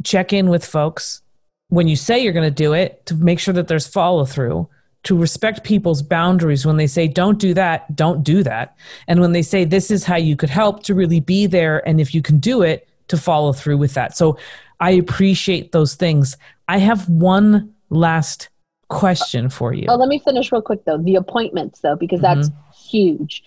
check 0.02 0.32
in 0.32 0.48
with 0.48 0.66
folks 0.66 1.22
when 1.68 1.86
you 1.86 1.94
say 1.94 2.18
you're 2.18 2.32
going 2.32 2.50
to 2.50 2.50
do 2.50 2.72
it, 2.72 3.06
to 3.06 3.14
make 3.14 3.38
sure 3.38 3.54
that 3.54 3.68
there's 3.68 3.86
follow 3.86 4.24
through, 4.24 4.68
to 5.04 5.16
respect 5.16 5.62
people's 5.62 6.02
boundaries 6.02 6.66
when 6.66 6.76
they 6.76 6.88
say, 6.88 7.06
don't 7.06 7.38
do 7.38 7.54
that, 7.54 7.94
don't 7.94 8.24
do 8.24 8.42
that. 8.42 8.76
And 9.06 9.20
when 9.20 9.30
they 9.30 9.42
say, 9.42 9.64
this 9.64 9.92
is 9.92 10.02
how 10.02 10.16
you 10.16 10.34
could 10.34 10.50
help, 10.50 10.82
to 10.82 10.94
really 10.94 11.20
be 11.20 11.46
there. 11.46 11.86
And 11.86 12.00
if 12.00 12.16
you 12.16 12.20
can 12.20 12.40
do 12.40 12.62
it, 12.62 12.88
to 13.06 13.16
follow 13.16 13.52
through 13.52 13.78
with 13.78 13.94
that. 13.94 14.16
So 14.16 14.38
I 14.80 14.92
appreciate 14.92 15.72
those 15.72 15.94
things. 15.94 16.36
I 16.68 16.78
have 16.78 17.08
one 17.08 17.74
last 17.90 18.48
question 18.88 19.48
for 19.48 19.72
you. 19.72 19.86
Oh, 19.88 19.96
let 19.96 20.08
me 20.08 20.18
finish 20.18 20.50
real 20.52 20.62
quick 20.62 20.84
though. 20.84 20.98
The 20.98 21.16
appointments 21.16 21.80
though, 21.80 21.96
because 21.96 22.20
that's 22.20 22.48
mm-hmm. 22.48 22.88
huge. 22.90 23.42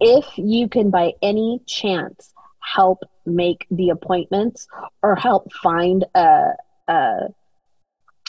If 0.00 0.26
you 0.36 0.68
can 0.68 0.90
by 0.90 1.12
any 1.22 1.60
chance 1.66 2.32
help 2.60 3.02
make 3.26 3.66
the 3.70 3.90
appointments 3.90 4.66
or 5.02 5.14
help 5.14 5.52
find 5.52 6.04
a, 6.14 6.52
a 6.88 7.28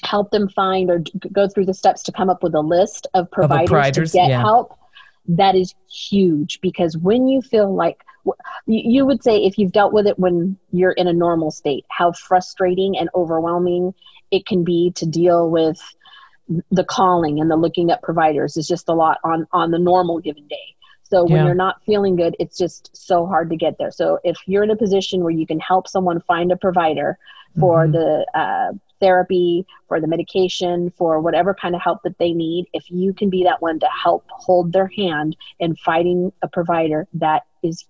help 0.04 0.32
them 0.32 0.50
find 0.50 0.90
or 0.90 1.04
go 1.32 1.48
through 1.48 1.66
the 1.66 1.74
steps 1.74 2.04
to 2.04 2.12
come 2.12 2.30
up 2.30 2.44
with 2.44 2.56
a 2.56 2.62
list 2.62 3.08
of 3.14 3.30
providers, 3.32 3.64
of 3.64 3.70
providers 3.70 4.12
to 4.12 4.18
get 4.18 4.30
yeah. 4.30 4.42
help 4.42 4.78
that 5.28 5.56
is 5.56 5.74
huge 5.90 6.60
because 6.62 6.98
when 6.98 7.28
you 7.28 7.42
feel 7.42 7.74
like 7.74 8.04
you 8.66 9.06
would 9.06 9.24
say 9.24 9.38
if 9.38 9.58
you've 9.58 9.72
dealt 9.72 9.94
with 9.94 10.08
it 10.08 10.18
when 10.20 10.58
you're 10.72 10.92
in 10.94 11.08
a 11.08 11.14
normal 11.14 11.52
state 11.52 11.86
how 11.90 12.12
frustrating 12.12 12.98
and 12.98 13.10
overwhelming 13.16 13.94
it 14.32 14.46
can 14.46 14.64
be 14.64 14.92
to 14.96 15.06
deal 15.06 15.50
with 15.50 15.80
the 16.70 16.84
calling 16.84 17.40
and 17.40 17.50
the 17.50 17.56
looking 17.56 17.92
up 17.92 18.02
providers 18.02 18.58
is 18.58 18.68
just 18.68 18.90
a 18.90 18.94
lot 18.94 19.18
on 19.24 19.48
on 19.52 19.72
the 19.72 19.80
normal 19.80 20.20
given 20.20 20.46
day 20.48 20.76
so 21.04 21.24
when 21.24 21.38
yeah. 21.38 21.46
you're 21.46 21.56
not 21.56 21.82
feeling 21.86 22.16
good 22.16 22.36
it's 22.40 22.58
just 22.58 22.96
so 22.96 23.26
hard 23.26 23.50
to 23.50 23.56
get 23.56 23.78
there 23.78 23.92
so 23.92 24.20
if 24.24 24.38
you're 24.46 24.64
in 24.64 24.72
a 24.72 24.76
position 24.76 25.24
where 25.24 25.32
you 25.32 25.48
can 25.48 25.60
help 25.60 25.88
someone 25.88 26.22
find 26.22 26.52
a 26.52 26.58
provider 26.58 27.18
for 27.60 27.86
mm-hmm. 27.86 27.94
the 27.94 28.26
uh, 28.34 28.72
therapy, 29.02 29.66
for 29.90 30.00
the 30.00 30.08
medication, 30.08 30.92
for 30.92 31.20
whatever 31.20 31.54
kind 31.54 31.76
of 31.76 31.82
help 31.82 32.04
that 32.04 32.18
they 32.20 32.32
need, 32.32 32.68
if 32.72 32.90
you 32.90 33.14
can 33.14 33.30
be 33.30 33.44
that 33.44 33.62
one 33.62 33.80
to 33.80 33.88
help 34.04 34.24
hold 34.30 34.72
their 34.72 34.88
hand 34.88 35.36
in 35.60 35.76
fighting 35.76 36.32
a 36.42 36.48
provider, 36.48 37.08
that 37.14 37.44
is 37.64 37.86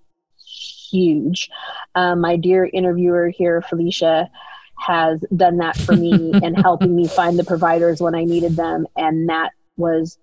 huge. 0.92 1.50
Um, 1.96 2.22
my 2.22 2.36
dear 2.36 2.66
interviewer 2.66 3.30
here, 3.30 3.62
Felicia, 3.62 4.30
has 4.78 5.24
done 5.36 5.58
that 5.58 5.78
for 5.78 5.96
me 5.96 6.32
and 6.44 6.58
helping 6.58 6.96
me 6.96 7.08
find 7.08 7.38
the 7.38 7.44
providers 7.44 8.02
when 8.02 8.16
I 8.16 8.24
needed 8.24 8.56
them. 8.56 8.88
And 8.96 9.30
that 9.30 9.52
was 9.78 10.18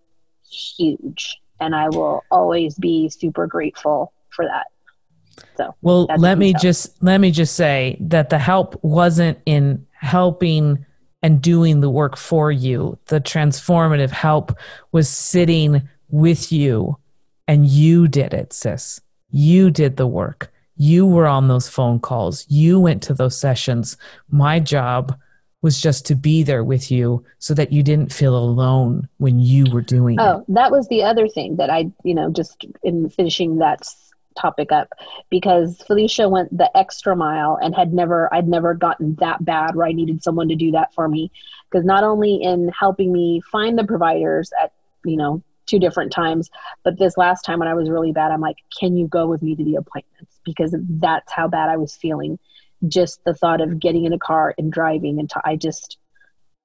huge. 0.50 1.38
And 1.60 1.74
I 1.74 1.88
will 1.88 2.24
always 2.30 2.74
be 2.76 3.08
super 3.08 3.46
grateful 3.46 4.12
for 4.30 4.44
that. 4.44 4.66
So, 5.56 5.74
well, 5.82 6.06
let 6.18 6.38
me 6.38 6.52
just 6.52 7.02
let 7.02 7.18
me 7.18 7.30
just 7.30 7.54
say 7.54 7.96
that 8.00 8.30
the 8.30 8.38
help 8.38 8.78
wasn't 8.82 9.38
in 9.46 9.86
helping 9.92 10.84
and 11.22 11.42
doing 11.42 11.80
the 11.80 11.90
work 11.90 12.16
for 12.16 12.52
you. 12.52 12.98
The 13.06 13.20
transformative 13.20 14.10
help 14.10 14.56
was 14.92 15.08
sitting 15.08 15.88
with 16.08 16.52
you 16.52 16.96
and 17.46 17.66
you 17.66 18.08
did 18.08 18.34
it, 18.34 18.52
sis. 18.52 19.00
You 19.30 19.70
did 19.70 19.96
the 19.96 20.06
work. 20.06 20.52
You 20.78 21.06
were 21.06 21.26
on 21.26 21.48
those 21.48 21.68
phone 21.68 22.00
calls. 22.00 22.46
You 22.48 22.80
went 22.80 23.02
to 23.04 23.14
those 23.14 23.38
sessions. 23.38 23.96
My 24.30 24.58
job 24.60 25.18
was 25.60 25.80
just 25.80 26.06
to 26.06 26.14
be 26.14 26.42
there 26.42 26.62
with 26.62 26.90
you 26.90 27.24
so 27.40 27.52
that 27.54 27.72
you 27.72 27.82
didn't 27.82 28.12
feel 28.12 28.36
alone 28.36 29.08
when 29.18 29.40
you 29.40 29.66
were 29.72 29.82
doing 29.82 30.18
oh, 30.20 30.38
it. 30.38 30.44
that 30.48 30.70
was 30.70 30.86
the 30.88 31.02
other 31.02 31.26
thing 31.26 31.56
that 31.56 31.68
I, 31.68 31.90
you 32.04 32.14
know, 32.14 32.30
just 32.30 32.64
in 32.84 33.10
finishing 33.10 33.58
that 33.58 33.82
topic 34.36 34.70
up 34.70 34.92
because 35.30 35.82
Felicia 35.86 36.28
went 36.28 36.56
the 36.56 36.70
extra 36.76 37.16
mile 37.16 37.58
and 37.60 37.74
had 37.74 37.92
never 37.92 38.32
I'd 38.32 38.46
never 38.46 38.72
gotten 38.72 39.16
that 39.16 39.44
bad 39.44 39.74
where 39.74 39.86
I 39.86 39.92
needed 39.92 40.22
someone 40.22 40.48
to 40.48 40.54
do 40.54 40.70
that 40.72 40.94
for 40.94 41.08
me 41.08 41.32
because 41.68 41.84
not 41.84 42.04
only 42.04 42.36
in 42.36 42.68
helping 42.68 43.12
me 43.12 43.42
find 43.50 43.76
the 43.76 43.84
providers 43.84 44.52
at 44.62 44.72
you 45.04 45.16
know 45.16 45.42
two 45.68 45.78
different 45.78 46.12
times. 46.12 46.50
But 46.84 46.98
this 46.98 47.16
last 47.16 47.42
time 47.42 47.58
when 47.58 47.68
I 47.68 47.74
was 47.74 47.90
really 47.90 48.12
bad 48.12 48.32
I'm 48.32 48.40
like 48.40 48.56
can 48.78 48.96
you 48.96 49.06
go 49.06 49.26
with 49.26 49.42
me 49.42 49.54
to 49.54 49.64
the 49.64 49.76
appointments? 49.76 50.40
Because 50.44 50.74
that's 50.88 51.32
how 51.32 51.48
bad 51.48 51.68
I 51.68 51.76
was 51.76 51.96
feeling. 51.96 52.38
Just 52.86 53.22
the 53.24 53.34
thought 53.34 53.60
of 53.60 53.80
getting 53.80 54.04
in 54.04 54.12
a 54.12 54.18
car 54.18 54.54
and 54.58 54.72
driving 54.72 55.18
and 55.18 55.30
I 55.44 55.56
just 55.56 55.98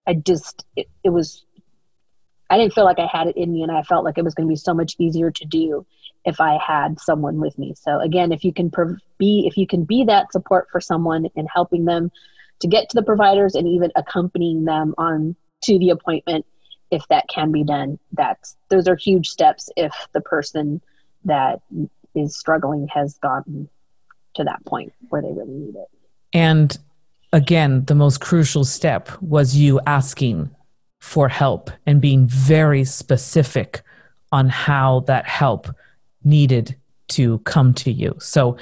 I 0.08 0.14
just 0.16 0.66
it, 0.76 0.88
it 1.04 1.10
was 1.10 1.46
I 2.50 2.58
didn't 2.58 2.74
feel 2.74 2.84
like 2.84 3.00
I 3.00 3.08
had 3.12 3.28
it 3.28 3.38
in 3.38 3.52
me 3.52 3.64
and 3.64 3.72
I 3.72 3.82
felt 3.82 4.06
like 4.06 4.18
it 4.18 4.24
was 4.24 4.36
going 4.36 4.48
to 4.48 4.52
be 4.52 4.58
so 4.58 4.74
much 4.74 4.96
easier 5.00 5.32
to 5.32 5.46
do 5.46 5.86
if 6.26 6.40
I 6.40 6.58
had 6.58 7.00
someone 7.00 7.40
with 7.40 7.58
me. 7.58 7.74
So 7.76 8.00
again, 8.00 8.32
if 8.32 8.44
you 8.44 8.54
can 8.54 8.72
be 9.18 9.46
if 9.48 9.58
you 9.58 9.66
can 9.66 9.86
be 9.86 10.06
that 10.06 10.32
support 10.32 10.68
for 10.72 10.80
someone 10.80 11.28
and 11.36 11.48
helping 11.52 11.86
them 11.86 12.12
to 12.60 12.68
get 12.68 12.90
to 12.90 12.96
the 12.96 13.04
providers 13.04 13.56
and 13.56 13.68
even 13.68 13.92
accompanying 13.96 14.66
them 14.66 14.94
on 14.98 15.36
to 15.64 15.80
the 15.80 15.90
appointment 15.90 16.46
if 16.94 17.08
that 17.08 17.28
can 17.28 17.52
be 17.52 17.64
done, 17.64 17.98
that's 18.12 18.56
those 18.70 18.88
are 18.88 18.96
huge 18.96 19.28
steps 19.28 19.68
if 19.76 19.92
the 20.14 20.22
person 20.22 20.80
that 21.26 21.60
is 22.16 22.38
struggling 22.38 22.88
has 22.88 23.18
gotten 23.18 23.68
to 24.36 24.44
that 24.44 24.64
point 24.66 24.94
where 25.10 25.22
they 25.22 25.32
really 25.32 25.54
need 25.54 25.76
it. 25.76 25.88
And 26.34 26.78
again, 27.32 27.84
the 27.86 27.96
most 27.96 28.22
crucial 28.22 28.64
step 28.64 29.10
was 29.22 29.56
you 29.56 29.80
asking 29.88 30.52
for 31.02 31.28
help 31.28 31.72
and 31.88 32.00
being 32.00 32.28
very 32.28 32.86
specific 32.86 33.82
on 34.32 34.50
how 34.50 35.00
that 35.02 35.28
help 35.28 35.68
needed 36.24 36.76
to 37.10 37.40
come 37.40 37.74
to 37.74 37.92
you. 37.92 38.16
So 38.20 38.58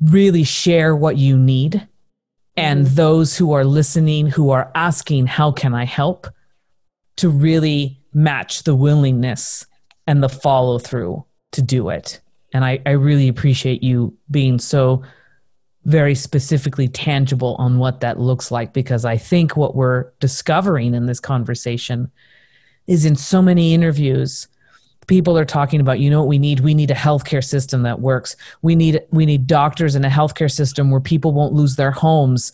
really 0.00 0.44
share 0.44 0.94
what 0.94 1.16
you 1.16 1.36
need 1.36 1.86
and 2.56 2.86
Mhm. 2.86 2.94
those 2.94 3.36
who 3.36 3.52
are 3.52 3.64
listening 3.64 4.26
who 4.28 4.50
are 4.50 4.70
asking 4.74 5.26
how 5.26 5.52
can 5.52 5.74
i 5.74 5.84
help 5.84 6.26
to 7.20 7.28
really 7.28 8.00
match 8.14 8.62
the 8.62 8.74
willingness 8.74 9.66
and 10.06 10.22
the 10.22 10.28
follow 10.28 10.78
through 10.78 11.22
to 11.52 11.60
do 11.60 11.90
it. 11.90 12.18
And 12.54 12.64
I, 12.64 12.80
I 12.86 12.92
really 12.92 13.28
appreciate 13.28 13.82
you 13.82 14.16
being 14.30 14.58
so 14.58 15.02
very 15.84 16.14
specifically 16.14 16.88
tangible 16.88 17.56
on 17.58 17.78
what 17.78 18.00
that 18.00 18.20
looks 18.20 18.50
like 18.50 18.74
because 18.74 19.06
i 19.06 19.16
think 19.16 19.56
what 19.56 19.74
we're 19.74 20.10
discovering 20.20 20.94
in 20.94 21.06
this 21.06 21.20
conversation 21.20 22.10
is 22.86 23.06
in 23.06 23.16
so 23.16 23.40
many 23.40 23.72
interviews 23.72 24.46
people 25.10 25.36
are 25.36 25.44
talking 25.44 25.80
about 25.80 25.98
you 25.98 26.08
know 26.08 26.20
what 26.20 26.28
we 26.28 26.38
need? 26.38 26.60
We 26.60 26.72
need 26.72 26.92
a 26.92 26.94
healthcare 26.94 27.42
system 27.42 27.82
that 27.82 27.98
works. 27.98 28.36
We 28.62 28.76
need 28.76 29.02
we 29.10 29.26
need 29.26 29.48
doctors 29.48 29.96
in 29.96 30.04
a 30.04 30.08
healthcare 30.08 30.50
system 30.50 30.88
where 30.88 31.00
people 31.00 31.32
won't 31.32 31.52
lose 31.52 31.74
their 31.74 31.90
homes 31.90 32.52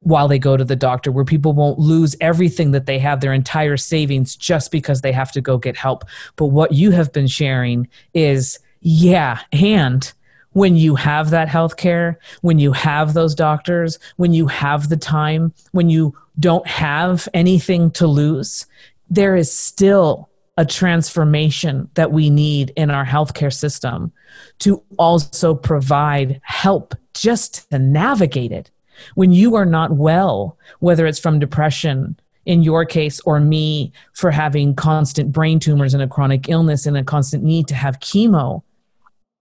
while 0.00 0.28
they 0.28 0.38
go 0.38 0.56
to 0.56 0.64
the 0.64 0.76
doctor 0.76 1.12
where 1.12 1.24
people 1.24 1.52
won't 1.52 1.78
lose 1.78 2.16
everything 2.20 2.70
that 2.70 2.86
they 2.86 2.98
have 2.98 3.20
their 3.20 3.32
entire 3.32 3.76
savings 3.76 4.34
just 4.34 4.70
because 4.70 5.00
they 5.00 5.12
have 5.12 5.30
to 5.32 5.40
go 5.40 5.58
get 5.58 5.76
help 5.76 6.04
but 6.36 6.46
what 6.46 6.72
you 6.72 6.90
have 6.90 7.12
been 7.12 7.26
sharing 7.26 7.86
is 8.14 8.58
yeah 8.80 9.40
and 9.52 10.12
when 10.52 10.74
you 10.74 10.96
have 10.96 11.30
that 11.30 11.48
health 11.48 11.76
care 11.76 12.18
when 12.40 12.58
you 12.58 12.72
have 12.72 13.12
those 13.12 13.34
doctors 13.34 13.98
when 14.16 14.32
you 14.32 14.46
have 14.46 14.88
the 14.88 14.96
time 14.96 15.52
when 15.72 15.90
you 15.90 16.16
don't 16.38 16.66
have 16.66 17.28
anything 17.34 17.90
to 17.90 18.06
lose 18.06 18.66
there 19.10 19.36
is 19.36 19.52
still 19.52 20.30
a 20.56 20.64
transformation 20.64 21.88
that 21.94 22.12
we 22.12 22.28
need 22.28 22.70
in 22.76 22.90
our 22.90 23.04
healthcare 23.04 23.52
system 23.52 24.12
to 24.58 24.82
also 24.98 25.54
provide 25.54 26.38
help 26.44 26.94
just 27.14 27.68
to 27.70 27.78
navigate 27.78 28.52
it. 28.52 28.70
When 29.14 29.32
you 29.32 29.54
are 29.56 29.66
not 29.66 29.92
well, 29.92 30.56
whether 30.80 31.06
it's 31.06 31.18
from 31.18 31.38
depression, 31.38 32.18
in 32.46 32.62
your 32.62 32.84
case, 32.84 33.20
or 33.20 33.40
me 33.40 33.92
for 34.12 34.30
having 34.30 34.74
constant 34.74 35.32
brain 35.32 35.60
tumors 35.60 35.94
and 35.94 36.02
a 36.02 36.08
chronic 36.08 36.48
illness 36.48 36.86
and 36.86 36.96
a 36.96 37.04
constant 37.04 37.44
need 37.44 37.68
to 37.68 37.74
have 37.74 38.00
chemo, 38.00 38.62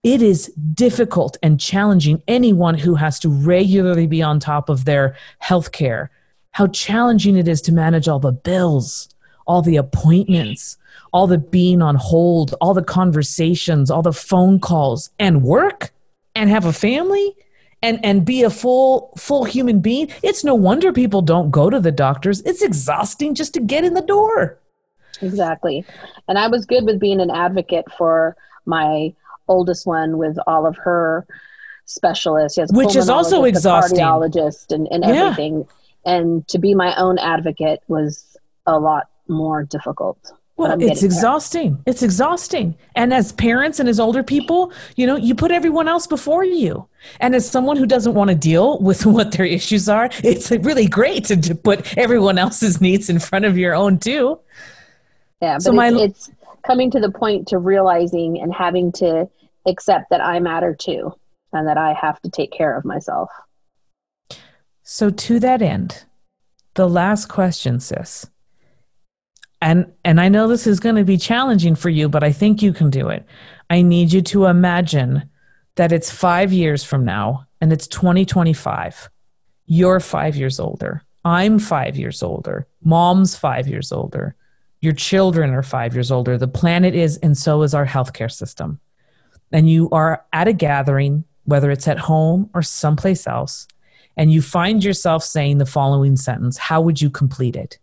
it 0.03 0.21
is 0.21 0.47
difficult 0.73 1.37
and 1.43 1.59
challenging. 1.59 2.21
Anyone 2.27 2.75
who 2.75 2.95
has 2.95 3.19
to 3.19 3.29
regularly 3.29 4.07
be 4.07 4.21
on 4.21 4.39
top 4.39 4.69
of 4.69 4.85
their 4.85 5.15
health 5.39 5.71
care, 5.71 6.11
how 6.51 6.67
challenging 6.67 7.35
it 7.35 7.47
is 7.47 7.61
to 7.63 7.73
manage 7.73 8.07
all 8.07 8.19
the 8.19 8.31
bills, 8.31 9.09
all 9.45 9.61
the 9.61 9.77
appointments, 9.77 10.77
all 11.11 11.27
the 11.27 11.37
being 11.37 11.81
on 11.81 11.95
hold, 11.95 12.53
all 12.61 12.73
the 12.73 12.83
conversations, 12.83 13.89
all 13.89 14.01
the 14.01 14.13
phone 14.13 14.59
calls, 14.59 15.09
and 15.19 15.43
work 15.43 15.91
and 16.35 16.49
have 16.49 16.65
a 16.65 16.73
family 16.73 17.35
and 17.81 18.03
and 18.03 18.25
be 18.25 18.43
a 18.43 18.49
full 18.49 19.13
full 19.17 19.43
human 19.43 19.79
being. 19.79 20.09
It's 20.23 20.43
no 20.43 20.55
wonder 20.55 20.91
people 20.91 21.21
don't 21.21 21.51
go 21.51 21.69
to 21.69 21.79
the 21.79 21.91
doctors. 21.91 22.41
It's 22.41 22.61
exhausting 22.61 23.35
just 23.35 23.53
to 23.55 23.59
get 23.59 23.83
in 23.83 23.93
the 23.93 24.01
door. 24.01 24.59
Exactly. 25.21 25.85
And 26.27 26.37
I 26.37 26.47
was 26.47 26.65
good 26.65 26.85
with 26.85 26.99
being 26.99 27.19
an 27.19 27.31
advocate 27.31 27.85
for 27.97 28.35
my 28.65 29.13
oldest 29.47 29.85
one 29.85 30.17
with 30.17 30.37
all 30.47 30.65
of 30.65 30.77
her 30.77 31.25
specialists. 31.85 32.59
Which 32.71 32.95
is 32.95 33.09
also 33.09 33.43
exhausting. 33.43 33.99
cardiologist 33.99 34.71
and, 34.71 34.87
and 34.91 35.03
Yeah. 35.03 35.25
everything. 35.25 35.67
And 36.05 36.47
to 36.47 36.59
be 36.59 36.73
my 36.75 36.95
own 36.95 37.17
advocate 37.17 37.81
was 37.87 38.37
a 38.65 38.79
lot 38.79 39.07
more 39.27 39.63
difficult. 39.63 40.31
Well, 40.59 40.81
it's 40.81 40.99
there. 40.99 41.07
exhausting. 41.07 41.81
It's 41.85 42.03
exhausting. 42.03 42.75
And 42.93 43.13
as 43.13 43.31
parents 43.31 43.79
and 43.79 43.87
as 43.87 43.97
older 43.97 44.23
people, 44.23 44.73
you 44.97 45.07
know, 45.07 45.15
you 45.15 45.33
put 45.33 45.51
everyone 45.51 45.87
else 45.87 46.05
before 46.05 46.43
you. 46.43 46.85
And 47.21 47.33
as 47.33 47.49
someone 47.49 47.77
who 47.77 47.85
doesn't 47.85 48.13
want 48.13 48.29
to 48.29 48.35
deal 48.35 48.77
with 48.79 49.05
what 49.05 49.31
their 49.31 49.45
issues 49.45 49.87
are, 49.87 50.09
it's 50.21 50.51
really 50.51 50.85
great 50.87 51.23
to, 51.25 51.37
to 51.37 51.55
put 51.55 51.97
everyone 51.97 52.37
else's 52.37 52.81
needs 52.81 53.09
in 53.09 53.19
front 53.19 53.45
of 53.45 53.57
your 53.57 53.73
own 53.73 53.99
too. 53.99 54.37
Yeah, 55.41 55.55
but 55.55 55.61
So 55.63 55.69
it's, 55.71 55.77
my- 55.77 56.01
it's 56.01 56.29
coming 56.67 56.91
to 56.91 56.99
the 56.99 57.09
point 57.09 57.47
to 57.47 57.57
realizing 57.57 58.41
and 58.41 58.53
having 58.53 58.91
to 58.93 59.29
accept 59.65 60.09
that 60.09 60.19
I 60.19 60.41
matter 60.41 60.75
too 60.75 61.13
and 61.53 61.69
that 61.69 61.77
I 61.77 61.93
have 61.93 62.21
to 62.23 62.29
take 62.29 62.51
care 62.51 62.75
of 62.75 62.83
myself. 62.83 63.29
So 64.83 65.09
to 65.09 65.39
that 65.39 65.61
end, 65.61 66.03
the 66.73 66.89
last 66.89 67.27
question, 67.27 67.79
sis. 67.79 68.29
And 69.61 69.91
and 70.05 70.21
I 70.21 70.29
know 70.29 70.47
this 70.47 70.67
is 70.67 70.79
going 70.79 70.95
to 70.95 71.03
be 71.03 71.17
challenging 71.17 71.75
for 71.75 71.89
you, 71.89 72.07
but 72.07 72.23
I 72.23 72.31
think 72.31 72.61
you 72.61 72.71
can 72.71 72.89
do 72.89 73.09
it. 73.09 73.25
I 73.69 73.81
need 73.81 74.13
you 74.13 74.21
to 74.21 74.45
imagine 74.45 75.29
that 75.75 75.91
it's 75.91 76.09
5 76.11 76.51
years 76.51 76.83
from 76.83 77.05
now 77.05 77.45
and 77.61 77.71
it's 77.71 77.87
2025. 77.87 79.09
You're 79.65 79.99
5 79.99 80.35
years 80.35 80.59
older. 80.59 81.03
I'm 81.25 81.59
5 81.59 81.97
years 81.97 82.23
older. 82.23 82.67
Mom's 82.83 83.35
5 83.35 83.67
years 83.67 83.91
older. 83.91 84.35
Your 84.81 84.93
children 84.93 85.51
are 85.51 85.63
5 85.63 85.93
years 85.93 86.11
older. 86.11 86.37
The 86.37 86.47
planet 86.47 86.95
is 86.95 87.17
and 87.17 87.37
so 87.37 87.61
is 87.63 87.73
our 87.73 87.85
healthcare 87.85 88.31
system. 88.31 88.79
And 89.51 89.69
you 89.69 89.89
are 89.91 90.25
at 90.31 90.47
a 90.47 90.53
gathering, 90.53 91.25
whether 91.43 91.69
it's 91.69 91.87
at 91.87 91.99
home 91.99 92.49
or 92.53 92.61
someplace 92.61 93.27
else, 93.27 93.67
and 94.15 94.31
you 94.31 94.41
find 94.41 94.83
yourself 94.83 95.23
saying 95.23 95.57
the 95.57 95.65
following 95.65 96.15
sentence, 96.15 96.57
how 96.57 96.81
would 96.81 97.01
you 97.01 97.09
complete 97.09 97.55
it? 97.55 97.77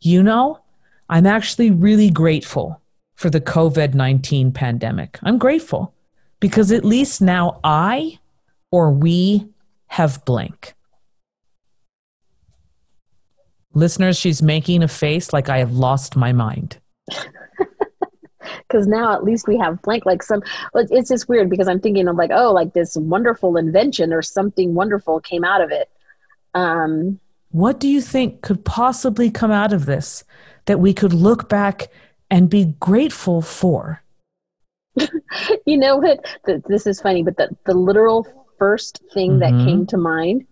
You 0.00 0.22
know, 0.22 0.60
I'm 1.08 1.26
actually 1.26 1.70
really 1.70 2.10
grateful 2.10 2.80
for 3.14 3.30
the 3.30 3.40
COVID 3.40 3.94
19 3.94 4.52
pandemic. 4.52 5.18
I'm 5.22 5.38
grateful 5.38 5.94
because 6.40 6.72
at 6.72 6.84
least 6.84 7.20
now 7.20 7.60
I 7.62 8.18
or 8.70 8.90
we 8.90 9.46
have 9.86 10.24
blank. 10.24 10.74
Listeners, 13.72 14.16
she's 14.16 14.42
making 14.42 14.82
a 14.82 14.88
face 14.88 15.32
like 15.32 15.48
I 15.48 15.58
have 15.58 15.72
lost 15.72 16.16
my 16.16 16.32
mind. 16.32 16.78
Because 18.68 18.86
now 18.86 19.14
at 19.14 19.24
least 19.24 19.46
we 19.46 19.56
have 19.58 19.80
blank, 19.82 20.04
like 20.04 20.22
some, 20.22 20.42
it's 20.74 21.08
just 21.08 21.28
weird 21.28 21.48
because 21.48 21.68
I'm 21.68 21.80
thinking 21.80 22.08
of 22.08 22.16
like, 22.16 22.30
oh, 22.32 22.52
like 22.52 22.72
this 22.72 22.96
wonderful 22.96 23.56
invention 23.56 24.12
or 24.12 24.20
something 24.20 24.74
wonderful 24.74 25.20
came 25.20 25.44
out 25.44 25.60
of 25.60 25.70
it. 25.70 25.88
Um, 26.54 27.20
What 27.50 27.80
do 27.80 27.88
you 27.88 28.00
think 28.00 28.42
could 28.42 28.64
possibly 28.64 29.30
come 29.30 29.50
out 29.50 29.72
of 29.72 29.86
this 29.86 30.24
that 30.66 30.80
we 30.80 30.94
could 30.94 31.12
look 31.12 31.48
back 31.48 31.88
and 32.30 32.48
be 32.50 32.74
grateful 32.80 33.42
for? 33.42 34.02
you 35.66 35.76
know 35.76 35.96
what? 35.96 36.24
Th- 36.46 36.62
This 36.66 36.86
is 36.86 37.00
funny, 37.00 37.22
but 37.22 37.36
the, 37.36 37.54
the 37.66 37.74
literal 37.74 38.26
first 38.58 39.02
thing 39.12 39.38
that 39.40 39.52
Mhm. 39.52 39.64
came 39.64 39.86
to 39.86 39.96
mind, 39.96 40.46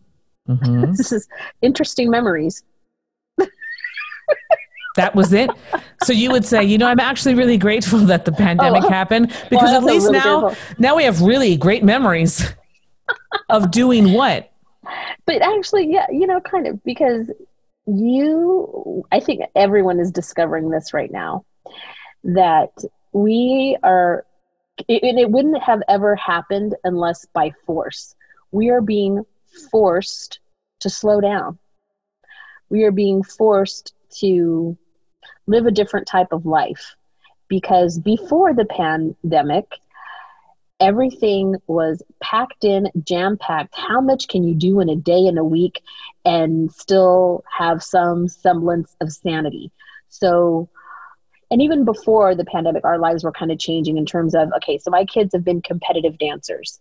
Mhm. 0.49 0.97
this 0.97 1.13
is 1.13 1.29
interesting 1.63 2.11
memories. 2.11 2.63
That 4.97 5.15
was 5.15 5.33
it. 5.33 5.51
So 6.03 6.13
you 6.13 6.31
would 6.33 6.45
say, 6.45 6.63
you 6.65 6.77
know, 6.77 6.87
I'm 6.87 7.01
actually 7.01 7.35
really 7.35 7.57
grateful 7.57 8.01
that 8.01 8.27
the 8.27 8.33
pandemic 8.33 8.83
Oh, 8.85 8.89
happened 8.91 9.33
because 9.49 9.73
I 9.73 9.77
at 9.77 9.85
least 9.85 10.05
really 10.09 10.19
now 10.19 10.41
grateful. 10.51 10.75
now 10.79 10.97
we 10.97 11.05
have 11.05 11.23
really 11.23 11.57
great 11.57 11.83
memories 11.83 12.45
of 13.49 13.71
doing 13.71 14.13
what? 14.13 14.49
but 15.27 15.41
actually 15.41 15.87
yeah 15.91 16.05
you 16.11 16.27
know 16.27 16.41
kind 16.41 16.67
of 16.67 16.83
because 16.83 17.31
you 17.87 19.05
i 19.11 19.19
think 19.19 19.43
everyone 19.57 19.99
is 19.99 20.11
discovering 20.11 20.71
this 20.71 20.95
right 20.95 21.11
now 21.11 21.45
that 22.25 22.71
we 23.13 23.77
are 23.83 24.25
and 24.89 25.19
it 25.19 25.31
wouldn't 25.31 25.63
have 25.63 25.83
ever 25.89 26.17
happened 26.17 26.75
unless 26.85 27.27
by 27.27 27.53
force. 27.67 28.15
We 28.51 28.71
are 28.71 28.81
being 28.81 29.25
forced 29.71 30.41
to 30.81 30.91
slow 30.91 31.21
down. 31.21 31.59
We 32.71 32.85
are 32.85 32.91
being 32.91 33.23
forced 33.23 33.95
to 34.21 34.77
live 35.47 35.67
a 35.67 35.71
different 35.71 36.07
type 36.07 36.33
of 36.33 36.47
life 36.47 36.95
because 37.49 37.99
before 37.99 38.55
the 38.55 38.65
pandemic 38.65 39.67
everything 40.81 41.55
was 41.69 42.03
packed 42.21 42.65
in, 42.65 42.89
jam 43.05 43.37
packed. 43.39 43.75
How 43.77 44.01
much 44.01 44.27
can 44.27 44.43
you 44.43 44.55
do 44.55 44.81
in 44.81 44.89
a 44.89 44.97
day 44.97 45.27
and 45.27 45.39
a 45.39 45.45
week 45.45 45.81
and 46.25 46.73
still 46.73 47.45
have 47.59 47.83
some 47.83 48.29
semblance 48.29 48.97
of 49.01 49.13
sanity? 49.13 49.71
So, 50.09 50.69
and 51.51 51.61
even 51.63 51.85
before 51.85 52.35
the 52.35 52.45
pandemic, 52.45 52.85
our 52.85 52.99
lives 52.99 53.25
were 53.25 53.33
kind 53.33 53.51
of 53.51 53.59
changing 53.59 53.99
in 53.99 54.07
terms 54.07 54.35
of 54.35 54.51
okay, 54.57 54.79
so 54.79 54.91
my 54.91 55.05
kids 55.05 55.35
have 55.35 55.45
been 55.45 55.63
competitive 55.63 56.19
dancers. 56.19 56.81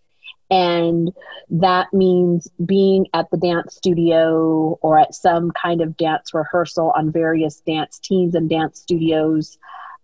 And 0.49 1.13
that 1.49 1.93
means 1.93 2.49
being 2.65 3.07
at 3.13 3.31
the 3.31 3.37
dance 3.37 3.75
studio 3.75 4.77
or 4.81 4.99
at 4.99 5.15
some 5.15 5.51
kind 5.51 5.79
of 5.79 5.95
dance 5.95 6.33
rehearsal 6.33 6.91
on 6.93 7.09
various 7.09 7.61
dance 7.61 7.99
teams 7.99 8.35
and 8.35 8.49
dance 8.49 8.81
studios 8.81 9.57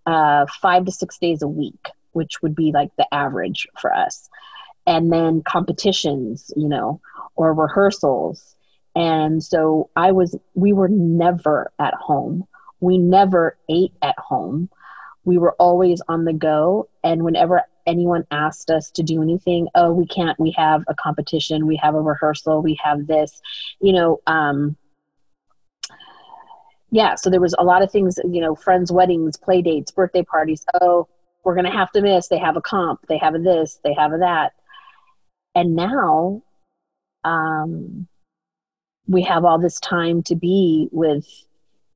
uh, 0.06 0.46
five 0.62 0.86
to 0.86 0.92
six 0.94 1.18
days 1.18 1.42
a 1.42 1.50
week 1.50 1.90
which 2.18 2.42
would 2.42 2.56
be 2.56 2.72
like 2.74 2.90
the 2.98 3.08
average 3.14 3.68
for 3.80 3.94
us. 3.94 4.28
And 4.88 5.14
then 5.14 5.44
competitions, 5.44 6.52
you 6.56 6.68
know, 6.68 7.00
or 7.36 7.54
rehearsals. 7.54 8.56
And 8.98 9.44
so 9.44 9.92
I 9.96 10.12
was, 10.12 10.36
we 10.56 10.74
were 10.74 10.88
never 10.88 11.72
at 11.78 11.94
home. 11.94 12.48
We 12.80 12.98
never 12.98 13.56
ate 13.70 13.94
at 14.02 14.18
home. 14.18 14.72
We 15.24 15.38
were 15.38 15.54
always 15.60 16.02
on 16.08 16.26
the 16.26 16.34
go. 16.34 16.90
And 17.04 17.24
whenever 17.24 17.62
anyone 17.86 18.26
asked 18.32 18.72
us 18.72 18.90
to 18.92 19.04
do 19.04 19.22
anything, 19.22 19.68
oh, 19.76 19.94
we 19.94 20.08
can't, 20.08 20.40
we 20.40 20.50
have 20.58 20.84
a 20.88 20.96
competition, 20.96 21.68
we 21.68 21.76
have 21.76 21.94
a 21.94 22.02
rehearsal, 22.02 22.64
we 22.64 22.80
have 22.84 23.06
this, 23.06 23.40
you 23.80 23.94
know, 23.94 24.20
um, 24.26 24.76
yeah, 26.90 27.14
so 27.14 27.30
there 27.30 27.40
was 27.40 27.54
a 27.60 27.64
lot 27.64 27.84
of 27.84 27.92
things, 27.92 28.18
you 28.28 28.42
know, 28.42 28.56
friends' 28.56 28.92
weddings, 28.92 29.38
play 29.38 29.62
dates, 29.62 29.92
birthday 29.92 30.24
parties. 30.24 30.66
Oh, 30.82 31.08
we're 31.44 31.54
going 31.54 31.66
to 31.66 31.72
have 31.72 31.92
to 31.92 32.02
miss. 32.02 32.30
They 32.30 32.40
have 32.40 32.58
a 32.58 32.62
comp, 32.62 33.02
they 33.08 33.20
have 33.20 33.36
a 33.36 33.40
this, 33.40 33.80
they 33.84 33.94
have 33.94 34.12
a 34.12 34.18
that. 34.18 34.54
And 35.54 35.76
now 35.76 36.42
um, 37.24 38.08
we 39.08 39.24
have 39.24 39.46
all 39.46 39.60
this 39.60 39.80
time 39.80 40.22
to 40.24 40.36
be 40.36 40.90
with 40.92 41.26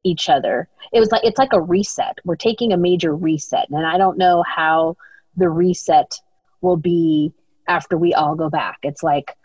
each 0.04 0.30
other. 0.30 0.68
It 0.94 1.00
was 1.00 1.12
like 1.12 1.24
it's 1.24 1.38
like 1.38 1.54
a 1.54 1.62
reset. 1.62 2.18
We're 2.26 2.36
taking 2.36 2.74
a 2.74 2.78
major 2.78 3.16
reset, 3.16 3.70
and 3.70 3.86
I 3.86 3.98
don't 3.98 4.18
know 4.18 4.44
how 4.44 4.98
the 5.38 5.50
reset 5.50 6.14
will 6.62 6.78
be 6.78 7.32
after 7.68 7.98
we 7.98 8.14
all 8.14 8.36
go 8.36 8.50
back. 8.50 8.80
It's 8.84 9.04
like 9.04 9.36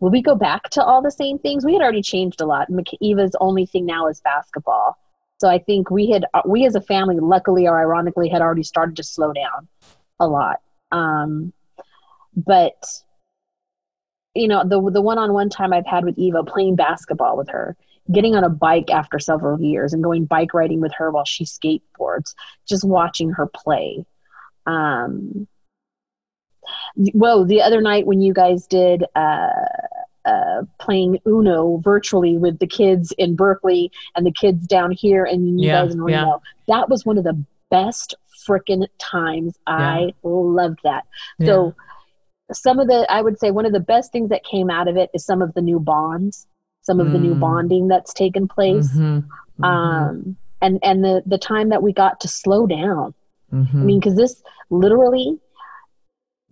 will 0.00 0.10
we 0.10 0.22
go 0.22 0.34
back 0.34 0.68
to 0.70 0.84
all 0.84 1.00
the 1.00 1.10
same 1.10 1.38
things? 1.38 1.64
We 1.64 1.72
had 1.72 1.82
already 1.82 2.02
changed 2.02 2.40
a 2.40 2.46
lot. 2.46 2.68
Eva's 3.00 3.34
only 3.40 3.64
thing 3.64 3.86
now 3.86 4.06
is 4.08 4.20
basketball. 4.20 4.98
So 5.38 5.48
I 5.48 5.58
think 5.58 5.90
we 5.90 6.10
had 6.10 6.26
we 6.46 6.66
as 6.66 6.74
a 6.74 6.80
family, 6.80 7.18
luckily 7.20 7.66
or 7.66 7.80
ironically, 7.80 8.28
had 8.28 8.42
already 8.42 8.62
started 8.62 8.96
to 8.96 9.02
slow 9.02 9.32
down 9.32 9.68
a 10.20 10.26
lot. 10.26 10.60
Um, 10.92 11.52
but 12.36 12.84
you 14.34 14.48
know, 14.48 14.62
the 14.64 14.90
the 14.90 15.02
one 15.02 15.18
on 15.18 15.32
one 15.32 15.48
time 15.48 15.72
I've 15.72 15.86
had 15.86 16.04
with 16.04 16.18
Eva 16.18 16.42
playing 16.44 16.76
basketball 16.76 17.36
with 17.36 17.48
her, 17.50 17.76
getting 18.12 18.34
on 18.34 18.44
a 18.44 18.48
bike 18.48 18.90
after 18.90 19.18
several 19.18 19.60
years 19.60 19.92
and 19.92 20.02
going 20.02 20.24
bike 20.24 20.52
riding 20.54 20.80
with 20.80 20.92
her 20.94 21.10
while 21.10 21.24
she 21.24 21.44
skateboards, 21.44 22.34
just 22.66 22.84
watching 22.84 23.30
her 23.30 23.46
play. 23.46 24.04
Um, 24.66 25.46
well, 26.96 27.44
the 27.44 27.62
other 27.62 27.80
night 27.80 28.06
when 28.06 28.20
you 28.20 28.32
guys 28.32 28.66
did 28.66 29.04
uh, 29.14 29.48
uh, 30.24 30.62
playing 30.80 31.18
Uno 31.26 31.78
virtually 31.78 32.36
with 32.36 32.58
the 32.58 32.66
kids 32.66 33.12
in 33.18 33.36
Berkeley 33.36 33.92
and 34.16 34.26
the 34.26 34.32
kids 34.32 34.66
down 34.66 34.90
here 34.90 35.24
and 35.24 35.60
you 35.60 35.68
yeah, 35.68 35.82
guys 35.82 35.94
in 35.94 36.02
Reno, 36.02 36.40
yeah. 36.66 36.76
that 36.76 36.88
was 36.88 37.04
one 37.04 37.18
of 37.18 37.24
the 37.24 37.44
best 37.70 38.14
freaking 38.48 38.86
times. 38.98 39.58
Yeah. 39.66 39.74
I 39.74 40.14
loved 40.22 40.80
that. 40.84 41.04
So 41.44 41.74
some 42.52 42.78
of 42.78 42.88
the, 42.88 43.06
I 43.10 43.22
would 43.22 43.38
say 43.38 43.50
one 43.50 43.66
of 43.66 43.72
the 43.72 43.80
best 43.80 44.12
things 44.12 44.28
that 44.30 44.44
came 44.44 44.70
out 44.70 44.88
of 44.88 44.96
it 44.96 45.10
is 45.14 45.24
some 45.24 45.42
of 45.42 45.54
the 45.54 45.62
new 45.62 45.80
bonds 45.80 46.46
some 46.84 47.00
of 47.00 47.08
mm. 47.08 47.12
the 47.12 47.18
new 47.18 47.34
mm. 47.34 47.40
bonding 47.40 47.88
that's 47.88 48.12
taken 48.12 48.46
place 48.46 48.88
mm-hmm. 48.88 49.18
Mm-hmm. 49.62 49.64
Um, 49.64 50.36
and 50.60 50.78
and 50.82 51.02
the 51.02 51.22
the 51.26 51.38
time 51.38 51.70
that 51.70 51.82
we 51.82 51.92
got 51.92 52.20
to 52.20 52.28
slow 52.28 52.66
down 52.66 53.14
mm-hmm. 53.52 53.76
i 53.76 53.84
mean 53.84 54.00
because 54.00 54.16
this 54.16 54.42
literally 54.70 55.38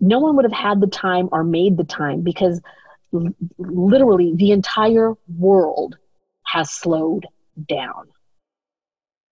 no 0.00 0.18
one 0.18 0.34
would 0.36 0.44
have 0.44 0.52
had 0.52 0.80
the 0.80 0.86
time 0.86 1.28
or 1.32 1.44
made 1.44 1.76
the 1.76 1.84
time 1.84 2.22
because 2.22 2.60
l- 3.14 3.34
literally 3.58 4.34
the 4.34 4.50
entire 4.50 5.14
world 5.36 5.96
has 6.44 6.70
slowed 6.70 7.26
down 7.68 8.08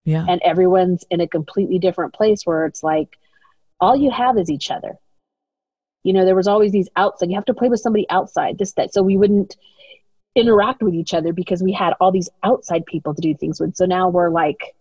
yeah 0.04 0.24
and 0.28 0.40
everyone's 0.44 1.04
in 1.10 1.20
a 1.20 1.28
completely 1.28 1.78
different 1.78 2.12
place 2.12 2.42
where 2.44 2.66
it's 2.66 2.82
like 2.82 3.16
all 3.80 3.96
you 3.96 4.10
have 4.10 4.36
is 4.36 4.50
each 4.50 4.70
other 4.70 4.98
you 6.02 6.12
know 6.12 6.24
there 6.24 6.34
was 6.34 6.48
always 6.48 6.72
these 6.72 6.88
outside 6.96 7.28
you 7.28 7.34
have 7.34 7.44
to 7.44 7.54
play 7.54 7.68
with 7.68 7.80
somebody 7.80 8.06
outside 8.10 8.58
this 8.58 8.72
that 8.72 8.92
so 8.92 9.02
we 9.02 9.16
wouldn't 9.16 9.56
interact 10.34 10.82
with 10.82 10.94
each 10.94 11.14
other 11.14 11.32
because 11.32 11.62
we 11.62 11.72
had 11.72 11.94
all 12.00 12.12
these 12.12 12.28
outside 12.42 12.86
people 12.86 13.14
to 13.14 13.20
do 13.20 13.34
things 13.34 13.60
with. 13.60 13.76
So 13.76 13.84
now 13.84 14.08
we're 14.08 14.30
like, 14.30 14.74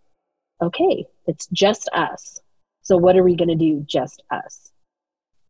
okay, 0.62 1.06
it's 1.26 1.48
just 1.48 1.90
us. 1.94 2.40
So 2.82 2.98
what 2.98 3.16
are 3.16 3.24
we 3.24 3.36
going 3.36 3.50
to 3.50 3.56
do? 3.56 3.84
Just 3.88 4.24
us. 4.32 4.72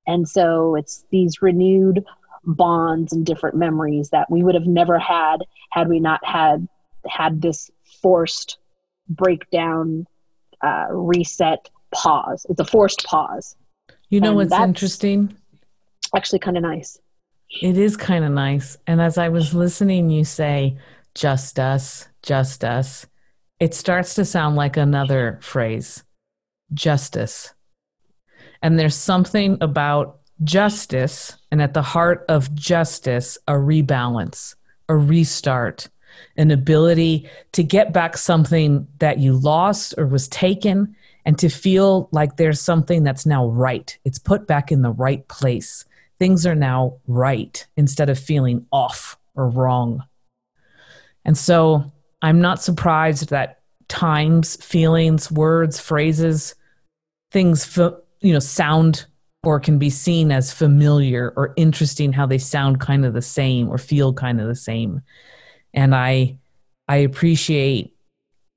And 0.08 0.28
so 0.28 0.76
it's 0.76 1.06
these 1.12 1.42
renewed 1.42 2.04
bonds 2.44 3.12
and 3.12 3.26
different 3.26 3.58
memories 3.58 4.10
that 4.10 4.32
we 4.32 4.44
would 4.44 4.56
have 4.56 4.66
never 4.66 4.98
had 4.98 5.38
had 5.72 5.90
we 5.90 6.00
not 6.00 6.26
had 6.26 6.68
had 7.08 7.42
this 7.42 7.70
forced 8.02 8.58
breakdown, 9.10 10.08
uh, 10.62 10.88
reset, 10.90 11.70
pause. 11.94 12.46
It's 12.50 12.60
a 12.60 12.66
forced 12.66 13.04
pause. 13.06 13.56
You 14.10 14.22
know 14.22 14.30
and 14.30 14.50
what's 14.50 14.54
interesting? 14.54 15.36
Actually, 16.16 16.40
kind 16.40 16.58
of 16.58 16.64
nice. 16.64 17.00
It 17.62 17.78
is 17.78 17.98
kind 17.98 18.24
of 18.24 18.32
nice. 18.32 18.78
And 18.88 19.02
as 19.02 19.18
I 19.18 19.30
was 19.30 19.54
listening, 19.54 20.10
you 20.10 20.24
say, 20.24 20.78
just 21.16 21.60
us, 21.60 22.08
just 22.22 22.64
us, 22.64 23.08
it 23.60 23.74
starts 23.74 24.16
to 24.16 24.26
sound 24.26 24.56
like 24.56 24.78
another 24.78 25.40
phrase 25.42 26.04
justice. 26.74 27.54
And 28.62 28.78
there's 28.78 28.96
something 28.96 29.58
about 29.62 30.20
justice, 30.44 31.36
and 31.52 31.62
at 31.62 31.74
the 31.74 31.82
heart 31.82 32.26
of 32.30 32.54
justice, 32.54 33.38
a 33.48 33.54
rebalance, 33.54 34.56
a 34.88 34.96
restart, 34.96 35.90
an 36.38 36.52
ability 36.52 37.30
to 37.54 37.64
get 37.64 37.92
back 37.92 38.18
something 38.18 38.88
that 39.00 39.20
you 39.20 39.34
lost 39.34 39.94
or 39.98 40.06
was 40.06 40.28
taken, 40.28 40.96
and 41.26 41.38
to 41.40 41.50
feel 41.50 42.10
like 42.12 42.38
there's 42.38 42.62
something 42.62 43.04
that's 43.04 43.26
now 43.26 43.48
right. 43.48 43.98
It's 44.06 44.20
put 44.20 44.48
back 44.48 44.72
in 44.72 44.82
the 44.82 44.92
right 44.92 45.28
place 45.28 45.86
things 46.20 46.46
are 46.46 46.56
now 46.56 46.98
right 47.08 47.66
instead 47.78 48.10
of 48.10 48.20
feeling 48.20 48.66
off 48.72 49.18
or 49.36 49.50
wrong. 49.50 50.04
And 51.26 51.38
so 51.38 51.92
I'm 52.22 52.42
not 52.42 52.62
surprised 52.62 53.30
that 53.30 53.62
times, 53.88 54.58
feelings, 54.64 55.32
words, 55.32 55.80
phrases, 55.80 56.56
things, 57.32 57.78
you 57.78 58.34
know, 58.34 58.40
sound 58.40 59.06
or 59.44 59.60
can 59.60 59.80
be 59.80 59.90
seen 59.90 60.32
as 60.32 60.52
familiar 60.52 61.34
or 61.38 61.54
interesting 61.56 62.12
how 62.12 62.26
they 62.26 62.38
sound 62.38 62.80
kind 62.80 63.06
of 63.06 63.14
the 63.14 63.22
same 63.22 63.70
or 63.70 63.78
feel 63.78 64.14
kind 64.14 64.42
of 64.42 64.48
the 64.48 64.56
same. 64.56 65.02
And 65.74 65.96
I 65.96 66.38
I 66.88 66.98
appreciate 66.98 67.96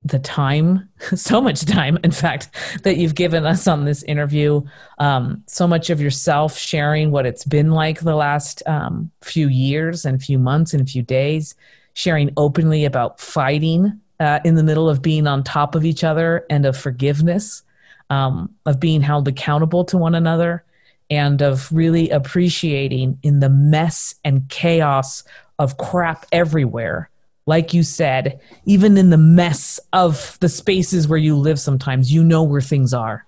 the 0.05 0.19
time, 0.19 0.87
so 1.15 1.41
much 1.41 1.65
time, 1.65 1.97
in 2.03 2.11
fact, 2.11 2.49
that 2.83 2.97
you've 2.97 3.15
given 3.15 3.45
us 3.45 3.67
on 3.67 3.85
this 3.85 4.03
interview. 4.03 4.61
Um, 4.99 5.43
so 5.47 5.67
much 5.67 5.89
of 5.89 6.01
yourself 6.01 6.57
sharing 6.57 7.11
what 7.11 7.25
it's 7.25 7.45
been 7.45 7.71
like 7.71 8.01
the 8.01 8.15
last 8.15 8.63
um, 8.65 9.11
few 9.21 9.47
years 9.47 10.05
and 10.05 10.21
a 10.21 10.23
few 10.23 10.39
months 10.39 10.73
and 10.73 10.81
a 10.81 10.85
few 10.85 11.01
days, 11.01 11.55
sharing 11.93 12.31
openly 12.37 12.85
about 12.85 13.19
fighting 13.19 13.99
uh, 14.19 14.39
in 14.43 14.55
the 14.55 14.63
middle 14.63 14.89
of 14.89 15.01
being 15.01 15.27
on 15.27 15.43
top 15.43 15.75
of 15.75 15.85
each 15.85 16.03
other 16.03 16.45
and 16.49 16.65
of 16.65 16.77
forgiveness, 16.77 17.63
um, 18.09 18.53
of 18.65 18.79
being 18.79 19.01
held 19.01 19.27
accountable 19.27 19.83
to 19.85 19.97
one 19.97 20.15
another, 20.15 20.63
and 21.09 21.41
of 21.41 21.71
really 21.71 22.09
appreciating 22.09 23.17
in 23.23 23.39
the 23.39 23.49
mess 23.49 24.15
and 24.23 24.47
chaos 24.49 25.23
of 25.59 25.77
crap 25.77 26.25
everywhere 26.31 27.09
like 27.45 27.73
you 27.73 27.83
said, 27.83 28.39
even 28.65 28.97
in 28.97 29.09
the 29.09 29.17
mess 29.17 29.79
of 29.91 30.37
the 30.39 30.49
spaces 30.49 31.07
where 31.07 31.19
you 31.19 31.35
live, 31.35 31.59
sometimes 31.59 32.13
you 32.13 32.23
know 32.23 32.43
where 32.43 32.61
things 32.61 32.93
are. 32.93 33.25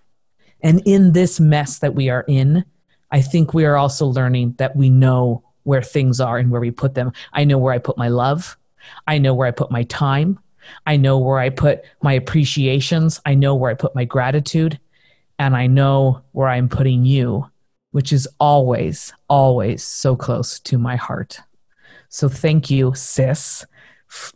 And 0.61 0.81
in 0.85 1.11
this 1.11 1.39
mess 1.39 1.79
that 1.79 1.95
we 1.95 2.09
are 2.09 2.23
in, 2.27 2.65
I 3.11 3.21
think 3.21 3.53
we 3.53 3.65
are 3.65 3.75
also 3.75 4.07
learning 4.07 4.55
that 4.57 4.75
we 4.75 4.89
know 4.89 5.43
where 5.63 5.81
things 5.81 6.19
are 6.19 6.37
and 6.37 6.49
where 6.49 6.61
we 6.61 6.71
put 6.71 6.95
them. 6.95 7.11
I 7.33 7.43
know 7.43 7.57
where 7.57 7.73
I 7.73 7.77
put 7.77 7.97
my 7.97 8.07
love. 8.07 8.57
I 9.05 9.17
know 9.17 9.33
where 9.33 9.47
I 9.47 9.51
put 9.51 9.71
my 9.71 9.83
time. 9.83 10.39
I 10.85 10.97
know 10.97 11.19
where 11.19 11.39
I 11.39 11.49
put 11.49 11.81
my 12.01 12.13
appreciations. 12.13 13.19
I 13.25 13.35
know 13.35 13.55
where 13.55 13.69
I 13.69 13.75
put 13.75 13.95
my 13.95 14.05
gratitude. 14.05 14.79
And 15.37 15.55
I 15.55 15.67
know 15.67 16.21
where 16.31 16.47
I'm 16.47 16.69
putting 16.69 17.03
you, 17.03 17.49
which 17.91 18.13
is 18.13 18.27
always, 18.39 19.11
always 19.27 19.83
so 19.83 20.15
close 20.15 20.59
to 20.61 20.77
my 20.77 20.95
heart. 20.95 21.41
So 22.09 22.29
thank 22.29 22.69
you, 22.69 22.93
sis 22.95 23.65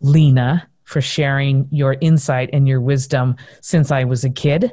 Lena, 0.02 0.68
for 0.84 1.02
sharing 1.02 1.68
your 1.72 1.98
insight 2.02 2.50
and 2.52 2.68
your 2.68 2.82
wisdom 2.82 3.36
since 3.62 3.92
I 3.92 4.04
was 4.04 4.24
a 4.24 4.30
kid 4.30 4.72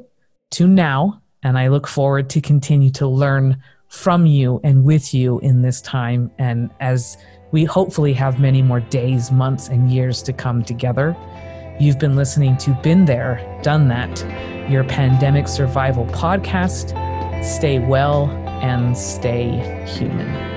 to 0.53 0.67
now. 0.67 1.21
And 1.43 1.59
I 1.59 1.69
look 1.69 1.87
forward 1.87 2.31
to 2.31 2.41
continue 2.41 2.91
to 2.93 3.07
learn 3.07 3.63
from 3.89 4.27
you 4.27 4.61
and 4.65 4.85
with 4.85 5.15
you 5.15 5.39
in 5.41 5.63
this 5.63 5.81
time. 5.81 6.31
And 6.39 6.71
as 6.81 7.17
we 7.53 7.65
hopefully 7.65 8.13
have 8.15 8.41
many 8.41 8.63
more 8.63 8.81
days, 8.81 9.31
months, 9.31 9.69
and 9.69 9.91
years 9.91 10.23
to 10.23 10.33
come 10.33 10.65
together, 10.65 11.17
you've 11.79 11.99
been 11.99 12.17
listening 12.17 12.57
to 12.59 12.71
Been 12.83 13.05
There, 13.05 13.61
Done 13.63 13.89
That, 13.89 14.71
your 14.71 14.85
pandemic 14.85 15.47
survival 15.49 16.07
podcast. 16.07 16.95
Stay 17.45 17.79
well 17.79 18.29
and 18.63 18.97
stay 18.97 19.85
human. 19.87 20.56